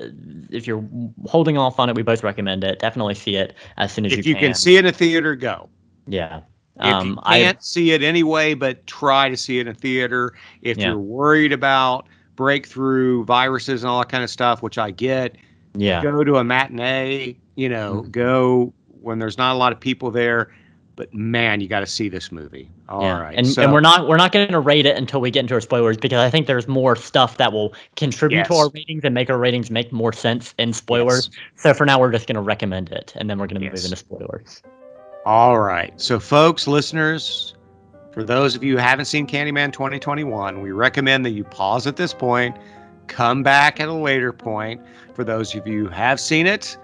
if 0.50 0.68
you're 0.68 0.84
holding 1.28 1.58
off 1.58 1.80
on 1.80 1.90
it, 1.90 1.96
we 1.96 2.04
both 2.04 2.24
recommend 2.24 2.64
it. 2.64 2.80
Definitely 2.80 3.16
see 3.16 3.36
it 3.36 3.54
as 3.78 3.92
soon 3.92 4.06
as 4.06 4.14
if 4.14 4.18
you, 4.18 4.24
can. 4.24 4.32
If 4.32 4.42
you 4.42 4.48
can 4.48 4.56
see 4.56 4.76
it 4.78 4.80
in 4.80 4.86
a 4.88 4.92
theater, 4.92 5.36
go. 5.36 5.70
Yeah. 6.08 6.42
Um, 6.80 6.94
if 6.94 7.06
you 7.08 7.16
can't 7.26 7.58
I, 7.58 7.62
see 7.62 7.92
it 7.92 8.04
anyway, 8.04 8.54
but 8.54 8.86
try 8.88 9.30
to 9.30 9.38
see 9.38 9.60
it 9.60 9.62
in 9.62 9.68
a 9.70 9.74
theater. 9.74 10.34
If 10.62 10.78
yeah. 10.78 10.88
you're 10.88 11.00
worried 11.00 11.52
about 11.52 12.08
breakthrough 12.36 13.26
viruses 13.26 13.84
and 13.84 13.90
all 13.90 14.00
that 14.00 14.10
kind 14.10 14.24
of 14.24 14.30
stuff, 14.30 14.62
which 14.62 14.78
I 14.78 14.92
get, 14.92 15.36
yeah, 15.76 16.02
go 16.02 16.24
to 16.24 16.38
a 16.38 16.44
matinee. 16.44 17.38
You 17.56 17.70
know, 17.70 18.02
mm-hmm. 18.02 18.12
go 18.12 18.74
when 19.02 19.20
there's 19.20 19.38
not 19.38 19.54
a 19.54 19.58
lot 19.58 19.72
of 19.72 19.80
people 19.80 20.12
there. 20.12 20.54
But 20.96 21.14
man, 21.14 21.62
you 21.62 21.68
got 21.68 21.82
to 21.82 21.86
see 21.86 22.10
this 22.10 22.32
movie. 22.32 22.72
All 22.90 23.04
yeah. 23.04 23.20
right, 23.20 23.38
and, 23.38 23.46
so, 23.46 23.62
and 23.62 23.72
we're 23.72 23.82
not 23.82 24.08
we're 24.08 24.18
not 24.18 24.32
going 24.32 24.48
to 24.48 24.60
rate 24.60 24.88
it 24.88 24.98
until 24.98 25.22
we 25.22 25.30
get 25.30 25.42
into 25.42 25.54
our 25.54 25.62
spoilers 25.62 25.96
because 25.96 26.18
I 26.18 26.32
think 26.32 26.48
there's 26.48 26.68
more 26.68 26.96
stuff 26.96 27.38
that 27.38 27.54
will 27.54 27.76
contribute 27.98 28.40
yes. 28.40 28.48
to 28.48 28.54
our 28.56 28.70
ratings 28.70 29.04
and 29.04 29.14
make 29.14 29.30
our 29.30 29.38
ratings 29.38 29.70
make 29.70 29.92
more 29.92 30.12
sense 30.12 30.56
in 30.58 30.74
spoilers. 30.74 31.30
Yes. 31.32 31.64
So 31.64 31.74
for 31.76 31.86
now, 31.86 32.00
we're 32.00 32.12
just 32.12 32.26
going 32.26 32.36
to 32.36 32.42
recommend 32.42 32.90
it, 32.90 33.14
and 33.16 33.30
then 33.30 33.38
we're 33.38 33.46
going 33.46 33.60
to 33.60 33.66
yes. 33.66 33.76
move 33.76 33.86
into 33.86 33.96
spoilers. 33.98 34.64
All 35.28 35.60
right. 35.60 35.92
So, 36.00 36.22
folks, 36.22 36.68
listeners, 36.68 37.54
for 38.14 38.24
those 38.24 38.56
of 38.56 38.64
you 38.64 38.76
who 38.76 38.78
haven't 38.78 39.08
seen 39.08 39.28
Candyman 39.28 39.74
2021, 39.74 40.62
we 40.62 40.72
recommend 40.72 41.26
that 41.26 41.32
you 41.32 41.44
pause 41.44 41.86
at 41.86 41.98
this 41.98 42.14
point, 42.14 42.56
come 43.08 43.44
back 43.44 43.82
at 43.82 43.90
a 43.90 43.94
later 43.94 44.32
point. 44.32 44.80
For 45.16 45.26
those 45.26 45.54
of 45.54 45.68
you 45.68 45.84
who 45.84 45.90
have 45.90 46.22
seen 46.22 46.48
it, 46.48 46.78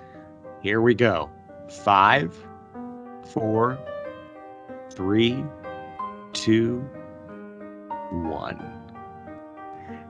here 0.61 0.81
we 0.81 0.93
go. 0.93 1.29
Five, 1.69 2.37
four, 3.31 3.79
three, 4.89 5.41
two, 6.33 6.79
one. 8.11 8.72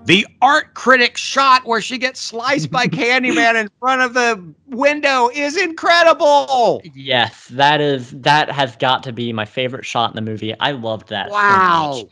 The 0.06 0.28
art 0.42 0.74
critic 0.74 1.18
shot 1.18 1.66
where 1.66 1.82
she 1.82 1.98
gets 1.98 2.20
sliced 2.20 2.70
by 2.72 2.88
Candyman 2.88 3.60
in 3.60 3.70
front 3.80 4.02
of 4.02 4.14
the 4.14 4.54
window 4.68 5.30
is 5.34 5.56
incredible. 5.56 6.82
Yes, 6.96 7.48
that 7.52 7.80
is 7.80 8.12
that 8.12 8.52
has 8.52 8.76
got 8.76 9.04
to 9.04 9.14
be 9.14 9.32
my 9.32 9.46
favorite 9.46 9.86
shot 9.86 10.12
in 10.12 10.16
the 10.16 10.22
movie. 10.22 10.54
I 10.60 10.72
loved 10.72 11.10
that. 11.10 11.30
so 11.30 11.34
Wow. 11.34 11.92
much. 12.02 12.06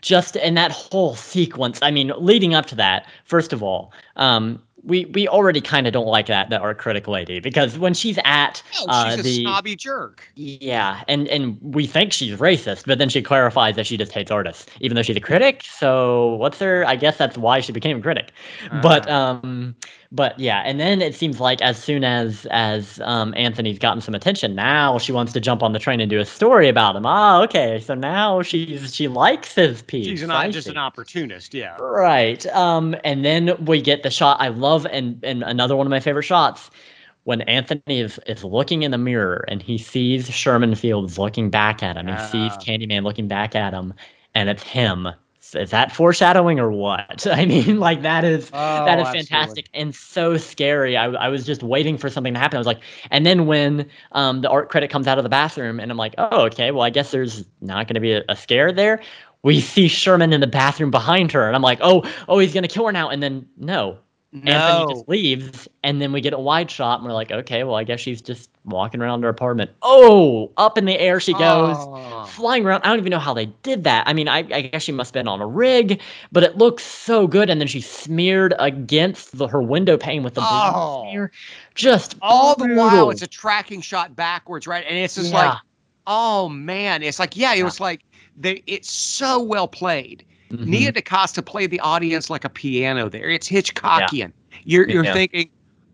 just 0.00 0.36
in 0.36 0.54
that 0.54 0.70
whole 0.70 1.16
sequence. 1.16 1.78
I 1.82 1.90
mean, 1.90 2.12
leading 2.18 2.54
up 2.54 2.66
to 2.66 2.74
that, 2.76 3.06
first 3.24 3.52
of 3.52 3.62
all, 3.62 3.92
um, 4.16 4.62
we 4.84 5.06
we 5.06 5.28
already 5.28 5.60
kind 5.60 5.86
of 5.86 5.92
don't 5.92 6.06
like 6.06 6.26
that 6.26 6.50
that 6.50 6.60
art 6.62 6.78
critic 6.78 7.08
lady 7.08 7.40
because 7.40 7.78
when 7.78 7.94
she's 7.94 8.18
at 8.24 8.62
Oh, 8.78 8.88
uh, 8.88 8.90
she's 8.90 9.16
a 9.16 9.24
the 9.24 9.24
snobby 9.24 9.76
jerk. 9.76 10.34
yeah, 10.36 11.04
and 11.08 11.28
and 11.28 11.58
we 11.62 11.86
think 11.86 12.12
she's 12.12 12.38
racist, 12.38 12.84
but 12.86 12.98
then 12.98 13.08
she 13.08 13.22
clarifies 13.22 13.76
that 13.76 13.86
she 13.86 13.96
just 13.96 14.12
hates 14.12 14.30
artists, 14.30 14.66
even 14.80 14.96
though 14.96 15.02
she's 15.02 15.16
a 15.16 15.20
critic. 15.20 15.62
So 15.64 16.34
what's 16.36 16.58
her? 16.60 16.84
I 16.86 16.96
guess 16.96 17.16
that's 17.18 17.38
why 17.38 17.60
she 17.60 17.72
became 17.72 17.98
a 17.98 18.02
critic. 18.02 18.32
But 18.72 19.08
Uh-huh. 19.08 19.10
um, 19.10 19.76
but 20.14 20.38
yeah, 20.38 20.62
and 20.64 20.78
then 20.78 21.02
it 21.02 21.14
seems 21.14 21.40
like 21.40 21.60
as 21.60 21.82
soon 21.82 22.04
as 22.04 22.46
as 22.52 23.00
um 23.04 23.34
Anthony's 23.36 23.78
gotten 23.80 24.00
some 24.00 24.14
attention, 24.14 24.54
now 24.54 24.96
she 24.98 25.10
wants 25.10 25.32
to 25.32 25.40
jump 25.40 25.62
on 25.62 25.72
the 25.72 25.78
train 25.80 26.00
and 26.00 26.08
do 26.08 26.20
a 26.20 26.24
story 26.24 26.68
about 26.68 26.94
him. 26.94 27.04
Ah, 27.04 27.42
okay, 27.42 27.80
so 27.80 27.94
now 27.94 28.40
she's 28.42 28.94
she 28.94 29.08
likes 29.08 29.54
his 29.54 29.82
piece. 29.82 30.06
She's 30.06 30.22
not 30.22 30.50
just 30.50 30.66
see. 30.66 30.70
an 30.70 30.78
opportunist. 30.78 31.52
Yeah. 31.52 31.76
Right. 31.78 32.46
Um, 32.54 32.94
and 33.02 33.24
then 33.24 33.56
we 33.64 33.82
get 33.82 34.04
the 34.04 34.10
shot 34.10 34.40
I 34.40 34.48
love, 34.48 34.86
and 34.86 35.18
and 35.24 35.42
another 35.42 35.74
one 35.74 35.86
of 35.86 35.90
my 35.90 36.00
favorite 36.00 36.22
shots 36.22 36.70
when 37.24 37.40
Anthony 37.42 38.00
is, 38.00 38.20
is 38.26 38.44
looking 38.44 38.82
in 38.82 38.90
the 38.90 38.98
mirror 38.98 39.44
and 39.48 39.62
he 39.62 39.78
sees 39.78 40.28
Sherman 40.30 40.74
Fields 40.74 41.18
looking 41.18 41.50
back 41.50 41.82
at 41.82 41.96
him. 41.96 42.06
He 42.06 42.18
sees 42.18 42.52
Ah. 42.52 42.58
Candyman 42.60 43.02
looking 43.02 43.28
back 43.28 43.54
at 43.56 43.72
him, 43.74 43.94
and 44.34 44.48
it's 44.48 44.62
him. 44.62 45.08
Is 45.54 45.70
that 45.70 45.92
foreshadowing 45.92 46.58
or 46.58 46.70
what? 46.70 47.26
I 47.30 47.44
mean, 47.44 47.80
like 47.80 48.02
that 48.02 48.24
is 48.24 48.50
Oh, 48.52 48.84
that 48.84 48.98
is 48.98 49.08
fantastic 49.08 49.68
and 49.74 49.94
so 49.94 50.36
scary. 50.36 50.96
I, 50.96 51.06
I 51.06 51.28
was 51.28 51.44
just 51.44 51.62
waiting 51.62 51.98
for 51.98 52.08
something 52.08 52.34
to 52.34 52.40
happen. 52.40 52.56
I 52.56 52.60
was 52.60 52.66
like, 52.66 52.80
and 53.10 53.26
then 53.26 53.46
when 53.46 53.88
um, 54.12 54.40
the 54.40 54.48
art 54.48 54.70
credit 54.70 54.90
comes 54.90 55.06
out 55.06 55.18
of 55.18 55.24
the 55.24 55.30
bathroom, 55.30 55.80
and 55.80 55.90
I'm 55.90 55.98
like, 55.98 56.14
oh, 56.18 56.42
okay, 56.46 56.70
well, 56.70 56.82
I 56.82 56.90
guess 56.90 57.10
there's 57.10 57.44
not 57.60 57.86
going 57.86 57.94
to 57.94 58.00
be 58.00 58.12
a, 58.12 58.22
a 58.28 58.36
scare 58.36 58.72
there. 58.72 59.00
We 59.42 59.60
see 59.60 59.88
Sherman 59.88 60.32
in 60.32 60.40
the 60.40 60.46
bathroom 60.46 60.90
behind 60.90 61.30
her, 61.32 61.46
and 61.46 61.54
I'm 61.54 61.62
like, 61.62 61.78
oh, 61.82 62.02
oh, 62.28 62.38
he's 62.38 62.54
going 62.54 62.62
to 62.62 62.68
kill 62.68 62.86
her 62.86 62.92
now. 62.92 63.10
And 63.10 63.22
then 63.22 63.46
no, 63.58 63.98
Anthony 64.34 64.80
No. 64.80 64.86
just 64.88 65.08
leaves, 65.08 65.68
and 65.84 66.02
then 66.02 66.12
we 66.12 66.20
get 66.20 66.32
a 66.32 66.38
wide 66.38 66.70
shot, 66.70 66.98
and 66.98 67.06
we're 67.06 67.14
like, 67.14 67.30
okay, 67.30 67.62
well, 67.62 67.76
I 67.76 67.84
guess 67.84 68.00
she's 68.00 68.20
just 68.20 68.50
walking 68.64 69.00
around 69.00 69.22
her 69.22 69.28
apartment. 69.28 69.70
Oh, 69.82 70.50
up 70.56 70.76
in 70.76 70.84
the 70.86 70.98
air 70.98 71.20
she 71.20 71.34
goes 71.34 71.76
flying 72.30 72.64
around. 72.66 72.82
I 72.82 72.88
don't 72.88 72.98
even 72.98 73.10
know 73.10 73.18
how 73.18 73.32
they 73.34 73.46
did 73.46 73.84
that. 73.84 74.08
I 74.08 74.12
mean, 74.12 74.28
I, 74.28 74.38
I 74.38 74.62
guess 74.62 74.82
she 74.82 74.92
must 74.92 75.14
have 75.14 75.20
been 75.20 75.28
on 75.28 75.40
a 75.40 75.46
rig, 75.46 76.00
but 76.32 76.42
it 76.42 76.58
looks 76.58 76.82
so 76.84 77.26
good. 77.26 77.48
And 77.48 77.60
then 77.60 77.68
she 77.68 77.80
smeared 77.80 78.54
against 78.58 79.38
the, 79.38 79.46
her 79.46 79.62
window 79.62 79.96
pane 79.96 80.22
with 80.24 80.34
the 80.34 80.40
blue 80.40 80.48
Oh. 80.48 81.02
smear. 81.02 81.30
Just 81.74 82.16
All 82.20 82.56
the 82.56 82.74
while, 82.74 83.10
it's 83.10 83.22
a 83.22 83.26
tracking 83.26 83.80
shot 83.80 84.16
backwards, 84.16 84.66
right? 84.66 84.84
And 84.88 84.98
it's 84.98 85.14
just 85.14 85.32
Yeah. 85.32 85.50
like, 85.50 85.58
oh 86.06 86.48
man, 86.48 87.02
it's 87.02 87.18
like, 87.18 87.36
yeah, 87.36 87.54
it 87.54 87.58
Yeah. 87.58 87.64
was 87.64 87.78
like, 87.80 88.00
they, 88.36 88.62
it's 88.66 88.90
so 88.90 89.40
well 89.40 89.68
played. 89.68 90.24
Mhm. 90.52 90.66
Nia 90.66 90.92
DaCosta 90.92 91.42
played 91.42 91.70
the 91.70 91.80
audience 91.80 92.30
like 92.30 92.44
a 92.44 92.48
piano 92.48 93.08
there. 93.08 93.28
It's 93.30 93.48
Hitchcockian. 93.48 94.32
You're 94.64 94.88
you're 94.88 95.04
Yeah. 95.04 95.12
thinking, 95.12 95.48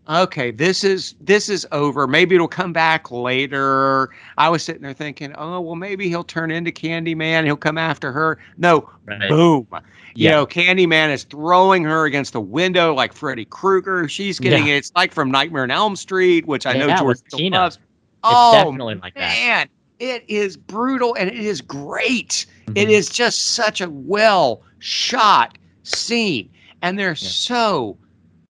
okay, 0.09 0.51
this 0.51 0.83
is 0.83 1.15
this 1.21 1.49
is 1.49 1.65
over. 1.71 2.05
Maybe 2.07 2.35
it'll 2.35 2.47
come 2.47 2.73
back 2.73 3.09
later. 3.11 4.09
I 4.37 4.49
was 4.49 4.63
sitting 4.63 4.81
there 4.81 4.93
thinking, 4.93 5.33
oh 5.37 5.61
well, 5.61 5.75
maybe 5.75 6.09
he'll 6.09 6.23
turn 6.23 6.51
into 6.51 6.71
Candyman. 6.71 7.45
He'll 7.45 7.55
come 7.57 7.77
after 7.77 8.11
her. 8.11 8.37
No, 8.57 8.89
Right. 9.05 9.29
boom. 9.29 9.67
You 10.13 10.25
Yeah. 10.25 10.31
know, 10.31 10.45
Candyman 10.45 11.09
is 11.11 11.23
throwing 11.23 11.83
her 11.85 12.05
against 12.05 12.33
the 12.33 12.41
window 12.41 12.93
like 12.93 13.13
Freddy 13.13 13.45
Krueger. 13.45 14.07
She's 14.09 14.39
getting 14.39 14.67
Yeah. 14.67 14.75
it's 14.75 14.91
like 14.95 15.13
from 15.13 15.31
Nightmare 15.31 15.63
on 15.63 15.71
Elm 15.71 15.95
Street, 15.95 16.45
which 16.45 16.65
I 16.65 16.73
know 16.73 16.93
George 16.97 17.17
still 17.29 17.49
loves. 17.49 17.77
It's 17.77 17.83
Oh 18.23 18.51
definitely 18.53 18.95
like 18.95 19.15
that. 19.15 19.19
man, 19.21 19.69
it 19.99 20.23
is 20.27 20.55
brutal 20.57 21.15
and 21.17 21.29
it 21.29 21.39
is 21.39 21.61
great. 21.61 22.45
It 22.75 22.87
Mhm. 22.87 22.91
is 22.91 23.09
just 23.09 23.53
such 23.53 23.81
a 23.81 23.89
well 23.89 24.61
shot 24.79 25.57
scene. 25.83 26.49
And 26.81 26.97
there's 26.97 27.21
Yeah. 27.21 27.29
so 27.29 27.97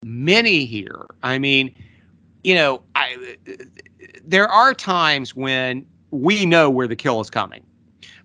many 0.05 0.65
here. 0.65 1.07
I 1.23 1.39
mean, 1.39 1.75
you 2.45 2.55
know, 2.55 2.83
I 2.95 3.37
there 4.25 4.49
are 4.49 4.75
times 4.75 5.35
when 5.35 5.85
we 6.11 6.47
know 6.47 6.71
where 6.71 6.87
the 6.87 6.97
kill 6.97 7.21
is 7.21 7.31
coming. 7.31 7.63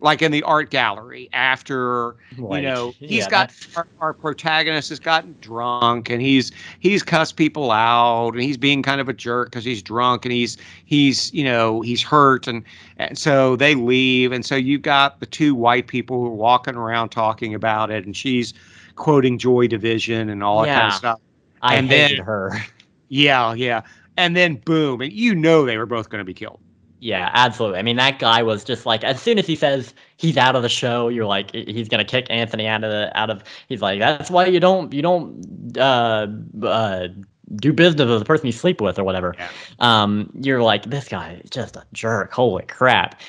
Like 0.02 0.22
in 0.22 0.32
the 0.32 0.44
art 0.44 0.72
gallery 0.72 1.30
after 1.32 2.16
you 2.38 2.62
know 2.62 2.94
he's 3.00 3.24
yeah, 3.24 3.30
got 3.30 3.54
our, 3.76 3.88
our 4.00 4.14
protagonist 4.14 4.90
has 4.90 5.00
gotten 5.00 5.36
drunk 5.40 6.10
and 6.10 6.22
he's 6.22 6.52
he's 6.80 7.02
cussed 7.02 7.38
people 7.38 7.72
out 7.72 8.34
and 8.34 8.42
he's 8.42 8.58
being 8.58 8.84
kind 8.84 9.00
of 9.00 9.08
a 9.08 9.14
jerk 9.14 9.50
because 9.50 9.64
he's 9.64 9.82
drunk 9.82 10.26
and 10.26 10.32
he's 10.34 10.58
he's 10.86 11.34
you 11.34 11.44
know 11.44 11.82
he's 11.82 12.04
hurt 12.04 12.48
and, 12.48 12.64
and 12.98 13.18
so 13.18 13.56
they 13.56 13.74
leave 13.74 14.32
and 14.32 14.46
so 14.46 14.56
you've 14.56 14.82
got 14.82 15.20
the 15.22 15.26
two 15.26 15.56
white 15.56 15.88
people 15.88 16.18
who 16.20 16.26
are 16.28 16.30
walking 16.30 16.76
around 16.76 17.10
talking 17.10 17.54
about 17.54 17.90
it 17.90 18.06
and 18.06 18.18
she's 18.18 18.54
quoting 18.96 19.38
joy 19.38 19.66
division 19.68 20.30
and 20.30 20.44
all 20.44 20.62
that 20.64 20.76
kind 20.76 20.88
of 20.88 20.94
stuff. 20.94 21.20
I 21.62 21.76
and 21.76 21.90
hated 21.90 22.20
then- 22.20 22.26
her. 22.26 22.52
yeah 23.08 23.54
yeah. 23.54 23.82
And 24.18 24.36
then 24.36 24.56
boom 24.58 25.02
and 25.02 25.12
you 25.12 25.36
know 25.36 25.66
they 25.66 25.78
were 25.78 25.86
both 25.86 26.10
going 26.10 26.20
to 26.20 26.26
be 26.26 26.34
killed 26.34 26.60
Yeah, 27.06 27.30
absolutely. 27.36 27.78
I 27.78 27.84
mean, 27.84 27.98
that 27.98 28.18
guy 28.18 28.42
was 28.42 28.64
just 28.64 28.88
like, 28.88 29.04
as 29.04 29.22
soon 29.22 29.38
as 29.38 29.46
he 29.46 29.56
says 29.56 29.94
he's 30.18 30.38
out 30.38 30.56
of 30.56 30.64
the 30.64 30.70
show, 30.70 31.08
you're 31.08 31.28
like, 31.28 31.54
he's 31.54 31.88
gonna 31.88 32.04
kick 32.04 32.26
Anthony 32.32 32.66
out 32.66 32.84
of 32.84 32.90
the 32.90 33.16
out 33.16 33.30
of. 33.30 33.44
He's 33.70 33.80
like, 33.80 34.00
that's 34.00 34.32
why 34.32 34.48
you 34.48 34.60
don't 34.60 34.92
you 34.92 35.04
don't 35.04 35.78
uh 35.78 36.26
uh 36.64 37.10
do 37.58 37.74
business 37.74 38.08
with 38.10 38.18
the 38.18 38.26
person 38.26 38.48
you 38.48 38.52
sleep 38.52 38.82
with 38.82 38.98
or 38.98 39.04
whatever. 39.04 39.36
Yeah. 39.38 39.50
Um, 39.78 40.32
you're 40.42 40.64
like, 40.64 40.86
this 40.86 41.08
guy 41.08 41.40
is 41.44 41.52
just 41.52 41.76
a 41.76 41.86
jerk. 41.94 42.34
Holy 42.34 42.64
crap. 42.64 43.22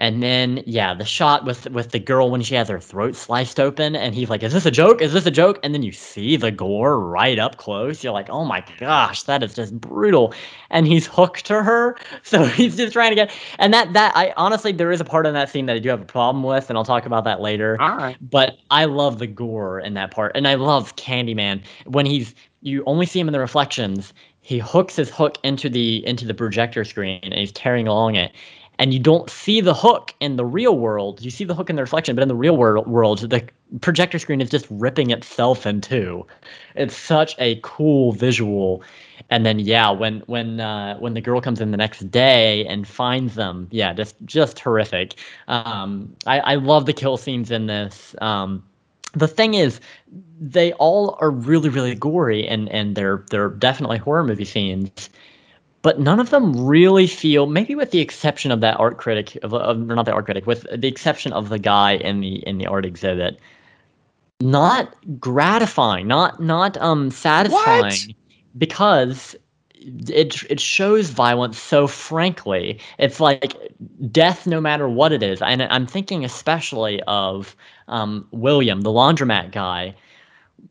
And 0.00 0.22
then 0.22 0.62
yeah, 0.66 0.94
the 0.94 1.04
shot 1.04 1.44
with 1.44 1.70
with 1.70 1.90
the 1.90 1.98
girl 2.00 2.30
when 2.30 2.42
she 2.42 2.54
has 2.56 2.68
her 2.68 2.80
throat 2.80 3.14
sliced 3.14 3.60
open, 3.60 3.94
and 3.94 4.14
he's 4.14 4.30
like, 4.30 4.42
"Is 4.42 4.52
this 4.52 4.66
a 4.66 4.70
joke? 4.70 5.00
Is 5.02 5.12
this 5.12 5.26
a 5.26 5.30
joke?" 5.30 5.60
And 5.62 5.74
then 5.74 5.82
you 5.82 5.92
see 5.92 6.36
the 6.36 6.50
gore 6.50 6.98
right 6.98 7.38
up 7.38 7.58
close. 7.58 8.02
You're 8.02 8.14
like, 8.14 8.30
"Oh 8.30 8.44
my 8.44 8.64
gosh, 8.78 9.24
that 9.24 9.42
is 9.42 9.54
just 9.54 9.78
brutal." 9.78 10.34
And 10.70 10.86
he's 10.86 11.06
hooked 11.06 11.44
to 11.46 11.62
her, 11.62 11.96
so 12.22 12.46
he's 12.46 12.76
just 12.76 12.94
trying 12.94 13.10
to 13.10 13.14
get. 13.14 13.30
And 13.58 13.72
that 13.74 13.92
that 13.92 14.16
I 14.16 14.32
honestly 14.36 14.72
there 14.72 14.90
is 14.90 15.00
a 15.00 15.04
part 15.04 15.26
in 15.26 15.34
that 15.34 15.50
scene 15.50 15.66
that 15.66 15.76
I 15.76 15.78
do 15.78 15.90
have 15.90 16.00
a 16.00 16.06
problem 16.06 16.42
with, 16.42 16.70
and 16.70 16.78
I'll 16.78 16.84
talk 16.84 17.06
about 17.06 17.24
that 17.24 17.40
later 17.40 17.76
all 17.80 17.96
right 17.96 18.16
but 18.30 18.58
I 18.70 18.84
love 18.84 19.18
the 19.18 19.26
gore 19.26 19.80
in 19.80 19.94
that 19.94 20.10
part, 20.10 20.32
and 20.34 20.46
I 20.46 20.54
love 20.54 20.96
Candyman 20.96 21.62
when 21.86 22.06
he's 22.06 22.34
you 22.62 22.82
only 22.86 23.06
see 23.06 23.20
him 23.20 23.28
in 23.28 23.32
the 23.32 23.40
reflections. 23.40 24.12
He 24.42 24.58
hooks 24.58 24.96
his 24.96 25.10
hook 25.10 25.38
into 25.42 25.68
the 25.68 26.06
into 26.06 26.26
the 26.26 26.34
projector 26.34 26.84
screen, 26.84 27.20
and 27.22 27.34
he's 27.34 27.52
tearing 27.52 27.86
along 27.86 28.16
it. 28.16 28.32
And 28.80 28.94
you 28.94 28.98
don't 28.98 29.30
see 29.30 29.60
the 29.60 29.74
hook 29.74 30.14
in 30.20 30.36
the 30.36 30.44
real 30.44 30.78
world. 30.78 31.20
You 31.22 31.30
see 31.30 31.44
the 31.44 31.54
hook 31.54 31.68
in 31.70 31.76
the 31.76 31.82
reflection, 31.82 32.16
but 32.16 32.22
in 32.22 32.28
the 32.28 32.34
real 32.34 32.56
world, 32.56 32.88
world, 32.88 33.18
the 33.30 33.46
projector 33.82 34.18
screen 34.18 34.40
is 34.40 34.50
just 34.50 34.66
ripping 34.70 35.10
itself 35.10 35.66
in 35.66 35.82
two. 35.82 36.26
It's 36.74 36.96
such 36.96 37.36
a 37.38 37.60
cool 37.62 38.12
visual. 38.12 38.82
And 39.28 39.44
then 39.44 39.58
yeah, 39.60 39.90
when 39.90 40.20
when 40.26 40.60
uh, 40.60 40.96
when 40.98 41.14
the 41.14 41.20
girl 41.20 41.42
comes 41.42 41.60
in 41.60 41.70
the 41.72 41.76
next 41.76 42.10
day 42.10 42.66
and 42.66 42.88
finds 42.88 43.34
them, 43.34 43.68
yeah, 43.70 43.92
just 43.92 44.16
just 44.24 44.58
horrific. 44.58 45.14
Um, 45.46 46.16
I, 46.26 46.40
I 46.40 46.54
love 46.56 46.86
the 46.86 46.94
kill 46.94 47.18
scenes 47.18 47.50
in 47.50 47.66
this. 47.66 48.14
Um, 48.22 48.64
the 49.14 49.28
thing 49.28 49.54
is, 49.54 49.80
they 50.40 50.72
all 50.74 51.18
are 51.20 51.30
really 51.30 51.68
really 51.68 51.94
gory 51.94 52.48
and 52.48 52.68
and 52.70 52.96
they're 52.96 53.24
they're 53.30 53.50
definitely 53.50 53.98
horror 53.98 54.24
movie 54.24 54.44
scenes. 54.46 55.10
But 55.82 55.98
none 55.98 56.20
of 56.20 56.28
them 56.30 56.66
really 56.66 57.06
feel, 57.06 57.46
maybe 57.46 57.74
with 57.74 57.90
the 57.90 58.00
exception 58.00 58.50
of 58.52 58.60
that 58.60 58.78
art 58.78 58.98
critic, 58.98 59.38
of, 59.42 59.54
of 59.54 59.90
or 59.90 59.94
not 59.94 60.04
the 60.04 60.12
art 60.12 60.26
critic, 60.26 60.46
with 60.46 60.66
the 60.74 60.88
exception 60.88 61.32
of 61.32 61.48
the 61.48 61.58
guy 61.58 61.92
in 61.92 62.20
the 62.20 62.46
in 62.46 62.58
the 62.58 62.66
art 62.66 62.84
exhibit, 62.84 63.38
not 64.40 64.94
gratifying, 65.18 66.06
not 66.06 66.40
not 66.40 66.76
um 66.78 67.10
satisfying, 67.10 68.14
because 68.58 69.34
it 69.80 70.42
it 70.50 70.60
shows 70.60 71.10
violence 71.10 71.58
so 71.58 71.86
frankly. 71.86 72.78
It's 72.98 73.20
like 73.20 73.56
death, 74.10 74.46
no 74.46 74.60
matter 74.60 74.88
what 74.88 75.12
it 75.12 75.22
is. 75.22 75.40
And 75.40 75.62
I'm 75.62 75.86
thinking 75.86 76.24
especially 76.24 77.02
of 77.06 77.56
um, 77.88 78.26
William, 78.32 78.82
the 78.82 78.90
laundromat 78.90 79.52
guy. 79.52 79.94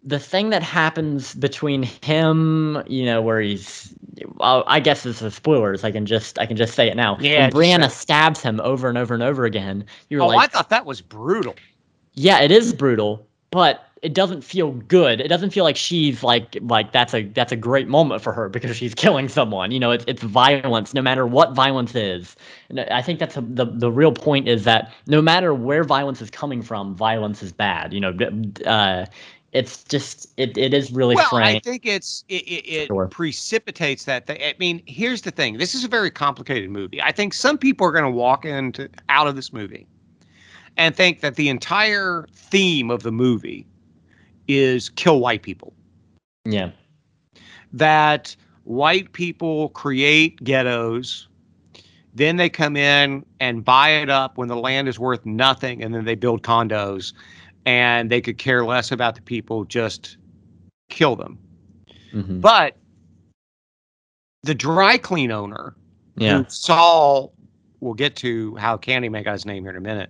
The 0.04 0.20
thing 0.20 0.50
that 0.50 0.64
happens 0.64 1.36
between 1.36 1.84
him, 1.84 2.82
you 2.88 3.06
know, 3.06 3.22
where 3.22 3.42
he's, 3.42 3.94
well, 4.38 4.64
I 4.66 4.80
guess 4.80 5.04
this 5.04 5.22
is 5.22 5.36
spoilers. 5.36 5.84
I 5.84 5.92
can 5.92 6.06
just 6.06 6.40
I 6.40 6.46
can 6.46 6.58
just 6.58 6.74
say 6.74 6.90
it 6.90 6.96
now. 6.96 7.18
Yeah, 7.20 7.44
when 7.44 7.52
Brianna 7.52 7.92
stabs 7.92 8.42
him 8.42 8.60
over 8.62 8.90
and 8.90 8.98
over 8.98 9.14
and 9.14 9.24
over 9.24 9.46
again, 9.46 9.86
you're 10.10 10.22
oh 10.22 10.28
like, 10.28 10.40
i 10.40 10.48
thought 10.48 10.70
that 10.70 10.86
was 10.86 11.02
brutal 11.02 11.56
yeah, 12.20 12.42
it 12.42 12.52
is 12.52 12.74
brutal, 12.74 13.26
but 13.50 13.86
it 14.02 14.14
doesn't 14.14 14.42
feel 14.44 14.72
good. 14.72 15.22
It 15.22 15.30
doesn't 15.30 15.52
feel 15.52 15.64
like 15.64 15.78
she's 15.78 16.22
like 16.22 16.58
like 16.62 16.92
that's 16.92 17.14
a 17.14 17.24
that's 17.24 17.54
a 17.54 17.56
great 17.56 17.88
moment 17.88 18.22
for 18.22 18.34
her 18.34 18.50
because 18.50 18.76
she's 18.76 18.94
killing 18.94 19.30
someone. 19.30 19.72
You 19.72 19.80
know, 19.80 19.92
it's 19.92 20.04
it's 20.06 20.22
violence, 20.22 20.94
no 20.94 21.02
matter 21.02 21.26
what 21.26 21.54
violence 21.54 21.96
is. 21.96 22.36
And 22.68 22.82
I 22.82 23.02
think 23.02 23.20
that's 23.20 23.38
a, 23.38 23.42
the 23.42 23.66
the 23.66 23.90
real 23.90 24.12
point 24.12 24.50
is 24.50 24.66
that 24.66 24.92
no 25.08 25.22
matter 25.22 25.54
where 25.54 25.86
violence 25.86 26.22
is 26.22 26.30
coming 26.30 26.62
from, 26.62 26.94
violence 26.94 27.42
is 27.42 27.54
bad. 27.54 27.94
You 27.94 28.02
know, 28.02 28.14
uh, 28.66 29.06
it's 29.52 29.84
just 29.84 30.28
it, 30.38 30.58
it 30.58 30.74
is 30.74 30.92
really 30.92 31.16
well 31.16 31.30
frank. 31.30 31.58
i 31.66 31.70
think 31.70 31.86
it's 31.86 32.24
it, 32.30 32.44
it, 32.44 32.68
it 32.68 32.88
sure. 32.88 33.08
precipitates 33.08 34.06
that 34.06 34.28
thing. 34.28 34.40
I 34.42 34.56
mean 34.60 34.82
here's 34.86 35.22
the 35.22 35.32
thing. 35.32 35.58
This 35.58 35.74
is 35.74 35.84
a 35.84 35.88
very 35.88 36.12
complicated 36.12 36.70
movie. 36.70 37.02
I 37.02 37.12
think 37.12 37.34
some 37.34 37.58
people 37.58 37.88
are 37.88 37.92
going 37.92 38.04
to 38.04 38.12
walk 38.12 38.46
into 38.46 38.90
out 39.10 39.28
of 39.28 39.36
this 39.36 39.52
movie 39.52 39.88
and 40.78 40.96
think 40.96 41.22
that 41.22 41.36
the 41.36 41.50
entire 41.50 42.28
theme 42.34 42.92
of 42.92 43.04
the 43.04 43.12
movie 43.12 43.66
is 44.48 44.90
kill 44.90 45.20
white 45.20 45.42
people. 45.42 45.74
Yeah. 46.46 46.72
That 47.74 48.36
white 48.64 49.14
people 49.14 49.70
create 49.70 50.44
ghettos 50.44 51.28
then 52.14 52.38
they 52.38 52.50
come 52.50 52.76
in 52.76 53.26
and 53.40 53.64
buy 53.64 53.90
it 53.90 54.10
up 54.10 54.38
when 54.38 54.48
the 54.48 54.56
land 54.56 54.88
is 54.88 55.00
worth 55.00 55.26
nothing 55.26 55.84
and 55.84 55.94
then 55.94 56.06
they 56.06 56.16
build 56.16 56.44
condos 56.44 57.14
and 57.70 58.10
they 58.10 58.20
could 58.20 58.40
care 58.40 58.66
less 58.66 58.92
about 58.92 59.14
the 59.14 59.22
people, 59.22 59.64
just 59.64 60.18
kill 60.90 61.16
them. 61.16 61.38
Mm-hmm. 62.12 62.40
But 62.40 62.76
the 64.42 64.56
dry 64.56 64.98
clean 64.98 65.32
owner, 65.32 65.76
yeah. 66.16 66.46
saw, 66.48 67.28
we'll 67.80 67.94
get 67.94 68.16
to 68.18 68.56
how 68.56 68.76
Candyman 68.76 69.24
got 69.24 69.34
his 69.34 69.46
name 69.46 69.64
here 69.64 69.70
in 69.70 69.78
a 69.78 69.82
minute, 69.82 70.10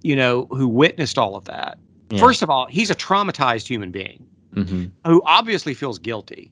you 0.00 0.16
know, 0.16 0.46
who 0.46 0.66
witnessed 0.66 1.18
all 1.18 1.36
of 1.36 1.44
that. 1.44 1.78
Yeah. 2.08 2.18
First 2.18 2.40
of 2.40 2.48
all, 2.48 2.66
he's 2.68 2.88
a 2.88 2.94
traumatized 2.94 3.66
human 3.68 3.90
being 3.90 4.26
mm-hmm. 4.54 4.86
who 5.04 5.20
obviously 5.26 5.74
feels 5.74 5.98
guilty. 5.98 6.50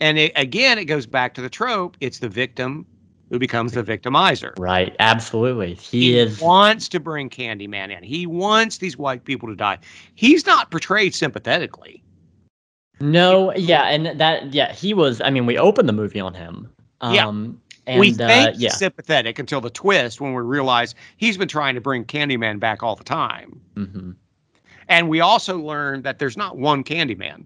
And 0.00 0.16
it, 0.16 0.32
again, 0.36 0.78
it 0.78 0.86
goes 0.86 1.04
back 1.04 1.34
to 1.34 1.42
the 1.42 1.50
trope 1.50 1.98
it's 2.00 2.20
the 2.20 2.30
victim 2.30 2.86
who 3.30 3.38
becomes 3.38 3.72
the 3.72 3.82
victimizer. 3.82 4.52
Right. 4.58 4.94
Absolutely. 4.98 5.74
He, 5.74 6.00
he 6.00 6.18
is 6.18 6.40
wants 6.40 6.88
to 6.88 7.00
bring 7.00 7.30
Candyman 7.30 7.96
in. 7.96 8.02
He 8.02 8.26
wants 8.26 8.78
these 8.78 8.98
white 8.98 9.24
people 9.24 9.48
to 9.48 9.54
die. 9.54 9.78
He's 10.14 10.46
not 10.46 10.70
portrayed 10.70 11.14
sympathetically. 11.14 12.02
No, 13.02 13.54
yeah, 13.54 13.84
and 13.84 14.20
that 14.20 14.52
yeah, 14.52 14.72
he 14.72 14.92
was 14.92 15.20
I 15.22 15.30
mean, 15.30 15.46
we 15.46 15.56
opened 15.56 15.88
the 15.88 15.92
movie 15.94 16.20
on 16.20 16.34
him. 16.34 16.68
Um 17.00 17.14
yeah. 17.14 17.28
And, 17.86 17.98
we 17.98 18.12
think 18.12 18.48
uh, 18.48 18.52
yeah. 18.56 18.70
sympathetic 18.70 19.38
until 19.38 19.60
the 19.60 19.70
twist 19.70 20.20
when 20.20 20.34
we 20.34 20.42
realize 20.42 20.94
he's 21.16 21.36
been 21.36 21.48
trying 21.48 21.74
to 21.74 21.80
bring 21.80 22.04
Candyman 22.04 22.60
back 22.60 22.82
all 22.82 22.94
the 22.94 23.02
time. 23.02 23.60
Mm-hmm. 23.74 24.12
And 24.88 25.08
we 25.08 25.20
also 25.20 25.58
learned 25.58 26.04
that 26.04 26.18
there's 26.18 26.36
not 26.36 26.58
one 26.58 26.84
Candyman. 26.84 27.44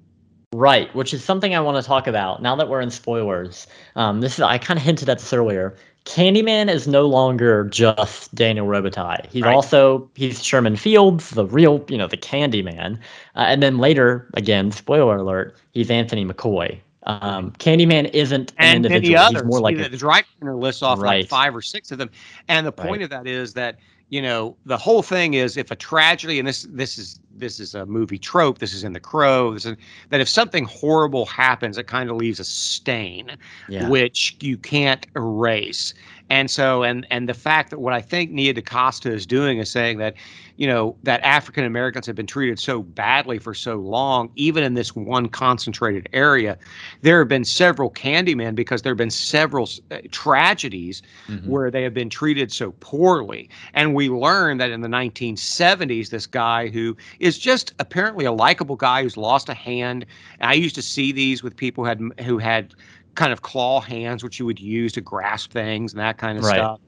Right, 0.56 0.94
which 0.94 1.12
is 1.12 1.24
something 1.24 1.52
I 1.52 1.58
want 1.58 1.82
to 1.82 1.82
talk 1.82 2.06
about 2.06 2.40
now 2.40 2.54
that 2.54 2.68
we're 2.68 2.80
in 2.80 2.92
spoilers. 2.92 3.66
Um, 3.96 4.20
this 4.20 4.34
is 4.34 4.40
I 4.40 4.56
kind 4.56 4.78
of 4.78 4.84
hinted 4.84 5.08
at 5.08 5.18
this 5.18 5.32
earlier. 5.32 5.74
Candyman 6.04 6.72
is 6.72 6.86
no 6.86 7.06
longer 7.06 7.64
just 7.64 8.32
Daniel 8.36 8.68
Robitaille. 8.68 9.26
He's 9.26 9.42
right. 9.42 9.52
also 9.52 10.08
he's 10.14 10.44
Sherman 10.44 10.76
Fields, 10.76 11.30
the 11.30 11.44
real 11.44 11.84
you 11.88 11.98
know 11.98 12.06
the 12.06 12.16
Candyman, 12.16 12.98
uh, 13.34 13.46
and 13.48 13.64
then 13.64 13.78
later 13.78 14.28
again, 14.34 14.70
spoiler 14.70 15.16
alert, 15.16 15.56
he's 15.72 15.90
Anthony 15.90 16.24
McCoy. 16.24 16.78
Um, 17.02 17.50
Candyman 17.58 18.08
isn't 18.14 18.52
an 18.52 18.56
and 18.58 18.86
individual. 18.86 19.14
Many 19.14 19.26
others. 19.26 19.42
He's 19.42 19.50
more 19.50 19.60
like 19.60 19.76
the, 19.76 20.24
cleaner 20.38 20.54
lists 20.54 20.82
off 20.82 21.00
right. 21.00 21.22
like 21.22 21.28
five 21.28 21.56
or 21.56 21.62
six 21.62 21.90
of 21.90 21.98
them, 21.98 22.10
and 22.46 22.64
the 22.64 22.70
point 22.70 22.90
right. 22.90 23.02
of 23.02 23.10
that 23.10 23.26
is 23.26 23.54
that 23.54 23.78
you 24.08 24.22
know 24.22 24.56
the 24.66 24.76
whole 24.76 25.02
thing 25.02 25.34
is 25.34 25.56
if 25.56 25.72
a 25.72 25.76
tragedy 25.76 26.38
and 26.38 26.46
this 26.46 26.68
this 26.70 26.96
is 26.96 27.18
this 27.36 27.60
is 27.60 27.74
a 27.74 27.84
movie 27.86 28.18
trope 28.18 28.58
this 28.58 28.72
is 28.72 28.84
in 28.84 28.92
the 28.92 29.00
crow 29.00 29.52
this 29.52 29.64
is 29.64 29.76
that 30.10 30.20
if 30.20 30.28
something 30.28 30.64
horrible 30.64 31.26
happens 31.26 31.76
it 31.78 31.86
kind 31.86 32.10
of 32.10 32.16
leaves 32.16 32.40
a 32.40 32.44
stain 32.44 33.36
yeah. 33.68 33.88
which 33.88 34.36
you 34.40 34.56
can't 34.56 35.06
erase 35.16 35.94
and 36.30 36.50
so, 36.50 36.82
and 36.82 37.06
and 37.10 37.28
the 37.28 37.34
fact 37.34 37.70
that 37.70 37.80
what 37.80 37.92
I 37.92 38.00
think 38.00 38.30
Nia 38.30 38.54
DaCosta 38.54 39.12
is 39.12 39.26
doing 39.26 39.58
is 39.58 39.70
saying 39.70 39.98
that, 39.98 40.14
you 40.56 40.66
know, 40.66 40.96
that 41.02 41.20
African 41.22 41.64
Americans 41.64 42.06
have 42.06 42.16
been 42.16 42.26
treated 42.26 42.58
so 42.58 42.82
badly 42.82 43.38
for 43.38 43.52
so 43.52 43.76
long, 43.76 44.30
even 44.34 44.64
in 44.64 44.72
this 44.72 44.96
one 44.96 45.28
concentrated 45.28 46.08
area. 46.14 46.56
There 47.02 47.18
have 47.18 47.28
been 47.28 47.44
several 47.44 47.90
Candymen 47.90 48.54
because 48.54 48.80
there 48.80 48.92
have 48.92 48.98
been 48.98 49.10
several 49.10 49.68
uh, 49.90 49.98
tragedies 50.12 51.02
mm-hmm. 51.28 51.48
where 51.48 51.70
they 51.70 51.82
have 51.82 51.92
been 51.92 52.10
treated 52.10 52.50
so 52.50 52.72
poorly. 52.80 53.50
And 53.74 53.94
we 53.94 54.08
learned 54.08 54.60
that 54.60 54.70
in 54.70 54.80
the 54.80 54.88
1970s, 54.88 56.08
this 56.08 56.26
guy 56.26 56.68
who 56.68 56.96
is 57.20 57.38
just 57.38 57.74
apparently 57.80 58.24
a 58.24 58.32
likable 58.32 58.76
guy 58.76 59.02
who's 59.02 59.18
lost 59.18 59.50
a 59.50 59.54
hand. 59.54 60.06
I 60.40 60.54
used 60.54 60.74
to 60.76 60.82
see 60.82 61.12
these 61.12 61.42
with 61.42 61.54
people 61.54 61.84
who 61.84 61.88
had 61.88 62.00
who 62.24 62.38
had 62.38 62.74
kind 63.14 63.32
of 63.32 63.42
claw 63.42 63.80
hands, 63.80 64.22
which 64.22 64.38
you 64.38 64.46
would 64.46 64.60
use 64.60 64.92
to 64.92 65.00
grasp 65.00 65.52
things 65.52 65.92
and 65.92 66.00
that 66.00 66.18
kind 66.18 66.38
of 66.38 66.44
right. 66.44 66.56
stuff. 66.56 66.80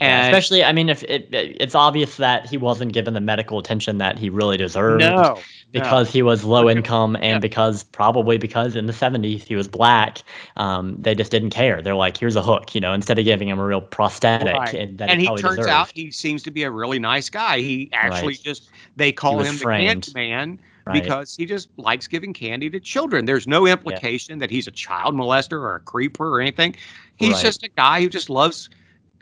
And 0.00 0.32
especially, 0.32 0.64
I 0.64 0.72
mean, 0.72 0.88
if 0.88 1.02
it, 1.04 1.28
it's 1.32 1.74
obvious 1.74 2.16
that 2.16 2.46
he 2.46 2.56
wasn't 2.56 2.92
given 2.92 3.14
the 3.14 3.20
medical 3.20 3.58
attention 3.58 3.98
that 3.98 4.18
he 4.18 4.28
really 4.28 4.56
deserved, 4.56 5.00
no, 5.00 5.40
because 5.72 6.08
no. 6.08 6.12
he 6.12 6.22
was 6.22 6.44
low 6.44 6.68
income 6.68 7.16
and 7.16 7.24
yeah. 7.24 7.38
because 7.38 7.84
probably 7.84 8.36
because 8.36 8.76
in 8.76 8.86
the 8.86 8.92
'70s 8.92 9.42
he 9.42 9.56
was 9.56 9.68
black, 9.68 10.22
um, 10.56 10.96
they 11.00 11.14
just 11.14 11.30
didn't 11.30 11.50
care. 11.50 11.80
They're 11.80 11.94
like, 11.94 12.16
"Here's 12.16 12.36
a 12.36 12.42
hook," 12.42 12.74
you 12.74 12.80
know, 12.80 12.92
instead 12.92 13.18
of 13.18 13.24
giving 13.24 13.48
him 13.48 13.58
a 13.58 13.64
real 13.64 13.80
prosthetic. 13.80 14.54
Right. 14.54 14.74
And, 14.74 15.00
and 15.00 15.20
he, 15.20 15.26
he 15.26 15.36
turns 15.36 15.56
deserved. 15.56 15.68
out 15.68 15.90
he 15.94 16.10
seems 16.10 16.42
to 16.44 16.50
be 16.50 16.64
a 16.64 16.70
really 16.70 16.98
nice 16.98 17.30
guy. 17.30 17.58
He 17.58 17.88
actually 17.92 18.34
right. 18.34 18.42
just 18.42 18.70
they 18.96 19.12
call 19.12 19.40
him 19.40 19.56
framed. 19.56 20.04
the 20.04 20.12
Man 20.14 20.58
Right. 20.86 21.02
because 21.02 21.34
he 21.34 21.46
just 21.46 21.70
likes 21.78 22.06
giving 22.06 22.34
candy 22.34 22.68
to 22.68 22.78
children. 22.78 23.24
There's 23.24 23.46
no 23.46 23.66
implication 23.66 24.36
yeah. 24.36 24.40
that 24.40 24.50
he's 24.50 24.66
a 24.66 24.70
child 24.70 25.14
molester 25.14 25.52
or 25.52 25.76
a 25.76 25.80
creeper 25.80 26.28
or 26.28 26.42
anything. 26.42 26.76
He's 27.16 27.34
right. 27.34 27.42
just 27.42 27.62
a 27.62 27.68
guy 27.68 28.02
who 28.02 28.10
just 28.10 28.28
loves 28.28 28.68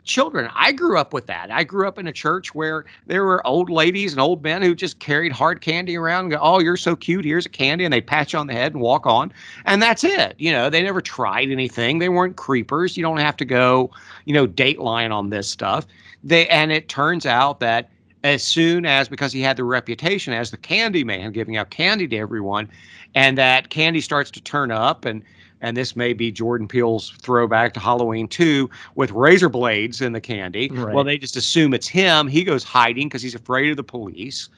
children. 0.03 0.49
I 0.53 0.71
grew 0.71 0.97
up 0.97 1.13
with 1.13 1.27
that. 1.27 1.51
I 1.51 1.63
grew 1.63 1.87
up 1.87 1.97
in 1.97 2.07
a 2.07 2.11
church 2.11 2.53
where 2.53 2.85
there 3.07 3.23
were 3.23 3.45
old 3.47 3.69
ladies 3.69 4.11
and 4.13 4.21
old 4.21 4.43
men 4.43 4.61
who 4.61 4.75
just 4.75 4.99
carried 4.99 5.31
hard 5.31 5.61
candy 5.61 5.95
around 5.95 6.25
and 6.25 6.31
go, 6.31 6.39
Oh, 6.41 6.59
you're 6.59 6.77
so 6.77 6.95
cute. 6.95 7.25
Here's 7.25 7.45
a 7.45 7.49
candy. 7.49 7.85
And 7.85 7.93
they 7.93 8.01
pat 8.01 8.33
you 8.33 8.39
on 8.39 8.47
the 8.47 8.53
head 8.53 8.73
and 8.73 8.81
walk 8.81 9.05
on. 9.05 9.31
And 9.65 9.81
that's 9.81 10.03
it. 10.03 10.35
You 10.37 10.51
know, 10.51 10.69
they 10.69 10.81
never 10.81 11.01
tried 11.01 11.49
anything. 11.49 11.99
They 11.99 12.09
weren't 12.09 12.35
creepers. 12.35 12.97
You 12.97 13.03
don't 13.03 13.17
have 13.17 13.37
to 13.37 13.45
go, 13.45 13.91
you 14.25 14.33
know, 14.33 14.47
dateline 14.47 15.11
on 15.11 15.29
this 15.29 15.49
stuff. 15.49 15.85
They 16.23 16.47
and 16.47 16.71
it 16.71 16.89
turns 16.89 17.25
out 17.25 17.59
that 17.59 17.89
as 18.23 18.43
soon 18.43 18.85
as 18.85 19.09
because 19.09 19.33
he 19.33 19.41
had 19.41 19.57
the 19.57 19.63
reputation 19.63 20.33
as 20.33 20.51
the 20.51 20.57
candy 20.57 21.03
man 21.03 21.31
giving 21.31 21.57
out 21.57 21.69
candy 21.69 22.07
to 22.07 22.17
everyone 22.17 22.69
and 23.15 23.37
that 23.37 23.69
candy 23.69 24.01
starts 24.01 24.31
to 24.31 24.41
turn 24.41 24.71
up 24.71 25.05
and 25.05 25.23
and 25.63 25.77
this 25.77 25.95
may 25.95 26.11
be 26.11 26.29
Jordan 26.29 26.67
Peele's 26.67 27.11
throwback 27.21 27.73
to 27.73 27.79
Halloween 27.79 28.27
2 28.27 28.69
with 28.95 29.11
razor 29.11 29.47
blades 29.47 30.01
in 30.01 30.11
the 30.11 30.19
candy. 30.19 30.69
Right. 30.69 30.93
Well, 30.93 31.05
they 31.05 31.17
just 31.17 31.37
assume 31.37 31.73
it's 31.73 31.87
him. 31.87 32.27
He 32.27 32.43
goes 32.43 32.65
hiding 32.65 33.07
because 33.07 33.21
he's 33.21 33.33
afraid 33.33 33.71
of 33.71 33.77
the 33.77 33.83
police. 33.83 34.49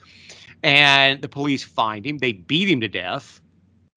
And 0.64 1.22
the 1.22 1.30
police 1.30 1.64
find 1.64 2.08
him. 2.08 2.18
They 2.18 2.34
beat 2.34 2.68
him 2.68 2.82
to 2.82 2.88
death, 2.88 3.40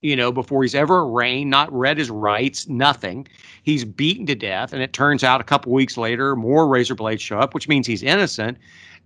you 0.03 0.17
know, 0.17 0.31
before 0.31 0.63
he's 0.63 0.75
ever 0.75 1.01
arraigned, 1.01 1.49
not 1.49 1.73
read 1.73 1.97
his 1.97 2.11
rights, 2.11 2.69
nothing. 2.69 3.27
He's 3.63 3.87
beaten 3.87 4.27
to 4.27 4.35
death. 4.35 4.75
And 4.75 4.83
it 4.83 4.93
turns 4.93 5.25
out 5.25 5.41
a 5.41 5.45
couple 5.45 5.73
weeks 5.73 5.97
later, 5.97 6.37
more 6.37 6.69
razor 6.69 6.95
blades 6.95 7.23
show 7.23 7.39
up, 7.39 7.55
which 7.55 7.69
means 7.69 7.87
he's 7.87 8.03
innocent. 8.03 8.59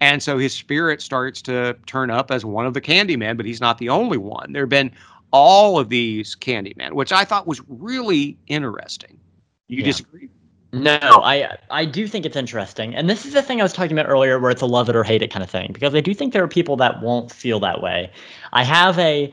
And 0.02 0.20
so 0.20 0.36
his 0.36 0.52
spirit 0.52 1.00
starts 1.00 1.40
to 1.42 1.76
turn 1.86 2.10
up 2.10 2.32
as 2.32 2.44
one 2.44 2.66
of 2.66 2.74
the 2.74 2.80
Candymen, 2.80 3.36
but 3.36 3.46
he's 3.46 3.60
not 3.60 3.78
the 3.78 3.88
only 3.88 4.18
one. 4.18 4.52
There 4.52 4.64
have 4.64 4.68
been 4.68 4.90
all 5.30 5.78
of 5.78 5.90
these 5.90 6.34
Candymen, 6.34 6.94
which 6.94 7.12
I 7.12 7.24
thought 7.24 7.46
was 7.46 7.62
really 7.68 8.36
interesting. 8.48 9.16
You 9.68 9.78
yeah. 9.78 9.84
disagree? 9.84 10.28
No, 10.72 10.98
I 10.98 11.56
I 11.70 11.84
do 11.84 12.08
think 12.08 12.26
it's 12.26 12.36
interesting, 12.36 12.96
and 12.96 13.08
this 13.08 13.24
is 13.24 13.32
the 13.32 13.42
thing 13.42 13.60
I 13.60 13.62
was 13.62 13.72
talking 13.72 13.96
about 13.96 14.10
earlier, 14.10 14.40
where 14.40 14.50
it's 14.50 14.60
a 14.60 14.66
love 14.66 14.88
it 14.88 14.96
or 14.96 15.04
hate 15.04 15.22
it 15.22 15.30
kind 15.30 15.44
of 15.44 15.50
thing. 15.50 15.70
Because 15.72 15.94
I 15.94 16.00
do 16.00 16.14
think 16.14 16.32
there 16.32 16.42
are 16.42 16.48
people 16.48 16.76
that 16.78 17.00
won't 17.00 17.30
feel 17.30 17.60
that 17.60 17.80
way. 17.80 18.10
I 18.52 18.64
have 18.64 18.98
a, 18.98 19.32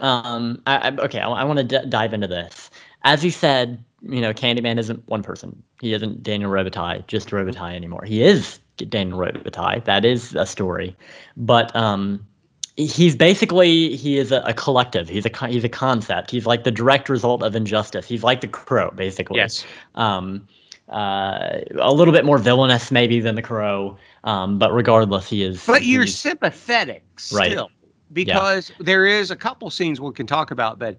um, 0.00 0.62
I, 0.68 0.90
I 0.90 0.96
okay, 0.96 1.18
I, 1.18 1.28
I 1.28 1.42
want 1.42 1.58
to 1.58 1.64
d- 1.64 1.88
dive 1.88 2.14
into 2.14 2.28
this. 2.28 2.70
As 3.02 3.24
you 3.24 3.32
said, 3.32 3.82
you 4.02 4.20
know, 4.20 4.32
Candyman 4.32 4.78
isn't 4.78 5.08
one 5.08 5.24
person. 5.24 5.60
He 5.80 5.92
isn't 5.92 6.22
Daniel 6.22 6.52
Robitaille, 6.52 7.04
just 7.08 7.30
Robitaille 7.30 7.74
anymore. 7.74 8.04
He 8.04 8.22
is 8.22 8.60
Daniel 8.76 9.18
Robitaille. 9.18 9.84
That 9.84 10.04
is 10.04 10.34
a 10.34 10.46
story, 10.46 10.96
but 11.36 11.74
um, 11.76 12.24
he's 12.76 13.16
basically 13.16 13.96
he 13.96 14.18
is 14.18 14.32
a, 14.32 14.40
a, 14.42 14.54
collective. 14.54 15.08
He's 15.08 15.26
a 15.26 15.46
he's 15.46 15.64
a 15.64 15.68
concept. 15.68 16.30
He's 16.30 16.46
like 16.46 16.64
the 16.64 16.70
direct 16.70 17.08
result 17.08 17.42
of 17.42 17.54
injustice. 17.54 18.06
He's 18.06 18.22
like 18.22 18.40
the 18.40 18.48
crow, 18.48 18.90
basically. 18.94 19.38
Yes. 19.38 19.64
Um, 19.94 20.46
uh, 20.88 21.60
a 21.78 21.92
little 21.92 22.12
bit 22.12 22.24
more 22.24 22.36
villainous 22.36 22.90
maybe 22.90 23.18
than 23.20 23.36
the 23.36 23.42
crow, 23.42 23.96
um, 24.24 24.58
but 24.58 24.72
regardless, 24.72 25.28
he 25.28 25.42
is. 25.42 25.64
But 25.66 25.84
you're 25.84 26.06
sympathetic 26.06 27.04
still, 27.18 27.38
right. 27.38 27.68
because 28.12 28.70
yeah. 28.70 28.76
there 28.80 29.06
is 29.06 29.30
a 29.30 29.36
couple 29.36 29.70
scenes 29.70 30.00
we 30.00 30.12
can 30.12 30.26
talk 30.26 30.50
about 30.50 30.78
but 30.78 30.96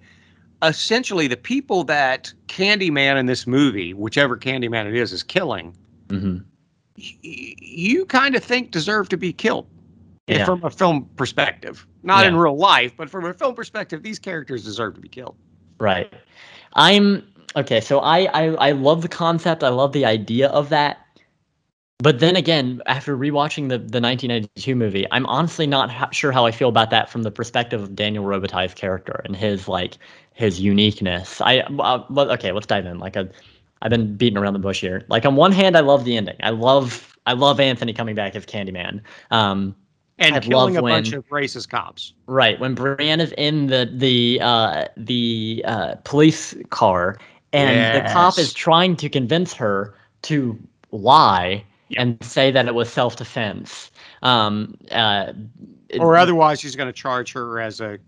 Essentially, 0.64 1.28
the 1.28 1.38
people 1.38 1.84
that 1.84 2.34
Candyman 2.48 3.20
in 3.20 3.26
this 3.26 3.46
movie, 3.46 3.94
whichever 3.94 4.38
Candyman 4.38 4.88
it 4.88 4.96
is, 4.96 5.12
is 5.12 5.22
killing. 5.22 5.76
Mm-hmm 6.08 6.38
you 6.96 8.06
kind 8.06 8.36
of 8.36 8.44
think 8.44 8.72
deserve 8.72 9.10
to 9.10 9.18
be 9.18 9.34
killed. 9.34 9.68
Yeah. 10.28 10.44
from 10.44 10.64
a 10.64 10.72
film 10.72 11.08
perspective, 11.18 11.86
not 12.02 12.24
Yeah. 12.24 12.30
in 12.30 12.36
real 12.36 12.58
life, 12.58 12.94
but 12.98 13.12
from 13.12 13.26
a 13.26 13.34
film 13.36 13.54
perspective, 13.54 14.02
these 14.02 14.18
characters 14.18 14.64
deserve 14.64 14.96
to 14.96 15.00
be 15.02 15.08
killed. 15.08 15.36
Right. 15.80 16.12
I'm 16.74 17.22
okay. 17.56 17.80
So 17.80 18.00
I, 18.00 18.22
I 18.34 18.46
I 18.56 18.72
love 18.72 19.04
the 19.04 19.08
concept. 19.08 19.64
I 19.64 19.70
love 19.70 19.92
the 19.94 20.04
idea 20.04 20.48
of 20.50 20.70
that. 20.70 20.98
But 22.00 22.20
then 22.22 22.36
again, 22.36 22.82
after 22.88 23.16
rewatching 23.16 23.70
the 23.70 23.78
the 23.78 24.02
1992 24.02 24.76
movie, 24.76 25.06
I'm 25.12 25.28
honestly 25.28 25.68
not 25.68 25.92
ho- 25.92 26.08
sure 26.12 26.32
how 26.32 26.48
I 26.48 26.52
feel 26.52 26.70
about 26.70 26.90
that 26.90 27.08
from 27.08 27.22
the 27.22 27.30
perspective 27.32 27.84
of 27.84 27.96
Daniel 27.96 28.26
Robitaille's 28.26 28.74
character 28.74 29.22
and 29.26 29.36
his 29.36 29.68
like 29.68 29.98
his 30.34 30.60
uniqueness. 30.60 31.40
I 31.40 31.60
uh, 31.60 32.04
okay, 32.12 32.52
let's 32.52 32.66
dive 32.66 32.88
in. 32.88 32.98
Like 32.98 33.16
I, 33.16 33.28
I've 33.86 33.92
been 33.92 34.18
beating 34.18 34.36
around 34.36 34.54
the 34.54 34.60
bush 34.60 34.82
here. 34.82 35.04
Like 35.10 35.26
on 35.26 35.36
one 35.36 35.52
hand, 35.52 35.78
I 35.78 35.82
love 35.82 36.06
the 36.06 36.18
ending. 36.18 36.36
I 36.42 36.50
love 36.50 37.16
I 37.28 37.34
love 37.34 37.60
Anthony 37.60 37.94
coming 37.94 38.16
back 38.16 38.36
as 38.36 38.44
Candyman. 38.44 39.00
Um, 39.30 39.76
And 40.18 40.34
I 40.34 40.40
killing 40.40 40.76
a 40.76 40.82
love 40.82 40.90
bunch 40.90 41.14
of 41.14 41.24
racist 41.30 41.70
cops. 41.70 42.14
Right 42.26 42.60
when 42.60 42.76
Brianna's 42.76 43.32
in 43.38 43.68
the 43.68 43.88
the 43.94 44.42
uh, 44.42 44.86
the 44.98 45.64
uh, 45.68 45.96
police 46.04 46.56
car, 46.72 47.20
and 47.54 48.04
the 48.04 48.10
cop 48.12 48.40
is 48.40 48.54
trying 48.54 48.96
to 48.96 49.08
convince 49.08 49.54
her 49.54 49.94
to 50.24 50.60
lie 50.92 51.64
Yep. 51.90 52.02
and 52.02 52.24
say 52.24 52.50
that 52.50 52.68
it 52.68 52.74
was 52.74 52.92
self 52.92 53.16
defense. 53.18 53.92
Um, 54.24 54.76
uh, 54.92 55.34
or 56.00 56.18
otherwise 56.18 56.60
he's 56.60 56.76
going 56.76 56.88
to 56.88 56.94
charge 56.94 57.32
her 57.34 57.60
as 57.60 57.80
a 57.80 58.00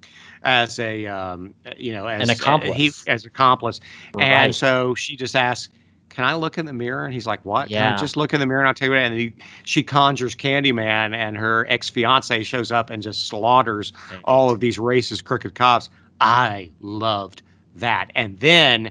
as 0.47 0.79
a 0.79 1.05
um, 1.05 1.53
you 1.77 1.91
know 1.93 2.07
as 2.07 2.29
An 2.29 2.35
accomplice. 2.35 2.75
he, 2.77 2.91
as 3.11 3.25
accomplice. 3.25 3.79
Right. 4.15 4.25
and 4.27 4.55
so 4.55 4.95
she 4.95 5.15
just 5.15 5.35
asks 5.35 5.69
can 6.09 6.23
i 6.23 6.33
look 6.33 6.57
in 6.57 6.65
the 6.65 6.73
mirror? 6.73 7.03
And 7.05 7.13
he's 7.13 7.27
like 7.27 7.43
what? 7.45 7.67
Can 7.69 7.81
I 7.85 7.89
Yeah. 7.91 7.95
just 7.97 8.15
look 8.17 8.33
in 8.33 8.39
the 8.39 8.45
mirror 8.47 8.61
and 8.61 8.67
i'll 8.67 8.73
tell 8.73 8.87
you 8.87 8.93
what? 8.93 9.01
And 9.01 9.13
he, 9.19 9.33
she 9.65 9.83
conjures 9.83 10.35
candyman 10.35 11.13
and 11.13 11.37
her 11.37 11.67
ex-fiance 11.69 12.43
shows 12.43 12.71
up 12.71 12.89
and 12.89 13.03
just 13.03 13.27
slaughters 13.27 13.91
all 14.23 14.49
of 14.49 14.61
these 14.61 14.77
racist 14.77 15.25
crooked 15.25 15.53
cops. 15.53 15.89
I 16.21 16.71
loved 16.79 17.43
that. 17.75 18.11
And 18.15 18.39
then 18.39 18.89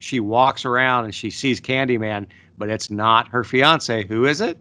she 0.00 0.20
walks 0.20 0.64
around 0.64 1.04
and 1.04 1.14
she 1.14 1.30
sees 1.30 1.60
candyman 1.60 2.26
but 2.58 2.68
it's 2.68 2.90
not 2.90 3.28
her 3.28 3.44
fiance. 3.44 4.04
Who 4.08 4.26
is 4.26 4.40
it 4.40 4.58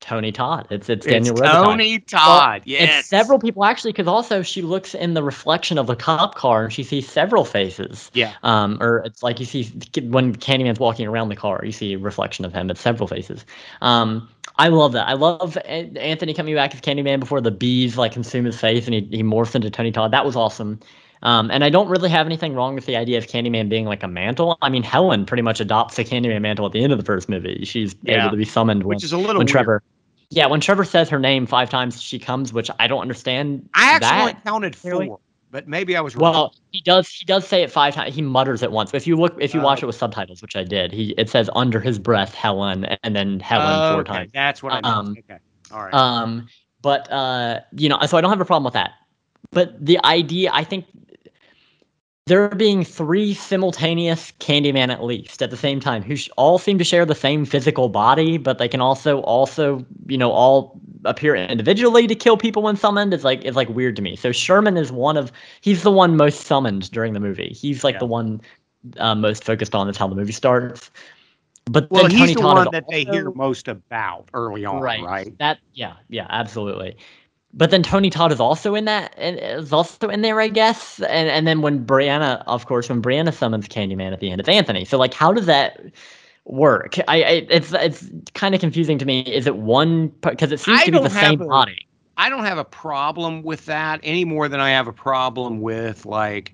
Tony 0.00 0.32
Todd. 0.32 0.66
It's 0.70 0.88
it's 0.88 1.04
it's 1.06 1.12
Daniel 1.12 1.34
Robitaille. 1.36 1.64
tony 1.64 1.98
todd 1.98 2.62
yes 2.64 3.00
It's 3.00 3.08
several 3.08 3.38
people 3.38 3.64
actually, 3.64 3.92
because 3.92 4.06
also 4.06 4.42
she 4.42 4.62
looks 4.62 4.94
in 4.94 5.14
the 5.14 5.22
reflection 5.22 5.76
of 5.78 5.86
the 5.86 5.96
cop 5.96 6.34
car 6.34 6.64
and 6.64 6.72
she 6.72 6.82
sees 6.82 7.10
several 7.10 7.44
faces. 7.44 8.10
Yeah. 8.14 8.32
Um, 8.42 8.78
or 8.80 8.98
it's 8.98 9.22
like 9.22 9.40
you 9.40 9.46
see 9.46 9.64
when 10.04 10.34
Candyman's 10.36 10.78
walking 10.78 11.06
around 11.06 11.28
the 11.28 11.36
car, 11.36 11.60
you 11.64 11.72
see 11.72 11.94
a 11.94 11.98
reflection 11.98 12.44
of 12.44 12.52
him. 12.52 12.70
It's 12.70 12.80
several 12.80 13.08
faces. 13.08 13.44
Um, 13.82 14.28
I 14.56 14.68
love 14.68 14.92
that. 14.92 15.08
I 15.08 15.12
love 15.14 15.56
Anthony 15.66 16.34
coming 16.34 16.54
back 16.54 16.74
as 16.74 16.80
Candyman 16.80 17.20
before 17.20 17.40
the 17.40 17.50
bees 17.50 17.96
like 17.96 18.12
consume 18.12 18.44
his 18.44 18.60
face 18.60 18.86
and 18.86 18.94
he, 18.94 19.00
he 19.10 19.22
morphs 19.22 19.54
into 19.54 19.70
Tony 19.70 19.92
Todd. 19.92 20.10
That 20.12 20.24
was 20.24 20.36
awesome. 20.36 20.80
Um, 21.22 21.50
and 21.50 21.64
I 21.64 21.70
don't 21.70 21.88
really 21.88 22.10
have 22.10 22.26
anything 22.26 22.54
wrong 22.54 22.74
with 22.74 22.86
the 22.86 22.96
idea 22.96 23.18
of 23.18 23.26
Candyman 23.26 23.68
being 23.68 23.84
like 23.86 24.02
a 24.02 24.08
mantle. 24.08 24.56
I 24.62 24.68
mean, 24.68 24.82
Helen 24.82 25.26
pretty 25.26 25.42
much 25.42 25.60
adopts 25.60 25.96
the 25.96 26.04
Candyman 26.04 26.40
mantle 26.42 26.66
at 26.66 26.72
the 26.72 26.82
end 26.82 26.92
of 26.92 26.98
the 26.98 27.04
first 27.04 27.28
movie. 27.28 27.64
She's 27.64 27.96
Yeah. 28.02 28.20
able 28.22 28.30
to 28.30 28.36
be 28.36 28.44
summoned 28.44 28.84
when, 28.84 28.96
which 28.96 29.04
is 29.04 29.12
a 29.12 29.16
little 29.16 29.38
when 29.38 29.46
weird. 29.46 29.48
Trevor. 29.48 29.82
Yeah, 30.30 30.46
when 30.46 30.60
Trevor 30.60 30.84
says 30.84 31.08
her 31.08 31.18
name 31.18 31.46
five 31.46 31.70
times, 31.70 32.00
she 32.02 32.18
comes, 32.18 32.52
which 32.52 32.70
I 32.78 32.86
don't 32.86 33.00
understand. 33.00 33.68
I 33.74 33.92
actually 33.92 34.32
that. 34.32 34.44
counted 34.44 34.76
four, 34.76 35.18
but 35.50 35.66
maybe 35.66 35.96
I 35.96 36.02
was 36.02 36.14
wrong. 36.14 36.32
Well, 36.32 36.54
he 36.70 36.82
does. 36.82 37.08
He 37.08 37.24
does 37.24 37.48
say 37.48 37.62
it 37.62 37.70
five 37.72 37.94
times. 37.94 38.14
He 38.14 38.20
mutters 38.20 38.62
it 38.62 38.70
once. 38.70 38.92
If 38.92 39.06
you 39.06 39.16
look, 39.16 39.34
if 39.40 39.54
you 39.54 39.62
watch 39.62 39.82
Oh. 39.82 39.84
it 39.84 39.86
with 39.86 39.96
subtitles, 39.96 40.42
which 40.42 40.54
I 40.54 40.64
did, 40.64 40.92
he 40.92 41.14
it 41.16 41.30
says 41.30 41.48
under 41.56 41.80
his 41.80 41.98
breath 41.98 42.34
Helen, 42.34 42.84
and 43.02 43.16
then 43.16 43.40
Helen 43.40 43.80
Oh, 43.82 43.88
four 43.92 44.00
okay, 44.02 44.12
times. 44.12 44.30
That's 44.34 44.62
what 44.62 44.72
I 44.72 44.76
meant. 44.76 44.86
Um, 44.86 45.16
okay. 45.18 45.38
All 45.72 45.82
right. 45.84 45.94
Um, 45.94 46.46
but 46.82 47.10
uh, 47.10 47.60
you 47.72 47.88
know, 47.88 47.98
so 48.06 48.18
I 48.18 48.20
don't 48.20 48.30
have 48.30 48.40
a 48.40 48.44
problem 48.44 48.64
with 48.64 48.74
that. 48.74 48.92
But 49.50 49.82
the 49.82 49.98
idea, 50.04 50.50
I 50.52 50.62
think, 50.62 50.84
there 52.28 52.48
being 52.50 52.84
three 52.84 53.34
simultaneous 53.34 54.32
Candyman 54.40 54.90
at 54.92 55.02
least 55.02 55.42
at 55.42 55.50
the 55.50 55.56
same 55.56 55.80
time, 55.80 56.02
who 56.02 56.16
all 56.36 56.58
seem 56.58 56.78
to 56.78 56.84
share 56.84 57.04
the 57.04 57.14
same 57.14 57.44
physical 57.44 57.88
body, 57.88 58.38
but 58.38 58.58
they 58.58 58.68
can 58.68 58.80
also 58.80 59.20
also 59.22 59.84
you 60.06 60.18
know 60.18 60.30
all 60.30 60.80
appear 61.04 61.34
individually 61.34 62.06
to 62.06 62.14
kill 62.14 62.36
people 62.36 62.62
when 62.62 62.76
summoned. 62.76 63.12
Is 63.14 63.24
like 63.24 63.44
is 63.44 63.56
like 63.56 63.68
weird 63.70 63.96
to 63.96 64.02
me. 64.02 64.16
So 64.16 64.32
Sherman 64.32 64.76
is 64.76 64.92
one 64.92 65.16
of 65.16 65.32
he's 65.60 65.82
the 65.82 65.90
one 65.90 66.16
most 66.16 66.42
summoned 66.42 66.90
during 66.90 67.12
the 67.14 67.20
movie. 67.20 67.56
He's 67.58 67.84
like 67.84 67.94
Yeah. 67.94 68.00
the 68.00 68.06
one 68.06 68.40
uh, 68.98 69.14
most 69.14 69.44
focused 69.44 69.74
on. 69.74 69.86
That's 69.86 69.98
how 69.98 70.08
the 70.08 70.14
movie 70.14 70.32
starts. 70.32 70.90
But 71.66 71.90
well, 71.90 72.02
then 72.02 72.10
he's 72.10 72.20
Tony 72.20 72.34
the 72.34 72.40
Todd 72.40 72.56
one 72.56 72.68
that 72.72 72.84
they 72.88 73.04
hear 73.04 73.30
most 73.30 73.68
about 73.68 74.28
early 74.32 74.64
on, 74.64 74.80
right? 74.80 75.02
right. 75.02 75.38
That 75.38 75.58
yeah, 75.74 75.94
yeah, 76.08 76.26
absolutely. 76.30 76.96
But 77.54 77.70
then 77.70 77.82
Tony 77.82 78.10
Todd 78.10 78.30
is 78.30 78.40
also 78.40 78.74
in 78.74 78.84
that, 78.84 79.14
and 79.16 79.38
is 79.38 79.72
also 79.72 80.08
in 80.08 80.22
there, 80.22 80.40
I 80.40 80.46
mm-hmm. 80.46 80.54
guess. 80.54 81.00
And 81.00 81.28
and 81.28 81.46
then 81.46 81.62
when 81.62 81.84
Brianna, 81.84 82.42
of 82.46 82.66
course, 82.66 82.88
when 82.88 83.02
Brianna 83.02 83.32
summons 83.32 83.68
Candyman 83.68 84.12
at 84.12 84.20
the 84.20 84.30
end, 84.30 84.40
it's 84.40 84.48
Anthony. 84.48 84.84
So 84.84 84.98
like, 84.98 85.14
how 85.14 85.32
does 85.32 85.46
that 85.46 85.80
work? 86.44 86.98
I, 87.08 87.22
I 87.22 87.46
it's 87.50 87.72
it's 87.72 88.10
kind 88.34 88.54
of 88.54 88.60
confusing 88.60 88.98
to 88.98 89.06
me. 89.06 89.20
Is 89.20 89.46
it 89.46 89.56
one? 89.56 90.08
Because 90.20 90.52
it 90.52 90.60
seems 90.60 90.80
I 90.80 90.84
to 90.86 90.92
be 90.92 90.98
the 90.98 91.10
same 91.10 91.40
a- 91.40 91.46
body. 91.46 91.88
I 92.18 92.28
don't 92.28 92.44
have 92.44 92.58
a 92.58 92.64
problem 92.64 93.44
with 93.44 93.64
that 93.66 94.00
any 94.02 94.24
more 94.24 94.48
than 94.48 94.58
I 94.58 94.70
have 94.70 94.88
a 94.88 94.92
problem 94.92 95.60
with 95.60 96.04
like, 96.04 96.52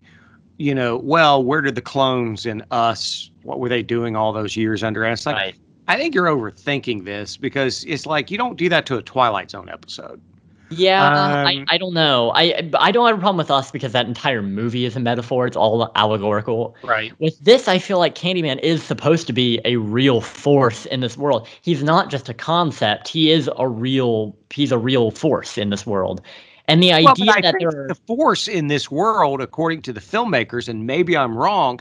you 0.59 0.75
know, 0.75 0.99
well, 0.99 1.43
where 1.43 1.63
did 1.63 1.75
the 1.75 1.81
clones 1.81 2.45
in 2.45 2.63
us? 2.71 3.31
What 3.45 3.61
were 3.61 3.71
they 3.71 3.83
doing 3.83 4.15
all 4.15 4.35
those 4.35 4.59
years 4.59 4.85
under? 4.85 5.05
And 5.05 5.15
it's 5.15 5.25
like, 5.25 5.37
Right. 5.37 5.55
I 5.89 5.97
think 5.97 6.15
you're 6.15 6.27
overthinking 6.27 7.07
this 7.07 7.39
because 7.39 7.83
it's 7.85 8.05
like 8.05 8.31
you 8.31 8.37
don't 8.37 8.57
do 8.57 8.69
that 8.69 8.85
to 8.87 8.99
a 8.99 9.03
Twilight 9.03 9.51
Zone 9.51 9.71
episode. 9.71 10.21
Yeah, 10.71 11.45
I, 11.47 11.55
Um, 11.57 11.65
I 11.69 11.79
don't 11.79 11.95
know. 11.95 12.33
I 12.35 12.71
I 12.79 12.91
don't 12.91 13.07
have 13.07 13.17
a 13.17 13.21
problem 13.21 13.37
with 13.37 13.51
us 13.51 13.71
because 13.71 13.93
that 13.93 14.07
entire 14.07 14.43
movie 14.43 14.85
is 14.85 14.97
a 14.97 15.01
metaphor. 15.01 15.47
It's 15.47 15.57
all 15.57 15.91
allegorical. 15.95 16.75
Right. 16.83 17.13
With 17.19 17.39
this, 17.41 17.69
I 17.69 17.79
feel 17.79 17.99
like 17.99 18.15
Candyman 18.15 18.59
is 18.61 18.83
supposed 18.83 19.27
to 19.27 19.33
be 19.33 19.61
a 19.65 19.77
real 19.77 20.21
force 20.21 20.87
in 20.87 21.01
this 21.01 21.17
world. 21.17 21.47
He's 21.63 21.83
not 21.83 22.11
just 22.11 22.29
a 22.29 22.35
concept. 22.35 23.09
He 23.09 23.31
is 23.31 23.51
a 23.59 23.69
real. 23.69 24.35
He's 24.51 24.73
a 24.73 24.79
real 24.79 25.11
force 25.11 25.59
in 25.59 25.71
this 25.71 25.87
world. 25.87 26.21
And 26.67 26.83
the 26.83 26.93
idea 26.93 27.31
I 27.31 27.41
that 27.43 27.57
there, 27.61 27.87
the 27.89 27.99
force 28.07 28.49
in 28.49 28.69
this 28.69 28.91
world, 28.91 29.43
according 29.43 29.83
to 29.83 29.93
the 29.93 30.01
filmmakers, 30.01 30.67
and 30.69 30.87
maybe 30.87 31.15
I'm 31.15 31.37
wrong, 31.37 31.79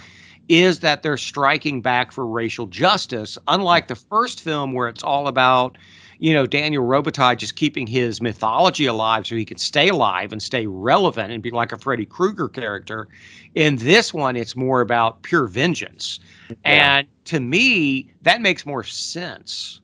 is 0.49 0.79
that 0.79 1.03
they're 1.03 1.15
striking 1.15 1.81
back 1.81 2.11
for 2.11 2.27
racial 2.27 2.67
justice. 2.67 3.37
Unlike 3.47 3.87
the 3.87 3.95
first 3.95 4.41
film, 4.41 4.73
where 4.73 4.89
it's 4.89 5.03
all 5.03 5.29
about, 5.29 5.77
you 6.23 6.33
know, 6.33 6.47
Daniel 6.47 6.85
Robitaille 6.85 7.37
just 7.37 7.57
keeping 7.57 7.85
his 7.85 8.21
mythology 8.21 8.85
alive 8.85 9.27
so 9.27 9.35
he 9.35 9.43
can 9.43 9.57
stay 9.57 9.89
alive 9.89 10.31
and 10.31 10.41
stay 10.41 10.65
relevant 10.67 11.33
and 11.33 11.43
be 11.43 11.51
like 11.51 11.73
a 11.73 11.77
Freddy 11.77 12.05
Krueger 12.05 12.47
character. 12.47 13.09
In 13.55 13.75
this 13.75 14.13
one, 14.13 14.37
it's 14.37 14.55
more 14.55 14.79
about 14.79 15.21
pure 15.23 15.47
vengeance. 15.47 16.21
Yeah. 16.47 16.55
And 16.99 17.07
to 17.25 17.41
me, 17.41 18.09
that 18.21 18.39
makes 18.39 18.65
more 18.65 18.85
sense. 18.85 19.81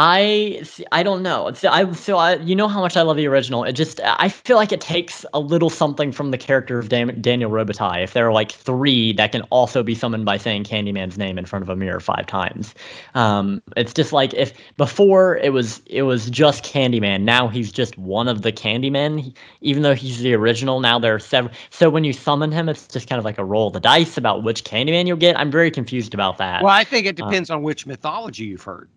I 0.00 0.62
I 0.92 1.02
don't 1.02 1.24
know. 1.24 1.52
So 1.54 1.70
I 1.70 1.90
so 1.92 2.18
I 2.18 2.36
you 2.36 2.54
know 2.54 2.68
how 2.68 2.80
much 2.80 2.96
I 2.96 3.02
love 3.02 3.16
the 3.16 3.26
original. 3.26 3.64
It 3.64 3.72
just 3.72 4.00
I 4.04 4.28
feel 4.28 4.56
like 4.56 4.70
it 4.70 4.80
takes 4.80 5.24
a 5.34 5.40
little 5.40 5.70
something 5.70 6.12
from 6.12 6.30
the 6.30 6.38
character 6.38 6.78
of 6.78 6.88
Dan, 6.88 7.20
Daniel 7.20 7.50
Robitaille. 7.50 8.04
If 8.04 8.12
there 8.12 8.28
are 8.28 8.32
like 8.32 8.52
three 8.52 9.12
that 9.14 9.32
can 9.32 9.42
also 9.50 9.82
be 9.82 9.96
summoned 9.96 10.24
by 10.24 10.36
saying 10.36 10.64
Candyman's 10.64 11.18
name 11.18 11.36
in 11.36 11.46
front 11.46 11.64
of 11.64 11.68
a 11.68 11.74
mirror 11.74 11.98
five 11.98 12.26
times, 12.28 12.74
um, 13.16 13.60
it's 13.76 13.92
just 13.92 14.12
like 14.12 14.32
if 14.34 14.52
before 14.76 15.38
it 15.38 15.52
was 15.52 15.82
it 15.86 16.02
was 16.02 16.30
just 16.30 16.64
Candyman. 16.64 17.22
Now 17.22 17.48
he's 17.48 17.72
just 17.72 17.98
one 17.98 18.28
of 18.28 18.42
the 18.42 18.52
Candymen. 18.52 19.20
He- 19.20 19.34
even 19.62 19.82
though 19.82 19.96
he's 19.96 20.20
the 20.20 20.34
original, 20.34 20.78
now 20.78 21.00
there 21.00 21.16
are 21.16 21.18
several. 21.18 21.52
So 21.70 21.90
when 21.90 22.04
you 22.04 22.12
summon 22.12 22.52
him, 22.52 22.68
it's 22.68 22.86
just 22.86 23.08
kind 23.08 23.18
of 23.18 23.24
like 23.24 23.38
a 23.38 23.44
roll 23.44 23.66
of 23.68 23.72
the 23.72 23.80
dice 23.80 24.16
about 24.16 24.44
which 24.44 24.62
Candyman 24.64 25.08
you'll 25.08 25.16
get. 25.16 25.36
I'm 25.38 25.50
very 25.50 25.72
confused 25.72 26.14
about 26.14 26.38
that. 26.38 26.62
Well, 26.62 26.72
I 26.72 26.84
think 26.84 27.06
it 27.06 27.20
Uh, 27.20 27.30
depends 27.30 27.50
on 27.50 27.64
which 27.64 27.84
mythology 27.86 28.44
you've 28.44 28.62
heard. 28.62 28.88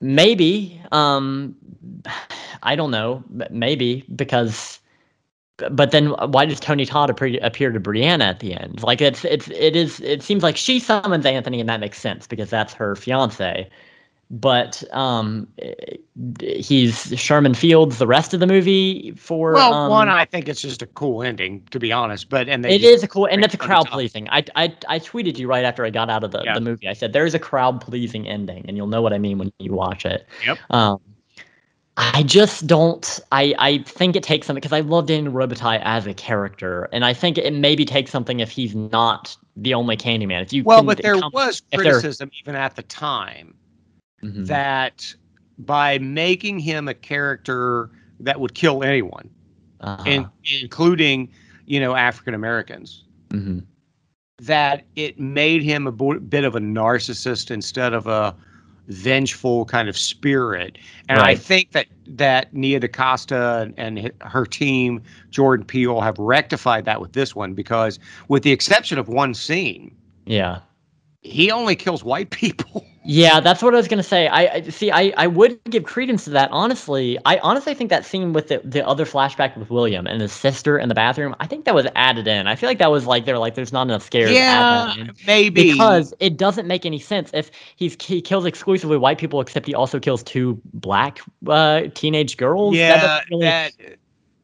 Maybe. 0.00 0.80
Um, 0.92 1.56
I 2.62 2.76
don't 2.76 2.90
know. 2.90 3.22
Maybe 3.50 4.04
because, 4.16 4.80
but 5.70 5.90
then 5.90 6.08
why 6.30 6.46
does 6.46 6.60
Tony 6.60 6.86
Todd 6.86 7.10
appear, 7.10 7.38
appear 7.42 7.70
to 7.70 7.80
Brianna 7.80 8.22
at 8.22 8.40
the 8.40 8.54
end? 8.54 8.82
Like 8.82 9.00
it's 9.00 9.24
it's 9.24 9.48
it 9.50 9.76
is 9.76 10.00
it 10.00 10.22
seems 10.22 10.42
like 10.42 10.56
she 10.56 10.78
summons 10.78 11.26
Anthony 11.26 11.60
and 11.60 11.68
that 11.68 11.80
makes 11.80 12.00
sense 12.00 12.26
because 12.26 12.50
that's 12.50 12.72
her 12.74 12.96
fiance. 12.96 13.68
But 14.32 14.84
um, 14.94 15.48
he's 16.40 17.12
Sherman 17.18 17.52
Fields 17.52 17.98
the 17.98 18.06
rest 18.06 18.32
of 18.32 18.38
the 18.38 18.46
movie 18.46 19.12
for 19.16 19.54
Well, 19.54 19.74
um, 19.74 19.90
one, 19.90 20.08
I 20.08 20.24
think 20.24 20.48
it's 20.48 20.62
just 20.62 20.82
a 20.82 20.86
cool 20.86 21.24
ending, 21.24 21.66
to 21.72 21.80
be 21.80 21.90
honest. 21.90 22.28
But 22.28 22.48
and 22.48 22.64
it 22.64 23.02
a 23.02 23.08
cool, 23.08 23.26
and 23.26 23.42
it's 23.44 23.54
a 23.54 23.58
crowd 23.58 23.88
pleasing. 23.88 24.28
I, 24.30 24.44
I 24.54 24.72
I 24.88 24.98
tweeted 25.00 25.36
you 25.36 25.48
right 25.48 25.64
after 25.64 25.84
I 25.84 25.90
got 25.90 26.10
out 26.10 26.22
of 26.22 26.30
the, 26.30 26.42
Yeah. 26.44 26.54
the 26.54 26.60
movie. 26.60 26.86
I 26.86 26.92
said 26.92 27.12
there 27.12 27.26
is 27.26 27.34
a 27.34 27.40
crowd 27.40 27.80
pleasing 27.80 28.28
ending, 28.28 28.64
and 28.68 28.76
you'll 28.76 28.86
know 28.86 29.02
what 29.02 29.12
I 29.12 29.18
mean 29.18 29.38
when 29.38 29.52
you 29.58 29.72
watch 29.72 30.06
it. 30.06 30.28
Yep. 30.46 30.58
Um, 30.70 31.00
I 31.96 32.22
just 32.22 32.68
don't. 32.68 33.18
I 33.32 33.52
I 33.58 33.78
think 33.78 34.14
it 34.14 34.22
takes 34.22 34.46
something 34.46 34.60
because 34.60 34.72
I 34.72 34.80
love 34.80 35.06
Daniel 35.06 35.32
Robitaille 35.32 35.80
as 35.82 36.06
a 36.06 36.14
character, 36.14 36.88
and 36.92 37.04
I 37.04 37.14
think 37.14 37.36
it 37.36 37.52
maybe 37.52 37.84
takes 37.84 38.12
something 38.12 38.38
if 38.38 38.50
he's 38.50 38.76
not 38.76 39.36
the 39.56 39.74
only 39.74 39.96
Candyman. 39.96 40.40
If 40.40 40.52
you 40.52 40.62
Well, 40.62 40.84
but 40.84 41.02
there 41.02 41.18
come- 41.18 41.32
was 41.34 41.62
criticism 41.74 42.30
even 42.40 42.54
at 42.54 42.76
the 42.76 42.82
time 42.84 43.54
Mhm. 44.22 44.46
that 44.46 45.14
by 45.58 45.98
making 45.98 46.58
him 46.58 46.88
a 46.88 46.94
character 46.94 47.90
that 48.20 48.40
would 48.40 48.54
kill 48.54 48.82
anyone, 48.82 49.28
Uh-huh. 49.80 50.02
in, 50.06 50.28
including, 50.62 51.28
you 51.66 51.80
know, 51.80 51.94
African 51.94 52.34
Americans. 52.34 53.04
Mhm. 53.30 53.64
That 54.42 54.84
it 54.96 55.18
made 55.20 55.62
him 55.62 55.86
a 55.86 55.92
bo- 55.92 56.18
bit 56.18 56.44
of 56.44 56.54
a 56.56 56.60
narcissist 56.60 57.50
instead 57.50 57.92
of 57.92 58.06
a 58.06 58.34
vengeful 58.88 59.64
kind 59.66 59.88
of 59.88 59.96
spirit. 59.96 60.76
And 61.08 61.20
I 61.20 61.34
think 61.36 61.72
that 61.72 61.86
that 62.08 62.52
Nia 62.52 62.80
DaCosta 62.80 63.72
and 63.76 63.98
hi- 64.00 64.10
her 64.22 64.44
team, 64.44 65.00
Jordan 65.30 65.64
Peele, 65.64 66.00
have 66.00 66.18
rectified 66.18 66.86
that 66.86 67.00
with 67.00 67.12
this 67.12 67.34
one 67.36 67.54
because, 67.54 67.98
with 68.28 68.42
the 68.42 68.50
exception 68.50 68.98
of 68.98 69.08
one 69.08 69.32
scene, 69.34 69.94
Yeah. 70.26 70.58
he 71.22 71.50
only 71.52 71.76
kills 71.76 72.02
white 72.02 72.30
people. 72.30 72.84
Yeah, 73.02 73.40
that's 73.40 73.62
what 73.62 73.72
I 73.72 73.78
was 73.78 73.88
gonna 73.88 74.02
say. 74.02 74.28
I, 74.28 74.54
I 74.56 74.62
see. 74.62 74.90
I, 74.90 75.12
I 75.16 75.26
would 75.26 75.58
give 75.64 75.84
credence 75.84 76.24
to 76.24 76.30
that. 76.30 76.50
Honestly, 76.52 77.18
I 77.24 77.38
honestly 77.38 77.72
think 77.74 77.88
that 77.88 78.04
scene 78.04 78.34
with 78.34 78.48
the, 78.48 78.60
the 78.62 78.86
other 78.86 79.06
flashback 79.06 79.56
with 79.56 79.70
William 79.70 80.06
and 80.06 80.20
his 80.20 80.32
sister 80.32 80.78
in 80.78 80.90
the 80.90 80.94
bathroom. 80.94 81.34
I 81.40 81.46
think 81.46 81.64
that 81.64 81.74
was 81.74 81.86
added 81.96 82.28
in. 82.28 82.46
I 82.46 82.56
feel 82.56 82.68
like 82.68 82.78
that 82.78 82.90
was 82.90 83.06
like 83.06 83.24
they're 83.24 83.38
like 83.38 83.54
there's 83.54 83.72
not 83.72 83.82
enough 83.82 84.02
scares. 84.02 84.30
in. 84.98 85.12
maybe 85.26 85.72
because 85.72 86.12
it 86.20 86.36
doesn't 86.36 86.66
make 86.66 86.84
any 86.84 86.98
sense 86.98 87.30
if 87.32 87.50
he's 87.76 87.96
he 88.02 88.20
kills 88.20 88.44
exclusively 88.44 88.98
white 88.98 89.16
people, 89.18 89.40
except 89.40 89.66
he 89.66 89.74
also 89.74 89.98
kills 89.98 90.22
two 90.22 90.60
black 90.74 91.20
uh, 91.46 91.82
teenage 91.94 92.36
girls. 92.36 92.74
Yeah, 92.74 93.20
really- 93.30 93.44
that 93.46 93.72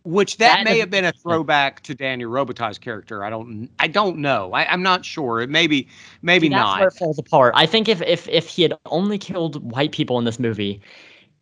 which 0.07 0.37
that, 0.37 0.59
that 0.59 0.65
may 0.65 0.71
doesn't 0.71 0.81
have 0.81 0.91
been 0.91 1.05
a 1.05 1.13
throwback 1.23 1.83
to 1.83 1.95
Daniel 1.95 2.31
Robitaille's 2.31 2.79
character. 2.79 3.25
I 3.25 3.31
don't, 3.31 3.69
I 3.81 3.89
don't 3.89 4.19
know. 4.19 4.53
I, 4.53 4.65
I'm 4.71 4.83
not 4.83 5.05
sure. 5.05 5.41
It 5.41 5.51
maybe, 5.51 5.89
maybe 6.23 6.47
See, 6.47 6.51
that's 6.51 6.61
not. 6.61 6.79
where 6.79 6.89
it 6.89 6.95
falls 6.95 7.19
apart. 7.19 7.55
I 7.57 7.67
think 7.67 7.89
if 7.89 8.01
if 8.03 8.29
if 8.29 8.47
he 8.47 8.63
had 8.63 8.75
only 8.87 9.19
killed 9.19 9.71
white 9.71 9.93
people 9.93 10.19
in 10.19 10.25
this 10.25 10.39
movie, 10.39 10.81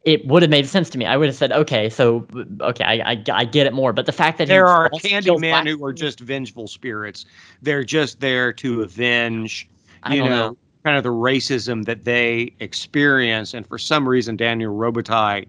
it 0.05 0.27
would 0.27 0.43
have 0.43 0.51
made 0.51 0.67
sense 0.67 0.89
to 0.91 0.99
me. 0.99 1.05
I 1.05 1.17
would 1.17 1.29
have 1.29 1.37
said, 1.37 1.53
okay, 1.53 1.91
so 1.91 2.27
okay, 2.61 2.85
I 2.85 3.13
I, 3.13 3.25
I 3.33 3.45
get 3.45 3.67
it 3.67 3.75
more. 3.75 3.93
But 3.93 4.07
the 4.07 4.13
fact 4.13 4.39
that 4.39 4.49
there 4.49 4.67
are 4.67 4.89
candy 4.91 5.37
men 5.37 5.67
who 5.67 5.85
are 5.85 5.93
just 5.93 6.21
vengeful 6.21 6.67
spirits. 6.67 7.27
They're 7.61 7.85
just 7.85 8.21
there 8.21 8.53
to 8.55 8.83
avenge, 8.83 9.69
I 10.03 10.15
you 10.15 10.21
don't 10.21 10.31
know, 10.31 10.49
know. 10.49 10.57
kind 10.85 10.97
of 10.97 11.05
the 11.05 11.13
racism 11.13 11.85
that 11.85 12.05
they 12.05 12.55
experience. 12.61 13.53
And 13.53 13.67
for 13.67 13.79
some 13.79 14.09
reason, 14.09 14.37
Daniel 14.37 14.75
Robitaille 14.75 15.47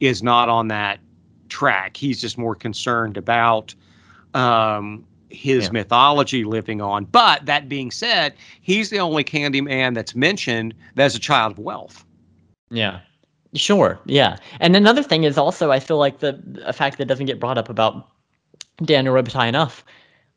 is 0.00 0.22
not 0.22 0.48
on 0.48 0.68
that 0.68 1.00
track. 1.48 1.96
He's 1.96 2.20
just 2.20 2.38
more 2.38 2.54
concerned 2.54 3.16
about 3.16 3.74
um, 4.34 5.04
his 5.30 5.64
Yeah. 5.64 5.70
mythology 5.72 6.44
living 6.44 6.80
on. 6.80 7.04
But 7.04 7.44
that 7.46 7.68
being 7.68 7.90
said, 7.90 8.34
he's 8.60 8.90
the 8.90 8.98
only 8.98 9.24
Candyman 9.24 9.94
that's 9.94 10.14
mentioned 10.14 10.74
that's 10.94 11.14
a 11.14 11.18
child 11.20 11.52
of 11.52 11.58
wealth. 11.58 12.04
Yeah. 12.70 13.00
Sure. 13.54 13.98
Yeah. 14.06 14.36
And 14.60 14.74
another 14.76 15.02
thing 15.02 15.24
is 15.24 15.36
also 15.36 15.70
I 15.70 15.78
feel 15.80 15.98
like 15.98 16.20
the 16.20 16.40
a 16.64 16.72
fact 16.72 16.96
that 16.98 17.06
doesn't 17.06 17.26
get 17.26 17.38
brought 17.38 17.58
up 17.58 17.68
about 17.68 18.08
Daniel 18.82 19.14
Robitaille 19.14 19.48
enough. 19.48 19.84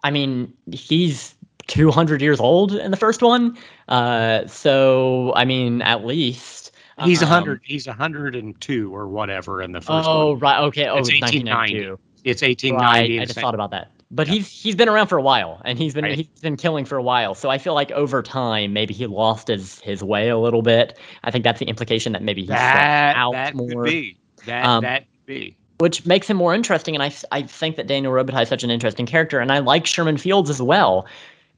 I 0.03 0.11
mean, 0.11 0.53
he's 0.71 1.33
200 1.67 2.21
years 2.21 2.39
old 2.39 2.73
in 2.73 2.91
the 2.91 2.97
first 2.97 3.21
one. 3.21 3.57
Uh, 3.87 4.45
so 4.47 5.31
I 5.35 5.45
mean, 5.45 5.81
at 5.81 6.05
least 6.05 6.64
He's 7.03 7.21
a 7.21 7.25
um, 7.25 7.31
hundred. 7.31 7.61
He's 7.63 7.87
a 7.87 7.93
hundred 7.93 8.35
and 8.35 8.59
two 8.61 8.95
or 8.95 9.07
whatever 9.07 9.61
in 9.61 9.71
the 9.73 9.81
first 9.81 10.07
Oh 10.07 10.29
one. 10.31 10.39
right. 10.39 10.59
Okay. 10.63 10.87
Oh, 10.87 10.97
It's 10.97 11.09
it's 11.09 11.21
1890. 11.21 12.01
It's 12.23 12.41
eighteen 12.43 12.75
Right. 12.75 12.81
ninety. 13.01 13.19
I 13.19 13.25
just 13.25 13.39
thought 13.39 13.53
about 13.53 13.71
that. 13.71 13.91
But 14.11 14.27
Yeah. 14.27 14.35
he's 14.35 14.47
he's 14.49 14.75
been 14.75 14.87
around 14.87 15.07
for 15.07 15.17
a 15.17 15.21
while, 15.21 15.61
and 15.65 15.77
he's 15.77 15.93
been 15.93 16.05
Right. 16.05 16.15
he's 16.15 16.27
been 16.41 16.55
killing 16.57 16.85
for 16.85 16.95
a 16.97 17.03
while. 17.03 17.35
So 17.35 17.49
I 17.49 17.57
feel 17.57 17.73
like 17.73 17.91
over 17.91 18.23
time, 18.23 18.71
maybe 18.71 18.93
he 18.93 19.07
lost 19.07 19.47
his 19.49 19.79
his 19.81 20.01
way 20.03 20.29
a 20.29 20.37
little 20.37 20.61
bit. 20.61 20.97
I 21.23 21.31
think 21.31 21.43
that's 21.43 21.59
the 21.59 21.65
implication 21.65 22.13
that 22.13 22.23
maybe 22.23 22.41
he's 22.41 22.49
that 22.49 23.15
out 23.17 23.33
that 23.33 23.55
more. 23.55 23.67
could 23.67 23.83
be 23.83 24.17
that 24.45 24.65
Um, 24.65 24.83
that 24.83 24.99
could 24.99 25.25
be. 25.25 25.57
which 25.79 26.05
makes 26.05 26.29
him 26.29 26.37
more 26.37 26.53
interesting. 26.55 26.95
And 26.95 27.03
I, 27.03 27.11
I 27.31 27.41
think 27.41 27.75
that 27.75 27.87
Daniel 27.87 28.13
Robitaille 28.13 28.43
is 28.43 28.49
such 28.49 28.63
an 28.63 28.69
interesting 28.71 29.05
character, 29.05 29.39
and 29.39 29.51
I 29.51 29.59
like 29.59 29.85
Sherman 29.85 30.17
Fields 30.17 30.49
as 30.49 30.61
well. 30.61 31.05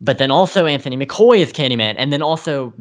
But 0.01 0.18
then 0.18 0.31
also 0.31 0.65
Anthony 0.65 0.97
McCoy 0.97 1.39
is 1.39 1.51
Candyman, 1.53 1.95
and 1.97 2.11
then 2.14 2.22
also 2.22 2.73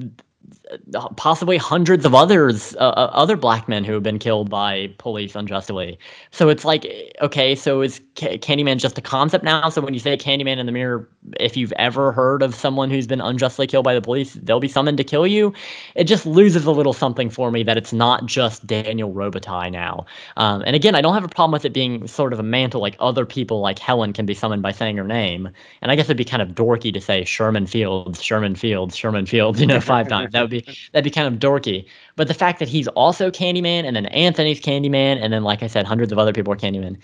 possibly 1.17 1.57
hundreds 1.57 2.05
of 2.05 2.15
others, 2.15 2.75
uh, 2.77 2.89
uh, 2.89 3.11
other 3.13 3.37
black 3.37 3.69
men 3.69 3.85
who 3.85 3.93
have 3.93 4.03
been 4.03 4.19
killed 4.19 4.51
by 4.51 4.93
police 4.99 5.35
unjustly. 5.35 5.99
So 6.31 6.49
it's 6.49 6.65
like, 6.65 6.87
okay, 7.21 7.55
so 7.55 7.83
is 7.83 8.01
Ca- 8.17 8.39
Candyman 8.39 8.79
just 8.79 8.99
a 8.99 9.01
concept 9.01 9.45
now? 9.45 9.69
So 9.69 9.81
when 9.81 9.95
you 9.95 10.01
say 10.01 10.17
Candyman 10.17 10.59
in 10.59 10.67
the 10.67 10.73
mirror, 10.73 11.09
if 11.39 11.57
you've 11.57 11.73
ever 11.73 12.13
heard 12.13 12.43
of 12.43 12.55
someone 12.55 12.91
who's 12.91 13.07
been 13.07 13.21
unjustly 13.21 13.67
killed 13.67 13.85
by 13.85 13.95
the 13.95 14.01
police, 14.01 14.35
they'll 14.35 14.61
be 14.61 14.69
summoned 14.69 14.99
to 14.99 15.05
kill 15.05 15.27
you. 15.27 15.53
It 15.95 16.05
just 16.05 16.27
loses 16.27 16.65
a 16.65 16.73
little 16.73 16.93
something 16.93 17.31
for 17.31 17.51
me 17.51 17.63
that 17.63 17.77
it's 17.77 17.93
not 17.93 18.27
just 18.27 18.67
Daniel 18.67 19.13
Robitaille 19.13 19.71
now. 19.71 20.07
Um, 20.37 20.63
and 20.67 20.75
again, 20.75 20.95
I 20.95 21.01
don't 21.01 21.15
have 21.15 21.25
a 21.25 21.29
problem 21.29 21.53
with 21.53 21.65
it 21.65 21.73
being 21.73 22.07
sort 22.09 22.33
of 22.33 22.41
a 22.41 22.43
mantle 22.45 22.81
like 22.81 22.97
other 22.99 23.25
people 23.27 23.61
like 23.61 23.79
Helen 23.79 24.13
can 24.13 24.27
be 24.27 24.35
summoned 24.35 24.63
by 24.63 24.73
saying 24.73 24.97
her 24.97 25.05
name. 25.05 25.49
And 25.83 25.91
I 25.93 25.97
guess 25.97 26.07
it'd 26.07 26.17
be 26.17 26.25
kind 26.25 26.43
of 26.43 26.51
dorky 26.51 26.93
to 26.93 27.01
say 27.01 27.25
Sherman 27.25 27.67
Fields, 27.67 28.23
Sherman 28.23 28.57
Fields, 28.57 28.97
Sherman 28.97 29.27
Fields, 29.27 29.61
you 29.61 29.67
know, 29.67 29.81
five 29.81 30.09
times. 30.09 30.33
That 30.33 30.41
would 30.41 30.51
be 30.51 30.56
that'd 30.93 31.05
be 31.05 31.11
kind 31.11 31.27
of 31.33 31.41
dorky. 31.41 31.87
But 32.17 32.29
the 32.29 32.35
fact 32.35 32.59
that 32.61 32.69
he's 32.69 32.89
also 32.89 33.31
Candyman 33.31 33.85
and 33.85 33.95
then 33.97 34.07
Anthony's 34.07 34.61
Candyman 34.61 35.19
and 35.23 35.33
then 35.33 35.43
like 35.45 35.63
I 35.63 35.67
said, 35.67 35.87
hundreds 35.87 36.13
of 36.13 36.19
other 36.19 36.33
people 36.33 36.53
are 36.53 36.57
Candyman. 36.57 36.97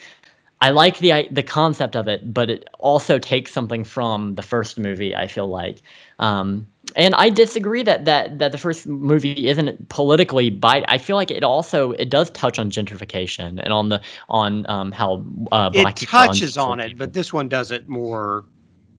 I 0.61 0.71
like 0.71 0.99
the 0.99 1.13
i- 1.13 1.29
the 1.31 1.43
concept 1.43 1.97
of 1.97 2.07
it, 2.07 2.33
but 2.33 2.49
it 2.49 2.69
also 2.79 3.19
takes 3.19 3.53
something 3.53 3.83
from 3.83 4.37
the 4.37 4.43
first 4.43 4.79
movie. 4.79 5.13
I 5.17 5.27
feel 5.27 5.49
like, 5.49 5.83
um, 6.21 6.65
and 6.95 7.17
I 7.17 7.31
disagree 7.31 7.83
that 7.83 8.05
that 8.05 8.39
that 8.39 8.53
the 8.53 8.59
first 8.59 8.87
movie 8.87 9.49
isn't 9.49 9.89
politically. 9.89 10.51
By 10.51 10.85
I 10.87 10.99
feel 10.99 11.17
like 11.17 11.33
it 11.33 11.43
also 11.43 11.93
it 11.93 12.11
does 12.11 12.31
touch 12.31 12.61
on 12.61 12.71
gentrification 12.71 13.61
and 13.61 13.73
on 13.73 13.89
the 13.89 14.01
on 14.29 14.65
um, 14.71 14.93
how 14.93 15.25
uh, 15.51 15.71
black 15.71 16.01
It 16.01 16.09
touches 16.09 16.57
on 16.57 16.79
unjustly 16.79 16.93
it, 16.93 16.99
but 16.99 17.13
this 17.13 17.33
one 17.33 17.49
does 17.49 17.73
it 17.73 17.89
more. 17.89 18.45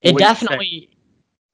it 0.02 0.14
would 0.14 0.20
you 0.22 0.28
say- 0.28 0.34
definitely 0.34 0.90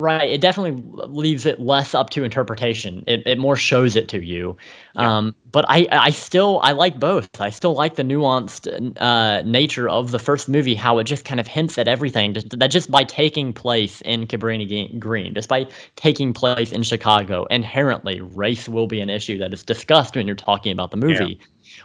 right 0.02 0.30
it 0.30 0.40
definitely 0.40 0.82
leaves 1.08 1.46
it 1.46 1.60
less 1.60 1.94
up 1.94 2.10
to 2.10 2.24
interpretation 2.24 3.04
it, 3.06 3.22
it 3.26 3.38
more 3.38 3.58
shows 3.58 3.98
it 3.98 4.08
to 4.08 4.24
you 4.24 4.56
Yeah. 4.96 5.18
um 5.18 5.36
but 5.52 5.66
i 5.68 5.88
i 5.92 6.10
still 6.10 6.62
i 6.64 6.72
like 6.72 7.00
both 7.00 7.30
i 7.42 7.50
still 7.50 7.74
like 7.74 7.96
the 7.96 8.04
nuanced 8.04 8.68
uh 9.02 9.42
nature 9.42 9.90
of 9.90 10.12
the 10.12 10.20
first 10.20 10.48
movie 10.48 10.74
how 10.76 11.00
it 11.00 11.04
just 11.04 11.26
kind 11.26 11.40
of 11.40 11.48
hints 11.48 11.78
at 11.78 11.88
everything 11.90 12.34
just, 12.34 12.58
that 12.58 12.68
just 12.68 12.90
by 12.90 13.04
taking 13.04 13.52
place 13.52 14.02
in 14.02 14.26
cabrini 14.26 14.98
green 15.00 15.34
just 15.34 15.50
by 15.50 15.66
taking 15.98 16.32
place 16.34 16.72
in 16.72 16.82
chicago 16.84 17.46
inherently 17.50 18.22
race 18.22 18.70
will 18.70 18.88
be 18.88 19.02
an 19.02 19.10
issue 19.10 19.38
that 19.38 19.54
is 19.54 19.64
discussed 19.64 20.16
when 20.16 20.26
you're 20.28 20.36
talking 20.36 20.72
about 20.72 20.92
the 20.92 20.98
movie 20.98 21.40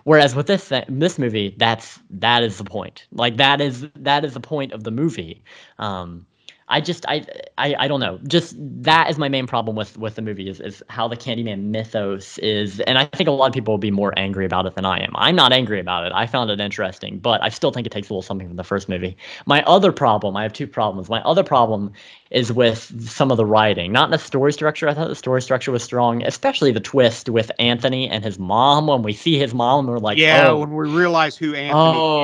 Whereas 0.05 0.35
with 0.35 0.47
this 0.47 0.73
this 0.89 1.19
movie, 1.19 1.55
that's 1.59 2.01
that 2.11 2.43
is 2.43 2.59
the 2.59 2.65
point. 2.65 3.07
Like 3.13 3.37
that 3.37 3.61
is 3.61 3.87
that 3.97 4.25
is 4.25 4.33
the 4.35 4.41
point 4.41 4.73
of 4.73 4.83
the 4.85 4.91
movie. 4.91 5.45
Um, 5.79 6.27
I 6.69 6.81
just 6.81 7.05
I, 7.09 7.25
I 7.59 7.75
I 7.81 7.89
don't 7.89 8.01
know. 8.01 8.19
Just 8.27 8.55
that 8.59 9.11
is 9.11 9.19
my 9.19 9.29
main 9.29 9.47
problem 9.47 9.77
with 9.77 9.99
with 9.99 10.15
the 10.15 10.23
movie 10.23 10.49
is 10.49 10.61
is 10.61 10.83
how 10.89 11.07
the 11.09 11.17
Candyman 11.17 11.65
mythos 11.65 12.39
is, 12.39 12.81
and 12.81 12.97
I 12.97 13.05
think 13.05 13.29
a 13.29 13.33
lot 13.33 13.47
of 13.47 13.53
people 13.53 13.75
will 13.75 13.79
be 13.79 13.91
more 13.91 14.15
angry 14.19 14.47
about 14.47 14.65
it 14.65 14.75
than 14.75 14.87
I 14.87 14.99
am. 15.03 15.13
I'm 15.15 15.37
not 15.37 15.53
angry 15.53 15.79
about 15.79 16.07
it. 16.07 16.13
I 16.15 16.27
found 16.27 16.51
it 16.51 16.61
interesting, 16.61 17.19
but 17.19 17.43
I 17.43 17.51
still 17.51 17.71
think 17.71 17.87
it 17.87 17.91
takes 17.91 18.09
a 18.09 18.13
little 18.15 18.23
something 18.23 18.49
from 18.49 18.57
the 18.57 18.65
first 18.65 18.89
movie. 18.89 19.17
My 19.47 19.63
other 19.65 19.93
problem, 19.93 20.37
I 20.37 20.43
have 20.43 20.55
two 20.55 20.67
problems. 20.67 21.11
My 21.11 21.21
other 21.23 21.45
problem 21.45 21.93
is 22.35 22.53
with 22.53 23.09
some 23.09 23.31
of 23.31 23.37
the 23.37 23.47
writing, 23.47 23.93
not 23.93 24.07
in 24.07 24.11
the 24.11 24.19
story 24.19 24.53
structure. 24.53 24.89
I 24.89 24.95
thought 24.95 25.09
the 25.09 25.15
story 25.15 25.41
structure 25.41 25.71
was 25.71 25.83
strong, 25.85 26.23
especially 26.25 26.73
the 26.73 26.81
twist 26.81 27.29
with 27.29 27.51
Anthony 27.61 28.11
and 28.11 28.25
his 28.25 28.39
mom. 28.39 28.89
When 28.89 29.03
we 29.03 29.13
see 29.13 29.39
his 29.39 29.55
mom, 29.55 29.87
we're 29.87 29.99
like, 29.99 30.19
yeah, 30.19 30.49
oh, 30.49 30.59
when 30.59 30.75
we 30.75 30.89
realize 30.89 31.37
who 31.37 31.55
Anthony 31.55 31.71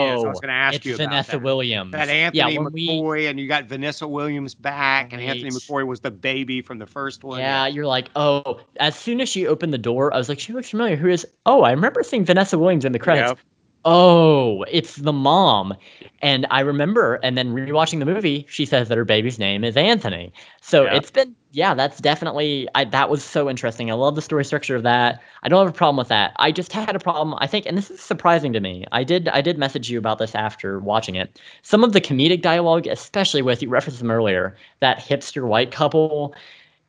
is, 0.08 0.24
I 0.24 0.26
was 0.28 0.36
Oh, 0.36 0.40
going 0.40 0.48
to 0.48 0.52
ask 0.52 0.76
it's 0.76 0.86
you 0.86 0.96
about 0.96 1.04
Vanessa 1.10 1.30
that. 1.32 1.42
Williams. 1.42 1.92
That 1.92 2.08
Anthony 2.08 2.54
yeah, 2.54 2.60
when 2.60 2.72
we, 2.72 2.88
McCoy, 2.88 3.30
and 3.30 3.38
you 3.38 3.46
got 3.46 3.66
Vanessa 3.66 4.08
Williams 4.08 4.54
back, 4.54 5.12
and 5.12 5.22
Anthony 5.22 5.44
Right. 5.44 5.52
McCoy 5.52 5.86
was 5.86 6.00
the 6.00 6.10
baby 6.10 6.60
from 6.60 6.78
the 6.78 6.86
first 6.86 7.22
one. 7.22 7.38
yeah, 7.38 7.66
you're 7.68 7.86
like, 7.86 8.10
oh. 8.16 8.60
As 8.80 8.96
soon 8.96 9.20
as 9.20 9.28
she 9.28 9.46
opened 9.46 9.72
the 9.72 9.78
door, 9.78 10.12
I 10.12 10.18
was 10.18 10.28
like, 10.28 10.40
she 10.40 10.52
looks 10.52 10.70
familiar. 10.70 10.96
Who 10.96 11.08
is? 11.08 11.24
Oh, 11.46 11.62
I 11.62 11.70
remember 11.70 12.02
seeing 12.02 12.24
Vanessa 12.24 12.58
Williams 12.58 12.84
in 12.84 12.90
the 12.92 12.98
credits. 12.98 13.28
Yep. 13.28 13.38
Oh, 13.84 14.62
it's 14.64 14.96
the 14.96 15.12
mom. 15.12 15.74
And 16.20 16.46
I 16.50 16.60
remember, 16.60 17.14
and 17.22 17.38
then 17.38 17.54
rewatching 17.54 17.98
the 17.98 18.04
movie, 18.04 18.44
she 18.48 18.66
says 18.66 18.88
that 18.88 18.98
her 18.98 19.06
baby's 19.06 19.38
name 19.38 19.64
is 19.64 19.74
Anthony. 19.74 20.34
So 20.60 20.84
Yeah. 20.84 20.96
it's 20.96 21.10
been, 21.10 21.34
yeah, 21.52 21.72
that's 21.72 21.98
definitely, 21.98 22.68
I, 22.74 22.84
that 22.84 23.08
was 23.08 23.24
so 23.24 23.48
interesting. 23.48 23.90
I 23.90 23.94
love 23.94 24.16
the 24.16 24.22
story 24.22 24.44
structure 24.44 24.76
of 24.76 24.82
that. 24.82 25.22
I 25.42 25.48
don't 25.48 25.64
have 25.64 25.74
a 25.74 25.76
problem 25.76 25.96
with 25.96 26.08
that. 26.08 26.32
I 26.36 26.52
just 26.52 26.72
had 26.72 26.94
a 26.94 26.98
problem, 26.98 27.34
I 27.38 27.46
think, 27.46 27.64
and 27.64 27.78
this 27.78 27.90
is 27.90 28.00
surprising 28.00 28.52
to 28.52 28.60
me. 28.60 28.84
I 28.92 29.02
did, 29.02 29.28
I 29.28 29.40
did 29.40 29.56
message 29.56 29.88
you 29.88 29.98
about 29.98 30.18
this 30.18 30.34
after 30.34 30.78
watching 30.80 31.14
it. 31.14 31.40
Some 31.62 31.82
of 31.82 31.94
the 31.94 32.02
comedic 32.02 32.42
dialogue, 32.42 32.86
especially 32.86 33.40
with, 33.40 33.62
you 33.62 33.70
referenced 33.70 34.00
them 34.00 34.10
earlier, 34.10 34.56
that 34.80 34.98
hipster 34.98 35.48
white 35.48 35.72
couple, 35.72 36.34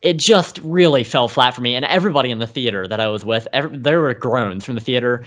it 0.02 0.18
just 0.18 0.60
really 0.64 1.04
fell 1.04 1.28
flat 1.28 1.54
for 1.54 1.62
me. 1.62 1.76
And 1.76 1.86
everybody 1.86 2.32
in 2.32 2.40
the 2.40 2.48
theater 2.48 2.88
that 2.88 3.00
I 3.00 3.08
was 3.08 3.24
with, 3.24 3.48
every, 3.54 3.78
there 3.78 4.02
were 4.02 4.14
groans 4.16 4.66
from 4.66 4.74
the 4.74 4.82
theater. 4.82 5.24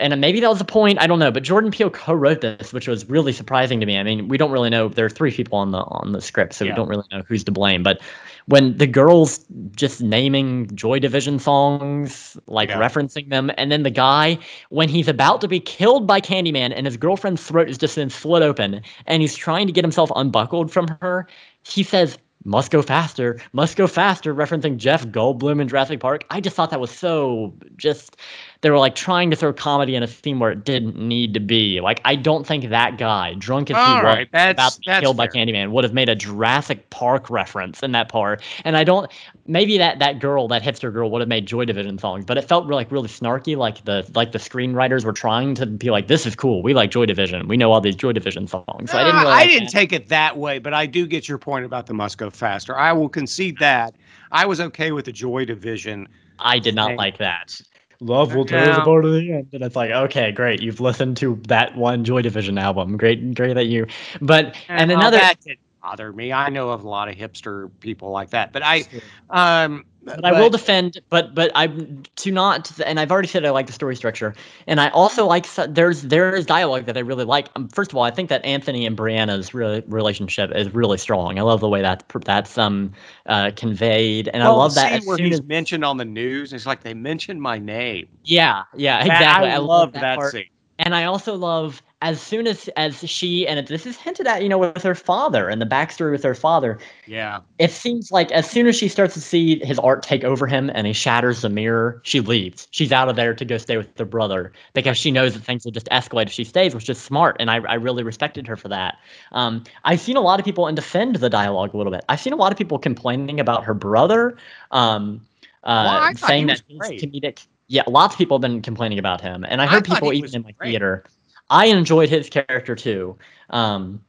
And 0.00 0.20
maybe 0.20 0.40
that 0.40 0.48
was 0.48 0.58
the 0.58 0.64
point. 0.64 1.00
I 1.00 1.06
don't 1.06 1.20
know. 1.20 1.30
But 1.30 1.44
Jordan 1.44 1.70
Peele 1.70 1.90
co-wrote 1.90 2.40
this, 2.40 2.72
which 2.72 2.88
was 2.88 3.08
really 3.08 3.32
surprising 3.32 3.78
to 3.78 3.86
me. 3.86 3.96
I 3.96 4.02
mean, 4.02 4.26
we 4.26 4.36
don't 4.36 4.50
really 4.50 4.70
know. 4.70 4.88
There 4.88 5.06
are 5.06 5.10
three 5.10 5.30
people 5.30 5.58
on 5.58 5.70
the 5.70 5.78
on 5.78 6.12
the 6.12 6.20
script, 6.20 6.54
so 6.54 6.64
yeah. 6.64 6.72
we 6.72 6.76
don't 6.76 6.88
really 6.88 7.06
know 7.12 7.22
who's 7.28 7.44
to 7.44 7.52
blame. 7.52 7.84
But 7.84 8.00
when 8.46 8.76
the 8.76 8.88
girls 8.88 9.44
just 9.76 10.00
naming 10.00 10.74
Joy 10.74 10.98
Division 10.98 11.38
songs, 11.38 12.36
like 12.48 12.70
yeah. 12.70 12.80
referencing 12.80 13.28
them, 13.28 13.52
and 13.56 13.70
then 13.70 13.84
the 13.84 13.90
guy 13.90 14.36
when 14.70 14.88
he's 14.88 15.06
about 15.06 15.40
to 15.42 15.48
be 15.48 15.60
killed 15.60 16.08
by 16.08 16.20
Candyman 16.20 16.72
and 16.74 16.86
his 16.86 16.96
girlfriend's 16.96 17.44
throat 17.44 17.68
is 17.68 17.78
just 17.78 17.94
been 17.94 18.10
slit 18.10 18.42
open, 18.42 18.82
and 19.06 19.22
he's 19.22 19.36
trying 19.36 19.68
to 19.68 19.72
get 19.72 19.84
himself 19.84 20.10
unbuckled 20.16 20.72
from 20.72 20.88
her, 21.00 21.28
he 21.62 21.84
says 21.84 22.18
must 22.44 22.70
go 22.70 22.82
faster, 22.82 23.40
must 23.52 23.76
go 23.76 23.86
faster, 23.86 24.34
referencing 24.34 24.76
Jeff 24.76 25.06
Goldblum 25.06 25.60
in 25.60 25.68
Jurassic 25.68 26.00
Park. 26.00 26.24
I 26.30 26.40
just 26.40 26.56
thought 26.56 26.70
that 26.70 26.80
was 26.80 26.90
so 26.90 27.54
just 27.76 28.16
they 28.60 28.70
were 28.70 28.78
like 28.78 28.96
trying 28.96 29.30
to 29.30 29.36
throw 29.36 29.52
comedy 29.52 29.94
in 29.94 30.02
a 30.02 30.06
theme 30.06 30.40
where 30.40 30.50
it 30.50 30.64
didn't 30.64 30.96
need 30.96 31.32
to 31.34 31.40
be. 31.40 31.80
Like 31.80 32.00
I 32.04 32.16
don't 32.16 32.44
think 32.46 32.68
that 32.68 32.98
guy, 32.98 33.34
drunk 33.34 33.70
as 33.70 33.76
All 33.76 33.96
he 33.98 34.02
right, 34.02 34.28
was, 34.32 34.50
about 34.50 34.72
to 34.72 34.80
be 34.80 35.00
killed 35.00 35.16
fair. 35.16 35.26
by 35.28 35.32
Candyman, 35.32 35.70
would 35.70 35.84
have 35.84 35.94
made 35.94 36.08
a 36.08 36.16
Jurassic 36.16 36.90
Park 36.90 37.30
reference 37.30 37.82
in 37.82 37.92
that 37.92 38.08
part. 38.08 38.42
And 38.64 38.76
I 38.76 38.82
don't. 38.84 39.10
Maybe 39.46 39.78
that 39.78 40.00
that 40.00 40.18
girl, 40.18 40.48
that 40.48 40.62
hipster 40.62 40.92
girl, 40.92 41.10
would 41.10 41.20
have 41.20 41.28
made 41.28 41.46
Joy 41.46 41.64
Division 41.66 41.98
songs, 41.98 42.24
but 42.24 42.36
it 42.36 42.42
felt 42.42 42.66
really, 42.66 42.80
like 42.80 42.90
really 42.90 43.08
snarky. 43.08 43.56
Like 43.56 43.84
the 43.84 44.08
like 44.14 44.32
the 44.32 44.38
screenwriters 44.38 45.04
were 45.04 45.12
trying 45.12 45.54
to 45.54 45.66
be 45.66 45.90
like, 45.90 46.08
"This 46.08 46.26
is 46.26 46.34
cool. 46.34 46.62
We 46.62 46.74
like 46.74 46.90
Joy 46.90 47.06
Division. 47.06 47.46
We 47.46 47.56
know 47.56 47.70
all 47.70 47.80
these 47.80 47.96
Joy 47.96 48.12
Division 48.12 48.48
songs." 48.48 48.90
So 48.90 48.98
I 48.98 49.04
didn't. 49.04 49.20
Really 49.20 49.32
I 49.32 49.36
like 49.36 49.48
didn't 49.50 49.66
that. 49.66 49.72
take 49.72 49.92
it 49.92 50.08
that 50.08 50.36
way, 50.36 50.58
but 50.58 50.74
I 50.74 50.86
do 50.86 51.06
get 51.06 51.28
your 51.28 51.38
point 51.38 51.64
about 51.64 51.86
the 51.86 51.94
must 51.94 52.18
go 52.18 52.28
faster. 52.28 52.76
I 52.76 52.92
will 52.92 53.08
concede 53.08 53.58
that. 53.58 53.94
I 54.32 54.46
was 54.46 54.60
okay 54.60 54.90
with 54.92 55.04
the 55.04 55.12
Joy 55.12 55.44
Division. 55.44 56.08
I 56.40 56.58
did 56.58 56.74
not 56.74 56.96
like 56.96 57.18
that 57.18 57.60
love 58.00 58.34
will 58.34 58.44
tear 58.44 58.70
us 58.70 58.78
apart 58.78 59.04
at 59.04 59.10
the 59.10 59.32
end. 59.32 59.48
And 59.52 59.62
it's 59.62 59.76
like, 59.76 59.90
okay, 59.90 60.32
great. 60.32 60.62
You've 60.62 60.80
listened 60.80 61.16
to 61.18 61.40
that 61.48 61.76
one 61.76 62.04
Joy 62.04 62.22
Division 62.22 62.58
album. 62.58 62.96
Great, 62.96 63.34
great 63.34 63.54
that 63.54 63.66
you. 63.66 63.86
But 64.20 64.56
and, 64.68 64.90
and 64.90 64.92
another 64.92 65.18
that 65.18 65.40
didn't 65.40 65.60
bother 65.82 66.12
me. 66.12 66.32
I 66.32 66.48
know 66.48 66.70
of 66.70 66.84
a 66.84 66.88
lot 66.88 67.08
of 67.08 67.16
hipster 67.16 67.70
people 67.80 68.10
like 68.10 68.30
that, 68.30 68.52
but 68.52 68.62
I, 68.64 68.84
um, 69.30 69.84
but, 70.02 70.22
but, 70.22 70.34
I 70.34 70.40
will 70.40 70.50
defend, 70.50 71.00
but 71.10 71.34
but 71.34 71.50
I'm 71.54 72.02
to 72.16 72.30
not, 72.30 72.70
and 72.80 72.98
I've 73.00 73.10
already 73.10 73.28
said 73.28 73.44
I 73.44 73.50
like 73.50 73.66
the 73.66 73.72
story 73.72 73.96
structure, 73.96 74.34
and 74.66 74.80
I 74.80 74.88
also 74.90 75.26
like 75.26 75.46
there's 75.68 76.02
there 76.02 76.34
is 76.34 76.46
dialogue 76.46 76.86
that 76.86 76.96
I 76.96 77.00
really 77.00 77.24
like. 77.24 77.48
Um, 77.56 77.68
first 77.68 77.92
of 77.92 77.96
all, 77.96 78.04
I 78.04 78.10
think 78.10 78.28
that 78.28 78.44
Anthony 78.44 78.86
and 78.86 78.96
Brianna's 78.96 79.52
re- 79.54 79.82
relationship 79.86 80.50
is 80.54 80.72
really 80.74 80.98
strong. 80.98 81.38
I 81.38 81.42
love 81.42 81.60
the 81.60 81.68
way 81.68 81.82
that 81.82 82.04
that's 82.24 82.56
um 82.56 82.92
uh, 83.26 83.50
conveyed, 83.56 84.28
and 84.28 84.42
well, 84.42 84.54
I 84.54 84.56
love 84.56 84.74
that. 84.76 85.02
where 85.04 85.18
he's 85.18 85.40
as, 85.40 85.42
mentioned 85.42 85.84
on 85.84 85.96
the 85.96 86.04
news, 86.04 86.52
it's 86.52 86.66
like 86.66 86.82
they 86.82 86.94
mentioned 86.94 87.42
my 87.42 87.58
name. 87.58 88.08
Yeah, 88.24 88.62
yeah, 88.74 89.00
exactly. 89.00 89.50
I, 89.50 89.54
I 89.54 89.58
love 89.58 89.92
that, 89.92 90.18
that 90.18 90.30
scene. 90.30 90.44
And 90.78 90.94
I 90.94 91.04
also 91.04 91.34
love 91.34 91.82
as 92.00 92.20
soon 92.22 92.46
as 92.46 92.68
as 92.76 92.96
she 93.08 93.46
and 93.46 93.66
this 93.66 93.84
is 93.84 93.96
hinted 93.96 94.26
at, 94.26 94.42
you 94.42 94.48
know, 94.48 94.58
with 94.58 94.82
her 94.82 94.94
father 94.94 95.48
and 95.48 95.60
the 95.60 95.66
backstory 95.66 96.12
with 96.12 96.22
her 96.22 96.34
father. 96.34 96.78
Yeah. 97.06 97.40
It 97.58 97.72
seems 97.72 98.12
like 98.12 98.30
as 98.30 98.48
soon 98.48 98.68
as 98.68 98.76
she 98.76 98.88
starts 98.88 99.14
to 99.14 99.20
see 99.20 99.58
his 99.64 99.78
art 99.80 100.04
take 100.04 100.22
over 100.22 100.46
him 100.46 100.70
and 100.74 100.86
he 100.86 100.92
shatters 100.92 101.42
the 101.42 101.48
mirror, 101.48 102.00
she 102.04 102.20
leaves. 102.20 102.68
She's 102.70 102.92
out 102.92 103.08
of 103.08 103.16
there 103.16 103.34
to 103.34 103.44
go 103.44 103.58
stay 103.58 103.76
with 103.76 103.98
her 103.98 104.04
brother 104.04 104.52
because 104.74 104.96
she 104.96 105.10
knows 105.10 105.34
that 105.34 105.42
things 105.42 105.64
will 105.64 105.72
just 105.72 105.88
escalate 105.88 106.26
if 106.26 106.32
she 106.32 106.44
stays, 106.44 106.74
which 106.74 106.88
is 106.88 106.98
smart. 106.98 107.36
And 107.40 107.50
I, 107.50 107.56
I 107.56 107.74
really 107.74 108.04
respected 108.04 108.46
her 108.46 108.56
for 108.56 108.68
that. 108.68 108.98
Um, 109.32 109.64
I've 109.84 110.00
seen 110.00 110.16
a 110.16 110.20
lot 110.20 110.38
of 110.38 110.44
people 110.44 110.68
and 110.68 110.76
defend 110.76 111.16
the 111.16 111.30
dialogue 111.30 111.74
a 111.74 111.76
little 111.76 111.92
bit. 111.92 112.04
I've 112.08 112.20
seen 112.20 112.32
a 112.32 112.36
lot 112.36 112.52
of 112.52 112.58
people 112.58 112.78
complaining 112.78 113.40
about 113.40 113.64
her 113.64 113.74
brother, 113.74 114.36
um, 114.70 115.26
uh, 115.64 116.00
well, 116.00 116.14
saying 116.14 116.46
that 116.46 116.62
he's 116.68 117.02
comedic 117.02 117.46
yeah, 117.68 117.82
lots 117.86 118.14
of 118.14 118.18
people 118.18 118.38
have 118.38 118.42
been 118.42 118.62
complaining 118.62 118.98
about 118.98 119.20
him, 119.20 119.44
and 119.46 119.60
I 119.60 119.66
heard 119.66 119.88
I 119.90 119.94
people 119.94 120.12
even 120.14 120.34
in 120.34 120.42
my 120.42 120.52
great. 120.52 120.70
theater. 120.70 121.04
I 121.50 121.66
enjoyed 121.66 122.08
his 122.08 122.28
character 122.28 122.74
too. 122.74 123.16
Um, 123.50 124.02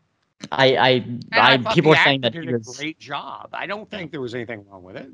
I, 0.51 0.75
I, 0.75 0.89
I, 1.33 1.53
I 1.53 1.73
people 1.73 1.93
are 1.93 2.03
saying 2.03 2.21
that 2.21 2.33
he 2.33 2.41
did 2.41 2.51
was 2.53 2.77
a 2.77 2.81
great 2.81 2.99
job. 2.99 3.49
I 3.53 3.65
don't 3.65 3.89
think 3.89 4.11
there 4.11 4.21
was 4.21 4.33
anything 4.35 4.65
wrong 4.69 4.83
with 4.83 4.95
it 4.95 5.09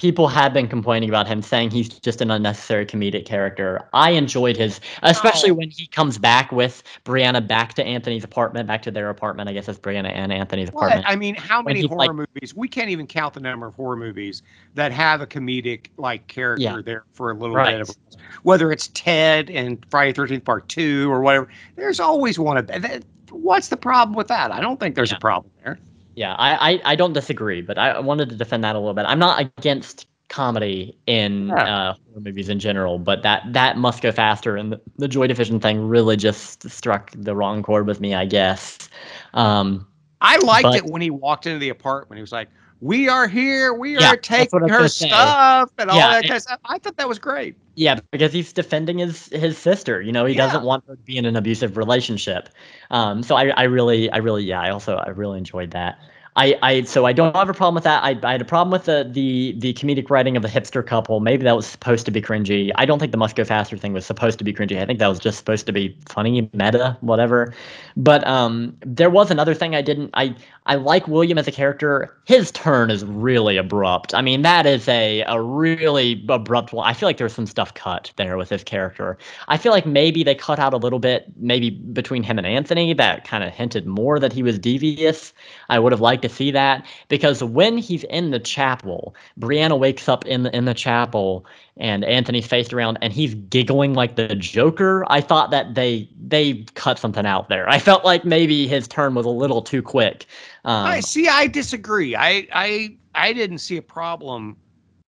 people 0.00 0.28
have 0.28 0.54
been 0.54 0.66
complaining 0.66 1.10
about 1.10 1.28
him, 1.28 1.42
saying 1.42 1.70
he's 1.70 1.90
just 1.90 2.22
an 2.22 2.30
unnecessary 2.30 2.86
comedic 2.86 3.26
character. 3.26 3.86
I 3.92 4.12
enjoyed 4.12 4.56
his, 4.56 4.80
especially 5.02 5.50
oh. 5.50 5.54
when 5.54 5.68
he 5.68 5.86
comes 5.86 6.16
back 6.16 6.50
with 6.50 6.82
Brianna 7.04 7.46
back 7.46 7.74
to 7.74 7.84
Anthony's 7.84 8.24
apartment, 8.24 8.66
back 8.66 8.80
to 8.82 8.90
their 8.90 9.10
apartment. 9.10 9.50
I 9.50 9.52
guess 9.52 9.68
it's 9.68 9.78
Brianna 9.78 10.10
and 10.10 10.32
Anthony's 10.32 10.70
apartment. 10.70 11.04
I 11.06 11.16
mean, 11.16 11.34
how 11.34 11.60
many 11.60 11.86
horror 11.86 11.98
like, 11.98 12.14
movies? 12.14 12.54
We 12.54 12.66
can't 12.66 12.88
even 12.88 13.06
count 13.06 13.34
the 13.34 13.40
number 13.40 13.66
of 13.66 13.74
horror 13.74 13.96
movies 13.96 14.42
that 14.74 14.90
have 14.90 15.20
a 15.20 15.26
comedic 15.26 15.88
like 15.98 16.26
character 16.28 16.62
yeah. 16.62 16.80
there 16.82 17.04
for 17.12 17.30
a 17.30 17.34
little 17.34 17.56
right. 17.56 17.72
bit 17.72 17.82
of. 17.82 17.94
Whether 18.42 18.72
it's 18.72 18.88
Ted 18.94 19.50
and 19.50 19.84
Friday 19.90 20.14
Thirteenth 20.14 20.46
Part 20.46 20.66
Two 20.68 21.12
or 21.12 21.20
whatever, 21.20 21.48
there's 21.76 22.00
always 22.00 22.38
one 22.38 22.56
of 22.56 22.68
that. 22.68 23.04
What's 23.30 23.68
the 23.68 23.76
problem 23.76 24.16
with 24.16 24.28
that? 24.28 24.50
I 24.50 24.60
don't 24.60 24.80
think 24.80 24.94
there's 24.94 25.10
yeah. 25.10 25.18
a 25.18 25.20
problem 25.20 25.52
there. 25.62 25.78
Yeah, 26.14 26.34
I, 26.34 26.72
I, 26.72 26.80
I 26.84 26.96
don't 26.96 27.12
disagree, 27.12 27.62
but 27.62 27.78
I 27.78 27.98
wanted 28.00 28.28
to 28.30 28.36
defend 28.36 28.64
that 28.64 28.74
a 28.74 28.78
little 28.78 28.94
bit. 28.94 29.04
I'm 29.06 29.18
not 29.18 29.40
against 29.40 30.06
comedy 30.28 30.96
in 31.06 31.48
yeah. 31.48 31.54
uh, 31.54 31.94
horror 31.94 32.20
movies 32.20 32.48
in 32.48 32.58
general, 32.58 32.98
but 32.98 33.22
that 33.22 33.52
that 33.52 33.76
must 33.76 34.02
go 34.02 34.12
faster, 34.12 34.56
and 34.56 34.72
the, 34.72 34.80
the 34.96 35.08
Joy 35.08 35.26
Division 35.26 35.60
thing 35.60 35.86
really 35.86 36.16
just 36.16 36.68
struck 36.70 37.12
the 37.14 37.34
wrong 37.34 37.62
chord 37.62 37.86
with 37.86 38.00
me, 38.00 38.14
I 38.14 38.24
guess. 38.24 38.88
Um, 39.34 39.86
I 40.20 40.38
liked 40.38 40.64
but, 40.64 40.76
it 40.76 40.86
when 40.86 41.02
he 41.02 41.10
walked 41.10 41.46
into 41.46 41.58
the 41.58 41.70
apartment. 41.70 42.18
He 42.18 42.22
was 42.22 42.32
like, 42.32 42.48
"We 42.80 43.08
are 43.08 43.28
here. 43.28 43.72
We 43.74 43.98
yeah, 43.98 44.12
are 44.12 44.16
taking 44.16 44.68
her 44.68 44.88
stuff 44.88 45.70
and 45.78 45.90
all 45.90 45.96
yeah, 45.96 46.08
that 46.08 46.22
kind 46.22 46.34
of 46.36 46.42
stuff." 46.42 46.60
I 46.64 46.78
thought 46.78 46.96
that 46.96 47.08
was 47.08 47.18
great. 47.18 47.56
Yeah, 47.74 48.00
because 48.10 48.32
he's 48.32 48.52
defending 48.52 48.98
his 48.98 49.26
his 49.28 49.56
sister. 49.56 50.00
You 50.02 50.12
know, 50.12 50.26
he 50.26 50.34
yeah. 50.34 50.46
doesn't 50.46 50.64
want 50.64 50.84
her 50.86 50.96
to 50.96 51.02
be 51.02 51.16
in 51.16 51.24
an 51.24 51.36
abusive 51.36 51.76
relationship. 51.76 52.48
Um, 52.90 53.22
so 53.22 53.36
I, 53.36 53.48
I 53.48 53.62
really, 53.64 54.10
I 54.10 54.18
really, 54.18 54.44
yeah, 54.44 54.60
I 54.60 54.70
also, 54.70 54.96
I 54.96 55.10
really 55.10 55.38
enjoyed 55.38 55.70
that. 55.70 55.98
I, 56.36 56.56
I 56.62 56.82
so 56.82 57.06
I 57.06 57.12
don't 57.12 57.34
have 57.34 57.48
a 57.48 57.54
problem 57.54 57.74
with 57.74 57.84
that. 57.84 58.04
I, 58.04 58.18
I 58.22 58.32
had 58.32 58.40
a 58.40 58.44
problem 58.44 58.70
with 58.70 58.84
the, 58.84 59.08
the 59.10 59.54
the 59.58 59.74
comedic 59.74 60.10
writing 60.10 60.36
of 60.36 60.42
the 60.42 60.48
hipster 60.48 60.86
couple. 60.86 61.18
Maybe 61.18 61.42
that 61.42 61.56
was 61.56 61.66
supposed 61.66 62.06
to 62.06 62.12
be 62.12 62.22
cringy. 62.22 62.70
I 62.76 62.86
don't 62.86 63.00
think 63.00 63.10
the 63.10 63.18
must 63.18 63.34
go 63.34 63.44
faster 63.44 63.76
thing 63.76 63.92
was 63.92 64.06
supposed 64.06 64.38
to 64.38 64.44
be 64.44 64.52
cringy. 64.52 64.80
I 64.80 64.86
think 64.86 65.00
that 65.00 65.08
was 65.08 65.18
just 65.18 65.38
supposed 65.38 65.66
to 65.66 65.72
be 65.72 65.96
funny, 66.08 66.48
meta, 66.52 66.96
whatever. 67.00 67.52
But 67.96 68.24
um, 68.28 68.76
there 68.86 69.10
was 69.10 69.30
another 69.30 69.54
thing 69.54 69.74
I 69.74 69.82
didn't. 69.82 70.10
I 70.14 70.36
I 70.66 70.76
like 70.76 71.08
William 71.08 71.36
as 71.36 71.48
a 71.48 71.52
character. 71.52 72.16
His 72.26 72.52
turn 72.52 72.92
is 72.92 73.04
really 73.04 73.56
abrupt. 73.56 74.14
I 74.14 74.22
mean, 74.22 74.42
that 74.42 74.66
is 74.66 74.86
a 74.86 75.22
a 75.22 75.42
really 75.42 76.24
abrupt 76.28 76.72
one. 76.72 76.88
I 76.88 76.92
feel 76.92 77.08
like 77.08 77.16
there's 77.16 77.34
some 77.34 77.46
stuff 77.46 77.74
cut 77.74 78.12
there 78.16 78.36
with 78.36 78.50
his 78.50 78.62
character. 78.62 79.18
I 79.48 79.56
feel 79.56 79.72
like 79.72 79.84
maybe 79.84 80.22
they 80.22 80.36
cut 80.36 80.60
out 80.60 80.74
a 80.74 80.76
little 80.76 81.00
bit, 81.00 81.26
maybe 81.36 81.70
between 81.70 82.22
him 82.22 82.38
and 82.38 82.46
Anthony, 82.46 82.94
that 82.94 83.24
kind 83.24 83.42
of 83.42 83.52
hinted 83.52 83.86
more 83.86 84.20
that 84.20 84.32
he 84.32 84.44
was 84.44 84.60
devious. 84.60 85.32
I 85.68 85.80
would 85.80 85.90
have 85.90 86.00
liked 86.00 86.19
to 86.22 86.28
see 86.28 86.50
that 86.50 86.86
because 87.08 87.42
when 87.42 87.78
he's 87.78 88.04
in 88.04 88.30
the 88.30 88.38
chapel, 88.38 89.14
Brianna 89.38 89.78
wakes 89.78 90.08
up 90.08 90.26
in 90.26 90.42
the 90.44 90.56
in 90.56 90.64
the 90.64 90.74
chapel 90.74 91.46
and 91.76 92.04
Anthony's 92.04 92.46
faced 92.46 92.72
around 92.72 92.98
and 93.02 93.12
he's 93.12 93.34
giggling 93.34 93.94
like 93.94 94.16
the 94.16 94.34
Joker. 94.34 95.04
I 95.08 95.20
thought 95.20 95.50
that 95.50 95.74
they 95.74 96.08
they 96.20 96.64
cut 96.74 96.98
something 96.98 97.26
out 97.26 97.48
there. 97.48 97.68
I 97.68 97.78
felt 97.78 98.04
like 98.04 98.24
maybe 98.24 98.66
his 98.66 98.86
turn 98.86 99.14
was 99.14 99.26
a 99.26 99.30
little 99.30 99.62
too 99.62 99.82
quick. 99.82 100.26
Um, 100.64 100.86
I 100.86 101.00
see. 101.00 101.28
I 101.28 101.46
disagree. 101.46 102.14
I 102.14 102.46
I 102.52 102.96
I 103.14 103.32
didn't 103.32 103.58
see 103.58 103.76
a 103.76 103.82
problem 103.82 104.56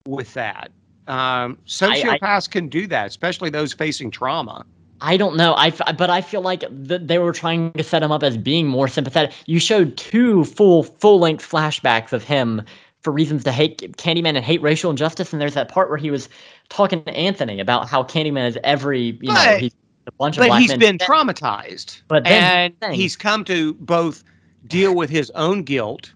with 0.07 0.33
that. 0.33 0.71
Um, 1.07 1.57
sociopaths 1.65 2.19
I, 2.21 2.37
I, 2.37 2.41
can 2.49 2.69
do 2.69 2.87
that, 2.87 3.07
especially 3.07 3.49
those 3.49 3.73
facing 3.73 4.09
trauma. 4.09 4.65
I 5.03 5.17
don't 5.17 5.35
know. 5.35 5.53
I 5.55 5.69
but 5.69 6.09
I 6.09 6.21
feel 6.21 6.41
like 6.41 6.61
th- 6.87 7.01
they 7.03 7.19
were 7.19 7.33
trying 7.33 7.73
to 7.73 7.83
set 7.83 8.01
him 8.01 8.11
up 8.11 8.23
as 8.23 8.37
being 8.37 8.67
more 8.67 8.87
sympathetic. 8.87 9.33
You 9.45 9.59
showed 9.59 9.97
two 9.97 10.45
full 10.45 10.83
full 10.83 11.19
length 11.19 11.47
flashbacks 11.47 12.13
of 12.13 12.23
him 12.23 12.61
for 13.01 13.11
reasons 13.11 13.43
to 13.43 13.51
hate 13.51 13.79
Candyman 13.97 14.37
and 14.37 14.45
hate 14.45 14.61
racial 14.61 14.89
injustice. 14.89 15.33
And 15.33 15.41
there's 15.41 15.55
that 15.55 15.67
part 15.67 15.89
where 15.89 15.97
he 15.97 16.09
was 16.09 16.29
talking 16.69 17.03
to 17.03 17.13
Anthony 17.13 17.59
about 17.59 17.89
how 17.89 18.03
Candyman 18.03 18.47
is 18.47 18.57
every 18.63 19.17
you 19.21 19.33
but, 19.33 19.45
know 19.45 19.57
he's 19.57 19.75
a 20.07 20.11
bunch 20.13 20.37
of 20.37 20.47
but 20.47 20.57
he's 20.57 20.73
been 20.77 20.97
traumatized. 20.97 22.01
But 22.07 22.23
then, 22.23 22.73
and 22.81 22.95
he's 22.95 23.17
come 23.17 23.43
to 23.45 23.73
both 23.75 24.23
deal 24.67 24.95
with 24.95 25.09
his 25.09 25.29
own 25.31 25.63
guilt 25.63 26.13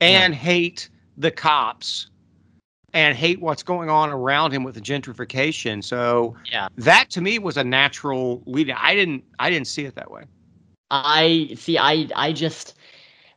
and 0.00 0.34
yeah. 0.34 0.40
hate 0.40 0.88
the 1.16 1.30
cops 1.30 2.08
and 2.94 3.16
hate 3.16 3.40
what's 3.40 3.62
going 3.62 3.90
on 3.90 4.08
around 4.08 4.52
him 4.52 4.62
with 4.62 4.76
the 4.76 4.80
gentrification. 4.80 5.84
So 5.84 6.34
yeah, 6.50 6.68
that 6.78 7.10
to 7.10 7.20
me 7.20 7.38
was 7.38 7.56
a 7.56 7.64
natural 7.64 8.42
lead. 8.46 8.70
I 8.70 8.94
didn't 8.94 9.24
I 9.38 9.50
didn't 9.50 9.66
see 9.66 9.84
it 9.84 9.96
that 9.96 10.10
way. 10.10 10.22
I 10.90 11.50
see. 11.56 11.76
I 11.76 12.08
I 12.14 12.32
just 12.32 12.78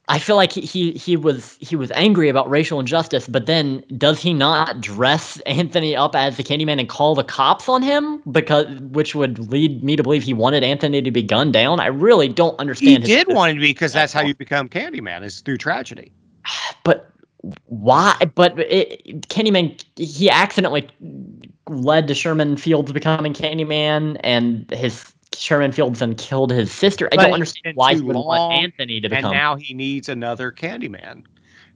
I 0.10 0.20
feel 0.20 0.36
like 0.36 0.54
he, 0.54 0.62
he 0.62 0.92
he 0.92 1.18
was 1.18 1.58
he 1.60 1.76
was 1.76 1.92
angry 1.92 2.30
about 2.30 2.50
racial 2.50 2.80
injustice, 2.80 3.28
but 3.28 3.48
then 3.48 3.84
does 3.98 4.22
he 4.22 4.34
not 4.34 4.80
dress 4.80 5.40
Anthony 5.42 5.96
up 5.96 6.16
as 6.16 6.38
the 6.38 6.44
Candyman 6.44 6.80
and 6.80 6.88
call 6.88 7.16
the 7.16 7.24
cops 7.24 7.68
on 7.68 7.82
him 7.82 8.22
because 8.32 8.68
which 8.80 9.16
would 9.16 9.52
lead 9.52 9.84
me 9.84 9.96
to 9.96 10.04
believe 10.04 10.24
he 10.24 10.34
wanted 10.34 10.64
Anthony 10.64 11.02
to 11.02 11.12
be 11.12 11.24
gunned 11.24 11.54
down? 11.54 11.80
I 11.80 11.88
really 11.88 12.30
don't 12.30 12.58
understand. 12.60 13.06
He 13.06 13.16
did 13.16 13.28
want 13.28 13.56
to 13.56 13.60
be 13.60 13.72
because 13.72 13.92
that's 13.92 14.14
how 14.14 14.22
you 14.22 14.36
become 14.36 14.70
Candyman 14.70 15.24
is 15.24 15.42
through 15.42 15.58
tragedy. 15.58 16.12
But 16.84 17.12
why? 17.66 18.16
But 18.36 18.60
it, 18.60 19.28
Candyman, 19.30 19.84
he 19.96 20.30
accidentally 20.30 20.88
led 21.70 22.08
to 22.08 22.14
Sherman 22.16 22.58
Fields 22.58 22.92
becoming 22.92 23.34
Candyman, 23.34 24.18
and 24.24 24.70
his 24.72 25.14
Sherman 25.36 25.72
Fields 25.72 26.00
then 26.00 26.16
killed 26.16 26.52
his 26.52 26.72
sister. 26.72 27.08
I 27.12 27.16
But 27.16 27.24
don't 27.24 27.34
understand 27.34 27.76
why 27.76 27.96
he 27.96 28.02
wouldn't 28.02 28.26
want 28.26 28.54
Anthony 28.54 29.00
to 29.02 29.10
become. 29.10 29.26
and 29.26 29.34
now 29.34 29.56
he 29.56 29.74
needs 29.74 30.10
another 30.10 30.52
Candyman. 30.52 31.24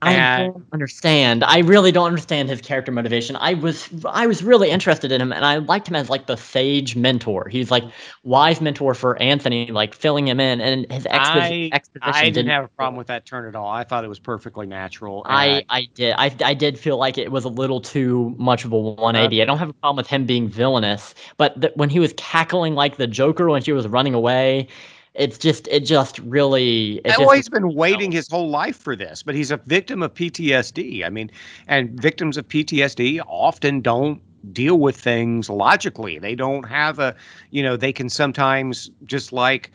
I 0.02 0.14
and- 0.14 0.54
don't 0.54 0.66
understand. 0.74 1.44
I 1.44 1.60
really 1.60 1.92
don't 1.92 2.08
understand 2.08 2.50
his 2.50 2.62
character 2.62 2.92
motivation. 2.92 3.36
I 3.36 3.54
was 3.54 3.88
I 4.06 4.26
was 4.26 4.44
really 4.44 4.70
interested 4.70 5.12
in 5.12 5.22
him, 5.22 5.32
and 5.32 5.46
I 5.46 5.58
liked 5.58 5.88
him 5.88 5.96
as 5.96 6.10
like 6.10 6.26
the 6.26 6.38
sage 6.38 6.96
mentor. 6.96 7.48
He's 7.50 7.70
like 7.70 7.84
wise 8.24 8.62
mentor 8.62 8.94
for 8.94 9.22
Anthony, 9.22 9.72
like 9.72 9.94
filling 9.94 10.28
him 10.28 10.40
in, 10.40 10.60
and 10.60 10.92
his 10.92 11.04
expo- 11.06 11.20
I, 11.20 11.70
exposition 11.72 12.14
I 12.14 12.30
didn't 12.30 12.50
have 12.50 12.66
a 12.66 12.70
problem 12.70 12.98
with 12.98 13.08
that 13.08 13.26
turn 13.26 13.48
at 13.48 13.56
all. 13.56 13.70
I 13.70 13.84
thought 13.84 14.04
it 14.04 14.10
was 14.10 14.20
perfectly 14.20 14.66
natural. 14.66 15.24
and 15.26 15.34
I, 15.34 15.66
I 15.70 15.88
did 15.94 16.16
I, 16.18 16.36
I 16.44 16.54
did 16.54 16.80
feel 16.80 16.98
like 16.98 17.18
it 17.18 17.32
was 17.32 17.46
a 17.46 17.50
little 17.50 17.80
too 17.80 18.36
much 18.38 18.66
of 18.66 18.74
a 18.74 18.76
uh, 18.76 18.96
180. 18.96 19.42
I 19.42 19.46
don't 19.46 19.60
have 19.60 19.70
a 19.70 19.74
problem 19.74 19.98
with 19.98 20.08
him 20.08 20.26
being 20.26 20.48
villainous, 20.48 21.14
but 21.38 21.60
th- 21.62 21.74
when 21.76 21.90
he 21.90 22.00
was 22.00 22.14
cackling 22.18 22.74
like 22.74 22.98
the 22.98 23.08
Joker 23.08 23.50
when 23.50 23.62
she 23.62 23.72
was 23.72 23.88
running 23.88 24.16
away, 24.16 24.68
it's 25.14 25.38
just 25.38 25.68
it 25.68 25.82
just 25.82 26.20
really. 26.20 26.98
It 27.00 27.08
just, 27.08 27.20
always 27.20 27.50
been 27.50 27.74
waiting 27.74 28.12
his 28.12 28.30
whole 28.30 28.50
life 28.50 28.78
for 28.78 28.96
this, 28.96 29.24
but 29.24 29.36
he's 29.36 29.52
a 29.52 29.58
victim 29.58 30.02
of 30.04 30.14
PTSD. 30.14 31.06
I 31.06 31.10
mean, 31.10 31.30
and 31.68 32.00
victims 32.00 32.38
of 32.38 32.48
PTSD 32.48 33.22
often 33.28 33.82
don't 33.82 34.22
deal 34.54 34.80
with 34.80 34.96
things 34.96 35.50
logically. 35.50 36.18
They 36.18 36.36
don't 36.36 36.64
have 36.64 37.00
a, 37.00 37.16
you 37.52 37.62
know, 37.62 37.78
they 37.78 37.94
can 37.94 38.10
sometimes 38.10 38.90
just 39.06 39.32
like, 39.32 39.72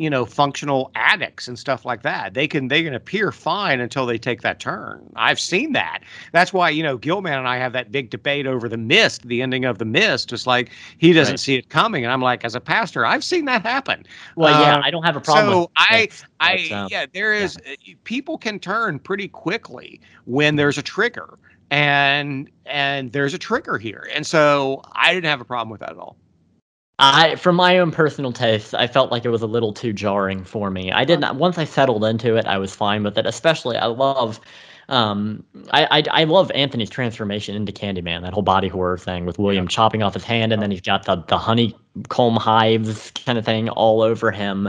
you 0.00 0.08
know, 0.08 0.24
functional 0.24 0.90
addicts 0.94 1.46
and 1.46 1.58
stuff 1.58 1.84
like 1.84 2.02
that. 2.02 2.32
They 2.34 2.48
can 2.48 2.68
they 2.68 2.82
can 2.82 2.94
appear 2.94 3.30
fine 3.32 3.80
until 3.80 4.06
they 4.06 4.18
take 4.18 4.40
that 4.42 4.58
turn. 4.58 5.12
I've 5.14 5.38
seen 5.38 5.72
that. 5.74 6.00
That's 6.32 6.52
why, 6.54 6.70
you 6.70 6.82
know, 6.82 6.96
Gilman 6.96 7.34
and 7.34 7.46
I 7.46 7.58
have 7.58 7.72
that 7.74 7.92
big 7.92 8.10
debate 8.10 8.46
over 8.46 8.68
the 8.68 8.78
mist, 8.78 9.28
the 9.28 9.42
ending 9.42 9.66
of 9.66 9.78
the 9.78 9.84
mist. 9.84 10.32
it's 10.32 10.46
like 10.46 10.70
he 10.98 11.12
doesn't 11.12 11.34
Right. 11.34 11.40
see 11.40 11.54
it 11.56 11.68
coming. 11.68 12.02
And 12.04 12.12
I'm 12.12 12.22
like, 12.22 12.44
as 12.44 12.54
a 12.54 12.60
pastor, 12.60 13.04
I've 13.04 13.22
seen 13.24 13.44
that 13.44 13.62
happen. 13.62 14.04
well, 14.36 14.50
yeah, 14.52 14.76
uh, 14.76 14.80
I 14.82 14.90
don't 14.90 15.04
have 15.04 15.16
a 15.16 15.20
problem. 15.20 15.52
so 15.52 15.60
with 15.60 15.70
I, 15.76 16.08
I, 16.40 16.70
um, 16.72 16.88
yeah, 16.90 17.06
there 17.12 17.34
is. 17.34 17.58
uh, 17.58 17.74
People 18.04 18.38
can 18.38 18.58
turn 18.58 18.98
pretty 19.00 19.28
quickly 19.28 20.00
when 20.24 20.56
there's 20.56 20.78
a 20.78 20.82
trigger, 20.82 21.38
and 21.70 22.50
and 22.66 23.12
there's 23.12 23.34
a 23.34 23.38
trigger 23.38 23.78
here, 23.78 24.08
and 24.14 24.26
so 24.26 24.82
I 24.92 25.12
didn't 25.14 25.26
have 25.30 25.40
a 25.40 25.44
problem 25.44 25.70
with 25.70 25.80
that 25.80 25.90
at 25.90 25.98
all. 25.98 26.16
I, 27.02 27.36
from 27.36 27.56
my 27.56 27.78
own 27.78 27.90
personal 27.92 28.30
taste, 28.30 28.74
I 28.74 28.86
felt 28.86 29.10
like 29.10 29.24
it 29.24 29.30
was 29.30 29.40
a 29.40 29.46
little 29.46 29.72
too 29.72 29.92
jarring 29.92 30.44
for 30.44 30.70
me. 30.70 30.92
I 30.92 31.04
did 31.04 31.18
not. 31.18 31.36
Once 31.36 31.56
I 31.56 31.64
settled 31.64 32.04
into 32.04 32.36
it, 32.36 32.46
I 32.46 32.58
was 32.58 32.74
fine 32.74 33.02
with 33.02 33.16
it. 33.16 33.24
Especially, 33.24 33.78
I 33.78 33.86
love, 33.86 34.38
um, 34.90 35.42
I, 35.70 35.86
I, 35.90 36.20
I 36.22 36.24
love 36.24 36.50
Anthony's 36.50 36.90
transformation 36.90 37.56
into 37.56 37.72
Candyman. 37.72 38.20
That 38.22 38.34
whole 38.34 38.42
body 38.42 38.68
horror 38.68 38.98
thing 38.98 39.24
with 39.24 39.38
William 39.38 39.66
chopping 39.66 40.02
off 40.02 40.12
his 40.12 40.24
hand, 40.24 40.52
and 40.52 40.60
then 40.60 40.70
he's 40.70 40.82
got 40.82 41.06
the 41.06 41.16
the 41.26 41.38
honeycomb 41.38 42.36
hives 42.36 43.10
kind 43.12 43.38
of 43.38 43.46
thing 43.46 43.70
all 43.70 44.02
over 44.02 44.30
him. 44.30 44.68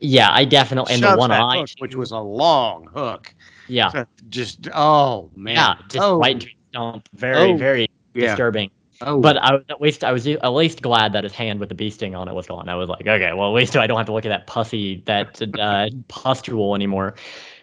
Yeah, 0.00 0.30
I 0.32 0.44
definitely 0.44 0.94
and 0.94 1.02
the 1.02 1.16
one 1.16 1.30
eye, 1.30 1.58
hook, 1.60 1.68
which 1.78 1.94
was 1.94 2.10
a 2.10 2.18
long 2.18 2.88
hook. 2.92 3.32
yeah, 3.68 4.04
just 4.30 4.68
oh 4.74 5.30
man, 5.36 5.54
yeah, 5.54 5.74
just 5.88 6.04
oh, 6.04 6.18
right 6.18 6.32
into 6.32 6.48
stump. 6.70 7.08
Very, 7.14 7.52
Oh, 7.52 7.56
very 7.56 7.86
yeah. 8.14 8.26
disturbing. 8.28 8.70
Oh, 9.02 9.20
But 9.20 9.36
I 9.36 9.52
was 9.54 9.64
at 9.68 9.80
least 9.80 10.04
I 10.04 10.12
was 10.12 10.26
at 10.26 10.48
least 10.48 10.80
glad 10.80 11.12
that 11.12 11.24
his 11.24 11.32
hand 11.32 11.60
with 11.60 11.68
the 11.68 11.74
bee 11.74 11.90
sting 11.90 12.14
on 12.14 12.28
it 12.28 12.34
was 12.34 12.46
gone. 12.46 12.68
I 12.68 12.76
was 12.76 12.88
like, 12.88 13.06
okay, 13.06 13.32
well 13.34 13.48
at 13.50 13.54
least 13.54 13.76
I 13.76 13.86
don't 13.86 13.98
have 13.98 14.06
to 14.06 14.12
look 14.12 14.24
at 14.24 14.30
that 14.30 14.46
pussy 14.46 15.02
that 15.06 15.40
uh, 15.58 15.88
pustule 16.08 16.74
anymore. 16.74 17.14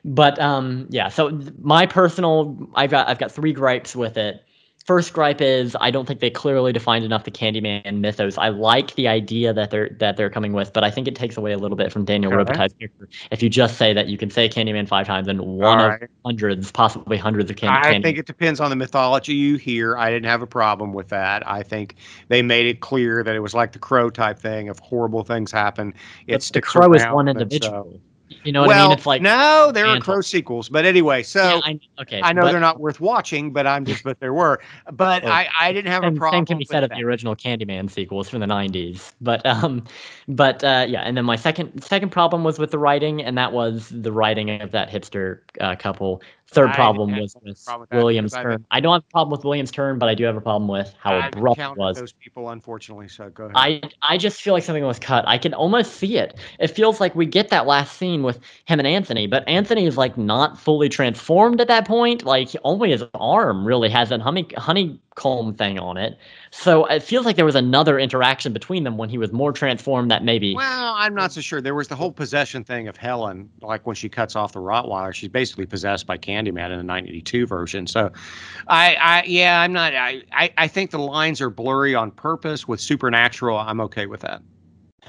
But 0.05 0.39
um, 0.39 0.87
yeah. 0.89 1.09
So 1.09 1.39
my 1.59 1.87
personal, 1.87 2.69
I've 2.75 2.91
got 2.91 3.07
I've 3.09 3.17
got 3.19 3.31
three 3.31 3.53
gripes 3.53 3.95
with 3.95 4.17
it. 4.17 4.43
First 4.85 5.13
gripe 5.13 5.39
is 5.39 5.77
I 5.79 5.91
don't 5.91 6.05
think 6.05 6.19
they 6.19 6.29
clearly 6.29 6.73
defined 6.73 7.05
enough 7.05 7.23
the 7.23 7.31
Candyman 7.31 7.99
mythos. 7.99 8.37
I 8.37 8.49
like 8.49 8.95
the 8.95 9.07
idea 9.07 9.53
that 9.53 9.71
they're 9.71 9.89
that 9.99 10.17
they're 10.17 10.29
coming 10.29 10.51
with, 10.51 10.73
but 10.73 10.83
I 10.83 10.91
think 10.91 11.07
it 11.07 11.15
takes 11.15 11.37
away 11.37 11.53
a 11.53 11.57
little 11.57 11.77
bit 11.77 11.89
from 11.89 12.03
Daniel 12.03 12.33
Okay. 12.33 12.51
Robitaille's 12.51 12.73
character 12.73 13.07
if 13.31 13.41
you 13.41 13.49
just 13.49 13.77
say 13.77 13.93
that 13.93 14.07
you 14.07 14.17
can 14.17 14.29
say 14.29 14.49
Candyman 14.49 14.85
five 14.85 15.07
times 15.07 15.29
and 15.29 15.39
one 15.39 15.79
All 15.79 15.85
of 15.85 15.91
right. 16.01 16.09
hundreds, 16.25 16.69
possibly 16.69 17.15
hundreds 17.15 17.49
of 17.49 17.55
can- 17.55 17.69
I 17.69 17.93
Candyman. 17.93 18.03
think 18.03 18.17
it 18.17 18.25
depends 18.27 18.59
on 18.59 18.69
the 18.69 18.75
mythology 18.75 19.33
you 19.33 19.55
hear. 19.55 19.95
I 19.97 20.09
didn't 20.11 20.25
have 20.25 20.41
a 20.41 20.47
problem 20.47 20.91
with 20.91 21.07
that. 21.09 21.47
I 21.49 21.63
think 21.63 21.95
they 22.27 22.41
made 22.41 22.65
it 22.65 22.81
clear 22.81 23.23
that 23.23 23.35
it 23.37 23.39
was 23.39 23.53
like 23.53 23.71
the 23.71 23.79
crow 23.79 24.09
type 24.09 24.37
thing. 24.37 24.67
of 24.67 24.79
horrible 24.79 25.23
things 25.23 25.49
happen, 25.51 25.93
it 26.27 26.33
But 26.33 26.49
the 26.53 26.61
crow 26.61 26.91
is 26.93 27.03
one 27.05 27.29
and 27.29 27.37
so- 27.39 27.43
individual. 27.43 28.01
You 28.43 28.51
know 28.51 28.61
what 28.61 28.69
well, 28.69 28.85
I 28.85 28.89
mean? 28.89 28.97
It's 28.97 29.05
like 29.05 29.21
no, 29.21 29.71
there 29.73 29.85
are 29.85 29.99
crow 29.99 30.21
sequels, 30.21 30.69
but 30.69 30.85
anyway. 30.85 31.23
So 31.23 31.43
Yeah, 31.43 31.61
I, 31.63 31.79
okay. 32.01 32.21
I 32.23 32.33
know 32.33 32.41
but- 32.41 32.51
they're 32.51 32.59
not 32.59 32.79
worth 32.79 32.99
watching, 32.99 33.51
but 33.51 33.67
I'm 33.67 33.85
just, 33.85 34.03
but 34.03 34.19
there 34.19 34.33
were. 34.33 34.59
But 34.91 35.23
Oh. 35.23 35.29
I, 35.29 35.47
I 35.59 35.71
didn't 35.73 35.91
have 35.91 36.03
a 36.03 36.11
problem. 36.11 36.39
same 36.39 36.45
can 36.45 36.57
be 36.57 36.65
said 36.65 36.83
of 36.83 36.89
the 36.89 37.03
original 37.03 37.35
Candyman 37.35 37.89
sequels 37.89 38.29
from 38.29 38.39
the 38.39 38.45
'90s, 38.45 39.13
but 39.21 39.45
um, 39.45 39.83
but 40.27 40.63
uh, 40.63 40.85
yeah. 40.87 41.01
And 41.01 41.15
then 41.17 41.25
my 41.25 41.35
second 41.35 41.83
second 41.83 42.09
problem 42.11 42.43
was 42.43 42.59
with 42.59 42.71
the 42.71 42.79
writing, 42.79 43.21
and 43.21 43.37
that 43.37 43.53
was 43.53 43.89
the 43.89 44.11
writing 44.11 44.61
of 44.61 44.71
that 44.71 44.89
hipster 44.89 45.39
uh, 45.61 45.75
couple. 45.75 46.21
Third 46.47 46.69
I 46.69 46.75
problem 46.75 47.17
was 47.19 47.35
with 47.41 47.65
problem 47.65 47.87
William's 47.91 48.33
turn. 48.33 48.57
been- 48.57 48.65
I 48.69 48.79
don't 48.79 48.93
have 48.93 49.03
a 49.03 49.11
problem 49.11 49.31
with 49.31 49.43
William's 49.43 49.71
turn, 49.71 49.97
but 49.97 50.07
I 50.07 50.13
do 50.13 50.23
have 50.25 50.37
a 50.37 50.41
problem 50.41 50.67
with 50.67 50.93
how 50.99 51.15
I've 51.15 51.33
abrupt 51.33 51.59
it 51.59 51.75
was. 51.75 51.97
those 51.97 52.13
people, 52.13 52.49
unfortunately. 52.49 53.07
So 53.07 53.29
go 53.29 53.45
ahead. 53.45 53.55
I 53.55 53.81
I 54.03 54.17
just 54.17 54.41
feel 54.41 54.53
like 54.53 54.63
something 54.63 54.83
was 54.83 54.99
cut. 54.99 55.27
I 55.27 55.37
can 55.37 55.53
almost 55.53 55.95
see 55.95 56.17
it. 56.17 56.37
It 56.59 56.67
feels 56.67 56.99
like 56.99 57.15
we 57.15 57.25
get 57.25 57.49
that 57.49 57.65
last 57.65 57.97
scene 57.97 58.22
with 58.23 58.39
him 58.65 58.79
and 58.79 58.87
Anthony, 58.87 59.27
but 59.27 59.47
Anthony 59.47 59.85
is 59.85 59.97
like 59.97 60.17
not 60.17 60.59
fully 60.59 60.89
transformed 60.89 61.61
at 61.61 61.67
that 61.67 61.87
point. 61.87 62.23
Like 62.23 62.49
only 62.63 62.91
his 62.91 63.03
arm 63.13 63.65
really 63.65 63.89
has 63.89 64.09
that 64.09 64.21
honey 64.21 64.47
honeycomb 64.57 65.53
thing 65.53 65.79
on 65.79 65.97
it. 65.97 66.17
So 66.51 66.85
it 66.85 67.03
feels 67.03 67.25
like 67.25 67.35
there 67.35 67.45
was 67.45 67.55
another 67.55 67.99
interaction 67.99 68.53
between 68.53 68.83
them 68.83 68.97
when 68.97 69.09
he 69.09 69.17
was 69.17 69.31
more 69.31 69.51
transformed. 69.51 70.09
That 70.11 70.23
maybe 70.23 70.55
well, 70.55 70.95
I'm 70.97 71.13
not 71.13 71.31
so 71.31 71.41
sure. 71.41 71.61
There 71.61 71.75
was 71.75 71.87
the 71.87 71.95
whole 71.95 72.11
possession 72.11 72.63
thing 72.63 72.87
of 72.87 72.97
Helen, 72.97 73.49
like 73.61 73.85
when 73.85 73.95
she 73.95 74.09
cuts 74.09 74.35
off 74.35 74.53
the 74.53 74.59
Rottweiler, 74.59 75.13
she's 75.13 75.29
basically 75.29 75.65
possessed 75.65 76.07
by 76.07 76.17
Candyman 76.17 76.71
in 76.71 76.79
the 76.79 76.85
1982 76.85 77.45
version. 77.47 77.87
So, 77.87 78.11
I, 78.67 78.95
I, 78.95 79.23
yeah, 79.25 79.61
I'm 79.61 79.73
not. 79.73 79.93
I, 79.93 80.21
I, 80.31 80.53
I 80.57 80.67
think 80.67 80.91
the 80.91 80.99
lines 80.99 81.41
are 81.41 81.49
blurry 81.49 81.95
on 81.95 82.11
purpose. 82.11 82.67
With 82.67 82.79
supernatural, 82.79 83.57
I'm 83.57 83.81
okay 83.81 84.05
with 84.05 84.21
that. 84.21 84.41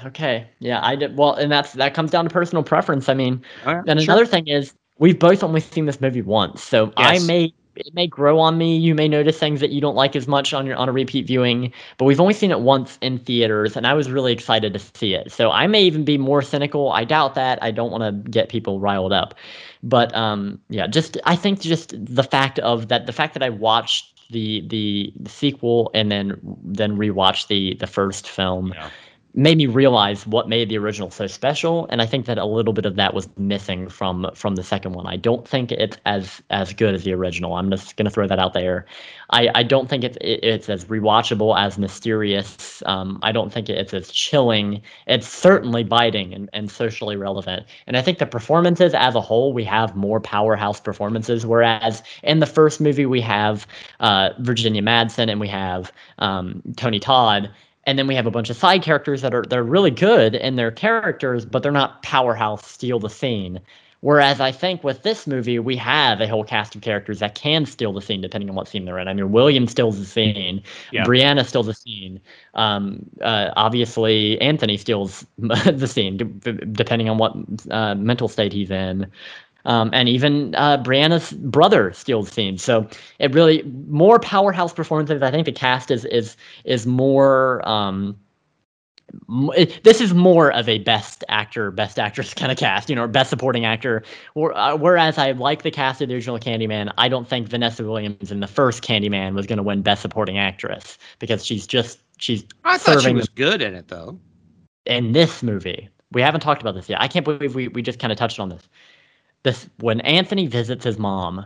Okay, 0.05 0.47
yeah, 0.59 0.79
I 0.83 0.95
did 0.95 1.17
well, 1.17 1.33
and 1.33 1.51
that's 1.51 1.73
that 1.73 1.93
comes 1.93 2.11
down 2.11 2.25
to 2.25 2.29
personal 2.29 2.63
preference. 2.63 3.09
I 3.09 3.13
mean, 3.13 3.43
right, 3.65 3.83
And 3.87 4.01
sure. 4.01 4.13
another 4.13 4.25
thing 4.25 4.47
is, 4.47 4.73
we've 4.97 5.19
both 5.19 5.43
only 5.43 5.61
seen 5.61 5.85
this 5.85 6.01
movie 6.01 6.21
once, 6.21 6.63
so 6.63 6.91
I 6.97 7.19
may 7.19 7.53
it 7.75 7.93
may 7.93 8.07
grow 8.07 8.39
on 8.39 8.57
me. 8.57 8.77
You 8.77 8.95
may 8.95 9.07
notice 9.07 9.37
things 9.37 9.59
that 9.59 9.71
you 9.71 9.81
don't 9.81 9.95
like 9.95 10.15
as 10.15 10.27
much 10.27 10.53
on 10.53 10.65
your 10.65 10.75
on 10.77 10.89
a 10.89 10.91
repeat 10.91 11.27
viewing, 11.27 11.73
but 11.97 12.05
we've 12.05 12.19
only 12.19 12.33
seen 12.33 12.51
it 12.51 12.61
once 12.61 12.97
in 13.01 13.19
theaters, 13.19 13.75
and 13.75 13.85
I 13.85 13.93
was 13.93 14.09
really 14.09 14.33
excited 14.33 14.73
to 14.73 14.79
see 14.79 15.13
it. 15.13 15.31
So 15.31 15.51
I 15.51 15.67
may 15.67 15.83
even 15.83 16.05
be 16.05 16.17
more 16.17 16.41
cynical. 16.41 16.91
I 16.91 17.03
doubt 17.03 17.35
that. 17.35 17.61
I 17.61 17.71
don't 17.71 17.91
want 17.91 18.03
to 18.03 18.29
get 18.29 18.49
people 18.49 18.79
riled 18.79 19.13
up, 19.13 19.35
but 19.83 20.15
um, 20.15 20.59
yeah, 20.69 20.87
just 20.87 21.17
I 21.25 21.35
think 21.35 21.61
just 21.61 21.93
the 21.97 22.23
fact 22.23 22.59
of 22.59 22.87
that, 22.87 23.05
the 23.05 23.13
fact 23.13 23.33
that 23.33 23.43
I 23.43 23.49
watched 23.49 24.11
the 24.31 24.65
the, 24.67 25.13
the 25.19 25.29
sequel 25.29 25.91
and 25.93 26.11
then 26.11 26.39
then 26.63 26.97
rewatched 26.97 27.47
the 27.47 27.75
the 27.75 27.87
first 27.87 28.27
film 28.27 28.73
Yeah. 28.73 28.89
Made 29.35 29.57
me 29.57 29.67
realize 29.67 30.25
what 30.25 30.49
made 30.49 30.69
the 30.69 30.77
original 30.77 31.11
so 31.11 31.27
special 31.27 31.87
and 31.89 32.01
i 32.01 32.05
think 32.05 32.25
that 32.25 32.37
a 32.37 32.45
little 32.45 32.73
bit 32.73 32.85
of 32.85 32.95
that 32.95 33.13
was 33.13 33.27
missing 33.37 33.89
from 33.89 34.29
from 34.33 34.55
the 34.55 34.63
second 34.63 34.93
one. 34.93 35.07
I 35.07 35.17
don't 35.17 35.47
think 35.47 35.71
it's 35.71 35.97
as 36.05 36.41
as 36.49 36.73
good 36.73 36.93
as 36.95 37.03
the 37.03 37.13
original. 37.13 37.55
I'm 37.55 37.69
just 37.71 37.95
going 37.97 38.05
to 38.05 38.11
throw 38.11 38.27
that 38.27 38.39
out 38.39 38.53
there. 38.53 38.85
I 39.31 39.49
i 39.55 39.63
don't 39.63 39.89
think 39.89 40.03
it's 40.03 40.17
it's 40.21 40.69
as 40.69 40.85
rewatchable 40.85 41.57
as 41.57 41.77
mysterious. 41.77 42.81
Um 42.85 43.19
i 43.23 43.31
don't 43.31 43.51
think 43.51 43.69
it's 43.69 43.93
as 43.93 44.09
chilling. 44.11 44.81
It's 45.07 45.27
certainly 45.27 45.83
biting 45.83 46.33
and, 46.33 46.49
and 46.53 46.71
socially 46.71 47.15
relevant. 47.15 47.65
And 47.87 47.97
i 47.97 48.01
think 48.01 48.19
the 48.19 48.25
performances 48.25 48.93
as 48.93 49.15
a 49.15 49.21
whole 49.21 49.53
we 49.53 49.63
have 49.65 49.95
more 49.95 50.19
powerhouse 50.19 50.79
performances 50.79 51.45
whereas 51.45 52.03
in 52.23 52.39
the 52.39 52.45
first 52.45 52.79
movie 52.81 53.05
we 53.05 53.21
have 53.21 53.67
uh 53.99 54.29
virginia 54.39 54.81
madsen 54.81 55.29
and 55.29 55.39
we 55.39 55.47
have 55.47 55.91
um 56.19 56.61
tony 56.77 56.99
todd 56.99 57.49
and 57.85 57.97
then 57.99 58.07
we 58.07 58.15
have 58.15 58.25
a 58.25 58.31
bunch 58.31 58.49
of 58.49 58.57
side 58.57 58.81
characters 58.81 59.21
that 59.21 59.33
are 59.33 59.43
they're 59.43 59.63
really 59.63 59.91
good 59.91 60.35
in 60.35 60.55
their 60.55 60.71
characters, 60.71 61.45
but 61.45 61.63
they're 61.63 61.71
not 61.71 62.01
powerhouse 62.03 62.65
steal 62.67 62.99
the 62.99 63.09
scene. 63.09 63.59
Whereas 64.01 64.39
I 64.39 64.51
think 64.51 64.83
with 64.83 65.01
this 65.01 65.25
movie, 65.25 65.57
we 65.57 65.75
have 65.77 66.21
a 66.21 66.27
whole 66.27 66.43
cast 66.43 66.75
of 66.75 66.81
characters 66.81 67.19
that 67.19 67.33
can 67.33 67.65
steal 67.65 67.91
the 67.91 68.01
scene 68.01 68.21
depending 68.21 68.49
on 68.49 68.55
what 68.55 68.67
scene 68.67 68.85
they're 68.85 68.99
in. 68.99 69.07
I 69.07 69.13
mean, 69.13 69.31
William 69.31 69.65
steals 69.67 69.97
the 69.97 70.05
scene, 70.05 70.61
Yeah. 70.91 71.05
Brianna 71.05 71.43
steals 71.43 71.65
the 71.65 71.73
scene. 71.73 72.21
Um, 72.53 73.09
uh, 73.21 73.49
obviously, 73.55 74.39
Anthony 74.41 74.77
steals 74.77 75.25
the 75.39 75.87
scene 75.87 76.17
d- 76.17 76.51
depending 76.71 77.09
on 77.09 77.17
what 77.17 77.35
uh, 77.71 77.95
mental 77.95 78.27
state 78.27 78.53
he's 78.53 78.69
in. 78.69 79.07
Um, 79.65 79.89
and 79.93 80.07
even 80.07 80.53
uh, 80.55 80.81
Brianna's 80.83 81.33
brother 81.33 81.91
steals 81.93 82.27
the 82.27 82.33
scene. 82.33 82.57
So 82.57 82.87
it 83.19 83.33
really 83.33 83.63
more 83.87 84.19
powerhouse 84.19 84.73
performances. 84.73 85.21
I 85.21 85.31
think 85.31 85.45
the 85.45 85.51
cast 85.51 85.91
is 85.91 86.05
is 86.05 86.37
is 86.65 86.85
more 86.85 87.67
um, 87.67 88.15
it, 89.29 89.83
this 89.83 90.01
is 90.01 90.13
more 90.13 90.51
of 90.51 90.67
a 90.67 90.79
best 90.79 91.23
actor, 91.29 91.71
best 91.71 91.99
actress 91.99 92.33
kind 92.33 92.51
of 92.51 92.57
cast, 92.57 92.89
you 92.89 92.95
know, 92.95 93.07
best 93.07 93.29
supporting 93.29 93.65
actor. 93.65 94.03
Uh, 94.35 94.77
whereas 94.77 95.17
I 95.17 95.31
like 95.31 95.63
the 95.63 95.71
cast 95.71 96.01
of 96.01 96.09
the 96.09 96.15
original 96.15 96.39
Candyman, 96.39 96.91
I 96.97 97.07
don't 97.07 97.27
think 97.27 97.47
Vanessa 97.47 97.83
Williams 97.83 98.31
in 98.31 98.39
the 98.39 98.47
first 98.47 98.83
Candyman 98.83 99.33
was 99.33 99.45
going 99.45 99.57
to 99.57 99.63
win 99.63 99.81
best 99.81 100.01
supporting 100.01 100.37
actress 100.37 100.97
because 101.19 101.45
she's 101.45 101.67
just 101.67 101.99
she's. 102.17 102.43
I 102.63 102.77
thought 102.77 103.01
she 103.01 103.13
was 103.13 103.29
good 103.29 103.61
in 103.61 103.75
it 103.75 103.87
though. 103.87 104.19
In 104.85 105.13
this 105.13 105.41
movie, 105.41 105.89
we 106.11 106.21
haven't 106.21 106.41
talked 106.41 106.61
about 106.61 106.75
this 106.75 106.89
yet. 106.89 107.01
I 107.01 107.07
can't 107.07 107.25
believe 107.25 107.55
we 107.55 107.67
we 107.69 107.81
just 107.81 107.99
kind 107.99 108.11
of 108.11 108.19
touched 108.19 108.39
on 108.39 108.49
this. 108.49 108.67
This 109.45 109.69
when 109.77 110.01
Anthony 110.01 110.47
visits 110.47 110.83
his 110.83 110.97
mom 110.97 111.45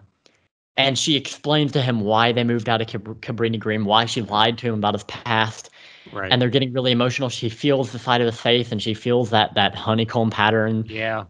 and 0.77 0.97
she 0.97 1.17
explains 1.17 1.73
to 1.73 1.81
him 1.81 1.99
why 1.99 2.31
they 2.31 2.45
moved 2.45 2.69
out 2.69 2.80
of 2.80 2.88
Cabrini 2.88 3.59
Green, 3.59 3.84
why 3.84 4.05
she 4.05 4.21
lied 4.21 4.57
to 4.59 4.67
him 4.67 4.76
about 4.76 4.93
his 4.93 5.03
past. 5.03 5.69
Right. 6.13 6.31
And 6.31 6.41
they're 6.41 6.49
getting 6.49 6.71
really 6.71 6.93
emotional. 6.93 7.27
She 7.27 7.49
feels 7.49 7.91
the 7.91 7.99
side 7.99 8.21
of 8.21 8.26
his 8.26 8.39
face 8.39 8.71
and 8.71 8.81
she 8.81 8.93
feels 8.93 9.31
that 9.31 9.53
that 9.55 9.76
honeycomb 9.76 10.30
pattern. 10.30 10.85
Yeah. 10.88 11.26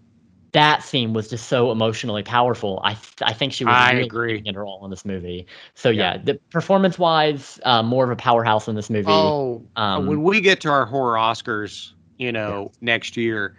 That 0.52 0.84
scene 0.84 1.14
was 1.14 1.28
just 1.28 1.48
so 1.48 1.72
emotionally 1.72 2.22
powerful. 2.22 2.80
I 2.84 2.94
th- 2.94 3.24
I 3.24 3.34
think 3.34 3.52
she 3.52 3.66
was 3.66 3.74
I 3.76 3.94
really 3.94 4.06
agree. 4.06 4.42
in 4.46 4.54
her 4.54 4.62
role 4.62 4.86
in 4.86 4.92
this 4.92 5.06
movie. 5.06 5.48
So 5.74 5.90
yeah, 5.90 6.14
yeah 6.14 6.22
the 6.24 6.36
performance 6.52 7.00
wise, 7.00 7.60
uh, 7.64 7.82
more 7.82 8.04
of 8.04 8.12
a 8.12 8.16
powerhouse 8.16 8.68
in 8.68 8.76
this 8.76 8.92
movie. 8.92 9.08
Oh, 9.10 9.66
um, 9.76 10.06
when 10.06 10.22
we 10.22 10.40
get 10.40 10.62
to 10.62 10.70
our 10.70 10.86
horror 10.86 11.18
Oscars, 11.18 11.94
you 12.20 12.32
know, 12.32 12.72
yeah. 12.72 12.78
next 12.82 13.18
year, 13.18 13.56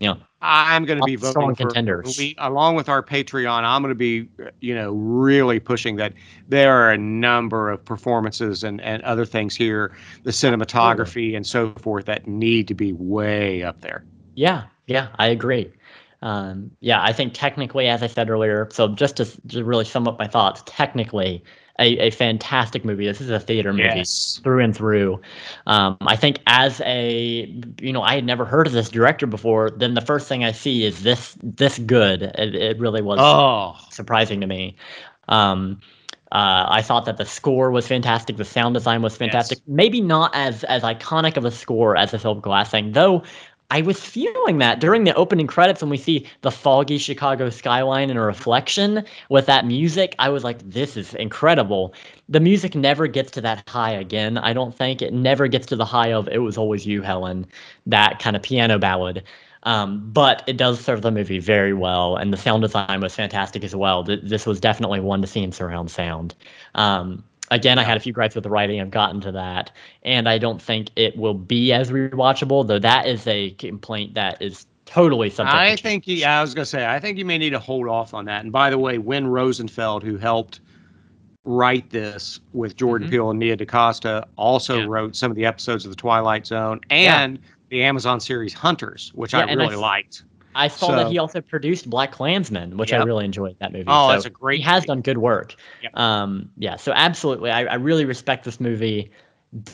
you 0.00 0.08
know, 0.08 0.18
I'm 0.40 0.84
going 0.84 1.00
to 1.00 1.04
be 1.04 1.16
voting 1.16 1.54
for 1.54 1.64
contenders. 1.64 2.16
We, 2.16 2.36
along 2.38 2.76
with 2.76 2.88
our 2.88 3.02
Patreon, 3.02 3.64
I'm 3.64 3.82
going 3.82 3.90
to 3.90 3.96
be, 3.96 4.28
you 4.60 4.74
know, 4.74 4.92
really 4.92 5.58
pushing 5.58 5.96
that 5.96 6.12
there 6.48 6.72
are 6.74 6.92
a 6.92 6.98
number 6.98 7.70
of 7.70 7.84
performances 7.84 8.62
and, 8.62 8.80
and 8.80 9.02
other 9.02 9.24
things 9.24 9.56
here, 9.56 9.96
the 10.22 10.30
cinematography 10.30 11.36
and 11.36 11.44
so 11.44 11.72
forth 11.82 12.04
that 12.06 12.28
need 12.28 12.68
to 12.68 12.74
be 12.74 12.92
way 12.92 13.64
up 13.64 13.80
there. 13.80 14.04
Yeah, 14.34 14.64
yeah, 14.86 15.08
I 15.18 15.26
agree. 15.28 15.72
Um, 16.22 16.70
yeah, 16.80 17.02
I 17.02 17.12
think 17.12 17.34
technically, 17.34 17.88
as 17.88 18.02
I 18.02 18.06
said 18.06 18.30
earlier, 18.30 18.68
so 18.72 18.88
just 18.88 19.16
to, 19.16 19.24
to 19.48 19.64
really 19.64 19.84
sum 19.84 20.06
up 20.06 20.18
my 20.18 20.28
thoughts, 20.28 20.62
technically, 20.66 21.42
a, 21.78 21.98
a 21.98 22.10
fantastic 22.10 22.84
movie. 22.84 23.06
This 23.06 23.20
is 23.20 23.30
a 23.30 23.40
theater 23.40 23.72
movie 23.72 23.98
yes. 23.98 24.40
through 24.42 24.64
and 24.64 24.76
through. 24.76 25.20
Um, 25.66 25.96
I 26.00 26.16
think 26.16 26.40
as 26.46 26.80
a 26.84 27.52
you 27.80 27.92
know 27.92 28.02
I 28.02 28.14
had 28.14 28.24
never 28.24 28.44
heard 28.44 28.66
of 28.66 28.72
this 28.72 28.88
director 28.88 29.26
before. 29.26 29.70
Then 29.70 29.94
the 29.94 30.00
first 30.00 30.28
thing 30.28 30.44
I 30.44 30.52
see 30.52 30.84
is 30.84 31.02
this 31.02 31.36
this 31.42 31.78
good. 31.78 32.22
It, 32.22 32.54
it 32.54 32.78
really 32.78 33.02
was 33.02 33.18
oh. 33.20 33.76
surprising 33.90 34.40
to 34.40 34.46
me. 34.46 34.76
Um, 35.28 35.80
uh, 36.30 36.66
I 36.68 36.82
thought 36.82 37.06
that 37.06 37.16
the 37.16 37.24
score 37.24 37.70
was 37.70 37.86
fantastic. 37.86 38.36
The 38.36 38.44
sound 38.44 38.74
design 38.74 39.00
was 39.00 39.16
fantastic. 39.16 39.58
Yes. 39.58 39.64
Maybe 39.66 40.02
not 40.02 40.30
as 40.34 40.62
as 40.64 40.82
iconic 40.82 41.38
of 41.38 41.44
a 41.46 41.50
score 41.50 41.96
as 41.96 42.10
the 42.10 42.18
Philip 42.18 42.42
Glass 42.42 42.70
thing, 42.70 42.92
though. 42.92 43.22
I 43.70 43.82
was 43.82 44.00
feeling 44.00 44.58
that 44.58 44.80
during 44.80 45.04
the 45.04 45.14
opening 45.14 45.46
credits 45.46 45.82
when 45.82 45.90
we 45.90 45.98
see 45.98 46.26
the 46.40 46.50
foggy 46.50 46.96
Chicago 46.96 47.50
skyline 47.50 48.08
in 48.08 48.16
a 48.16 48.22
reflection 48.22 49.04
with 49.28 49.44
that 49.44 49.66
music. 49.66 50.14
I 50.18 50.30
was 50.30 50.42
like, 50.42 50.58
this 50.70 50.96
is 50.96 51.12
incredible. 51.14 51.92
The 52.30 52.40
music 52.40 52.74
never 52.74 53.06
gets 53.06 53.30
to 53.32 53.42
that 53.42 53.68
high 53.68 53.92
again. 53.92 54.38
I 54.38 54.54
don't 54.54 54.74
think 54.74 55.02
it 55.02 55.12
never 55.12 55.48
gets 55.48 55.66
to 55.66 55.76
the 55.76 55.84
high 55.84 56.14
of 56.14 56.28
It 56.28 56.38
Was 56.38 56.56
Always 56.56 56.86
You, 56.86 57.02
Helen, 57.02 57.46
that 57.84 58.20
kind 58.20 58.36
of 58.36 58.42
piano 58.42 58.78
ballad. 58.78 59.22
Um, 59.64 60.10
but 60.12 60.44
it 60.46 60.56
does 60.56 60.80
serve 60.82 61.02
the 61.02 61.10
movie 61.10 61.40
very 61.40 61.74
well, 61.74 62.16
and 62.16 62.32
the 62.32 62.38
sound 62.38 62.62
design 62.62 63.00
was 63.02 63.14
fantastic 63.14 63.64
as 63.64 63.76
well. 63.76 64.02
This 64.02 64.46
was 64.46 64.60
definitely 64.60 65.00
one 65.00 65.20
to 65.20 65.26
see 65.26 65.42
in 65.42 65.52
surround 65.52 65.90
sound. 65.90 66.34
Um, 66.74 67.22
Again, 67.50 67.78
I 67.78 67.82
had 67.82 67.96
a 67.96 68.00
few 68.00 68.12
gripes 68.12 68.34
with 68.34 68.44
the 68.44 68.50
writing. 68.50 68.80
I've 68.80 68.90
gotten 68.90 69.20
to 69.22 69.32
that, 69.32 69.70
and 70.02 70.28
I 70.28 70.38
don't 70.38 70.60
think 70.60 70.90
it 70.96 71.16
will 71.16 71.34
be 71.34 71.72
as 71.72 71.90
rewatchable. 71.90 72.66
Though 72.66 72.78
that 72.78 73.06
is 73.06 73.26
a 73.26 73.50
complaint 73.52 74.14
that 74.14 74.40
is 74.42 74.66
totally 74.84 75.30
something. 75.30 75.54
I 75.54 75.76
think, 75.76 76.04
yeah, 76.06 76.38
I 76.38 76.42
was 76.42 76.54
gonna 76.54 76.66
say, 76.66 76.86
I 76.86 76.98
think 76.98 77.18
you 77.18 77.24
may 77.24 77.38
need 77.38 77.50
to 77.50 77.58
hold 77.58 77.88
off 77.88 78.14
on 78.14 78.24
that. 78.24 78.42
And 78.42 78.52
by 78.52 78.70
the 78.70 78.78
way, 78.78 78.98
Win 78.98 79.26
Rosenfeld, 79.26 80.02
who 80.02 80.16
helped 80.16 80.60
write 81.44 81.90
this 81.90 82.40
with 82.52 82.76
Jordan 82.76 83.06
mm-hmm. 83.06 83.12
Peele 83.12 83.30
and 83.30 83.38
Nia 83.38 83.56
DaCosta, 83.56 84.26
also 84.36 84.78
yeah. 84.78 84.86
wrote 84.86 85.16
some 85.16 85.30
of 85.30 85.36
the 85.36 85.46
episodes 85.46 85.84
of 85.84 85.90
The 85.90 85.96
Twilight 85.96 86.46
Zone 86.46 86.80
and 86.90 87.36
yeah. 87.36 87.44
the 87.70 87.82
Amazon 87.82 88.20
series 88.20 88.52
Hunters, 88.52 89.12
which 89.14 89.32
yeah, 89.32 89.40
I 89.40 89.52
really 89.52 89.76
I, 89.76 89.78
liked. 89.78 90.24
I 90.58 90.68
saw 90.68 90.88
so, 90.88 90.96
that 90.96 91.06
he 91.06 91.18
also 91.18 91.40
produced 91.40 91.88
BlacKkKlansman, 91.88 92.74
which 92.74 92.90
yep. 92.90 93.00
I 93.00 93.04
really 93.04 93.24
enjoyed 93.24 93.56
that 93.60 93.72
movie. 93.72 93.84
Oh, 93.86 94.08
so 94.08 94.12
that's 94.12 94.24
a 94.26 94.30
great. 94.30 94.58
He 94.58 94.64
has 94.64 94.82
movie. 94.82 94.86
done 94.86 95.00
good 95.02 95.18
work. 95.18 95.54
Yep. 95.82 95.96
Um, 95.96 96.50
yeah. 96.58 96.76
So 96.76 96.92
absolutely, 96.92 97.50
I, 97.50 97.64
I 97.64 97.74
really 97.74 98.04
respect 98.04 98.44
this 98.44 98.58
movie. 98.58 99.10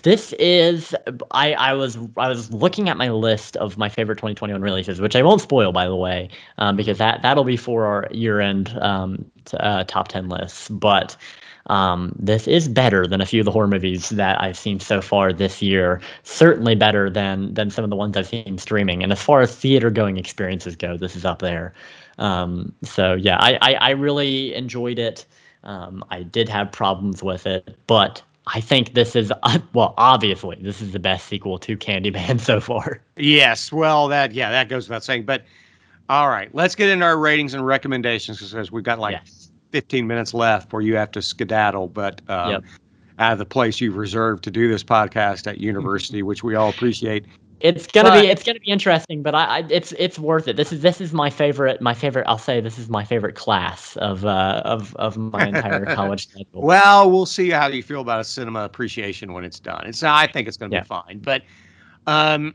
This 0.03 0.35
is 0.35 0.95
I, 1.31 1.55
I 1.55 1.73
was 1.73 1.97
I 2.17 2.29
was 2.29 2.53
looking 2.53 2.89
at 2.89 2.97
my 2.97 3.11
list 3.11 3.57
of 3.57 3.79
my 3.79 3.89
favorite 3.89 4.17
2021 4.17 4.61
releases, 4.61 5.01
which 5.01 5.17
I 5.17 5.23
won't 5.23 5.41
spoil 5.41 5.73
by 5.73 5.87
the 5.87 5.97
way, 5.97 6.29
um, 6.59 6.77
because 6.77 6.99
that 6.99 7.23
that'll 7.23 7.45
be 7.45 7.57
for 7.57 7.87
our 7.87 8.07
year 8.13 8.41
end 8.41 8.77
um, 8.81 9.25
t- 9.47 9.57
uh, 9.57 9.85
top 9.85 10.09
10 10.09 10.29
lists. 10.29 10.69
But 10.69 11.17
um, 11.67 12.15
this 12.19 12.47
is 12.47 12.69
better 12.69 13.07
than 13.07 13.21
a 13.21 13.27
few 13.27 13.41
of 13.41 13.45
the 13.47 13.51
horror 13.51 13.67
movies 13.67 14.11
that 14.11 14.41
I've 14.41 14.59
seen 14.59 14.81
so 14.81 15.01
far 15.01 15.33
this 15.33 15.63
year. 15.63 16.01
Certainly 16.23 16.75
better 16.77 17.09
than 17.09 17.55
than 17.55 17.71
some 17.71 17.85
of 17.85 17.91
the 17.91 17.97
ones 17.97 18.17
I've 18.17 18.27
seen 18.27 18.59
streaming. 18.59 19.03
And 19.03 19.13
as 19.13 19.23
far 19.23 19.41
as 19.41 19.55
theater 19.55 19.91
going 19.91 20.17
experiences 20.19 20.77
go, 20.77 20.97
this 20.97 21.17
is 21.17 21.25
up 21.25 21.41
there. 21.41 21.73
Um, 22.19 22.73
so 22.83 23.15
yeah, 23.15 23.39
I, 23.41 23.59
I, 23.63 23.75
I 23.75 23.91
really 23.91 24.55
enjoyed 24.55 24.99
it. 24.99 25.25
Um, 25.65 26.05
I 26.11 26.23
did 26.23 26.49
have 26.51 26.71
problems 26.71 27.23
with 27.23 27.47
it, 27.47 27.77
but 27.87 28.23
I 28.47 28.61
think 28.61 28.93
this 28.93 29.17
is 29.17 29.33
uh, 29.43 29.59
well, 29.73 29.95
obviously, 29.97 30.59
this 30.61 30.83
is 30.83 30.93
the 30.93 30.99
best 30.99 31.27
sequel 31.27 31.59
to 31.61 31.77
Candyman 31.77 32.41
so 32.43 32.61
far. 32.61 33.01
Yes, 33.17 33.73
well, 33.73 34.09
that 34.09 34.33
yeah, 34.33 34.51
that 34.51 34.69
goes 34.69 34.89
without 34.89 35.05
saying. 35.05 35.25
But 35.25 35.45
all 36.11 36.29
right, 36.29 36.55
let's 36.55 36.75
get 36.75 36.91
into 36.91 37.07
our 37.07 37.17
ratings 37.17 37.55
and 37.55 37.67
recommendations 37.67 38.39
because 38.39 38.71
we've 38.71 38.85
got 38.85 38.99
like 38.99 39.13
yes. 39.13 39.44
15 39.75 40.07
minutes 40.07 40.33
left 40.33 40.73
where 40.73 40.83
you 40.83 40.95
have 40.95 41.11
to 41.11 41.21
skedaddle, 41.21 41.89
but 41.89 42.23
um, 42.29 42.53
yep. 42.53 42.65
out 43.19 43.33
of 43.33 43.39
the 43.39 43.45
place 43.45 43.81
you've 43.81 43.97
reserved 43.97 44.45
to 44.45 44.51
do 44.53 44.69
this 44.69 44.85
podcast 44.85 45.49
at 45.49 45.59
university, 45.59 46.23
which 46.23 46.45
we 46.45 46.55
all 46.55 46.69
appreciate. 46.69 47.27
It's 47.59 47.89
gonna 47.89 48.11
but, 48.11 48.21
be 48.21 48.29
it's 48.29 48.45
gonna 48.45 48.61
be 48.61 48.71
interesting, 48.71 49.25
but 49.25 49.35
I, 49.35 49.45
I, 49.45 49.67
it's 49.71 49.91
it's 49.99 50.17
worth 50.17 50.47
it. 50.47 50.55
This 50.55 50.73
is 50.73 50.81
this 50.81 51.01
is 51.01 51.13
my 51.13 51.29
favorite 51.29 51.81
my 51.81 51.93
favorite. 51.93 52.25
I'll 52.29 52.39
say 52.39 52.61
this 52.61 52.79
is 52.79 52.89
my 52.89 53.05
favorite 53.05 53.35
class 53.35 53.97
of 53.97 54.25
uh, 54.25 54.63
of 54.65 54.95
of 54.95 55.17
my 55.17 55.49
entire 55.49 55.85
college 55.97 56.29
cycle. 56.29 56.63
Well, 56.63 57.11
we'll 57.11 57.27
see 57.27 57.51
how 57.51 57.67
you 57.67 57.83
feel 57.83 58.01
about 58.01 58.21
a 58.21 58.25
cinema 58.25 58.61
appreciation 58.61 59.33
when 59.33 59.43
it's 59.43 59.59
done. 59.59 59.87
It's 59.87 60.05
I 60.05 60.29
think 60.29 60.47
it's 60.47 60.57
gonna 60.57 60.73
yeah. 60.73 60.83
be 60.83 60.87
fine, 60.87 61.19
but 61.19 61.43
um, 62.07 62.55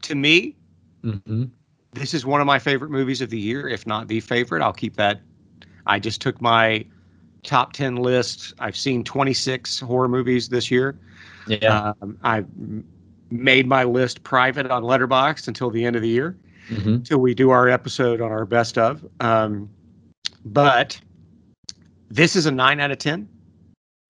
to 0.00 0.14
me, 0.14 0.56
mm-hmm. 1.04 1.44
this 1.92 2.14
is 2.14 2.24
one 2.24 2.40
of 2.40 2.46
my 2.46 2.58
favorite 2.58 2.90
movies 2.90 3.20
of 3.20 3.28
the 3.28 3.38
year, 3.38 3.68
if 3.68 3.86
not 3.86 4.08
the 4.08 4.20
favorite. 4.20 4.62
I'll 4.62 4.72
keep 4.72 4.96
that 4.96 5.20
I 5.86 5.98
just 5.98 6.20
took 6.20 6.40
my 6.40 6.84
top 7.42 7.72
10 7.72 7.96
list. 7.96 8.54
I've 8.58 8.76
seen 8.76 9.04
26 9.04 9.80
horror 9.80 10.08
movies 10.08 10.48
this 10.48 10.70
year. 10.70 10.98
Yeah. 11.46 11.92
Um, 12.00 12.18
I've 12.22 12.46
made 13.30 13.66
my 13.66 13.84
list 13.84 14.22
private 14.22 14.70
on 14.70 14.82
Letterboxd 14.82 15.48
until 15.48 15.70
the 15.70 15.84
end 15.84 15.96
of 15.96 16.02
the 16.02 16.08
year, 16.08 16.36
mm-hmm. 16.68 16.94
until 16.94 17.18
we 17.18 17.34
do 17.34 17.50
our 17.50 17.68
episode 17.68 18.20
on 18.20 18.32
our 18.32 18.46
best 18.46 18.78
of. 18.78 19.04
Um, 19.20 19.68
but 20.44 21.00
this 22.10 22.36
is 22.36 22.46
a 22.46 22.50
9 22.50 22.80
out 22.80 22.90
of 22.90 22.98
10. 22.98 23.28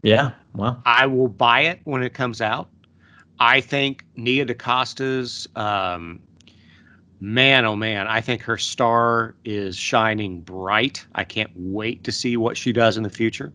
Yeah. 0.02 0.32
Wow. 0.54 0.82
I 0.84 1.06
will 1.06 1.28
buy 1.28 1.60
it 1.60 1.80
when 1.84 2.02
it 2.02 2.14
comes 2.14 2.40
out. 2.40 2.68
I 3.40 3.60
think 3.60 4.04
Nia 4.16 4.46
DaCosta's 4.46 5.48
um, 5.56 6.20
man, 7.24 7.64
oh 7.64 7.74
man, 7.74 8.06
I 8.06 8.20
think 8.20 8.42
her 8.42 8.58
star 8.58 9.34
is 9.46 9.76
shining 9.76 10.42
bright. 10.42 11.06
I 11.14 11.24
can't 11.24 11.50
wait 11.54 12.04
to 12.04 12.12
see 12.12 12.36
what 12.36 12.56
she 12.56 12.70
does 12.70 12.98
in 12.98 13.02
the 13.02 13.10
future. 13.10 13.50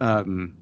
Um, 0.00 0.54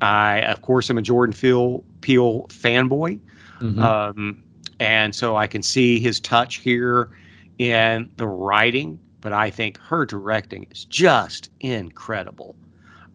I, 0.00 0.42
of 0.42 0.62
course, 0.62 0.88
am 0.88 0.98
a 0.98 1.02
Jordan 1.02 1.34
Peele, 1.34 1.84
Peele 2.00 2.46
fanboy. 2.48 3.18
Mm-hmm. 3.60 3.82
Um, 3.82 4.42
and 4.78 5.12
so 5.12 5.34
I 5.34 5.48
can 5.48 5.64
see 5.64 5.98
his 5.98 6.20
touch 6.20 6.56
here 6.56 7.10
in 7.58 8.08
the 8.18 8.28
writing, 8.28 9.00
but 9.20 9.32
I 9.32 9.50
think 9.50 9.78
her 9.78 10.06
directing 10.06 10.64
is 10.70 10.84
just 10.84 11.50
incredible. 11.58 12.54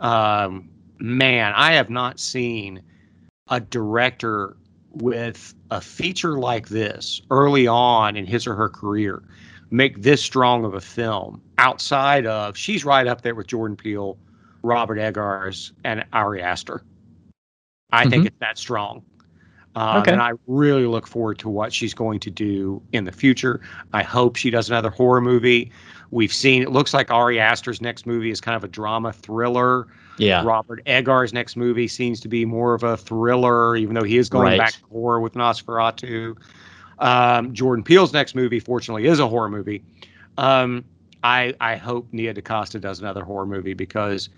Um, 0.02 0.70
man, 1.00 1.54
I 1.56 1.72
have 1.72 1.90
not 1.90 2.20
seen 2.20 2.82
a 3.48 3.62
director 3.62 4.58
with 4.94 5.54
a 5.72 5.82
feature 5.82 6.38
like 6.40 6.70
this 6.70 7.22
early 7.32 7.68
on 7.68 8.16
in 8.16 8.26
his 8.26 8.46
or 8.46 8.56
her 8.56 8.70
career 8.70 9.24
make 9.72 10.04
this 10.04 10.24
strong 10.24 10.64
of 10.66 10.76
a 10.76 10.82
film 10.82 11.42
outside 11.58 12.28
of 12.28 12.56
she's 12.56 12.86
right 12.86 13.08
up 13.08 13.22
there 13.22 13.34
with 13.34 13.48
Jordan 13.48 13.76
Peele, 13.76 14.18
Robert 14.62 15.00
Eggers, 15.00 15.74
and 15.84 16.06
Ari 16.14 16.42
Aster. 16.42 16.84
I 17.92 18.02
mm-hmm. 18.02 18.10
think 18.10 18.26
it's 18.28 18.40
that 18.40 18.58
strong. 18.58 19.04
Uh, 19.76 20.00
okay. 20.02 20.12
And 20.12 20.22
I 20.22 20.34
really 20.46 20.86
look 20.86 21.08
forward 21.08 21.40
to 21.40 21.50
what 21.50 21.74
she's 21.74 21.96
going 21.96 22.20
to 22.20 22.30
do 22.30 22.82
in 22.92 23.06
the 23.06 23.12
future. 23.12 23.62
I 23.94 24.04
hope 24.04 24.36
she 24.36 24.52
does 24.52 24.70
another 24.70 24.92
horror 24.92 25.22
movie. 25.22 25.72
We've 26.12 26.34
seen 26.34 26.62
it 26.62 26.72
looks 26.72 26.94
like 26.94 27.10
Ari 27.10 27.40
Aster's 27.40 27.82
next 27.82 28.06
movie 28.06 28.30
is 28.30 28.40
kind 28.40 28.56
of 28.56 28.64
a 28.64 28.68
drama 28.68 29.12
thriller. 29.12 29.88
Yeah. 30.18 30.44
Robert 30.46 30.82
Eggers' 30.86 31.34
next 31.34 31.56
movie 31.56 31.88
seems 31.88 32.20
to 32.22 32.28
be 32.28 32.46
more 32.46 32.74
of 32.74 32.84
a 32.84 32.96
thriller, 32.98 33.76
even 33.76 33.96
though 33.96 34.04
he 34.04 34.18
is 34.18 34.30
going 34.30 34.46
Right. 34.46 34.58
back 34.60 34.74
to 34.74 34.86
horror 34.92 35.20
with 35.20 35.34
Nosferatu. 35.34 36.38
Um, 37.00 37.54
Jordan 37.54 37.84
Peele's 37.84 38.14
next 38.14 38.36
movie, 38.36 38.60
fortunately, 38.60 39.06
is 39.08 39.20
a 39.20 39.28
horror 39.28 39.50
movie. 39.50 39.84
Um, 40.38 40.84
I 41.24 41.54
I 41.62 41.76
hope 41.76 42.08
Nia 42.12 42.34
DaCosta 42.34 42.80
does 42.80 43.00
another 43.00 43.24
horror 43.24 43.46
movie 43.46 43.74
because, 43.74 44.30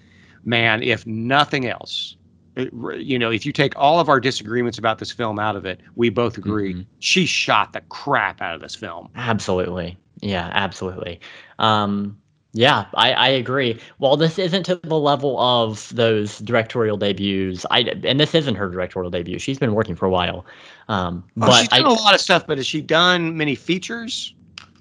man, 0.45 0.81
if 0.83 1.05
nothing 1.05 1.67
else, 1.67 2.15
it, 2.55 2.71
you 2.97 3.19
know, 3.19 3.31
if 3.31 3.45
you 3.45 3.51
take 3.51 3.73
all 3.75 3.99
of 3.99 4.07
our 4.07 4.19
disagreements 4.19 4.77
about 4.77 4.99
this 4.99 5.11
film 5.11 5.39
out 5.39 5.55
of 5.55 5.65
it, 5.65 5.81
we 5.95 6.09
both 6.09 6.37
agree 6.37 6.73
Mhm. 6.75 6.85
she 6.99 7.25
shot 7.25 7.73
the 7.73 7.81
crap 7.89 8.41
out 8.41 8.55
of 8.55 8.61
this 8.61 8.75
film. 8.75 9.09
Absolutely. 9.15 9.97
Yeah, 10.21 10.49
absolutely. 10.53 11.19
Um, 11.59 12.17
yeah, 12.55 12.85
I, 12.93 13.11
I 13.11 13.27
agree. 13.27 13.79
While 13.97 14.15
this 14.15 14.39
isn't 14.39 14.63
to 14.63 14.75
the 14.75 14.97
level 14.97 15.37
of 15.39 15.93
those 15.93 16.39
directorial 16.39 16.95
debuts, 16.95 17.65
I 17.69 17.81
and 18.03 18.17
this 18.17 18.33
isn't 18.33 18.55
her 18.55 18.69
directorial 18.69 19.11
debut. 19.11 19.39
She's 19.39 19.59
been 19.59 19.73
working 19.73 19.93
for 19.93 20.05
a 20.05 20.09
while. 20.09 20.45
Um, 20.87 21.23
Oh, 21.37 21.47
but 21.47 21.59
she's 21.59 21.67
done 21.67 21.85
I, 21.85 21.89
a 21.89 21.93
lot 21.93 22.13
of 22.15 22.21
stuff, 22.21 22.47
but 22.47 22.57
has 22.57 22.65
she 22.65 22.79
done 22.79 23.35
many 23.35 23.55
features? 23.55 24.33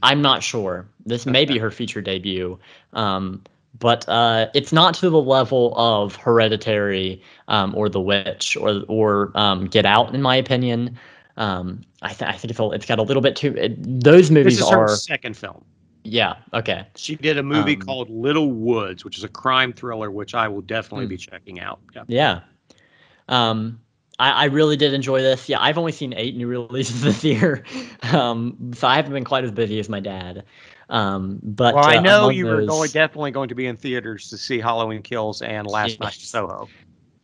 I'm 0.04 0.22
not 0.22 0.42
sure. 0.44 0.86
This 1.04 1.26
may 1.26 1.44
be 1.44 1.58
her 1.58 1.72
feature 1.72 2.00
debut. 2.00 2.58
Um, 2.92 3.42
but 3.80 4.08
uh, 4.08 4.46
it's 4.54 4.72
not 4.72 4.94
to 4.94 5.10
the 5.10 5.20
level 5.20 5.74
of 5.76 6.14
Hereditary 6.14 7.20
um, 7.48 7.74
or 7.74 7.88
The 7.88 8.00
Witch 8.00 8.56
or 8.56 8.82
or 8.86 9.32
um, 9.34 9.66
Get 9.66 9.84
Out, 9.84 10.14
in 10.14 10.22
my 10.22 10.36
opinion. 10.36 10.96
Um, 11.36 11.82
I, 12.02 12.12
th- 12.12 12.30
I 12.30 12.36
think 12.36 12.52
it's, 12.52 12.60
a, 12.60 12.70
it's 12.70 12.86
got 12.86 13.00
a 13.00 13.02
little 13.02 13.20
bit 13.20 13.34
too. 13.34 13.56
It, 13.56 13.74
those 13.82 14.28
This 14.28 14.30
movies 14.30 14.60
is 14.60 14.70
her 14.70 14.78
are 14.78 14.96
second 14.96 15.36
film. 15.36 15.64
Yeah 16.04 16.34
okay 16.52 16.86
She 16.96 17.16
did 17.16 17.38
a 17.38 17.42
movie 17.42 17.74
Um, 17.74 17.80
called 17.80 18.10
Little 18.10 18.52
Woods, 18.52 19.04
which 19.04 19.18
is 19.18 19.24
a 19.24 19.28
crime 19.28 19.72
thriller, 19.72 20.10
which 20.10 20.34
I 20.34 20.46
will 20.48 20.60
definitely 20.62 21.06
Hmm. 21.06 21.10
be 21.10 21.16
checking 21.16 21.60
out. 21.60 21.80
Yeah. 21.94 22.04
Yeah. 22.08 22.40
Um, 23.28 23.80
I, 24.18 24.30
I 24.30 24.44
really 24.44 24.76
did 24.76 24.92
enjoy 24.94 25.22
this. 25.22 25.48
Yeah, 25.48 25.60
I've 25.60 25.78
only 25.78 25.92
seen 25.92 26.12
eight 26.16 26.36
new 26.36 26.46
releases 26.56 27.02
this 27.02 27.24
year, 27.24 27.64
um, 28.12 28.72
so 28.74 28.86
I 28.86 28.96
haven't 28.96 29.12
been 29.12 29.24
quite 29.24 29.44
as 29.44 29.50
busy 29.50 29.78
as 29.80 29.88
my 29.88 30.00
dad. 30.00 30.44
Um, 30.90 31.40
but 31.42 31.74
Well, 31.74 31.84
I 31.84 31.96
uh, 31.96 32.00
know 32.02 32.18
among 32.24 32.34
you 32.34 32.44
were 32.46 32.56
those- 32.58 32.68
going, 32.68 32.90
definitely 32.90 33.30
going 33.30 33.48
to 33.48 33.54
be 33.54 33.66
in 33.66 33.76
theaters 33.76 34.28
to 34.28 34.36
see 34.36 34.60
Halloween 34.60 35.02
Kills 35.02 35.40
and 35.42 35.66
Last 35.66 35.98
Night 36.00 36.14
in 36.14 36.20
Soho. 36.20 36.68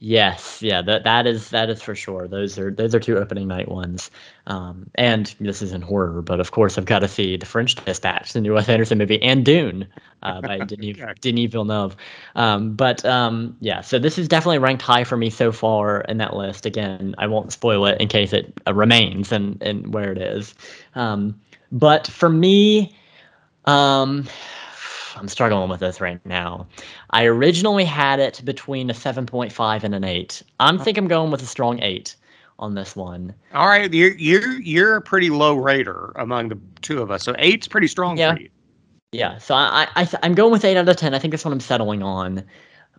Yes, 0.03 0.63
yeah, 0.63 0.81
that 0.81 1.05
that 1.05 1.27
is 1.27 1.51
that 1.51 1.69
is 1.69 1.83
for 1.83 1.95
sure. 1.95 2.27
Those 2.27 2.59
are 2.59 2.71
those 2.71 2.95
are 2.95 3.01
two 3.01 3.19
opening 3.19 3.47
night 3.47 3.69
ones. 3.69 4.11
Um, 4.47 4.87
and 4.95 5.35
this 5.41 5.61
isn't 5.61 5.85
horror, 5.85 6.23
but 6.23 6.41
of 6.41 6.53
course 6.53 6.79
I've 6.79 6.87
got 6.87 7.01
to 7.01 7.09
see 7.09 7.37
the 7.37 7.45
French 7.45 7.75
Dispatch, 7.75 8.33
the 8.33 8.41
new 8.41 8.55
Wes 8.55 8.67
Anderson 8.71 8.97
movie, 8.97 9.21
and 9.23 9.45
Dune 9.45 9.87
uh, 10.23 10.41
by 10.41 10.59
Denis. 10.65 10.97
Denis 11.21 11.51
Villeneuve. 11.51 11.97
Um, 12.35 12.75
but 12.77 13.05
um, 13.05 13.55
yeah, 13.61 13.83
so 13.83 13.99
this 13.99 14.17
is 14.17 14.27
definitely 14.27 14.57
ranked 14.57 14.81
high 14.81 15.05
for 15.05 15.19
me 15.19 15.29
so 15.29 15.53
far 15.53 16.01
in 16.03 16.17
that 16.17 16.35
list. 16.35 16.65
Again, 16.65 17.15
I 17.19 17.27
won't 17.27 17.53
spoil 17.53 17.85
it 17.85 18.01
in 18.01 18.09
case 18.09 18.33
it 18.33 18.55
uh, 18.67 18.73
remains 18.73 19.33
and 19.33 19.63
and 19.63 19.93
where 19.93 20.13
it 20.13 20.19
is. 20.19 20.55
Um, 20.95 21.39
but 21.73 22.07
for 22.07 22.31
me, 22.31 22.97
um, 23.67 24.27
I'm 25.17 25.29
struggling 25.29 25.69
with 25.69 25.81
this 25.81 26.01
right 26.01 26.25
now. 26.25 26.67
I 27.11 27.25
originally 27.25 27.85
had 27.85 28.21
it 28.21 28.41
between 28.45 28.91
a 28.91 28.95
7.5 28.95 29.85
and 29.85 29.95
an 29.95 30.05
8. 30.05 30.43
I'm 30.59 30.77
uh-huh. 30.77 30.85
think 30.85 30.99
I'm 30.99 31.09
going 31.09 31.31
with 31.31 31.43
a 31.43 31.47
strong 31.47 31.83
8 31.83 32.15
on 32.59 32.75
this 32.75 32.95
one. 32.95 33.35
All 33.55 33.67
right, 33.67 33.93
you're 33.93 34.17
you're 34.17 34.61
you're 34.61 34.97
a 34.97 35.03
pretty 35.03 35.31
low 35.31 35.57
rater 35.57 36.13
among 36.17 36.51
the 36.51 36.59
two 36.83 37.01
of 37.01 37.11
us, 37.11 37.25
so 37.25 37.35
eight's 37.39 37.67
pretty 37.67 37.87
strong 37.87 38.19
Yeah. 38.19 38.35
for 38.35 38.41
you. 38.43 38.51
Yeah, 39.13 39.39
so 39.39 39.55
I, 39.55 39.89
I 39.97 40.09
I'm 40.23 40.35
going 40.35 40.53
with 40.53 40.65
8 40.65 40.77
out 40.77 40.89
of 40.89 40.97
10. 40.97 41.15
I 41.15 41.19
think 41.19 41.33
that's 41.33 41.45
what 41.45 41.53
I'm 41.53 41.61
settling 41.61 42.03
on. 42.03 42.45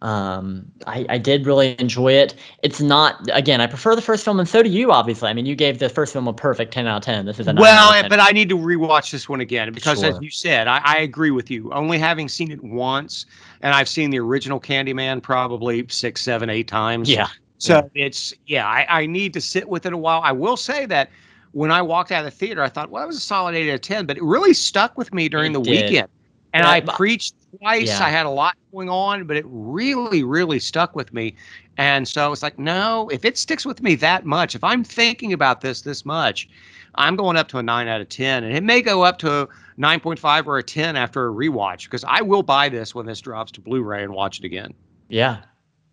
Um, 0.02 0.66
I, 0.88 1.06
I 1.10 1.18
did 1.20 1.46
really 1.46 1.76
enjoy 1.80 2.14
it. 2.14 2.34
It's 2.64 2.82
not 2.82 3.20
again. 3.34 3.62
I 3.62 3.68
prefer 3.68 3.96
the 3.96 4.02
first 4.02 4.26
film, 4.26 4.40
and 4.40 4.50
so 4.50 4.64
do 4.64 4.70
you. 4.70 4.92
Obviously, 4.92 5.30
I 5.30 5.34
mean, 5.34 5.46
you 5.46 5.56
gave 5.56 5.78
the 5.78 5.90
first 5.90 6.14
film 6.14 6.28
a 6.28 6.34
perfect 6.34 6.74
10 6.74 6.88
out 6.88 6.98
of 6.98 7.04
10. 7.04 7.26
This 7.28 7.40
is 7.40 7.48
a 7.48 7.54
Well, 7.54 7.92
10. 7.94 8.10
but 8.10 8.20
I 8.20 8.32
need 8.32 8.50
to 8.50 8.58
rewatch 8.58 9.12
this 9.12 9.30
one 9.30 9.42
again 9.42 9.72
because, 9.74 10.04
as 10.04 10.18
you 10.20 10.32
said, 10.32 10.68
I, 10.68 10.82
I 10.84 10.98
agree 11.00 11.30
with 11.32 11.52
you. 11.52 11.72
Only 11.72 12.00
having 12.00 12.28
seen 12.30 12.52
it 12.52 12.64
once, 12.64 13.28
and 13.62 13.76
I've 13.76 13.88
seen 13.90 14.10
the 14.10 14.20
original 14.20 14.60
Candyman 14.60 15.22
probably 15.22 15.86
six, 15.90 16.22
seven, 16.24 16.50
eight 16.50 16.68
times. 16.68 17.08
yeah, 17.10 17.28
So 17.60 17.88
it's 17.94 18.34
yeah, 18.48 18.68
I, 18.68 18.86
I 19.02 19.06
need 19.06 19.34
to 19.34 19.42
sit 19.42 19.70
with 19.70 19.86
it 19.86 19.94
a 19.94 19.98
while. 19.98 20.22
I 20.24 20.32
will 20.32 20.58
say 20.58 20.88
that 20.88 21.12
when 21.52 21.72
I 21.72 21.82
walked 21.84 22.12
out 22.12 22.26
of 22.26 22.32
the 22.32 22.32
theater, 22.32 22.64
I 22.64 22.70
thought, 22.70 22.90
well, 22.90 23.04
it 23.04 23.08
was 23.08 23.18
a 23.18 23.20
solid 23.20 23.54
eight 23.54 23.70
out 23.70 23.76
of 23.76 23.82
ten, 23.82 24.08
but 24.08 24.18
it 24.18 24.24
really 24.24 24.54
stuck 24.56 24.98
with 24.98 25.14
me 25.14 25.30
during 25.30 25.52
It 25.52 25.54
the 25.54 25.62
did. 25.62 25.84
weekend. 25.92 26.08
And 26.54 26.64
Yeah, 26.66 26.72
I 26.72 26.80
preached 26.82 27.36
twice. 27.58 27.88
Yeah. 27.88 28.06
I 28.06 28.10
had 28.10 28.26
a 28.26 28.30
lot 28.30 28.56
going 28.72 28.90
on, 28.90 29.26
but 29.26 29.38
it 29.38 29.46
really, 29.48 30.24
really 30.24 30.60
stuck 30.60 30.96
with 30.96 31.14
me. 31.14 31.36
And 31.78 32.08
so 32.08 32.26
I 32.26 32.28
was 32.28 32.44
like, 32.44 32.60
no, 32.60 33.10
if 33.10 33.26
it 33.26 33.38
sticks 33.38 33.66
with 33.66 33.82
me 33.82 33.96
that 33.96 34.26
much, 34.26 34.56
if 34.56 34.64
I'm 34.64 34.84
thinking 34.84 35.34
about 35.34 35.62
this 35.62 35.82
this 35.82 36.06
much, 36.06 36.50
I'm 36.96 37.16
going 37.16 37.38
up 37.38 37.48
to 37.50 37.58
a 37.58 37.64
nine 37.64 37.88
out 37.88 38.02
of 38.02 38.10
ten, 38.10 38.44
and 38.44 38.56
it 38.56 38.64
may 38.64 38.82
go 38.82 39.04
up 39.04 39.18
to 39.20 39.44
a 39.44 39.48
nine 39.78 40.00
point 40.00 40.20
five 40.20 40.48
or 40.48 40.58
a 40.58 40.64
ten 40.64 40.96
after 40.96 41.28
a 41.28 41.32
rewatch 41.32 41.86
because 41.86 42.04
I 42.04 42.22
will 42.22 42.44
buy 42.44 42.70
this 42.70 42.94
when 42.94 43.06
this 43.06 43.22
drops 43.22 43.52
to 43.54 43.62
Blu-ray 43.62 44.04
and 44.04 44.14
watch 44.14 44.40
it 44.40 44.46
again. 44.46 44.74
Yeah. 45.10 45.42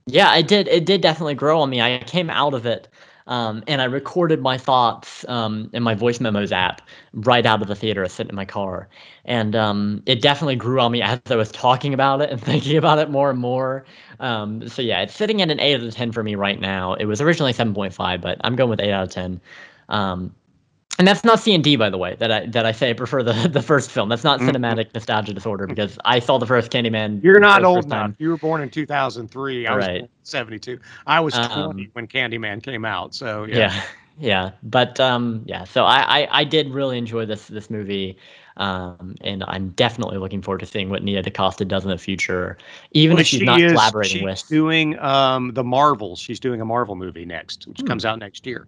Yeah, 0.06 0.34
it 0.36 0.48
did. 0.48 0.68
It 0.68 0.86
did 0.86 1.02
definitely 1.02 1.34
grow 1.34 1.60
on 1.60 1.70
me. 1.70 1.82
I 1.82 1.98
came 2.06 2.30
out 2.30 2.54
of 2.54 2.64
it 2.66 2.88
um, 3.28 3.62
and 3.68 3.80
I 3.80 3.84
recorded 3.84 4.40
my 4.40 4.58
thoughts 4.58 5.24
um, 5.28 5.70
in 5.72 5.82
my 5.82 5.94
voice 5.94 6.18
memos 6.18 6.50
app 6.50 6.82
right 7.12 7.44
out 7.46 7.62
of 7.62 7.68
the 7.68 7.74
theater, 7.74 8.06
sitting 8.08 8.30
in 8.30 8.34
my 8.34 8.46
car. 8.46 8.88
And 9.26 9.54
um, 9.54 10.02
it 10.06 10.22
definitely 10.22 10.56
grew 10.56 10.80
on 10.80 10.92
me 10.92 11.02
as 11.02 11.20
I 11.30 11.36
was 11.36 11.52
talking 11.52 11.94
about 11.94 12.22
it 12.22 12.30
and 12.30 12.40
thinking 12.42 12.76
about 12.76 12.98
it 12.98 13.10
more 13.10 13.30
and 13.30 13.38
more. 13.38 13.84
Um, 14.18 14.66
so 14.68 14.82
yeah, 14.82 15.02
it's 15.02 15.14
sitting 15.14 15.42
at 15.42 15.50
an 15.50 15.60
8 15.60 15.74
out 15.76 15.82
of 15.82 15.94
10 15.94 16.12
for 16.12 16.22
me 16.24 16.34
right 16.34 16.58
now. 16.60 16.94
It 16.94 17.04
was 17.04 17.20
originally 17.20 17.52
7.5, 17.52 18.20
but 18.20 18.38
I'm 18.42 18.56
going 18.56 18.70
with 18.70 18.80
8 18.80 18.90
out 18.90 19.04
of 19.04 19.10
10. 19.10 19.40
Um, 20.98 21.02
and 21.02 21.08
that's 21.08 21.24
not 21.24 21.38
C 21.40 21.54
and 21.54 21.62
D, 21.62 21.76
by 21.76 21.90
the 21.90 21.98
way. 21.98 22.16
That 22.18 22.30
I 22.32 22.46
that 22.46 22.66
I 22.66 22.72
say 22.72 22.90
I 22.90 22.92
prefer 22.92 23.22
the 23.22 23.48
the 23.52 23.62
first 23.62 23.90
film. 23.90 24.08
That's 24.08 24.24
not 24.24 24.40
Mhm. 24.40 24.50
cinematic 24.50 24.92
nostalgia 24.94 25.32
disorder 25.32 25.66
because 25.66 25.98
I 26.04 26.18
saw 26.18 26.38
the 26.38 26.46
first 26.46 26.70
Candyman. 26.70 27.22
You're 27.22 27.40
not 27.40 27.64
old 27.64 27.84
enough. 27.84 28.12
You 28.18 28.30
were 28.30 28.36
born 28.38 28.60
in 28.60 28.70
2003. 28.70 29.66
I 29.66 29.76
was 29.76 29.86
Right. 29.86 30.00
in 30.02 30.08
72. 30.24 30.78
I 31.06 31.20
was 31.20 31.34
20 31.34 31.52
Um, 31.54 31.88
when 31.92 32.06
Candyman 32.06 32.62
came 32.62 32.84
out. 32.84 33.14
So 33.14 33.44
yeah. 33.44 33.56
yeah 33.56 33.82
yeah 34.20 34.50
but 34.64 34.98
um 34.98 35.42
yeah 35.46 35.62
so 35.62 35.84
I, 35.84 36.22
I 36.22 36.28
i 36.40 36.42
did 36.42 36.70
really 36.70 36.98
enjoy 36.98 37.24
this 37.24 37.46
this 37.46 37.70
movie 37.70 38.18
um 38.56 39.14
and 39.20 39.44
i'm 39.46 39.68
definitely 39.76 40.18
looking 40.18 40.42
forward 40.42 40.58
to 40.58 40.66
seeing 40.66 40.90
what 40.90 41.04
nia 41.04 41.22
dacosta 41.22 41.64
does 41.68 41.84
in 41.84 41.90
the 41.90 41.98
future 41.98 42.58
even 42.90 43.14
Well, 43.14 43.20
if 43.20 43.28
she's 43.28 43.38
she 43.38 43.46
not 43.46 43.60
is- 43.60 43.70
collaborating 43.70 44.16
she's 44.16 44.24
with 44.24 44.48
doing 44.48 44.98
um 44.98 45.54
the 45.54 45.62
Marvels. 45.62 46.18
She's 46.18 46.40
doing 46.40 46.60
a 46.60 46.64
Marvel 46.64 46.96
movie 46.96 47.24
next, 47.24 47.68
which 47.68 47.78
Hmm. 47.80 47.86
comes 47.86 48.04
out 48.04 48.18
next 48.18 48.44
year. 48.44 48.66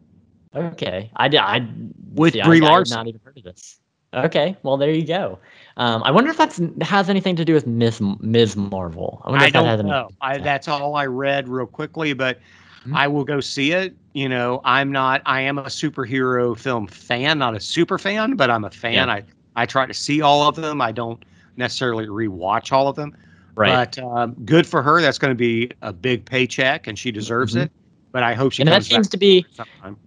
Okay 0.55 1.11
i 1.17 1.29
did 1.29 1.39
i 1.41 1.67
With 2.15 2.35
see, 2.35 2.43
Brie 2.43 2.61
I, 2.61 2.71
Larson. 2.71 2.97
not 2.97 3.07
even 3.09 3.21
heard 3.25 3.37
of 3.39 3.45
this 3.45 3.79
okay 4.13 4.57
well 4.63 4.77
there 4.77 4.91
you 4.91 5.07
go 5.07 5.39
um 5.77 6.03
i 6.03 6.11
wonder 6.11 6.31
if 6.31 6.37
that's 6.37 6.61
has 6.83 7.09
anything 7.09 7.37
to 7.37 7.45
do 7.45 7.55
with 7.55 7.67
miss 7.67 8.01
ms 8.21 8.57
marvel 8.57 9.23
i 9.25 9.31
wonder 9.31 9.45
I 9.45 9.51
don't 9.51 9.87
know. 9.87 10.11
I, 10.21 10.39
that's 10.39 10.67
all 10.69 10.95
I 10.97 11.07
read 11.07 11.49
real 11.49 11.67
quickly, 11.67 12.13
but 12.13 12.39
Hmm. 12.85 12.97
I 12.97 13.09
will 13.09 13.25
go 13.25 13.41
see 13.41 13.73
it. 13.73 13.95
You 14.15 14.27
know, 14.31 14.63
I'm 14.65 14.91
not. 14.91 15.21
I 15.27 15.43
am 15.43 15.59
a 15.59 15.65
superhero 15.65 16.59
film 16.59 16.87
fan, 16.87 17.39
not 17.39 17.55
a 17.55 17.61
super 17.61 17.99
fan, 17.99 18.37
but 18.37 18.49
I'm 18.49 18.65
a 18.65 18.71
fan. 18.71 19.09
Yeah. 19.09 19.15
I 19.17 19.25
I 19.55 19.67
try 19.67 19.85
to 19.85 19.93
see 19.93 20.23
all 20.23 20.49
of 20.49 20.57
them. 20.57 20.81
I 20.81 20.91
don't 20.91 21.23
necessarily 21.59 22.07
rewatch 22.07 22.73
all 22.73 22.89
of 22.89 22.97
them. 22.97 23.15
right 23.55 23.95
But 23.95 24.03
um, 24.03 24.35
good 24.47 24.67
for 24.67 24.83
her. 24.83 25.03
That's 25.03 25.19
going 25.19 25.31
to 25.31 25.35
be 25.35 25.71
a 25.83 25.93
big 25.93 26.25
paycheck, 26.25 26.87
and 26.87 26.99
she 26.99 27.13
deserves 27.13 27.55
Mhm. 27.55 27.65
it. 27.65 27.71
But 28.13 28.23
I 28.25 28.35
hope 28.35 28.53
she 28.53 28.63
and 28.63 28.69
that 28.73 28.85
seems 28.85 29.07
back 29.07 29.13
to 29.13 29.19
be 29.19 29.47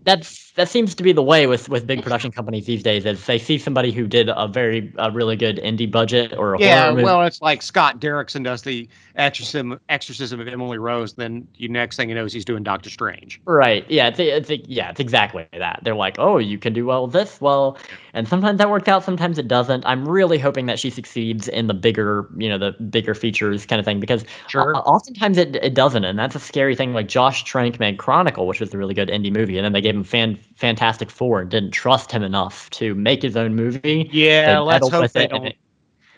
that's 0.03 0.51
that 0.51 0.69
seems 0.69 0.93
to 0.95 1.03
be 1.03 1.11
the 1.13 1.23
way 1.23 1.47
with 1.47 1.69
with 1.69 1.87
big 1.87 2.01
production 2.03 2.31
companies 2.31 2.65
these 2.65 2.83
days 2.83 3.05
is 3.05 3.25
they 3.25 3.39
see 3.39 3.57
somebody 3.57 3.91
who 3.91 4.07
did 4.07 4.29
a 4.29 4.47
very 4.47 4.93
a 4.97 5.09
really 5.11 5.35
good 5.35 5.57
indie 5.57 5.89
budget 5.89 6.33
or 6.37 6.53
a 6.55 6.59
Yeah, 6.59 6.75
horror 6.81 6.91
movie 6.91 7.03
well, 7.03 7.23
it's 7.23 7.41
like 7.41 7.61
Scott 7.61 7.99
Derrickson 7.99 8.43
does 8.43 8.61
the 8.61 8.87
exorcism 9.15 9.79
exorcism 9.89 10.39
of 10.39 10.47
Emily 10.47 10.77
Rose. 10.77 11.13
Then 11.13 11.47
you 11.55 11.69
next 11.69 11.95
thing 11.97 12.09
you 12.09 12.15
know 12.15 12.25
is 12.25 12.33
he's 12.33 12.45
doing 12.45 12.63
Doctor 12.63 12.89
Strange. 12.89 13.41
Right. 13.45 13.85
Yeah. 13.89 14.09
It's, 14.09 14.19
it's 14.19 14.67
yeah. 14.69 14.89
It's 14.91 14.99
exactly 14.99 15.47
that. 15.57 15.79
They're 15.83 15.95
like, 15.95 16.15
oh, 16.19 16.37
you 16.37 16.57
can 16.57 16.73
do 16.73 16.85
well 16.85 17.03
with 17.05 17.13
this. 17.13 17.39
Well, 17.41 17.77
and 18.13 18.27
sometimes 18.27 18.57
that 18.59 18.69
works 18.69 18.87
out. 18.87 19.03
Sometimes 19.03 19.37
it 19.37 19.47
doesn't. 19.47 19.85
I'm 19.85 20.07
really 20.07 20.37
hoping 20.37 20.65
that 20.67 20.79
she 20.79 20.89
succeeds 20.89 21.47
in 21.47 21.67
the 21.67 21.73
bigger, 21.73 22.29
you 22.37 22.49
know, 22.49 22.57
the 22.57 22.71
bigger 22.83 23.15
features 23.15 23.65
kind 23.65 23.79
of 23.79 23.85
thing 23.85 23.99
because 23.99 24.23
uh, 24.57 24.65
Sure. 24.65 24.75
o- 24.75 24.79
oftentimes 24.81 25.37
it 25.37 25.55
it 25.57 25.73
doesn't, 25.73 26.03
and 26.03 26.17
that's 26.17 26.35
a 26.35 26.39
scary 26.39 26.75
thing. 26.75 26.93
Like 26.93 27.07
Josh 27.07 27.43
Trank 27.43 27.79
made 27.93 27.99
Chronicle, 27.99 28.47
which 28.47 28.59
was 28.59 28.73
a 28.73 28.77
really 28.77 28.93
good 28.93 29.09
indie 29.09 29.31
movie, 29.31 29.57
and 29.57 29.65
then 29.65 29.73
they 29.73 29.81
gave 29.81 29.95
him 29.95 30.03
fan 30.03 30.37
Fantastic 30.55 31.09
Four 31.09 31.41
and 31.41 31.49
didn't 31.49 31.71
trust 31.71 32.11
him 32.11 32.23
enough 32.23 32.69
to 32.71 32.95
make 32.95 33.21
his 33.21 33.37
own 33.37 33.55
movie. 33.55 34.09
yeah, 34.11 34.59
let's 34.59 34.89
hope 34.89 35.11
they 35.11 35.27
don't. 35.27 35.45
it- 35.47 35.57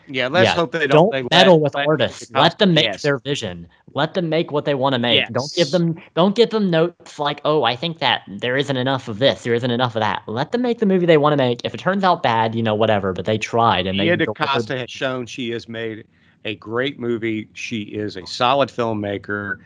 Yeah, 0.08 0.28
let's 0.28 0.46
yeah, 0.46 0.54
hope 0.54 0.70
they 0.72 0.86
don't. 0.86 1.10
don't 1.10 1.12
they 1.12 1.36
meddle 1.36 1.54
let- 1.54 1.62
with 1.62 1.74
let 1.74 1.86
artists. 1.88 2.28
the 2.28 2.40
Let 2.40 2.58
them 2.58 2.74
make 2.74 2.84
yes. 2.84 3.02
their 3.02 3.18
vision. 3.18 3.66
Let 3.94 4.14
them 4.14 4.28
make 4.28 4.52
what 4.52 4.64
they 4.64 4.74
want 4.74 4.92
to 4.92 4.98
make. 5.00 5.26
Don't 5.32 5.52
give 5.56 5.70
them 5.72 5.96
don't 6.14 6.36
give 6.36 6.50
them 6.50 6.70
notes 6.70 7.18
like, 7.18 7.40
"Oh, 7.44 7.64
I 7.64 7.74
think 7.76 7.98
that 7.98 8.22
there 8.28 8.56
isn't 8.56 8.76
enough 8.76 9.08
of 9.08 9.18
this, 9.18 9.42
there 9.42 9.54
isn't 9.54 9.70
enough 9.70 9.96
of 9.96 10.00
that." 10.00 10.22
Let 10.28 10.52
them 10.52 10.62
make 10.62 10.78
the 10.78 10.86
movie 10.86 11.06
they 11.06 11.16
want 11.16 11.32
to 11.32 11.36
make. 11.36 11.60
If 11.64 11.74
it 11.74 11.78
turns 11.80 12.04
out 12.04 12.22
bad, 12.22 12.54
you 12.54 12.62
know, 12.62 12.74
whatever, 12.74 13.12
but 13.12 13.24
they 13.24 13.36
tried 13.38 13.86
and 13.86 13.98
they 13.98 14.04
Nia 14.04 14.16
built 14.16 14.36
DaCosta 14.38 14.78
has 14.78 14.90
shown 14.90 15.26
she 15.26 15.50
has 15.50 15.68
made 15.68 16.04
a 16.44 16.54
great 16.56 17.00
movie. 17.00 17.48
She 17.54 17.82
is 17.82 18.16
a 18.16 18.24
solid 18.26 18.68
filmmaker. 18.68 19.58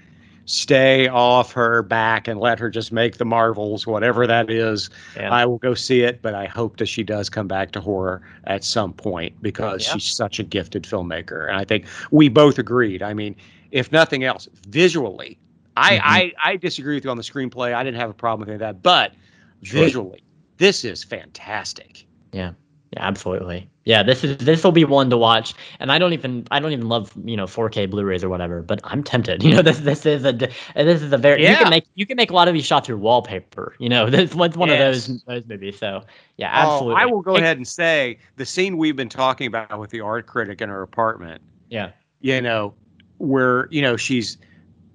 Stay 0.51 1.07
off 1.07 1.53
her 1.53 1.81
back 1.81 2.27
and 2.27 2.41
let 2.41 2.59
her 2.59 2.69
just 2.69 2.91
make 2.91 3.19
the 3.19 3.25
Marvels, 3.25 3.87
whatever 3.87 4.27
that 4.27 4.51
is. 4.51 4.91
Yeah. 5.15 5.31
I 5.31 5.47
will 5.47 5.59
go 5.59 5.75
see 5.75 6.01
it, 6.01 6.23
but 6.23 6.35
I 6.35 6.47
hope 6.47 6.79
that 6.79 6.87
she 6.87 7.05
does 7.05 7.31
come 7.31 7.47
back 7.47 7.71
to 7.73 7.81
horror 7.81 8.21
at 8.45 8.65
some 8.65 8.93
point 8.93 9.41
because 9.41 9.87
yeah. 9.87 9.93
she's 9.93 10.07
such 10.07 10.41
a 10.41 10.43
gifted 10.43 10.83
filmmaker. 10.83 11.47
And 11.49 11.57
I 11.57 11.65
think 11.65 11.87
we 12.11 12.29
both 12.29 12.59
agreed. 12.59 13.01
I 13.01 13.15
mean, 13.15 13.37
if 13.71 13.93
nothing 13.93 14.25
else, 14.25 14.49
visually, 14.69 15.39
I, 15.77 15.93
mm-hmm. 15.93 16.09
I, 16.09 16.33
I 16.45 16.57
disagree 16.57 16.97
with 16.97 17.05
you 17.05 17.11
on 17.11 17.17
the 17.17 17.23
screenplay. 17.23 17.73
I 17.73 17.85
didn't 17.85 18.01
have 18.01 18.11
a 18.11 18.15
problem 18.15 18.41
with 18.41 18.49
any 18.49 18.57
of 18.57 18.61
that, 18.61 18.83
but 18.83 19.15
sure. 19.63 19.85
visually, 19.85 20.25
this 20.57 20.85
is 20.85 21.05
fantastic. 21.05 22.05
Yeah. 22.33 22.55
Yeah, 22.93 23.07
absolutely. 23.07 23.70
Yeah, 23.85 24.03
this 24.03 24.23
is 24.23 24.37
this 24.37 24.63
will 24.63 24.73
be 24.73 24.85
one 24.85 25.09
to 25.09 25.17
watch, 25.17 25.55
and 25.79 25.91
I 25.91 25.99
don't 25.99 26.13
even 26.13 26.47
I 26.51 26.61
don't 26.61 26.73
even 26.73 26.89
love 26.89 27.13
you 27.25 27.35
know 27.35 27.47
4K 27.47 27.89
Blu-rays 27.89 28.23
or 28.23 28.29
whatever, 28.29 28.61
but 28.61 28.81
I'm 28.85 29.03
tempted. 29.03 29.43
You 29.51 29.57
know, 29.57 29.63
this 29.63 29.79
this 29.79 30.05
is 30.05 30.25
a 30.25 30.33
this 30.33 31.03
is 31.03 31.13
a 31.13 31.19
very 31.19 31.43
yeah. 31.43 31.53
you 31.53 31.57
can 31.57 31.71
make 31.71 31.87
you 31.95 32.07
can 32.07 32.17
make 32.17 32.31
a 32.31 32.35
lot 32.35 32.47
of 32.47 32.55
these 32.55 32.67
shots 32.67 32.87
through 32.87 32.99
wallpaper. 32.99 33.75
You 33.79 33.89
know, 33.89 34.11
this 34.11 34.35
one's 34.35 34.57
one 34.57 34.69
yes. 34.69 35.09
of 35.09 35.15
those 35.15 35.25
those 35.25 35.49
movies. 35.49 35.79
So 35.79 36.05
yeah, 36.37 36.51
absolutely. 36.53 36.95
Oh, 36.95 36.99
I 36.99 37.07
will 37.07 37.23
go 37.23 37.37
ahead 37.37 37.57
and 37.57 37.67
say 37.67 38.19
the 38.37 38.45
scene 38.45 38.77
we've 38.77 38.97
been 38.97 39.09
talking 39.09 39.47
about 39.47 39.79
with 39.79 39.91
the 39.91 40.03
art 40.03 40.27
critic 40.27 40.61
in 40.61 40.69
her 40.69 40.83
apartment. 40.83 41.41
Yeah, 41.71 41.93
you 42.21 42.41
know, 42.43 42.75
where 43.17 43.67
you 43.71 43.81
know 43.81 43.97
she's 43.97 44.37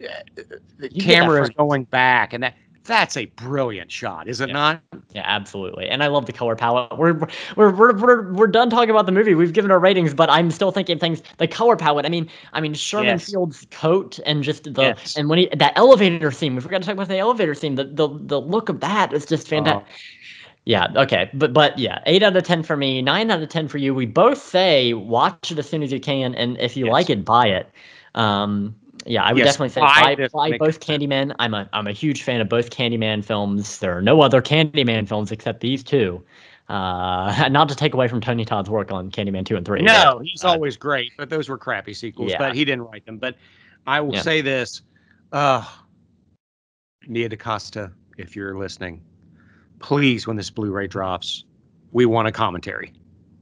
uh, 0.04 0.44
the 0.78 0.90
camera 0.90 1.42
is 1.42 1.50
going 1.50 1.86
back, 1.86 2.34
and 2.34 2.44
that 2.44 2.54
that's 2.86 3.18
a 3.18 3.26
brilliant 3.26 3.92
shot, 3.92 4.28
is 4.28 4.42
it 4.42 4.50
yeah. 4.50 4.54
not? 4.54 4.82
Yeah, 5.14 5.24
absolutely. 5.26 5.88
And 5.88 6.04
I 6.04 6.08
love 6.08 6.26
the 6.26 6.34
color 6.34 6.56
palette. 6.56 6.98
We're, 6.98 7.14
we're 7.56 7.72
we're 7.72 7.98
we're 7.98 8.34
we're 8.34 8.48
done 8.48 8.70
talking 8.70 8.90
about 8.90 9.06
the 9.06 9.12
movie. 9.12 9.36
We've 9.36 9.54
given 9.54 9.72
our 9.72 9.80
ratings, 9.80 10.14
but 10.14 10.30
I'm 10.30 10.52
still 10.52 10.72
thinking 10.72 11.00
things. 11.00 11.22
The 11.38 11.48
color 11.48 11.76
palette. 11.76 12.06
I 12.06 12.10
mean, 12.10 12.30
I 12.54 12.62
mean 12.62 12.74
Sherman 12.74 13.06
yes. 13.08 13.30
Field's 13.30 13.68
coat 13.72 14.20
and 14.26 14.44
just 14.44 14.74
the 14.74 14.82
yes. 14.82 15.16
and 15.18 15.30
when 15.30 15.40
he 15.40 15.50
that 15.56 15.74
elevator 15.76 16.32
scene. 16.32 16.56
We 16.56 16.62
forgot 16.62 16.82
to 16.82 16.86
talk 16.86 16.94
about 16.94 17.08
the 17.08 17.18
elevator 17.18 17.54
scene. 17.54 17.76
The 17.76 17.86
the 17.86 18.08
the 18.08 18.40
look 18.40 18.70
of 18.70 18.80
that 18.82 19.14
is 19.14 19.26
just 19.26 19.48
fantastic. 19.48 19.86
Oh. 19.88 19.96
Yeah. 20.66 20.88
Okay. 20.96 21.30
But 21.34 21.54
but 21.54 21.78
yeah, 21.78 22.00
eight 22.06 22.24
out 22.24 22.36
of 22.36 22.44
ten 22.44 22.64
for 22.64 22.76
me, 22.76 23.02
nine 23.02 23.30
out 23.32 23.42
of 23.42 23.50
ten 23.50 23.68
for 23.68 23.78
you. 23.78 23.94
We 23.94 24.06
both 24.06 24.42
say 24.42 24.94
watch 24.94 25.52
it 25.52 25.60
as 25.60 25.70
soon 25.70 25.84
as 25.84 25.92
you 25.92 26.00
can, 26.00 26.34
and 26.36 26.58
if 26.60 26.76
you 26.76 26.86
yes. 26.86 26.92
like 26.92 27.10
it, 27.10 27.24
buy 27.24 27.48
it. 27.48 27.70
Um, 28.16 28.76
yeah, 29.06 29.24
I 29.24 29.34
would 29.34 29.40
yes, 29.40 29.54
definitely 29.54 29.70
say 29.70 29.82
buy, 29.82 30.28
buy 30.34 30.58
both 30.58 30.80
Candyman. 30.80 31.36
I'm 31.40 31.54
a 31.54 31.70
I'm 31.74 31.88
a 31.88 31.92
huge 31.92 32.24
fan 32.24 32.42
of 32.42 32.50
both 32.50 32.72
Candyman 32.72 33.24
films. 33.24 33.80
There 33.80 33.96
are 33.96 34.02
no 34.02 34.22
other 34.22 34.42
Candyman 34.42 35.08
films 35.08 35.32
except 35.32 35.62
these 35.62 35.84
two. 35.84 36.24
Uh, 36.68 37.48
not 37.52 37.70
to 37.70 37.76
take 37.76 37.94
away 37.94 38.08
from 38.08 38.20
Tony 38.20 38.46
Todd's 38.46 38.70
work 38.70 38.92
on 38.92 39.12
Candyman 39.12 39.46
two 39.46 39.56
and 39.56 39.66
three. 39.66 39.82
No, 39.82 40.16
but, 40.18 40.26
he's 40.26 40.44
uh, 40.44 40.50
always 40.50 40.76
great, 40.76 41.12
but 41.18 41.30
those 41.30 41.50
were 41.50 41.58
crappy 41.58 41.94
sequels. 41.94 42.32
Yeah. 42.32 42.40
But 42.40 42.56
he 42.56 42.66
didn't 42.66 42.84
write 42.84 43.06
them. 43.06 43.18
But 43.18 43.36
I 43.86 44.02
will 44.02 44.16
yeah. 44.16 44.22
say 44.22 44.42
this, 44.42 44.82
uh, 45.32 45.64
Nia 47.08 47.30
DaCosta, 47.30 47.92
if 48.18 48.36
you're 48.36 48.58
listening, 48.58 49.02
please, 49.80 50.26
when 50.26 50.38
this 50.38 50.50
Blu-ray 50.50 50.88
drops, 50.88 51.44
we 51.92 52.08
want 52.08 52.28
a 52.28 52.32
commentary. 52.32 52.94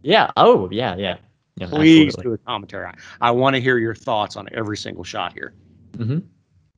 Yeah. 0.02 0.32
Oh, 0.36 0.70
yeah, 0.70 0.96
yeah. 0.98 1.18
Yeah, 1.56 1.68
Please 1.68 2.08
absolutely. 2.08 2.30
do 2.30 2.34
a 2.34 2.38
commentary. 2.40 2.86
I, 2.88 2.94
I 3.22 3.32
want 3.32 3.56
to 3.56 3.62
hear 3.62 3.78
your 3.78 3.96
thoughts 3.96 4.36
on 4.36 4.48
every 4.54 4.78
single 4.78 5.04
shot 5.04 5.34
here. 5.34 5.54
Mm-hmm. 5.98 6.20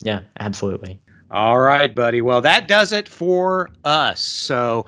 Yeah, 0.02 0.22
absolutely. 0.40 1.00
All 1.32 1.60
right, 1.60 1.94
buddy. 1.94 2.22
Well, 2.22 2.42
that 2.42 2.68
does 2.68 2.92
it 2.92 3.08
for 3.08 3.70
us. 3.84 4.22
So, 4.22 4.86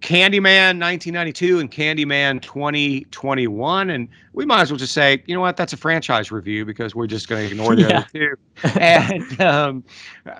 Candyman 0.00 0.80
1992 0.80 1.58
and 1.58 1.70
Candyman 1.70 2.40
2021. 2.40 3.90
And 3.90 4.08
we 4.32 4.46
might 4.46 4.62
as 4.62 4.70
well 4.70 4.78
just 4.78 4.94
say, 4.94 5.22
you 5.26 5.34
know 5.34 5.42
what, 5.42 5.56
that's 5.56 5.74
a 5.74 5.76
franchise 5.76 6.32
review 6.32 6.64
because 6.64 6.94
we're 6.94 7.06
just 7.06 7.28
going 7.28 7.46
to 7.46 7.50
ignore 7.52 7.76
the 7.76 7.82
yeah. 7.88 7.98
other 7.98 8.08
two. 8.12 8.80
and 8.80 9.40
um, 9.40 9.84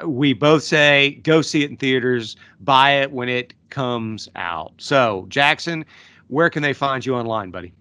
we 0.05 0.32
both 0.32 0.62
say 0.62 1.20
go 1.23 1.43
see 1.43 1.62
it 1.62 1.70
in 1.70 1.77
theaters, 1.77 2.36
buy 2.61 2.93
it 2.93 3.12
when 3.12 3.28
it 3.28 3.52
comes 3.69 4.28
out. 4.35 4.73
So, 4.78 5.27
Jackson, 5.28 5.85
where 6.28 6.48
can 6.48 6.62
they 6.62 6.73
find 6.73 7.05
you 7.05 7.15
online, 7.15 7.51
buddy? 7.51 7.73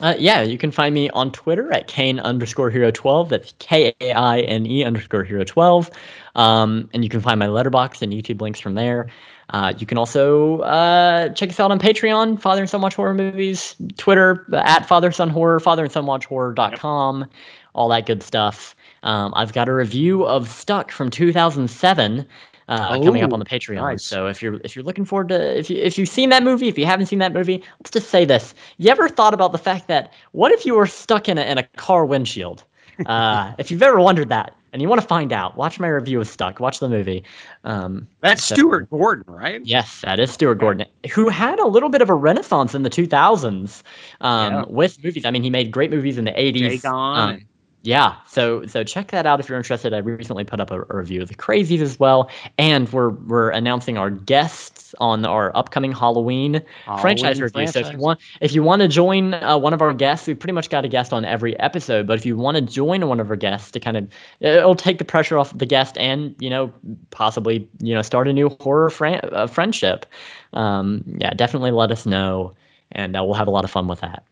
Uh, 0.00 0.14
yeah, 0.18 0.42
you 0.42 0.58
can 0.58 0.70
find 0.70 0.94
me 0.94 1.10
on 1.10 1.32
Twitter 1.32 1.72
at 1.72 1.88
Kaine 1.88 2.20
underscore 2.20 2.70
hero 2.70 2.90
12. 2.90 3.28
That's 3.30 3.54
K 3.58 3.94
A 4.00 4.12
I 4.12 4.40
N 4.40 4.66
E 4.66 4.84
underscore 4.84 5.24
hero 5.24 5.44
12. 5.44 5.90
Um, 6.36 6.88
and 6.92 7.02
you 7.02 7.10
can 7.10 7.20
find 7.20 7.38
my 7.38 7.46
Letterboxd 7.46 8.02
and 8.02 8.12
YouTube 8.12 8.40
links 8.40 8.60
from 8.60 8.74
there. 8.74 9.08
Uh, 9.50 9.72
you 9.78 9.86
can 9.86 9.98
also 9.98 10.58
uh, 10.60 11.30
check 11.30 11.48
us 11.48 11.58
out 11.58 11.70
on 11.70 11.78
Patreon, 11.78 12.40
Father 12.40 12.60
and 12.60 12.70
Son 12.70 12.82
Watch 12.82 12.94
Horror 12.94 13.14
Movies, 13.14 13.74
Twitter 13.96 14.46
at 14.52 14.86
Father 14.86 15.10
Son 15.10 15.30
Horror, 15.30 15.58
Father 15.58 15.84
and 15.84 15.92
Son 15.92 16.04
Watch 16.04 16.26
Horror.com, 16.26 17.20
yep. 17.20 17.30
all 17.74 17.88
that 17.88 18.04
good 18.06 18.22
stuff. 18.22 18.76
Um, 19.04 19.32
I've 19.34 19.52
got 19.52 19.68
a 19.68 19.74
review 19.74 20.26
of 20.26 20.50
Stuck 20.50 20.90
from 20.90 21.10
2007 21.10 22.26
uh, 22.68 22.88
oh, 22.90 23.04
coming 23.04 23.22
up 23.22 23.32
on 23.32 23.38
the 23.38 23.44
Patreon. 23.44 23.76
Nice. 23.76 24.04
So 24.04 24.26
if 24.26 24.42
you're 24.42 24.60
if 24.64 24.76
you're 24.76 24.84
looking 24.84 25.04
forward 25.04 25.28
to 25.28 25.58
if 25.58 25.70
you 25.70 25.78
if 25.78 25.98
you've 25.98 26.08
seen 26.08 26.28
that 26.30 26.42
movie, 26.42 26.68
if 26.68 26.78
you 26.78 26.86
haven't 26.86 27.06
seen 27.06 27.18
that 27.20 27.32
movie, 27.32 27.62
let's 27.80 27.90
just 27.90 28.10
say 28.10 28.24
this: 28.24 28.54
you 28.76 28.90
ever 28.90 29.08
thought 29.08 29.34
about 29.34 29.52
the 29.52 29.58
fact 29.58 29.88
that 29.88 30.12
what 30.32 30.52
if 30.52 30.66
you 30.66 30.74
were 30.74 30.86
stuck 30.86 31.28
in 31.28 31.38
a 31.38 31.42
in 31.42 31.58
a 31.58 31.62
car 31.76 32.04
windshield? 32.04 32.64
Uh, 33.06 33.54
if 33.58 33.70
you've 33.70 33.84
ever 33.84 34.00
wondered 34.00 34.28
that 34.28 34.56
and 34.72 34.82
you 34.82 34.88
want 34.88 35.00
to 35.00 35.06
find 35.06 35.32
out, 35.32 35.56
watch 35.56 35.78
my 35.80 35.88
review 35.88 36.20
of 36.20 36.28
Stuck. 36.28 36.60
Watch 36.60 36.80
the 36.80 36.88
movie. 36.88 37.24
Um, 37.64 38.06
That's 38.20 38.44
so, 38.44 38.54
Stuart 38.54 38.90
Gordon, 38.90 39.32
right? 39.32 39.64
Yes, 39.64 40.00
that 40.02 40.18
is 40.18 40.30
Stuart 40.32 40.56
Gordon, 40.56 40.86
who 41.12 41.28
had 41.28 41.58
a 41.58 41.66
little 41.66 41.88
bit 41.88 42.02
of 42.02 42.10
a 42.10 42.14
renaissance 42.14 42.74
in 42.74 42.82
the 42.82 42.90
2000s 42.90 43.82
um, 44.20 44.52
yeah. 44.52 44.64
with 44.68 45.02
movies. 45.02 45.24
I 45.24 45.30
mean, 45.30 45.42
he 45.42 45.50
made 45.50 45.70
great 45.70 45.90
movies 45.90 46.18
in 46.18 46.24
the 46.24 46.32
80s. 46.32 46.84
Um, 46.84 47.40
yeah, 47.88 48.16
so 48.26 48.66
so 48.66 48.84
check 48.84 49.12
that 49.12 49.24
out 49.24 49.40
if 49.40 49.48
you're 49.48 49.56
interested. 49.56 49.94
I 49.94 49.98
recently 50.00 50.44
put 50.44 50.60
up 50.60 50.70
a, 50.70 50.82
a, 50.90 50.96
review 50.98 51.22
of 51.22 51.28
the 51.28 51.34
Crazies 51.34 51.80
as 51.80 51.98
well, 51.98 52.28
and 52.58 52.86
we're 52.92 53.08
we're 53.08 53.48
announcing 53.48 53.96
our 53.96 54.10
guests 54.10 54.94
on 55.00 55.24
our 55.24 55.56
upcoming 55.56 55.92
Halloween, 55.92 56.62
Halloween 56.84 57.00
franchise 57.00 57.40
review. 57.40 57.66
Franchise. 57.66 57.72
So 57.72 57.80
if 57.80 57.92
you 57.94 57.98
want 57.98 58.20
if 58.42 58.52
you 58.54 58.62
want 58.62 58.82
to 58.82 58.88
join 58.88 59.32
uh, 59.32 59.56
one 59.56 59.72
of 59.72 59.80
our 59.80 59.94
guests, 59.94 60.26
we 60.26 60.34
pretty 60.34 60.52
much 60.52 60.68
got 60.68 60.84
a 60.84 60.88
guest 60.88 61.14
on 61.14 61.24
every 61.24 61.58
episode. 61.60 62.06
But 62.06 62.18
if 62.18 62.26
you 62.26 62.36
want 62.36 62.56
to 62.56 62.60
join 62.60 63.08
one 63.08 63.20
of 63.20 63.30
our 63.30 63.36
guests 63.36 63.70
to 63.70 63.80
kind 63.80 63.96
of 63.96 64.06
it'll 64.40 64.76
take 64.76 64.98
the 64.98 65.06
pressure 65.06 65.38
off 65.38 65.56
the 65.56 65.64
guest 65.64 65.96
and 65.96 66.36
you 66.40 66.50
know 66.50 66.70
possibly 67.08 67.66
you 67.80 67.94
know 67.94 68.02
start 68.02 68.28
a 68.28 68.34
new 68.34 68.50
horror 68.60 68.90
fran- 68.90 69.26
uh, 69.32 69.46
friendship. 69.46 70.04
Um, 70.52 71.04
yeah, 71.06 71.32
definitely 71.32 71.70
let 71.70 71.90
us 71.90 72.04
know, 72.04 72.54
and 72.92 73.16
uh, 73.16 73.24
we'll 73.24 73.32
have 73.32 73.48
a 73.48 73.50
lot 73.50 73.64
of 73.64 73.70
fun 73.70 73.88
with 73.88 74.02
that. 74.02 74.27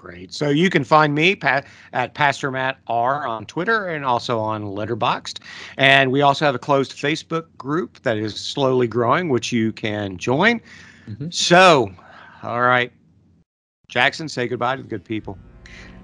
Great. 0.00 0.32
So 0.32 0.48
you 0.48 0.70
can 0.70 0.82
find 0.82 1.14
me 1.14 1.36
Pat, 1.36 1.66
at 1.92 2.14
Pastor 2.14 2.50
Matt 2.50 2.78
R 2.86 3.26
on 3.26 3.44
Twitter 3.44 3.88
and 3.88 4.02
also 4.02 4.38
on 4.38 4.64
Letterboxd. 4.64 5.40
And 5.76 6.10
we 6.10 6.22
also 6.22 6.46
have 6.46 6.54
a 6.54 6.58
closed 6.58 6.92
Facebook 6.92 7.44
group 7.58 8.00
that 8.02 8.16
is 8.16 8.34
slowly 8.34 8.86
growing, 8.86 9.28
which 9.28 9.52
you 9.52 9.72
can 9.72 10.16
join. 10.16 10.62
Mm-hmm. 11.06 11.28
So, 11.28 11.92
all 12.42 12.62
right. 12.62 12.90
Jackson, 13.88 14.26
say 14.26 14.48
goodbye 14.48 14.76
to 14.76 14.82
the 14.82 14.88
good 14.88 15.04
people. 15.04 15.36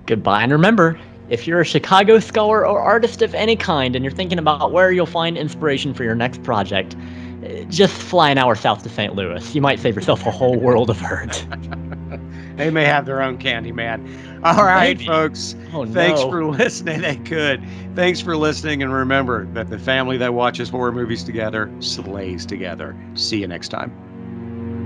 Goodbye. 0.04 0.42
And 0.42 0.52
remember, 0.52 1.00
if 1.30 1.46
you're 1.46 1.60
a 1.60 1.64
Chicago 1.64 2.18
scholar 2.18 2.66
or 2.66 2.78
artist 2.78 3.22
of 3.22 3.34
any 3.34 3.56
kind 3.56 3.96
and 3.96 4.04
you're 4.04 4.12
thinking 4.12 4.38
about 4.38 4.72
where 4.72 4.92
you'll 4.92 5.06
find 5.06 5.38
inspiration 5.38 5.94
for 5.94 6.04
your 6.04 6.14
next 6.14 6.42
project, 6.42 6.94
just 7.70 7.94
fly 7.94 8.28
an 8.28 8.36
hour 8.36 8.56
south 8.56 8.82
to 8.82 8.90
St. 8.90 9.14
Louis. 9.14 9.54
You 9.54 9.62
might 9.62 9.80
save 9.80 9.94
yourself 9.94 10.26
a 10.26 10.30
whole 10.30 10.60
world 10.60 10.90
of 10.90 10.98
hurt. 10.98 11.46
they 12.56 12.70
may 12.70 12.84
have 12.84 13.06
their 13.06 13.22
own 13.22 13.38
Candyman. 13.38 14.42
All 14.42 14.64
right, 14.64 14.96
Maybe. 14.96 15.06
folks. 15.06 15.54
Oh, 15.72 15.84
no. 15.84 15.92
Thanks 15.92 16.20
for 16.22 16.44
listening. 16.46 17.00
They 17.00 17.16
could. 17.16 17.62
Thanks 17.94 18.20
for 18.20 18.36
listening. 18.36 18.82
And 18.82 18.92
remember 18.92 19.46
that 19.52 19.70
the 19.70 19.78
family 19.78 20.16
that 20.18 20.34
watches 20.34 20.68
horror 20.68 20.92
movies 20.92 21.24
together 21.24 21.72
slays 21.80 22.46
together. 22.46 22.96
See 23.14 23.40
you 23.40 23.46
next 23.46 23.68
time. 23.68 24.05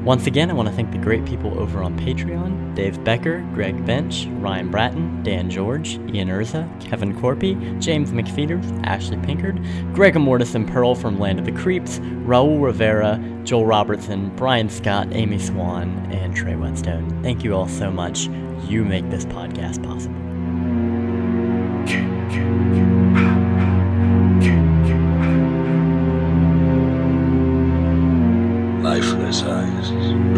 Once 0.05 0.27
again, 0.27 0.51
I 0.51 0.55
want 0.55 0.67
to 0.67 0.75
thank 0.75 0.93
the 0.93 0.99
great 0.99 1.27
people 1.27 1.59
over 1.61 1.83
on 1.83 1.99
Patreon 1.99 2.75
Dave 2.75 3.03
Becker, 3.05 3.41
Greg 3.53 3.85
Bench, 3.85 4.27
Ryan 4.39 4.71
Bratton, 4.71 5.23
Dan 5.23 5.51
George, 5.51 5.97
Ian 6.15 6.29
Urza, 6.29 6.81
Kevin 6.81 7.15
Corpy, 7.21 7.79
James 7.81 8.11
McFeeters, 8.11 8.87
Ashley 8.87 9.19
Pinkard, 9.19 9.63
Greg 9.93 10.19
Mortis 10.19 10.55
and 10.55 10.67
Pearl 10.67 10.95
from 10.95 11.19
Land 11.19 11.39
of 11.39 11.45
the 11.45 11.53
Creeps, 11.53 11.99
Raul 11.99 12.63
Rivera, 12.63 13.23
Joel 13.45 13.67
Robertson, 13.67 14.35
Brian 14.37 14.71
Scott, 14.71 15.09
Amy 15.11 15.39
Swan, 15.39 15.91
and 16.11 16.35
Trey 16.35 16.57
Whetstone. 16.57 17.23
Thank 17.23 17.45
you 17.45 17.55
all 17.55 17.69
so 17.69 17.91
much. 17.91 18.29
You 18.67 18.85
make 18.85 19.11
this 19.11 19.27
podcast 19.27 19.83
possible. 19.83 20.30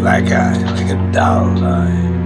Black 0.03 0.29
eyes 0.33 0.61
like 0.65 0.89
a 0.89 1.11
doll's 1.13 1.61
eyes. 1.61 2.22